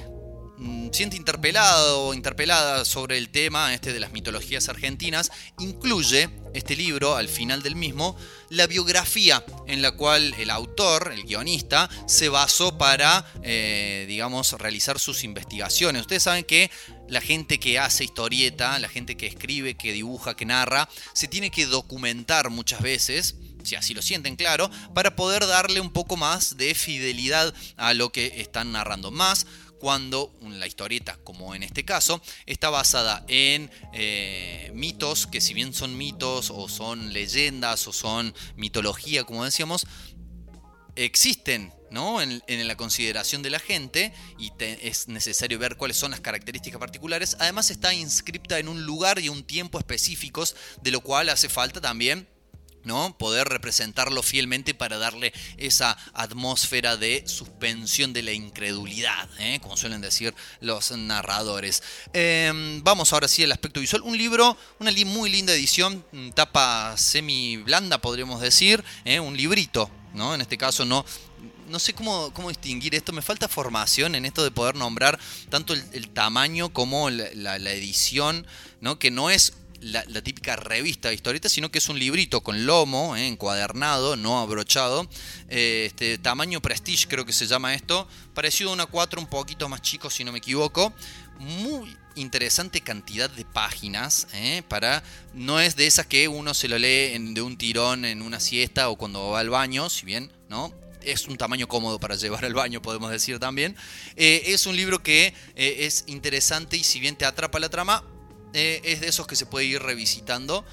siente 0.92 1.16
interpelado 1.16 2.06
o 2.06 2.14
interpelada 2.14 2.84
sobre 2.84 3.18
el 3.18 3.28
tema 3.28 3.74
este 3.74 3.92
de 3.92 4.00
las 4.00 4.12
mitologías 4.12 4.68
argentinas, 4.68 5.30
incluye 5.58 6.30
este 6.54 6.74
libro, 6.74 7.16
al 7.16 7.28
final 7.28 7.62
del 7.62 7.76
mismo, 7.76 8.16
la 8.48 8.66
biografía 8.66 9.44
en 9.66 9.82
la 9.82 9.92
cual 9.92 10.34
el 10.38 10.50
autor, 10.50 11.12
el 11.12 11.24
guionista, 11.24 11.90
se 12.06 12.28
basó 12.28 12.78
para, 12.78 13.26
eh, 13.42 14.06
digamos, 14.08 14.52
realizar 14.52 14.98
sus 14.98 15.24
investigaciones. 15.24 16.02
Ustedes 16.02 16.22
saben 16.22 16.44
que 16.44 16.70
la 17.08 17.20
gente 17.20 17.58
que 17.60 17.78
hace 17.78 18.04
historieta, 18.04 18.78
la 18.78 18.88
gente 18.88 19.16
que 19.16 19.26
escribe, 19.26 19.74
que 19.74 19.92
dibuja, 19.92 20.34
que 20.34 20.46
narra, 20.46 20.88
se 21.12 21.28
tiene 21.28 21.50
que 21.50 21.66
documentar 21.66 22.48
muchas 22.50 22.80
veces 22.80 23.36
si 23.66 23.74
así 23.74 23.94
lo 23.94 24.02
sienten 24.02 24.36
claro, 24.36 24.70
para 24.94 25.16
poder 25.16 25.46
darle 25.46 25.80
un 25.80 25.90
poco 25.90 26.16
más 26.16 26.56
de 26.56 26.74
fidelidad 26.74 27.52
a 27.76 27.94
lo 27.94 28.10
que 28.12 28.40
están 28.40 28.72
narrando. 28.72 29.10
Más 29.10 29.46
cuando 29.78 30.34
la 30.42 30.66
historieta, 30.66 31.18
como 31.24 31.54
en 31.54 31.62
este 31.62 31.84
caso, 31.84 32.22
está 32.46 32.70
basada 32.70 33.24
en 33.28 33.70
eh, 33.92 34.70
mitos 34.74 35.26
que 35.26 35.40
si 35.40 35.54
bien 35.54 35.74
son 35.74 35.96
mitos 35.96 36.50
o 36.50 36.68
son 36.68 37.12
leyendas 37.12 37.86
o 37.86 37.92
son 37.92 38.34
mitología, 38.56 39.24
como 39.24 39.44
decíamos, 39.44 39.86
existen 40.96 41.72
¿no? 41.90 42.20
En, 42.20 42.42
la 42.46 42.76
consideración 42.76 43.42
de 43.42 43.50
la 43.50 43.58
gente 43.58 44.12
y 44.38 44.52
es 44.60 45.08
necesario 45.08 45.58
ver 45.58 45.76
cuáles 45.76 45.96
son 45.96 46.10
las 46.10 46.20
características 46.20 46.80
particulares. 46.80 47.36
Además 47.38 47.70
está 47.70 47.94
inscripta 47.94 48.58
en 48.58 48.68
un 48.68 48.84
lugar 48.84 49.18
y 49.18 49.28
un 49.28 49.44
tiempo 49.44 49.78
específicos, 49.78 50.56
de 50.82 50.90
lo 50.90 51.00
cual 51.00 51.28
hace 51.28 51.48
falta 51.48 51.80
también 51.80 52.28
¿no? 52.86 53.18
Poder 53.18 53.48
representarlo 53.48 54.22
fielmente 54.22 54.72
para 54.72 54.96
darle 54.96 55.32
esa 55.58 55.98
atmósfera 56.14 56.96
de 56.96 57.24
suspensión 57.26 58.12
de 58.12 58.22
la 58.22 58.32
incredulidad, 58.32 59.28
¿eh? 59.40 59.58
como 59.60 59.76
suelen 59.76 60.00
decir 60.00 60.34
los 60.60 60.92
narradores. 60.92 61.82
Eh, 62.12 62.80
vamos 62.84 63.12
ahora 63.12 63.26
sí 63.26 63.42
al 63.42 63.52
aspecto 63.52 63.80
visual. 63.80 64.02
Un 64.02 64.16
libro, 64.16 64.56
una 64.78 64.92
muy 65.04 65.30
linda 65.30 65.52
edición, 65.52 66.04
tapa 66.34 66.96
semi 66.96 67.56
blanda, 67.58 68.00
podríamos 68.00 68.40
decir, 68.40 68.82
¿eh? 69.04 69.18
un 69.18 69.36
librito, 69.36 69.90
¿no? 70.14 70.34
En 70.34 70.40
este 70.40 70.56
caso 70.56 70.84
no 70.84 71.04
no 71.68 71.80
sé 71.80 71.94
cómo, 71.94 72.32
cómo, 72.32 72.48
distinguir 72.48 72.94
esto. 72.94 73.12
Me 73.12 73.22
falta 73.22 73.48
formación 73.48 74.14
en 74.14 74.24
esto 74.24 74.44
de 74.44 74.52
poder 74.52 74.76
nombrar 74.76 75.18
tanto 75.48 75.74
el, 75.74 76.08
tamaño 76.10 76.72
como 76.72 77.10
la, 77.10 77.26
la, 77.34 77.58
la, 77.58 77.72
edición, 77.72 78.46
¿no? 78.80 79.00
Que 79.00 79.10
no 79.10 79.30
es 79.30 79.54
la, 79.86 80.22
típica 80.22 80.56
revista 80.56 81.08
de 81.08 81.14
historietas, 81.14 81.52
sino 81.52 81.70
que 81.70 81.78
es 81.78 81.88
un 81.88 81.98
librito 81.98 82.42
con 82.42 82.66
lomo, 82.66 83.16
eh, 83.16 83.26
encuadernado, 83.26 84.16
no 84.16 84.40
abrochado. 84.40 85.08
Eh, 85.48 85.84
este 85.86 86.18
tamaño 86.18 86.60
Prestige 86.60 87.06
creo 87.08 87.24
que 87.24 87.32
se 87.32 87.46
llama 87.46 87.74
esto. 87.74 88.08
Parecido 88.34 88.70
a 88.70 88.72
una 88.72 88.86
4, 88.86 89.20
un 89.20 89.28
poquito 89.28 89.68
más 89.68 89.82
chico 89.82 90.10
si 90.10 90.24
no 90.24 90.32
me 90.32 90.38
equivoco. 90.38 90.92
Muy 91.38 91.96
interesante 92.16 92.80
cantidad 92.80 93.28
de 93.30 93.44
páginas 93.44 94.26
eh, 94.32 94.62
para 94.68 95.02
no 95.34 95.60
es 95.60 95.76
de 95.76 95.86
esas 95.86 96.06
que 96.06 96.28
uno 96.28 96.54
se 96.54 96.66
lo 96.66 96.78
lee 96.78 97.12
en, 97.12 97.34
de 97.34 97.42
un 97.42 97.58
tirón 97.58 98.06
en 98.06 98.22
una 98.22 98.40
siesta 98.40 98.88
o 98.88 98.96
cuando 98.96 99.28
va 99.30 99.40
al 99.40 99.50
baño 99.50 99.90
si 99.90 100.06
bien 100.06 100.32
no 100.48 100.72
es 101.02 101.28
un 101.28 101.36
tamaño 101.36 101.68
cómodo 101.68 102.00
para 102.00 102.16
llevar 102.16 102.44
al 102.44 102.54
baño, 102.54 102.82
podemos 102.82 103.12
decir 103.12 103.38
también. 103.38 103.76
Es 104.16 104.66
un 104.66 104.74
libro 104.74 105.04
que 105.04 105.34
es 105.54 106.02
interesante 106.08 106.76
y 106.76 106.82
si 106.82 106.98
bien 106.98 107.14
te 107.14 107.24
atrapa 107.24 107.60
la 107.60 107.68
trama, 107.68 108.02
eh, 108.56 108.80
es 108.82 109.00
de 109.00 109.08
esos 109.08 109.26
que 109.26 109.36
se 109.36 109.46
puede 109.46 109.66
ir 109.66 109.82
revisitando. 109.82 110.64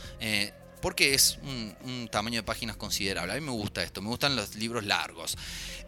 porque 0.81 1.13
es 1.13 1.37
un, 1.43 2.09
tamaño 2.11 2.39
de 2.39 2.43
páginas 2.43 2.75
considerable. 2.75 3.31
A 3.31 3.35
mí 3.35 3.41
me 3.41 3.51
gusta 3.51 3.83
esto, 3.83 4.01
me 4.01 4.09
gustan 4.09 4.35
los 4.35 4.55
libros 4.55 4.83
largos. 4.83 5.37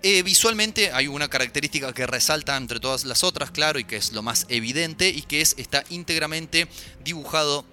visualmente 0.02 0.92
hay 0.94 1.08
una 1.08 1.28
característica 1.28 1.92
que 1.94 2.08
resalta 2.08 2.56
entre 2.56 2.80
todas 2.80 3.04
las 3.04 3.24
otras, 3.24 3.52
claro, 3.52 3.78
y 3.80 3.84
que 3.84 3.98
es 3.98 4.14
lo 4.14 4.22
más 4.22 4.46
evidente, 4.48 5.10
y 5.10 5.24
que 5.24 5.42
es 5.42 5.56
está 5.58 5.84
íntegramente 5.90 6.68
dibujado 7.04 7.66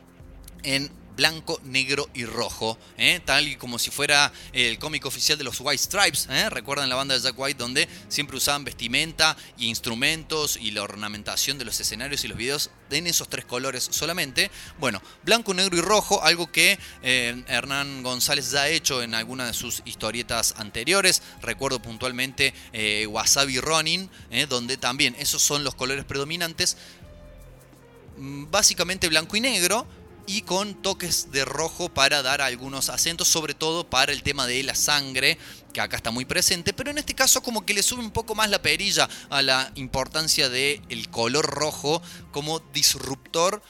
en 0.64 0.90
blanco, 1.16 1.60
negro 1.64 2.08
y 2.14 2.24
rojo, 2.24 2.78
¿eh? 2.96 3.20
tal 3.24 3.48
y 3.48 3.56
como 3.56 3.78
si 3.78 3.90
fuera 3.90 4.32
el 4.52 4.78
cómic 4.78 5.04
oficial 5.06 5.38
de 5.38 5.44
los 5.44 5.60
White 5.60 5.82
Stripes. 5.82 6.28
¿eh? 6.30 6.48
Recuerdan 6.50 6.88
la 6.88 6.96
banda 6.96 7.14
de 7.14 7.20
Jack 7.20 7.38
White 7.38 7.58
donde 7.58 7.88
siempre 8.08 8.36
usaban 8.36 8.64
vestimenta 8.64 9.36
y 9.58 9.66
instrumentos 9.66 10.56
y 10.56 10.70
la 10.70 10.82
ornamentación 10.82 11.58
de 11.58 11.64
los 11.64 11.78
escenarios 11.80 12.24
y 12.24 12.28
los 12.28 12.38
videos 12.38 12.70
en 12.90 13.06
esos 13.06 13.28
tres 13.28 13.44
colores 13.44 13.88
solamente. 13.90 14.50
Bueno, 14.78 15.02
blanco, 15.22 15.54
negro 15.54 15.76
y 15.76 15.80
rojo, 15.80 16.22
algo 16.22 16.50
que 16.50 16.78
eh, 17.02 17.42
Hernán 17.46 18.02
González 18.02 18.50
ya 18.50 18.62
ha 18.62 18.68
hecho 18.68 19.02
en 19.02 19.14
alguna 19.14 19.46
de 19.46 19.54
sus 19.54 19.82
historietas 19.84 20.54
anteriores. 20.58 21.22
Recuerdo 21.40 21.80
puntualmente 21.80 22.54
Wasabi 23.08 23.60
Ronin, 23.60 24.10
donde 24.48 24.76
también 24.76 25.16
esos 25.18 25.42
son 25.42 25.64
los 25.64 25.74
colores 25.74 26.04
predominantes. 26.04 26.76
Mm, 28.16 28.50
básicamente 28.50 29.08
blanco 29.08 29.36
y 29.36 29.40
negro, 29.40 29.86
y 30.26 30.42
con 30.42 30.74
toques 30.74 31.30
de 31.32 31.44
rojo 31.44 31.88
para 31.88 32.22
dar 32.22 32.40
algunos 32.40 32.88
acentos, 32.88 33.28
sobre 33.28 33.54
todo 33.54 33.88
para 33.88 34.12
el 34.12 34.22
tema 34.22 34.46
de 34.46 34.62
la 34.62 34.74
sangre, 34.74 35.38
que 35.72 35.80
acá 35.80 35.96
está 35.96 36.10
muy 36.10 36.24
presente, 36.24 36.72
pero 36.72 36.90
en 36.90 36.98
este 36.98 37.14
caso 37.14 37.42
como 37.42 37.64
que 37.64 37.74
le 37.74 37.82
sube 37.82 38.00
un 38.00 38.10
poco 38.10 38.34
más 38.34 38.50
la 38.50 38.62
perilla 38.62 39.08
a 39.30 39.42
la 39.42 39.72
importancia 39.74 40.48
del 40.48 40.80
el 40.88 41.08
color 41.08 41.46
rojo 41.46 42.02
como 42.30 42.60
disruptor, 42.72 43.62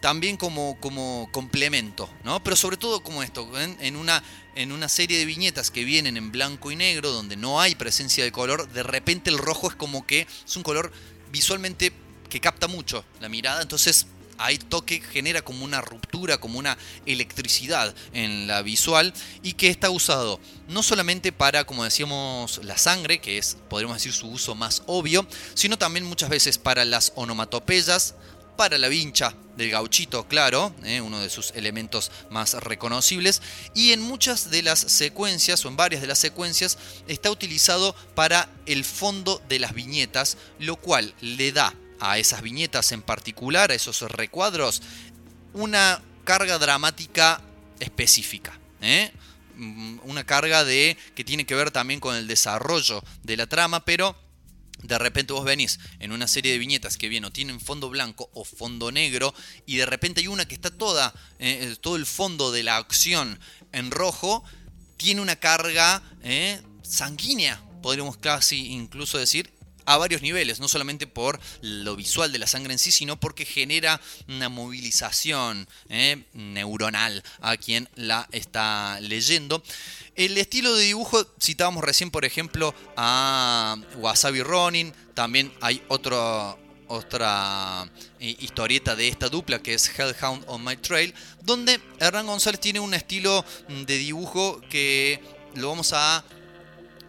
también 0.00 0.36
como, 0.36 0.78
como 0.80 1.30
complemento, 1.32 2.10
¿no? 2.24 2.44
Pero 2.44 2.56
sobre 2.56 2.76
todo 2.76 3.02
como 3.02 3.22
esto, 3.22 3.48
en 3.58 3.96
una, 3.96 4.22
en 4.54 4.70
una 4.70 4.90
serie 4.90 5.18
de 5.18 5.24
viñetas 5.24 5.70
que 5.70 5.84
vienen 5.84 6.18
en 6.18 6.30
blanco 6.30 6.70
y 6.70 6.76
negro, 6.76 7.10
donde 7.10 7.36
no 7.36 7.58
hay 7.58 7.74
presencia 7.74 8.22
de 8.22 8.30
color, 8.30 8.68
de 8.68 8.82
repente 8.82 9.30
el 9.30 9.38
rojo 9.38 9.68
es 9.68 9.74
como 9.74 10.06
que 10.06 10.26
es 10.46 10.56
un 10.56 10.62
color 10.62 10.92
visualmente 11.32 11.90
que 12.28 12.38
capta 12.38 12.68
mucho 12.68 13.02
la 13.20 13.30
mirada, 13.30 13.62
entonces 13.62 14.06
hay 14.38 14.58
toque 14.58 15.00
genera 15.00 15.42
como 15.42 15.64
una 15.64 15.80
ruptura, 15.80 16.38
como 16.38 16.58
una 16.58 16.76
electricidad 17.06 17.94
en 18.12 18.46
la 18.46 18.62
visual 18.62 19.12
y 19.42 19.54
que 19.54 19.68
está 19.68 19.90
usado 19.90 20.40
no 20.68 20.82
solamente 20.82 21.32
para, 21.32 21.64
como 21.64 21.84
decíamos, 21.84 22.60
la 22.64 22.78
sangre, 22.78 23.20
que 23.20 23.38
es, 23.38 23.56
podríamos 23.68 23.96
decir, 23.96 24.12
su 24.12 24.28
uso 24.28 24.54
más 24.54 24.82
obvio, 24.86 25.26
sino 25.54 25.78
también 25.78 26.04
muchas 26.04 26.30
veces 26.30 26.58
para 26.58 26.84
las 26.84 27.12
onomatopeyas, 27.16 28.14
para 28.56 28.78
la 28.78 28.88
vincha, 28.88 29.34
del 29.56 29.70
gauchito, 29.70 30.26
claro, 30.26 30.74
eh, 30.84 31.00
uno 31.00 31.20
de 31.20 31.30
sus 31.30 31.52
elementos 31.52 32.10
más 32.30 32.54
reconocibles, 32.54 33.40
y 33.74 33.92
en 33.92 34.00
muchas 34.00 34.50
de 34.50 34.62
las 34.62 34.80
secuencias, 34.80 35.64
o 35.64 35.68
en 35.68 35.76
varias 35.76 36.00
de 36.00 36.08
las 36.08 36.18
secuencias, 36.18 36.78
está 37.08 37.30
utilizado 37.30 37.94
para 38.14 38.48
el 38.66 38.84
fondo 38.84 39.42
de 39.48 39.58
las 39.58 39.74
viñetas, 39.74 40.36
lo 40.58 40.76
cual 40.76 41.14
le 41.20 41.52
da 41.52 41.74
a 42.00 42.18
esas 42.18 42.42
viñetas 42.42 42.92
en 42.92 43.02
particular, 43.02 43.70
a 43.70 43.74
esos 43.74 44.02
recuadros, 44.02 44.82
una 45.52 46.02
carga 46.24 46.58
dramática 46.58 47.40
específica. 47.80 48.58
¿eh? 48.80 49.12
Mm, 49.56 50.00
Una 50.04 50.24
carga 50.24 50.64
de 50.64 50.96
que 51.14 51.24
tiene 51.24 51.46
que 51.46 51.54
ver 51.54 51.70
también 51.70 52.00
con 52.00 52.16
el 52.16 52.26
desarrollo 52.26 53.02
de 53.22 53.36
la 53.36 53.46
trama, 53.46 53.84
pero 53.84 54.16
de 54.82 54.98
repente 54.98 55.32
vos 55.32 55.44
venís 55.44 55.78
en 55.98 56.12
una 56.12 56.26
serie 56.26 56.52
de 56.52 56.58
viñetas 56.58 56.98
que 56.98 57.08
bien 57.08 57.24
o 57.24 57.30
tienen 57.30 57.60
fondo 57.60 57.88
blanco 57.88 58.28
o 58.34 58.44
fondo 58.44 58.92
negro 58.92 59.32
y 59.64 59.76
de 59.76 59.86
repente 59.86 60.20
hay 60.20 60.26
una 60.26 60.46
que 60.46 60.54
está 60.54 60.70
toda, 60.70 61.14
eh, 61.38 61.76
todo 61.80 61.96
el 61.96 62.04
fondo 62.04 62.52
de 62.52 62.64
la 62.64 62.76
acción 62.76 63.38
en 63.72 63.90
rojo, 63.90 64.44
tiene 64.96 65.20
una 65.20 65.36
carga 65.36 66.02
eh, 66.22 66.60
sanguínea, 66.82 67.62
podríamos 67.82 68.16
casi 68.18 68.72
incluso 68.72 69.18
decir, 69.18 69.52
a 69.84 69.96
varios 69.96 70.22
niveles, 70.22 70.60
no 70.60 70.68
solamente 70.68 71.06
por 71.06 71.40
lo 71.60 71.96
visual 71.96 72.32
de 72.32 72.38
la 72.38 72.46
sangre 72.46 72.72
en 72.72 72.78
sí, 72.78 72.90
sino 72.90 73.18
porque 73.18 73.44
genera 73.44 74.00
una 74.28 74.48
movilización 74.48 75.68
eh, 75.88 76.24
neuronal 76.32 77.22
a 77.40 77.56
quien 77.56 77.88
la 77.94 78.28
está 78.32 78.98
leyendo. 79.00 79.62
El 80.14 80.38
estilo 80.38 80.74
de 80.74 80.84
dibujo, 80.84 81.26
citábamos 81.40 81.84
recién, 81.84 82.10
por 82.10 82.24
ejemplo, 82.24 82.74
a 82.96 83.76
Wasabi 83.96 84.42
Ronin, 84.42 84.92
también 85.14 85.52
hay 85.60 85.82
otro, 85.88 86.58
otra 86.88 87.88
eh, 88.20 88.36
historieta 88.40 88.94
de 88.96 89.08
esta 89.08 89.28
dupla 89.28 89.60
que 89.60 89.74
es 89.74 89.90
Hellhound 89.98 90.44
on 90.46 90.64
My 90.64 90.76
Trail, 90.76 91.14
donde 91.42 91.80
Hernán 91.98 92.26
González 92.26 92.60
tiene 92.60 92.80
un 92.80 92.94
estilo 92.94 93.44
de 93.68 93.98
dibujo 93.98 94.60
que 94.70 95.20
lo 95.54 95.68
vamos 95.68 95.92
a 95.92 96.24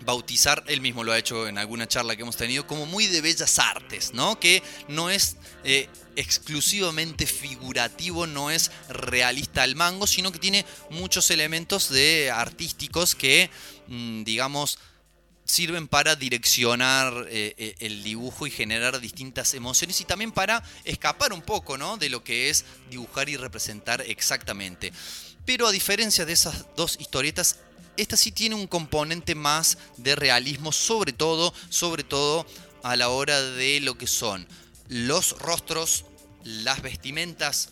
bautizar, 0.05 0.63
él 0.67 0.81
mismo 0.81 1.03
lo 1.03 1.11
ha 1.11 1.17
hecho 1.17 1.47
en 1.47 1.57
alguna 1.57 1.87
charla 1.87 2.15
que 2.15 2.21
hemos 2.21 2.37
tenido, 2.37 2.65
como 2.67 2.85
muy 2.85 3.07
de 3.07 3.21
bellas 3.21 3.59
artes, 3.59 4.13
¿no? 4.13 4.39
Que 4.39 4.63
no 4.87 5.09
es 5.09 5.37
eh, 5.63 5.89
exclusivamente 6.15 7.25
figurativo, 7.25 8.27
no 8.27 8.51
es 8.51 8.71
realista 8.87 9.63
al 9.63 9.75
mango, 9.75 10.07
sino 10.07 10.31
que 10.31 10.39
tiene 10.39 10.65
muchos 10.89 11.31
elementos 11.31 11.89
de 11.89 12.31
artísticos 12.31 13.15
que, 13.15 13.49
mm, 13.87 14.23
digamos, 14.23 14.77
sirven 15.45 15.87
para 15.87 16.15
direccionar 16.15 17.27
eh, 17.29 17.53
eh, 17.57 17.75
el 17.79 18.03
dibujo 18.03 18.47
y 18.47 18.51
generar 18.51 18.99
distintas 18.99 19.53
emociones 19.53 20.01
y 20.01 20.05
también 20.05 20.31
para 20.31 20.63
escapar 20.83 21.33
un 21.33 21.43
poco 21.43 21.77
¿no? 21.77 21.97
de 21.97 22.09
lo 22.09 22.23
que 22.23 22.49
es 22.49 22.65
dibujar 22.89 23.29
y 23.29 23.37
representar 23.37 24.01
exactamente. 24.01 24.91
Pero 25.45 25.67
a 25.67 25.71
diferencia 25.71 26.25
de 26.25 26.33
esas 26.33 26.65
dos 26.75 26.97
historietas, 26.99 27.59
esta 27.97 28.17
sí 28.17 28.31
tiene 28.31 28.55
un 28.55 28.67
componente 28.67 29.35
más 29.35 29.77
de 29.97 30.15
realismo, 30.15 30.71
sobre 30.71 31.13
todo, 31.13 31.53
sobre 31.69 32.03
todo 32.03 32.45
a 32.83 32.95
la 32.95 33.09
hora 33.09 33.41
de 33.41 33.79
lo 33.79 33.97
que 33.97 34.07
son 34.07 34.47
los 34.87 35.37
rostros, 35.39 36.05
las 36.43 36.81
vestimentas, 36.81 37.69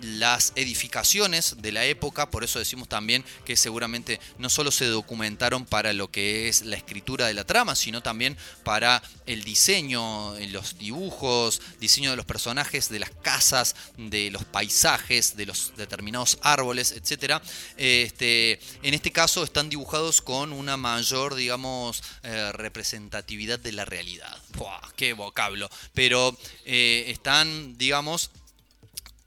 las 0.00 0.52
edificaciones 0.56 1.56
de 1.58 1.72
la 1.72 1.84
época, 1.84 2.30
por 2.30 2.44
eso 2.44 2.58
decimos 2.58 2.88
también 2.88 3.24
que 3.44 3.56
seguramente 3.56 4.20
no 4.38 4.48
solo 4.50 4.70
se 4.70 4.86
documentaron 4.86 5.64
para 5.64 5.92
lo 5.92 6.10
que 6.10 6.48
es 6.48 6.62
la 6.62 6.76
escritura 6.76 7.26
de 7.26 7.34
la 7.34 7.44
trama, 7.44 7.74
sino 7.76 8.02
también 8.02 8.36
para 8.64 9.02
el 9.26 9.44
diseño, 9.44 10.34
los 10.50 10.78
dibujos, 10.78 11.60
diseño 11.80 12.10
de 12.10 12.16
los 12.16 12.26
personajes, 12.26 12.88
de 12.88 13.00
las 13.00 13.10
casas, 13.10 13.74
de 13.96 14.30
los 14.30 14.44
paisajes, 14.44 15.36
de 15.36 15.46
los 15.46 15.72
determinados 15.76 16.38
árboles, 16.42 16.92
etc. 16.92 17.40
Este, 17.76 18.60
en 18.82 18.94
este 18.94 19.12
caso 19.12 19.42
están 19.42 19.68
dibujados 19.68 20.22
con 20.22 20.52
una 20.52 20.76
mayor, 20.76 21.34
digamos, 21.34 22.02
eh, 22.22 22.52
representatividad 22.52 23.58
de 23.58 23.72
la 23.72 23.84
realidad. 23.84 24.36
¡Buah! 24.56 24.80
¡Qué 24.96 25.12
vocablo! 25.12 25.68
Pero 25.94 26.36
eh, 26.64 27.04
están, 27.08 27.76
digamos, 27.78 28.30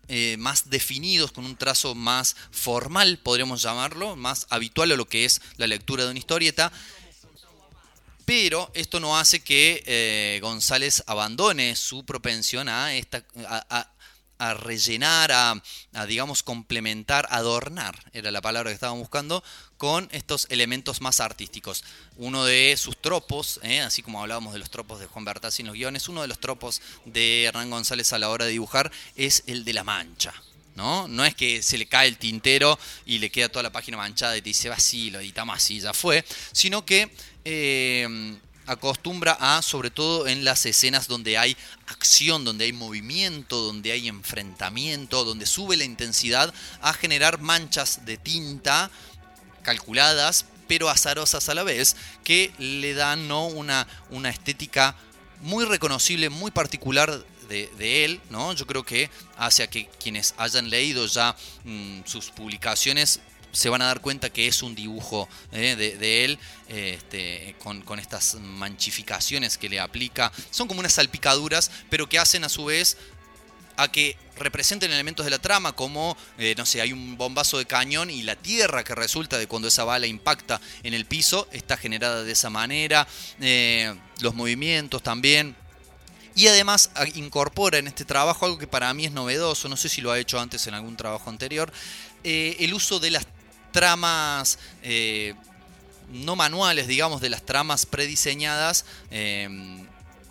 eh, 0.09 0.35
más 0.37 0.69
definidos, 0.69 1.31
con 1.31 1.45
un 1.45 1.55
trazo 1.55 1.95
más 1.95 2.35
formal, 2.51 3.17
podríamos 3.19 3.61
llamarlo, 3.61 4.15
más 4.17 4.45
habitual 4.49 4.91
a 4.91 4.95
lo 4.97 5.07
que 5.07 5.23
es 5.25 5.41
la 5.57 5.67
lectura 5.67 6.03
de 6.03 6.09
una 6.11 6.19
historieta. 6.19 6.71
Pero 8.25 8.69
esto 8.75 8.99
no 8.99 9.17
hace 9.17 9.39
que 9.41 9.81
eh, 9.87 10.39
González 10.41 11.03
abandone 11.07 11.75
su 11.75 12.05
propensión 12.05 12.69
a, 12.69 12.93
esta, 12.93 13.23
a, 13.47 13.65
a- 13.69 13.91
a 14.41 14.53
rellenar, 14.53 15.31
a, 15.33 15.61
digamos 16.07 16.43
complementar, 16.43 17.27
adornar, 17.29 17.99
era 18.13 18.31
la 18.31 18.39
palabra 18.39 18.69
que 18.69 18.75
estaban 18.75 18.97
buscando, 18.97 19.43
con 19.79 20.09
estos 20.11 20.45
elementos 20.49 20.99
más 20.99 21.21
artísticos. 21.21 21.85
Uno 22.17 22.43
de 22.43 22.75
sus 22.77 23.01
tropos, 23.01 23.61
eh, 23.63 23.79
así 23.79 24.03
como 24.03 24.21
hablábamos 24.21 24.51
de 24.51 24.59
los 24.59 24.69
tropos 24.69 24.99
de 24.99 25.07
Juan 25.07 25.23
Bertazzi 25.23 25.61
en 25.61 25.67
los 25.67 25.75
guiones, 25.75 26.09
uno 26.09 26.21
de 26.21 26.27
los 26.27 26.39
tropos 26.39 26.81
de 27.05 27.45
Hernán 27.45 27.69
González 27.69 28.11
a 28.11 28.19
la 28.19 28.29
hora 28.29 28.43
de 28.43 28.51
dibujar 28.51 28.91
es 29.15 29.41
el 29.47 29.63
de 29.63 29.73
la 29.73 29.85
mancha. 29.85 30.33
¿No? 30.75 31.09
no 31.09 31.25
es 31.25 31.35
que 31.35 31.61
se 31.61 31.77
le 31.77 31.87
cae 31.87 32.07
el 32.07 32.17
tintero 32.17 32.79
y 33.05 33.17
le 33.17 33.29
queda 33.29 33.49
toda 33.49 33.63
la 33.63 33.71
página 33.71 33.97
manchada 33.97 34.37
y 34.37 34.41
te 34.41 34.49
dice, 34.49 34.69
va, 34.69 34.79
sí, 34.79 35.09
lo 35.09 35.19
editamos 35.19 35.57
así, 35.57 35.81
ya 35.81 35.93
fue, 35.93 36.23
sino 36.53 36.85
que 36.85 37.11
eh, 37.43 38.37
acostumbra 38.69 39.35
a, 39.39 39.61
sobre 39.61 39.89
todo 39.89 40.27
en 40.27 40.45
las 40.45 40.65
escenas 40.65 41.07
donde 41.07 41.37
hay 41.37 41.57
acción, 41.87 42.45
donde 42.45 42.65
hay 42.65 42.71
movimiento, 42.71 43.57
donde 43.57 43.91
hay 43.91 44.07
enfrentamiento, 44.07 45.25
donde 45.25 45.47
sube 45.47 45.75
la 45.75 45.85
intensidad, 45.85 46.53
a 46.79 46.93
generar 46.93 47.41
manchas 47.41 48.05
de 48.05 48.17
tinta 48.17 48.91
calculadas, 49.69 50.45
pero 50.67 50.89
azarosas 50.89 51.47
a 51.47 51.53
la 51.53 51.61
vez, 51.61 51.95
que 52.23 52.51
le 52.57 52.95
dan 52.95 53.27
¿no? 53.27 53.45
una, 53.45 53.87
una 54.09 54.31
estética 54.31 54.95
muy 55.41 55.63
reconocible, 55.63 56.31
muy 56.31 56.49
particular 56.49 57.23
de, 57.47 58.05
él, 58.05 58.19
¿no? 58.31 58.53
Yo 58.53 58.65
creo 58.65 58.83
que 58.83 59.11
hacia 59.37 59.67
que 59.67 59.87
quienes 60.01 60.33
hayan 60.37 60.71
leído 60.71 61.05
ya 61.05 61.35
mm, 61.65 62.01
sus 62.05 62.31
publicaciones 62.31 63.19
se 63.51 63.69
van 63.69 63.81
a 63.83 63.85
dar 63.85 64.01
cuenta 64.01 64.31
que 64.31 64.47
es 64.47 64.61
un 64.63 64.73
dibujo 64.75 65.27
eh, 65.51 65.75
de, 65.75 66.25
él 66.25 66.39
este, 66.67 67.55
con, 67.59 67.81
con 67.81 67.99
estas 67.99 68.35
manchificaciones 68.35 69.57
que 69.57 69.69
le 69.69 69.79
aplica. 69.79 70.31
Son 70.51 70.67
como 70.67 70.79
unas 70.79 70.93
salpicaduras, 70.93 71.69
pero 71.89 72.07
que 72.09 72.19
hacen 72.19 72.43
a 72.43 72.49
su 72.49 72.65
vez 72.65 72.97
a 73.79 73.89
que 73.89 74.17
representen 74.37 74.91
elementos 74.91 75.25
de 75.25 75.31
la 75.31 75.39
trama, 75.39 75.71
como, 75.73 76.17
eh, 76.37 76.53
no 76.57 76.65
sé, 76.65 76.81
hay 76.81 76.91
un 76.91 77.17
bombazo 77.17 77.57
de 77.57 77.65
cañón 77.65 78.09
y 78.09 78.23
la 78.23 78.35
tierra 78.35 78.83
que 78.83 78.93
resulta 78.93 79.37
de 79.37 79.47
cuando 79.47 79.69
esa 79.69 79.85
bala 79.85 80.05
impacta 80.05 80.59
en 80.83 80.93
el 80.93 81.05
piso 81.05 81.47
está 81.51 81.77
generada 81.77 82.23
de 82.23 82.31
esa 82.31 82.49
manera, 82.49 83.07
eh, 83.39 83.95
los 84.19 84.35
movimientos 84.35 85.01
también. 85.01 85.55
Y 86.35 86.47
además 86.47 86.91
incorpora 87.15 87.77
en 87.77 87.87
este 87.87 88.03
trabajo 88.03 88.45
algo 88.45 88.57
que 88.57 88.67
para 88.67 88.93
mí 88.93 89.05
es 89.05 89.11
novedoso, 89.13 89.69
no 89.69 89.77
sé 89.77 89.87
si 89.87 90.01
lo 90.01 90.11
ha 90.11 90.19
hecho 90.19 90.39
antes 90.39 90.67
en 90.67 90.73
algún 90.73 90.97
trabajo 90.97 91.29
anterior, 91.29 91.71
eh, 92.25 92.57
el 92.59 92.73
uso 92.73 92.99
de 92.99 93.11
las 93.11 93.27
tramas 93.71 94.59
no 96.09 96.35
manuales, 96.35 96.87
digamos, 96.87 97.21
de 97.21 97.29
las 97.29 97.45
tramas 97.45 97.85
prediseñadas 97.85 98.83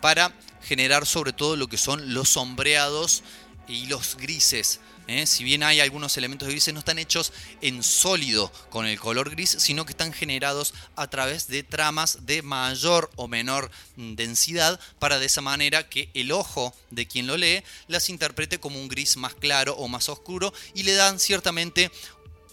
para 0.01 0.33
generar 0.69 1.07
sobre 1.07 1.33
todo 1.33 1.57
lo 1.57 1.67
que 1.67 1.79
son 1.79 2.13
los 2.13 2.29
sombreados 2.29 3.23
y 3.67 3.87
los 3.87 4.17
grises. 4.17 4.81
¿eh? 5.07 5.27
Si 5.27 5.43
bien 5.43 5.63
hay 5.63 5.81
algunos 5.81 6.17
elementos 6.19 6.47
grises, 6.47 6.75
no 6.75 6.81
están 6.81 6.99
hechos 6.99 7.33
en 7.63 7.83
sólido 7.83 8.53
con 8.69 8.85
el 8.85 9.01
color 9.01 9.31
gris, 9.31 9.57
sino 9.59 9.87
que 9.87 9.93
están 9.93 10.13
generados 10.13 10.75
a 10.95 11.09
través 11.09 11.49
de 11.49 11.63
tramas 11.63 12.27
de 12.27 12.43
mayor 12.43 13.11
o 13.17 13.29
menor 13.29 13.71
mm, 13.97 14.15
densidad 14.15 14.79
para 14.99 15.19
de 15.19 15.27
esa 15.27 15.41
manera 15.41 15.89
que 15.89 16.11
el 16.13 16.33
ojo 16.33 16.75
de 16.91 17.07
quien 17.07 17.27
lo 17.27 17.39
lee 17.39 17.65
las 17.87 18.11
interprete 18.11 18.61
como 18.61 18.79
un 18.79 18.89
gris 18.89 19.17
más 19.17 19.35
claro 19.35 19.75
o 19.75 19.89
más 19.89 20.11
oscuro 20.11 20.53
y 20.75 20.83
le 20.83 20.95
dan 20.95 21.19
ciertamente 21.19 21.91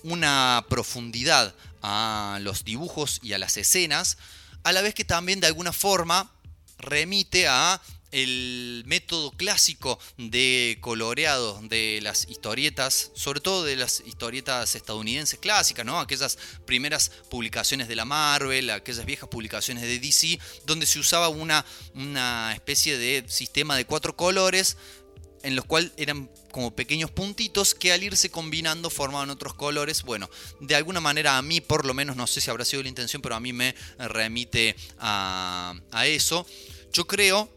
una 0.04 0.66
profundidad 0.70 1.54
a 1.82 2.40
los 2.42 2.64
dibujos 2.64 3.20
y 3.22 3.34
a 3.34 3.40
las 3.40 3.58
escenas, 3.58 4.18
a 4.64 4.72
la 4.72 4.82
vez 4.82 4.94
que 4.96 5.04
también 5.04 5.42
de 5.42 5.48
alguna 5.48 5.74
forma 5.74 6.32
remite 6.78 7.48
a 7.48 7.82
el 8.12 8.84
método 8.86 9.32
clásico 9.32 10.00
de 10.18 10.78
coloreado 10.82 11.60
de 11.64 12.00
las 12.02 12.28
historietas, 12.30 13.12
sobre 13.14 13.42
todo 13.42 13.64
de 13.64 13.76
las 13.76 14.02
historietas 14.06 14.76
estadounidenses 14.76 15.40
clásicas, 15.40 15.86
¿no? 15.86 16.00
Aquellas 16.00 16.38
primeras 16.66 17.12
publicaciones 17.30 17.88
de 17.88 17.96
la 17.96 18.06
Marvel, 18.06 18.70
aquellas 18.70 19.06
viejas 19.06 19.30
publicaciones 19.30 19.84
de 19.84 20.00
DC, 20.00 20.40
donde 20.66 20.86
se 20.86 21.00
usaba 21.00 21.30
una, 21.30 21.66
una 21.94 22.54
especie 22.54 22.98
de 22.98 23.26
sistema 23.28 23.76
de 23.76 23.86
cuatro 23.86 24.16
colores 24.16 24.78
en 25.46 25.56
los 25.56 25.66
cuales 25.66 25.92
eran 25.98 26.30
como 26.52 26.76
pequeños 26.76 27.12
puntitos 27.12 27.76
que 27.76 27.92
al 27.92 28.02
irse 28.02 28.32
combinando 28.32 28.90
formaban 28.90 29.30
otros 29.30 29.54
colores. 29.54 30.02
Bueno, 30.02 30.28
de 30.60 30.76
alguna 30.76 31.02
manera 31.02 31.38
a 31.38 31.42
mí, 31.44 31.62
por 31.62 31.86
lo 31.86 31.94
menos, 31.94 32.16
no 32.16 32.26
sé 32.26 32.42
si 32.42 32.50
habrá 32.50 32.66
sido 32.66 32.82
la 32.82 32.90
intención, 32.90 33.22
pero 33.22 33.36
a 33.36 33.40
mí 33.40 33.54
me 33.54 33.76
remite 34.00 34.76
a, 34.98 35.76
a 35.92 36.08
eso. 36.08 36.48
Yo 36.92 37.06
creo 37.06 37.55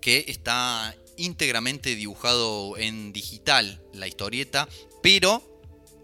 que 0.00 0.24
está 0.28 0.94
íntegramente 1.16 1.94
dibujado 1.94 2.76
en 2.78 3.12
digital 3.12 3.82
la 3.92 4.08
historieta, 4.08 4.68
pero 5.02 5.50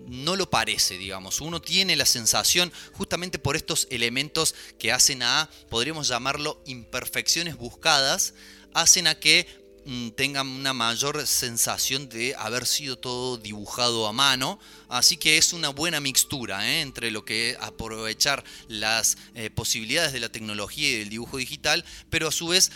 no 0.06 0.36
lo 0.36 0.48
parece, 0.50 0.98
digamos. 0.98 1.40
Uno 1.40 1.60
tiene 1.60 1.96
la 1.96 2.06
sensación, 2.06 2.72
justamente 2.92 3.38
por 3.38 3.56
estos 3.56 3.88
elementos 3.90 4.54
que 4.78 4.92
hacen 4.92 5.22
a, 5.22 5.50
podríamos 5.68 6.08
llamarlo, 6.08 6.62
imperfecciones 6.66 7.56
buscadas, 7.56 8.34
hacen 8.74 9.06
a 9.06 9.14
que 9.16 9.46
mm, 9.84 10.10
tengan 10.10 10.46
una 10.46 10.72
mayor 10.72 11.26
sensación 11.26 12.08
de 12.08 12.34
haber 12.36 12.66
sido 12.66 12.98
todo 12.98 13.36
dibujado 13.38 14.06
a 14.06 14.12
mano. 14.12 14.60
Así 14.88 15.16
que 15.16 15.38
es 15.38 15.52
una 15.52 15.70
buena 15.70 15.98
mixtura 15.98 16.68
¿eh? 16.68 16.82
entre 16.82 17.10
lo 17.10 17.24
que 17.24 17.50
es 17.50 17.56
aprovechar 17.60 18.44
las 18.68 19.16
eh, 19.34 19.50
posibilidades 19.50 20.12
de 20.12 20.20
la 20.20 20.28
tecnología 20.28 20.88
y 20.88 20.98
del 20.98 21.08
dibujo 21.08 21.38
digital, 21.38 21.84
pero 22.10 22.28
a 22.28 22.32
su 22.32 22.48
vez 22.48 22.70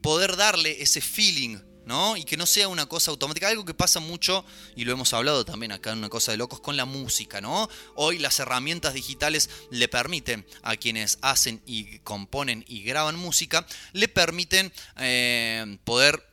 poder 0.00 0.36
darle 0.36 0.82
ese 0.82 1.00
feeling 1.00 1.58
¿no? 1.90 2.16
Y 2.16 2.24
que 2.24 2.36
no 2.36 2.46
sea 2.46 2.68
una 2.68 2.86
cosa 2.86 3.10
automática, 3.10 3.48
algo 3.48 3.64
que 3.64 3.74
pasa 3.74 3.98
mucho, 3.98 4.44
y 4.76 4.84
lo 4.84 4.92
hemos 4.92 5.12
hablado 5.12 5.44
también 5.44 5.72
acá 5.72 5.90
en 5.90 5.98
una 5.98 6.08
cosa 6.08 6.30
de 6.30 6.38
locos, 6.38 6.60
con 6.60 6.76
la 6.76 6.84
música, 6.84 7.40
¿no? 7.40 7.68
Hoy 7.96 8.18
las 8.18 8.38
herramientas 8.38 8.94
digitales 8.94 9.50
le 9.70 9.88
permiten 9.88 10.46
a 10.62 10.76
quienes 10.76 11.18
hacen 11.20 11.60
y 11.66 11.98
componen 12.00 12.64
y 12.68 12.84
graban 12.84 13.16
música, 13.16 13.66
le 13.92 14.06
permiten 14.06 14.72
eh, 14.98 15.78
poder 15.82 16.30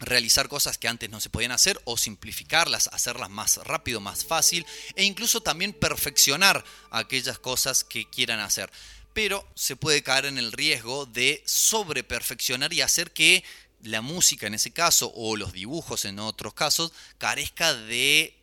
realizar 0.00 0.48
cosas 0.48 0.78
que 0.78 0.88
antes 0.88 1.10
no 1.10 1.20
se 1.20 1.30
podían 1.30 1.52
hacer 1.52 1.80
o 1.84 1.96
simplificarlas, 1.96 2.88
hacerlas 2.92 3.30
más 3.30 3.58
rápido, 3.64 4.00
más 4.00 4.24
fácil 4.24 4.66
e 4.94 5.04
incluso 5.04 5.40
también 5.40 5.72
perfeccionar 5.72 6.64
aquellas 6.90 7.38
cosas 7.38 7.84
que 7.84 8.08
quieran 8.08 8.40
hacer. 8.40 8.70
Pero 9.14 9.48
se 9.54 9.76
puede 9.76 10.02
caer 10.02 10.26
en 10.26 10.36
el 10.36 10.52
riesgo 10.52 11.06
de 11.06 11.42
sobreperfeccionar 11.46 12.72
y 12.72 12.82
hacer 12.82 13.12
que 13.12 13.42
la 13.82 14.00
música 14.00 14.46
en 14.46 14.54
ese 14.54 14.72
caso 14.72 15.12
o 15.14 15.36
los 15.36 15.52
dibujos 15.52 16.04
en 16.04 16.18
otros 16.18 16.54
casos 16.54 16.92
carezca 17.18 17.74
de 17.74 18.36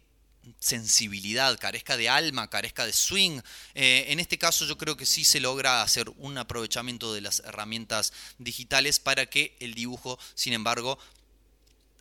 sensibilidad, 0.60 1.58
carezca 1.60 1.98
de 1.98 2.10
alma, 2.10 2.50
carezca 2.50 2.86
de 2.86 2.94
swing. 2.94 3.42
Eh, 3.76 4.06
en 4.10 4.20
este 4.20 4.38
caso 4.38 4.66
yo 4.66 4.78
creo 4.78 4.98
que 4.98 5.06
sí 5.06 5.24
se 5.24 5.40
logra 5.40 5.82
hacer 5.82 6.10
un 6.18 6.38
aprovechamiento 6.38 7.14
de 7.14 7.22
las 7.22 7.42
herramientas 7.46 8.14
digitales 8.38 9.00
para 9.00 9.26
que 9.26 9.56
el 9.60 9.74
dibujo, 9.74 10.18
sin 10.34 10.54
embargo, 10.54 10.98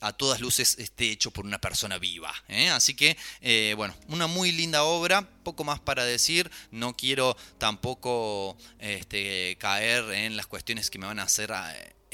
a 0.01 0.13
todas 0.13 0.41
luces 0.41 0.77
esté 0.79 1.11
hecho 1.11 1.31
por 1.31 1.45
una 1.45 1.61
persona 1.61 1.99
viva. 1.99 2.33
¿eh? 2.49 2.71
Así 2.71 2.95
que, 2.95 3.17
eh, 3.41 3.75
bueno, 3.77 3.95
una 4.09 4.27
muy 4.27 4.53
linda 4.53 4.85
obra, 4.85 5.29
poco 5.43 5.65
más 5.65 5.81
para 5.81 6.05
decir, 6.05 6.51
no 6.71 6.97
quiero 6.97 7.37
tampoco 7.59 8.57
este, 8.79 9.57
caer 9.59 10.11
en 10.13 10.37
las 10.37 10.47
cuestiones 10.47 10.91
que 10.91 10.99
me 10.99 11.07
van 11.07 11.19
a 11.19 11.25
hacer 11.25 11.53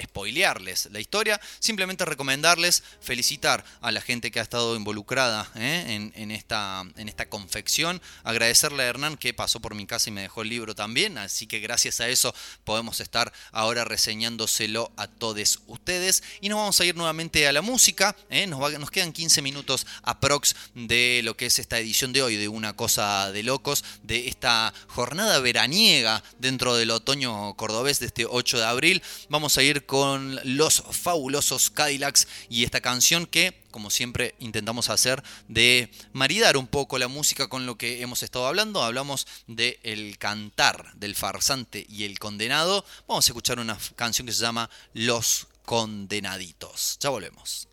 spoilearles 0.03 0.89
la 0.93 1.01
historia, 1.01 1.41
simplemente 1.59 2.05
recomendarles, 2.05 2.83
felicitar 3.01 3.65
a 3.81 3.93
la 3.93 4.01
gente 4.01 4.31
que 4.31 4.41
ha 4.41 4.43
estado 4.43 4.77
involucrada 4.77 5.51
¿eh? 5.55 6.13
en, 6.15 6.31
esta, 6.31 6.85
en 6.97 7.09
esta 7.09 7.29
confección, 7.29 8.01
agradecerle 8.25 8.83
a 8.83 8.87
Hernán 8.87 9.17
que 9.17 9.35
pasó 9.35 9.61
por 9.61 9.75
mi 9.75 9.87
casa 9.87 10.11
y 10.11 10.13
me 10.13 10.23
dejó 10.23 10.43
el 10.43 10.49
libro 10.49 10.75
también, 10.75 11.19
así 11.19 11.47
que 11.47 11.61
gracias 11.61 12.01
a 12.01 12.09
eso 12.09 12.35
podemos 12.65 13.01
estar 13.01 13.33
ahora 13.53 13.85
reseñándoselo 13.85 14.93
a 14.97 15.07
todos 15.09 15.61
ustedes 15.67 16.23
y 16.41 16.49
nos 16.49 16.59
vamos 16.59 16.81
a 16.81 16.85
ir 16.85 16.97
nuevamente 16.97 17.47
a 17.47 17.53
la 17.53 17.63
música, 17.63 18.17
¿eh? 18.31 18.47
nos, 18.47 18.79
nos 18.79 18.91
quedan 18.91 19.13
15 19.13 19.43
minutos 19.43 19.87
aprox 20.03 20.57
de 20.75 21.21
lo 21.25 21.37
que 21.37 21.47
es 21.47 21.59
esta 21.59 21.79
edición 21.79 22.13
de 22.13 22.23
hoy 22.23 22.37
de 22.37 22.49
Una 22.49 22.75
Cosa 22.75 23.33
de 23.33 23.43
Locos, 23.43 23.85
de 24.03 24.29
esta 24.29 24.73
jornada 24.89 25.39
veraniega 25.41 26.23
dentro 26.39 26.77
del 26.77 26.91
otoño 26.91 27.55
cordobés 27.55 27.99
de 28.01 28.07
este 28.07 28.27
8 28.27 28.59
de 28.59 28.65
abril, 28.65 29.03
vamos 29.29 29.59
a 29.59 29.63
ir 29.63 29.86
con 29.87 30.39
los 30.45 30.83
fabulosos 30.91 31.71
Cadillacs 31.71 32.29
y 32.49 32.65
esta 32.65 32.81
canción 32.81 33.27
que, 33.27 33.63
como 33.71 33.91
siempre, 33.91 34.35
intentamos 34.39 34.91
hacer 34.91 35.23
de 35.49 35.91
maridar 36.13 36.57
un 36.57 36.67
poco 36.67 36.99
la 36.99 37.09
música 37.09 37.49
con 37.49 37.67
lo 37.67 37.77
que 37.77 38.03
hemos 38.03 38.23
estado 38.23 38.47
hablando. 38.47 38.83
Hablamos 38.83 39.27
del 39.47 39.79
el 39.83 40.19
cantar 40.19 40.93
del 40.97 41.15
farsante 41.15 41.87
y 41.89 42.05
el 42.05 42.19
condenado. 42.19 42.85
Vamos 43.07 43.27
a 43.27 43.31
escuchar 43.31 43.59
una 43.59 43.79
canción 43.95 44.27
que 44.27 44.33
se 44.33 44.43
llama 44.43 44.69
Los 44.93 45.47
Condenaditos. 45.65 46.99
Ya 47.01 47.11
volvemos. 47.11 47.69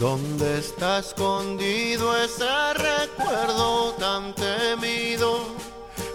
¿Dónde 0.00 0.60
está 0.60 1.00
escondido 1.00 2.16
ese 2.16 2.72
recuerdo 2.72 3.92
tan 3.98 4.34
temido? 4.34 5.69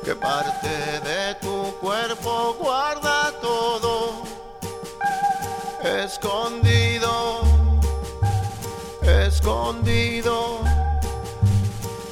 Que 0.05 0.15
parte 0.15 0.69
de 1.03 1.33
tu 1.41 1.75
cuerpo 1.81 2.55
guarda 2.59 3.33
todo 3.41 4.21
escondido, 5.83 7.41
escondido, 9.01 10.59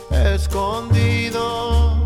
escondido. 0.10 2.03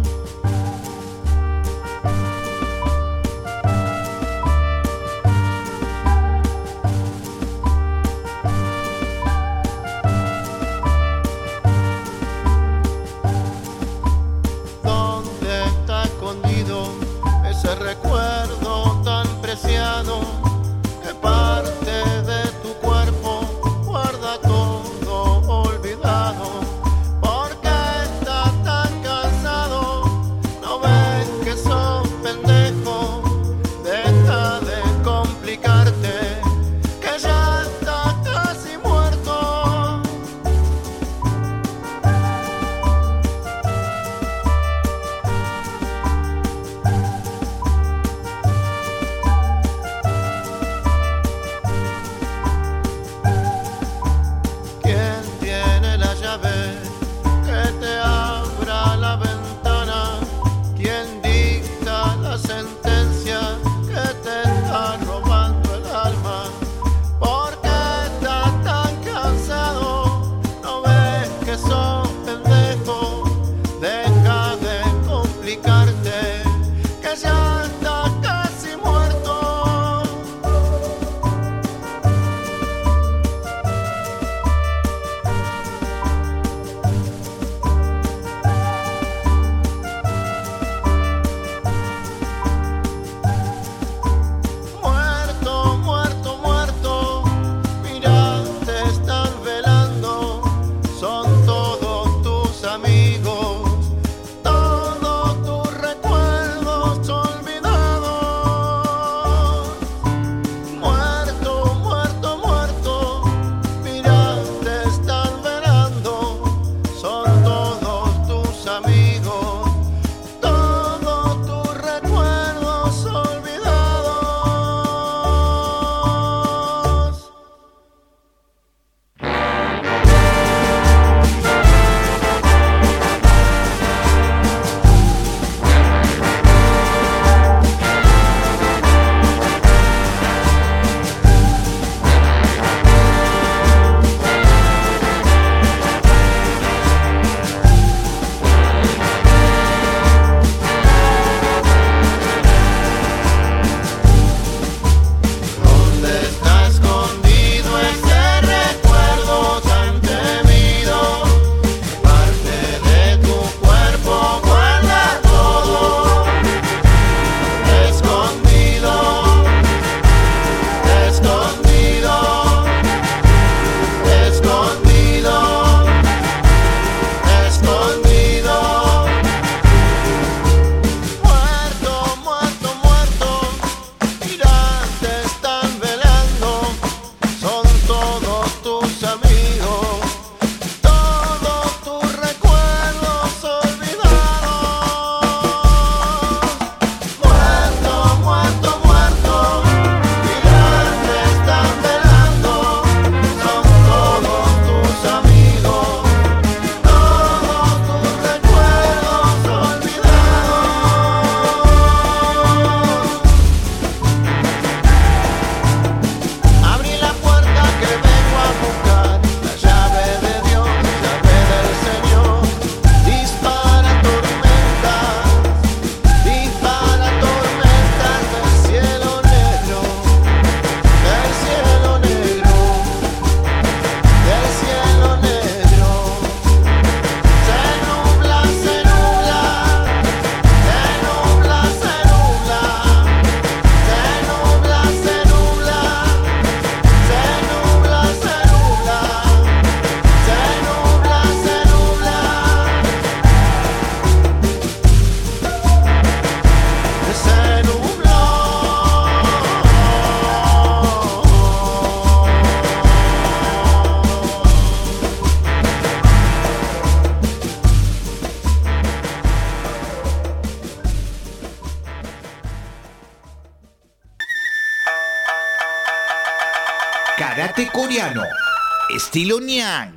Estilo 279.17 279.39
Nyang. 279.39 279.95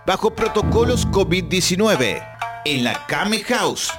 Bajo 0.08 0.34
protocolos 0.34 1.08
COVID-19, 1.10 2.28
en 2.66 2.84
la 2.84 3.06
Kame 3.06 3.44
House. 3.44 3.92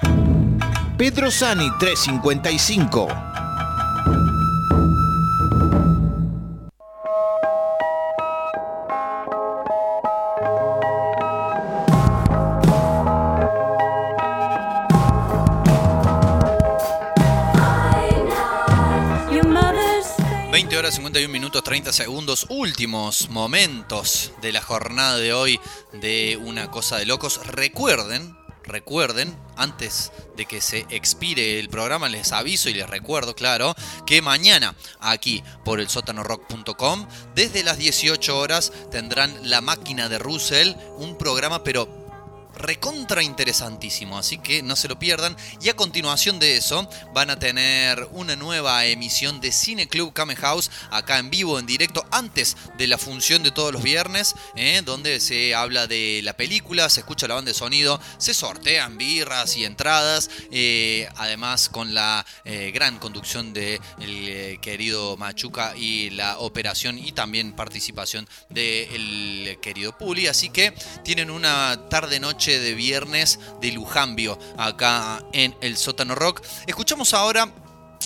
Pedro 0.98 1.30
Sani 1.30 1.68
355. 1.78 3.25
30 21.76 21.92
segundos, 21.92 22.46
últimos 22.48 23.28
momentos 23.28 24.32
de 24.40 24.50
la 24.50 24.62
jornada 24.62 25.18
de 25.18 25.34
hoy 25.34 25.60
de 25.92 26.40
Una 26.42 26.70
Cosa 26.70 26.96
de 26.96 27.04
Locos. 27.04 27.46
Recuerden, 27.48 28.34
recuerden, 28.64 29.36
antes 29.58 30.10
de 30.38 30.46
que 30.46 30.62
se 30.62 30.86
expire 30.88 31.60
el 31.60 31.68
programa, 31.68 32.08
les 32.08 32.32
aviso 32.32 32.70
y 32.70 32.72
les 32.72 32.88
recuerdo, 32.88 33.34
claro, 33.34 33.74
que 34.06 34.22
mañana 34.22 34.74
aquí 35.00 35.44
por 35.66 35.78
el 35.78 35.90
sótanorock.com, 35.90 37.08
desde 37.34 37.62
las 37.62 37.76
18 37.76 38.38
horas, 38.38 38.72
tendrán 38.90 39.38
La 39.42 39.60
Máquina 39.60 40.08
de 40.08 40.18
Russell, 40.18 40.72
un 40.96 41.18
programa 41.18 41.62
pero 41.62 42.05
recontra 42.56 43.22
interesantísimo, 43.22 44.18
así 44.18 44.38
que 44.38 44.62
no 44.62 44.76
se 44.76 44.88
lo 44.88 44.98
pierdan. 44.98 45.36
Y 45.62 45.68
a 45.68 45.76
continuación 45.76 46.38
de 46.38 46.56
eso 46.56 46.88
van 47.14 47.30
a 47.30 47.38
tener 47.38 48.08
una 48.12 48.36
nueva 48.36 48.84
emisión 48.86 49.40
de 49.40 49.52
Cine 49.52 49.88
Club 49.88 50.12
Kame 50.12 50.36
House 50.36 50.70
acá 50.90 51.18
en 51.18 51.30
vivo, 51.30 51.58
en 51.58 51.66
directo, 51.66 52.04
antes 52.10 52.56
de 52.78 52.86
la 52.86 52.98
función 52.98 53.42
de 53.42 53.50
todos 53.50 53.72
los 53.72 53.82
viernes, 53.82 54.34
¿eh? 54.56 54.82
donde 54.84 55.20
se 55.20 55.54
habla 55.54 55.86
de 55.86 56.20
la 56.22 56.36
película, 56.36 56.88
se 56.88 57.00
escucha 57.00 57.28
la 57.28 57.34
banda 57.34 57.50
de 57.50 57.54
sonido, 57.54 58.00
se 58.18 58.34
sortean 58.34 58.98
birras 58.98 59.56
y 59.56 59.64
entradas, 59.64 60.30
eh, 60.50 61.08
además 61.16 61.68
con 61.68 61.94
la 61.94 62.24
eh, 62.44 62.70
gran 62.72 62.98
conducción 62.98 63.52
de 63.52 63.80
el 64.00 64.60
querido 64.60 65.16
Machuca 65.16 65.76
y 65.76 66.10
la 66.10 66.38
operación 66.38 66.98
y 66.98 67.12
también 67.12 67.52
participación 67.52 68.28
del 68.48 69.58
querido 69.60 69.96
Puli, 69.96 70.26
así 70.26 70.50
que 70.50 70.72
tienen 71.04 71.30
una 71.30 71.88
tarde 71.88 72.20
de 72.52 72.74
viernes 72.74 73.38
de 73.60 73.72
Lujambio 73.72 74.38
acá 74.56 75.24
en 75.32 75.56
el 75.60 75.76
sótano 75.76 76.14
rock. 76.14 76.42
Escuchamos 76.66 77.14
ahora 77.14 77.52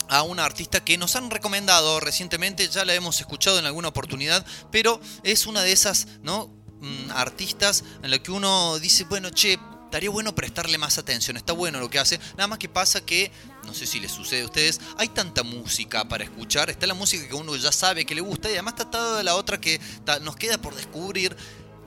a 0.09 0.23
una 0.23 0.45
artista 0.45 0.85
que 0.85 0.99
nos 0.99 1.17
han 1.17 1.31
recomendado 1.31 2.01
recientemente, 2.01 2.69
ya 2.69 2.85
la 2.85 2.95
hemos 2.95 3.21
escuchado 3.21 3.59
en 3.59 3.67
alguna 3.67 3.89
oportunidad, 3.89 4.45
pero 4.71 5.01
es 5.23 5.47
una 5.47 5.63
de 5.63 5.73
esas, 5.73 6.09
¿no? 6.23 6.51
Mm, 6.81 7.11
artistas 7.11 7.85
en 8.03 8.11
la 8.11 8.19
que 8.19 8.33
uno 8.33 8.79
dice, 8.79 9.05
bueno, 9.05 9.31
che, 9.31 9.59
estaría 9.85 10.09
bueno 10.09 10.35
prestarle 10.35 10.79
más 10.79 10.99
atención, 10.99 11.37
está 11.37 11.53
bueno 11.53 11.81
lo 11.81 11.91
que 11.91 11.99
hace, 11.99 12.19
nada 12.37 12.47
más 12.47 12.59
que 12.59 12.69
pasa 12.69 13.05
que, 13.05 13.33
no 13.67 13.75
sé 13.75 13.87
si 13.87 13.99
les 13.99 14.13
sucede 14.13 14.43
a 14.43 14.45
ustedes, 14.45 14.81
hay 14.97 15.09
tanta 15.09 15.43
música 15.43 16.09
para 16.09 16.25
escuchar, 16.25 16.71
está 16.71 16.87
la 16.87 16.95
música 16.95 17.27
que 17.27 17.35
uno 17.35 17.55
ya 17.57 17.73
sabe 17.73 18.05
que 18.05 18.15
le 18.15 18.21
gusta 18.21 18.49
y 18.49 18.53
además 18.53 18.75
está 18.75 18.91
toda 18.91 19.23
la 19.25 19.35
otra 19.35 19.61
que 19.61 19.81
nos 20.23 20.37
queda 20.37 20.59
por 20.59 20.77
descubrir 20.77 21.37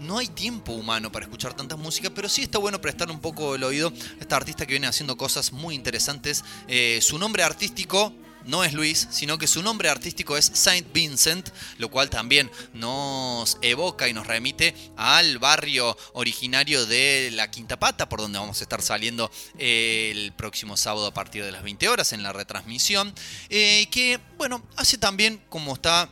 no 0.03 0.17
hay 0.17 0.27
tiempo 0.27 0.73
humano 0.73 1.11
para 1.11 1.25
escuchar 1.25 1.53
tanta 1.53 1.75
música, 1.75 2.09
pero 2.09 2.30
sí 2.30 2.43
está 2.43 2.57
bueno 2.57 2.80
prestar 2.81 3.09
un 3.09 3.19
poco 3.19 3.55
el 3.55 3.63
oído 3.63 3.89
a 3.89 4.21
esta 4.21 4.35
artista 4.35 4.65
que 4.65 4.73
viene 4.73 4.88
haciendo 4.88 5.17
cosas 5.17 5.51
muy 5.51 5.75
interesantes. 5.75 6.43
Eh, 6.67 6.99
su 7.01 7.17
nombre 7.17 7.43
artístico 7.43 8.13
no 8.45 8.63
es 8.63 8.73
Luis, 8.73 9.07
sino 9.09 9.38
que 9.38 9.47
su 9.47 9.63
nombre 9.63 9.89
artístico 9.89 10.38
es 10.38 10.51
Saint 10.53 10.91
Vincent, 10.93 11.49
lo 11.77 11.89
cual 11.89 12.09
también 12.09 12.51
nos 12.73 13.57
evoca 13.61 14.07
y 14.09 14.13
nos 14.13 14.27
remite 14.27 14.75
al 14.97 15.39
barrio 15.39 15.97
originario 16.13 16.85
de 16.85 17.31
la 17.34 17.49
Quinta 17.49 17.80
Pata, 17.80 18.09
por 18.09 18.19
donde 18.19 18.39
vamos 18.39 18.59
a 18.59 18.63
estar 18.63 18.81
saliendo 18.81 19.31
el 19.57 20.34
próximo 20.34 20.77
sábado 20.77 21.07
a 21.07 21.13
partir 21.13 21.43
de 21.45 21.51
las 21.51 21.63
20 21.63 21.88
horas 21.89 22.13
en 22.13 22.23
la 22.23 22.34
retransmisión, 22.34 23.13
eh, 23.49 23.88
que 23.91 24.19
bueno, 24.38 24.61
hace 24.75 24.97
también 24.97 25.41
como 25.49 25.73
está 25.73 26.09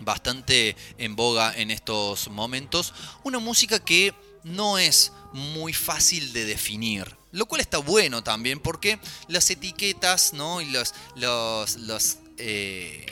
bastante 0.00 0.76
en 0.98 1.16
boga 1.16 1.52
en 1.56 1.70
estos 1.70 2.28
momentos. 2.28 2.94
Una 3.24 3.38
música 3.38 3.78
que 3.78 4.14
no 4.44 4.78
es 4.78 5.12
muy 5.32 5.72
fácil 5.72 6.32
de 6.32 6.44
definir. 6.44 7.16
Lo 7.32 7.46
cual 7.46 7.60
está 7.60 7.78
bueno 7.78 8.22
también 8.22 8.60
porque 8.60 8.98
las 9.28 9.50
etiquetas 9.50 10.32
¿no? 10.32 10.60
y 10.60 10.66
los, 10.66 10.94
los, 11.76 12.18
eh, 12.38 13.04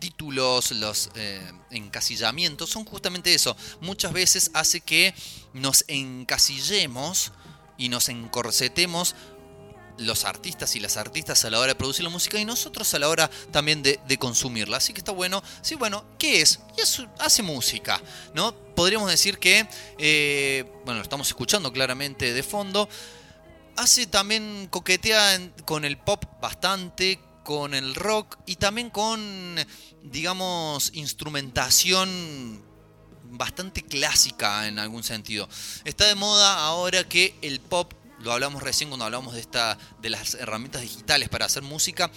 títulos, 0.00 0.72
los 0.72 1.10
eh, 1.14 1.40
encasillamientos 1.70 2.70
son 2.70 2.84
justamente 2.84 3.32
eso. 3.32 3.56
Muchas 3.80 4.12
veces 4.12 4.50
hace 4.54 4.80
que 4.80 5.14
nos 5.52 5.84
encasillemos 5.86 7.32
y 7.78 7.88
nos 7.88 8.08
encorsetemos 8.08 9.14
los 10.02 10.24
artistas 10.24 10.76
y 10.76 10.80
las 10.80 10.96
artistas 10.96 11.44
a 11.44 11.50
la 11.50 11.58
hora 11.58 11.68
de 11.68 11.74
producir 11.74 12.04
la 12.04 12.10
música 12.10 12.38
y 12.38 12.44
nosotros 12.44 12.92
a 12.94 12.98
la 12.98 13.08
hora 13.08 13.30
también 13.50 13.82
de, 13.82 13.98
consumirla. 14.18 14.76
Así 14.76 14.92
que 14.92 15.00
está 15.00 15.12
bueno. 15.12 15.42
Sí, 15.62 15.74
bueno, 15.74 16.04
¿qué 16.18 16.42
es? 16.42 16.60
Y 16.76 16.82
hace 17.18 17.42
música, 17.42 18.00
¿no? 18.34 18.54
Podríamos 18.54 19.10
decir 19.10 19.38
que, 19.38 19.66
eh, 19.98 20.64
bueno, 20.84 20.98
lo 20.98 21.02
estamos 21.02 21.28
escuchando 21.28 21.72
claramente 21.72 22.32
de 22.32 22.42
fondo. 22.42 22.88
Hace 23.76 24.06
también 24.06 24.68
coquetea 24.70 25.40
con 25.64 25.84
el 25.84 25.98
pop 25.98 26.24
bastante, 26.40 27.18
con 27.42 27.74
el 27.74 27.94
rock 27.94 28.38
y 28.46 28.56
también 28.56 28.90
con, 28.90 29.56
digamos, 30.02 30.90
instrumentación 30.94 32.62
bastante 33.32 33.82
clásica 33.82 34.68
en 34.68 34.78
algún 34.78 35.02
sentido. 35.02 35.48
Está 35.84 36.06
de 36.06 36.14
moda 36.14 36.64
ahora 36.64 37.04
que 37.04 37.34
el 37.42 37.60
pop 37.60 37.92
lo 38.20 38.32
hablamos 38.32 38.62
recién 38.62 38.90
cuando 38.90 39.04
hablamos 39.04 39.34
de, 39.34 39.40
esta, 39.40 39.78
de 40.00 40.10
las 40.10 40.34
herramientas 40.34 40.82
digitales 40.82 41.28
para 41.28 41.46
hacer 41.46 41.62
música, 41.62 42.10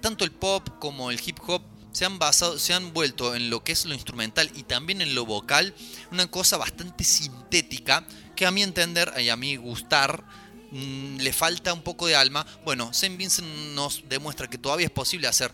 tanto 0.00 0.24
el 0.24 0.32
pop 0.32 0.68
como 0.78 1.10
el 1.10 1.20
hip 1.24 1.38
hop 1.46 1.62
se 1.92 2.04
han 2.04 2.18
basado, 2.18 2.58
se 2.58 2.72
han 2.72 2.92
vuelto 2.92 3.34
en 3.34 3.50
lo 3.50 3.64
que 3.64 3.72
es 3.72 3.84
lo 3.84 3.94
instrumental 3.94 4.50
y 4.54 4.62
también 4.62 5.00
en 5.00 5.14
lo 5.14 5.26
vocal, 5.26 5.74
una 6.12 6.30
cosa 6.30 6.56
bastante 6.56 7.04
sintética 7.04 8.06
que 8.36 8.46
a 8.46 8.50
mi 8.50 8.62
entender 8.62 9.12
y 9.18 9.28
a 9.28 9.36
mi 9.36 9.56
gustar 9.56 10.24
mm, 10.70 11.16
le 11.16 11.32
falta 11.32 11.72
un 11.72 11.82
poco 11.82 12.06
de 12.06 12.16
alma. 12.16 12.46
Bueno, 12.64 12.92
Saint 12.92 13.16
Vincent 13.18 13.48
nos 13.74 14.08
demuestra 14.08 14.48
que 14.48 14.58
todavía 14.58 14.86
es 14.86 14.92
posible 14.92 15.26
hacer 15.26 15.52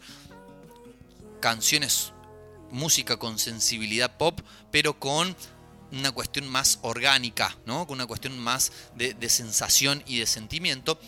canciones, 1.40 2.12
música 2.70 3.16
con 3.16 3.38
sensibilidad 3.38 4.16
pop, 4.18 4.40
pero 4.70 4.98
con 4.98 5.34
una 5.92 6.10
cuestión 6.12 6.48
más 6.48 6.78
orgánica, 6.82 7.56
¿no? 7.66 7.86
Con 7.86 7.96
una 7.96 8.06
cuestión 8.06 8.38
más 8.38 8.72
de, 8.94 9.28
sensación 9.28 10.02
y 10.06 10.18
de 10.18 10.26
sentimiento. 10.26 10.98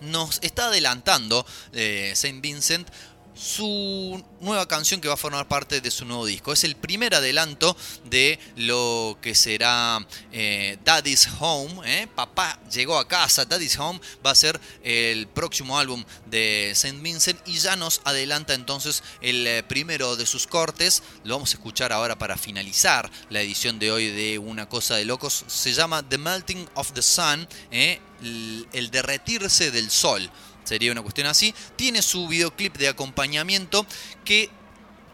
Nos 0.00 0.38
está 0.42 0.66
adelantando 0.66 1.46
eh, 1.72 2.12
Saint 2.14 2.42
Vincent 2.42 2.88
su 3.36 4.24
nueva 4.40 4.66
canción 4.66 5.00
que 5.00 5.08
va 5.08 5.14
a 5.14 5.18
formar 5.18 5.46
parte 5.46 5.80
de 5.80 5.90
su 5.90 6.04
nuevo 6.04 6.24
disco. 6.24 6.52
Es 6.52 6.64
el 6.64 6.74
primer 6.74 7.14
adelanto 7.14 7.76
de 8.04 8.38
lo 8.56 9.18
que 9.20 9.34
será 9.34 10.04
eh, 10.32 10.78
Daddy's 10.84 11.28
Home. 11.38 11.80
¿eh? 11.84 12.08
Papá 12.14 12.58
llegó 12.72 12.98
a 12.98 13.06
casa. 13.06 13.44
Daddy's 13.44 13.78
Home 13.78 14.00
va 14.24 14.30
a 14.30 14.34
ser 14.34 14.58
el 14.82 15.26
próximo 15.28 15.78
álbum 15.78 16.02
de 16.26 16.72
Saint 16.74 17.02
Vincent 17.02 17.38
y 17.46 17.58
ya 17.58 17.76
nos 17.76 18.00
adelanta 18.04 18.54
entonces 18.54 19.02
el 19.20 19.46
eh, 19.46 19.62
primero 19.62 20.16
de 20.16 20.24
sus 20.24 20.46
cortes. 20.46 21.02
Lo 21.24 21.34
vamos 21.34 21.52
a 21.52 21.56
escuchar 21.58 21.92
ahora 21.92 22.16
para 22.18 22.38
finalizar 22.38 23.10
la 23.28 23.42
edición 23.42 23.78
de 23.78 23.92
hoy 23.92 24.08
de 24.08 24.38
Una 24.38 24.68
Cosa 24.68 24.96
de 24.96 25.04
Locos. 25.04 25.44
Se 25.46 25.74
llama 25.74 26.02
The 26.08 26.18
Melting 26.18 26.68
of 26.74 26.92
the 26.92 27.02
Sun, 27.02 27.46
el 27.70 28.90
derretirse 28.90 29.70
del 29.70 29.90
sol 29.90 30.30
sería 30.66 30.92
una 30.92 31.02
cuestión 31.02 31.26
así. 31.26 31.54
Tiene 31.76 32.02
su 32.02 32.28
videoclip 32.28 32.76
de 32.76 32.88
acompañamiento 32.88 33.86
que 34.24 34.50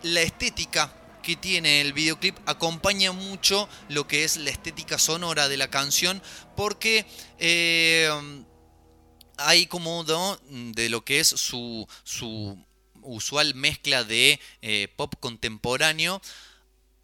la 0.02 0.22
estética 0.22 0.92
que 1.22 1.36
tiene 1.36 1.80
el 1.80 1.92
videoclip 1.92 2.36
acompaña 2.46 3.12
mucho 3.12 3.68
lo 3.88 4.08
que 4.08 4.24
es 4.24 4.36
la 4.38 4.50
estética 4.50 4.98
sonora 4.98 5.48
de 5.48 5.56
la 5.56 5.70
canción 5.70 6.20
porque 6.56 7.06
eh, 7.38 8.10
hay 9.36 9.66
como 9.66 10.04
de 10.04 10.88
lo 10.88 11.04
que 11.04 11.20
es 11.20 11.28
su, 11.28 11.86
su 12.02 12.58
usual 13.02 13.54
mezcla 13.54 14.04
de 14.04 14.40
eh, 14.62 14.88
pop 14.96 15.14
contemporáneo 15.20 16.20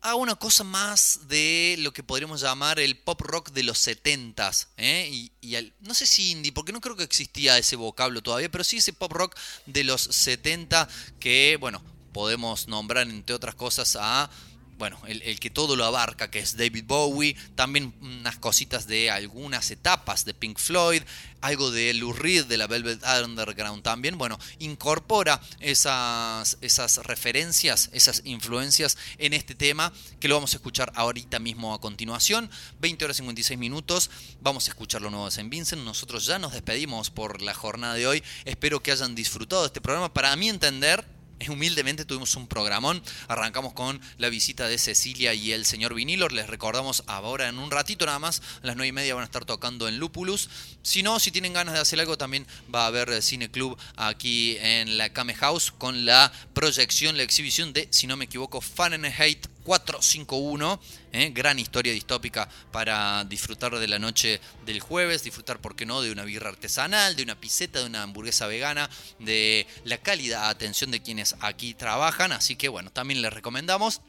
a 0.09 0.15
una 0.15 0.37
cosa 0.37 0.65
más 0.65 1.21
de 1.29 1.77
lo 1.81 1.93
que 1.93 2.03
podríamos 2.03 2.41
llamar 2.41 2.81
el 2.81 2.97
pop 2.99 3.21
rock 3.21 3.51
de 3.51 3.63
los 3.63 3.87
70s. 3.87 4.69
¿eh? 4.77 5.09
Y, 5.11 5.33
no 5.81 5.95
sé 5.95 6.07
si 6.07 6.31
indie, 6.31 6.53
porque 6.53 6.73
no 6.73 6.81
creo 6.81 6.97
que 6.97 7.03
existía 7.03 7.59
ese 7.59 7.77
vocablo 7.77 8.23
todavía, 8.23 8.51
pero 8.51 8.65
sí 8.65 8.79
ese 8.79 8.93
pop 8.93 9.13
rock 9.13 9.37
de 9.67 9.85
los 9.85 10.03
70 10.03 10.89
que, 11.21 11.57
bueno, 11.61 11.83
podemos 12.13 12.69
nombrar 12.69 13.09
entre 13.09 13.35
otras 13.35 13.55
cosas 13.55 13.97
a 14.01 14.31
bueno, 14.79 14.99
el, 15.07 15.41
que 15.41 15.51
todo 15.51 15.75
lo 15.75 15.85
abarca, 15.85 16.31
que 16.31 16.39
es 16.39 16.57
David 16.57 16.85
Bowie, 16.87 17.37
también 17.57 17.93
unas 18.01 18.39
cositas 18.39 18.87
de 18.87 19.11
algunas 19.11 19.71
etapas 19.73 20.25
de 20.25 20.35
Pink 20.35 20.59
Floyd, 20.59 21.03
algo 21.41 21.71
de 21.71 21.93
Lou 21.95 22.13
Reed 22.13 22.47
de 22.47 22.57
la 22.57 22.67
Velvet 22.67 23.03
Underground 23.25 23.83
también, 23.83 24.19
bueno, 24.19 24.39
incorpora 24.61 25.41
esas, 25.61 26.59
esas 26.61 26.99
referencias, 26.99 27.91
esas 27.93 28.23
influencias 28.25 28.97
en 29.19 29.33
este 29.33 29.55
tema 29.55 29.93
que 30.21 30.29
lo 30.29 30.37
vamos 30.37 30.53
a 30.55 30.57
escuchar 30.57 30.93
ahorita 30.95 31.41
mismo 31.41 31.75
a 31.75 31.81
continuación, 31.81 32.51
20 32.81 33.05
horas 33.05 33.17
56 33.17 33.59
minutos, 33.59 34.11
vamos 34.41 34.69
a 34.69 34.71
escuchar 34.71 35.03
lo 35.03 35.11
nuevo 35.11 35.27
de 35.27 35.33
Saint 35.33 35.51
Vincent, 35.51 35.83
nosotros 35.83 36.25
ya 36.27 36.39
nos 36.39 36.53
despedimos 36.53 37.11
por 37.11 37.43
la 37.43 37.55
jornada 37.55 37.95
de 37.95 38.07
hoy, 38.07 38.23
espero 38.45 38.81
que 38.81 38.93
hayan 38.93 39.15
disfrutado 39.17 39.63
de 39.63 39.67
este 39.67 39.81
programa, 39.81 40.15
para 40.15 40.35
mi 40.37 40.49
entender, 40.49 41.05
Humildemente 41.47 42.05
tuvimos 42.05 42.35
un 42.37 42.49
programón, 42.49 43.03
arrancamos 43.29 43.73
con 43.73 44.01
la 44.17 44.29
visita 44.29 44.67
de 44.67 44.79
Cecilia 44.79 45.35
y 45.35 45.53
el 45.53 45.65
señor 45.65 45.95
Vinilo, 45.95 46.29
les 46.29 46.49
recordamos 46.49 47.05
ahora 47.07 47.49
en 47.49 47.59
un 47.59 47.71
ratito 47.71 48.07
nada 48.07 48.19
más, 48.19 48.43
a 48.63 48.67
las 48.67 48.77
9 48.77 48.89
y 48.89 48.93
media 48.93 49.15
van 49.15 49.23
a 49.23 49.27
estar 49.27 49.45
tocando 49.45 49.89
en 49.89 49.99
Lupulus, 49.99 50.51
si 50.83 51.03
no, 51.03 51.19
si 51.21 51.31
tienen 51.31 51.53
ganas 51.53 51.75
de 51.75 51.81
hacer 51.81 52.01
algo 52.01 52.19
también 52.19 52.47
va 52.75 52.85
a 52.85 52.87
haber 52.89 53.23
Cine 53.23 53.51
Club 53.51 53.79
aquí 53.97 54.57
en 54.61 54.99
la 54.99 55.13
Kame 55.13 55.35
House 55.35 55.73
con 55.77 56.05
la 56.05 56.33
proyección, 56.55 57.17
la 57.17 57.23
exhibición 57.23 57.73
de, 57.73 57.89
si 57.91 58.07
no 58.07 58.17
me 58.17 58.25
equivoco, 58.25 58.61
Fahrenheit 58.61 59.47
451, 59.69 60.81
¿eh? 61.13 61.31
gran 61.35 61.59
historia 61.59 61.93
distópica 61.93 62.49
para 62.73 63.23
disfrutar 63.25 63.79
de 63.79 63.87
la 63.87 63.99
noche 63.99 64.41
del 64.65 64.81
jueves, 64.81 65.23
disfrutar, 65.23 65.61
¿por 65.61 65.77
qué 65.77 65.85
no?, 65.85 66.01
de 66.01 66.11
una 66.11 66.25
birra 66.25 66.49
artesanal, 66.49 67.17
de 67.17 67.23
una 67.23 67.39
piseta, 67.39 67.81
de 67.81 67.85
una 67.85 68.03
hamburguesa 68.03 68.47
vegana, 68.47 68.89
de 69.19 69.67
la 69.85 69.99
cálida 69.99 70.49
atención 70.49 70.91
de 70.91 71.03
quienes 71.03 71.37
aquí 71.41 71.75
trabajan, 71.75 72.33
así 72.33 72.57
que 72.57 72.69
bueno, 72.69 72.91
también 72.91 73.21
les 73.21 73.31
recomendamos. 73.31 74.01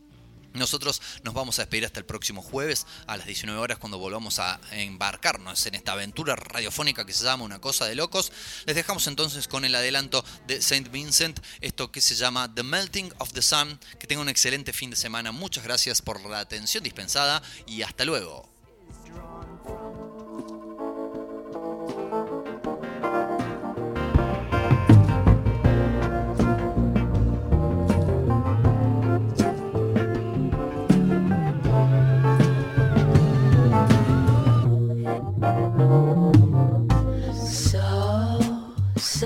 Nosotros 0.54 1.02
nos 1.24 1.34
vamos 1.34 1.60
a 1.60 1.64
despedir 1.64 1.86
hasta 1.86 2.00
el 2.00 2.06
próximo 2.06 2.42
jueves 2.42 2.88
a 3.08 3.18
las 3.18 3.26
19 3.28 3.60
horas 3.60 3.78
cuando 3.78 3.98
volvamos 4.00 4.40
a 4.40 4.60
embarcarnos 4.72 5.66
en 5.66 5.76
esta 5.76 5.94
aventura 5.94 6.36
radiofónica 6.36 7.06
que 7.06 7.14
se 7.14 7.24
llama 7.24 7.44
Una 7.44 7.60
cosa 7.60 7.86
de 7.86 7.96
locos. 7.96 8.32
Les 8.66 8.76
dejamos 8.76 9.08
entonces 9.08 9.48
con 9.48 9.66
el 9.66 9.76
adelanto 9.76 10.24
de 10.48 10.62
Saint 10.62 10.90
Vincent, 10.92 11.40
esto 11.62 11.92
que 11.92 12.02
se 12.02 12.16
llama 12.16 12.54
The 12.54 12.64
Melting 12.64 13.14
of 13.20 13.34
the 13.34 13.42
Sun. 13.42 13.80
Que 14.00 14.08
tengan 14.08 14.24
un 14.24 14.30
excelente 14.30 14.74
fin 14.74 14.90
de 14.90 14.96
semana. 14.96 15.32
Muchas 15.32 15.64
gracias 15.64 16.02
por 16.02 16.24
la 16.28 16.40
atención 16.40 16.84
dispensada 16.84 17.42
y 17.68 17.84
hasta 17.84 18.06
luego. 18.06 18.50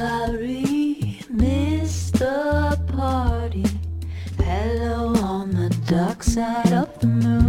Sorry, 0.04 1.18
missed 1.30 2.20
the 2.20 2.78
party. 2.88 3.64
Hello 4.38 5.16
on 5.24 5.52
the 5.52 5.70
dark 5.88 6.24
side 6.24 6.74
of 6.74 7.00
the 7.00 7.08
moon. 7.08 7.43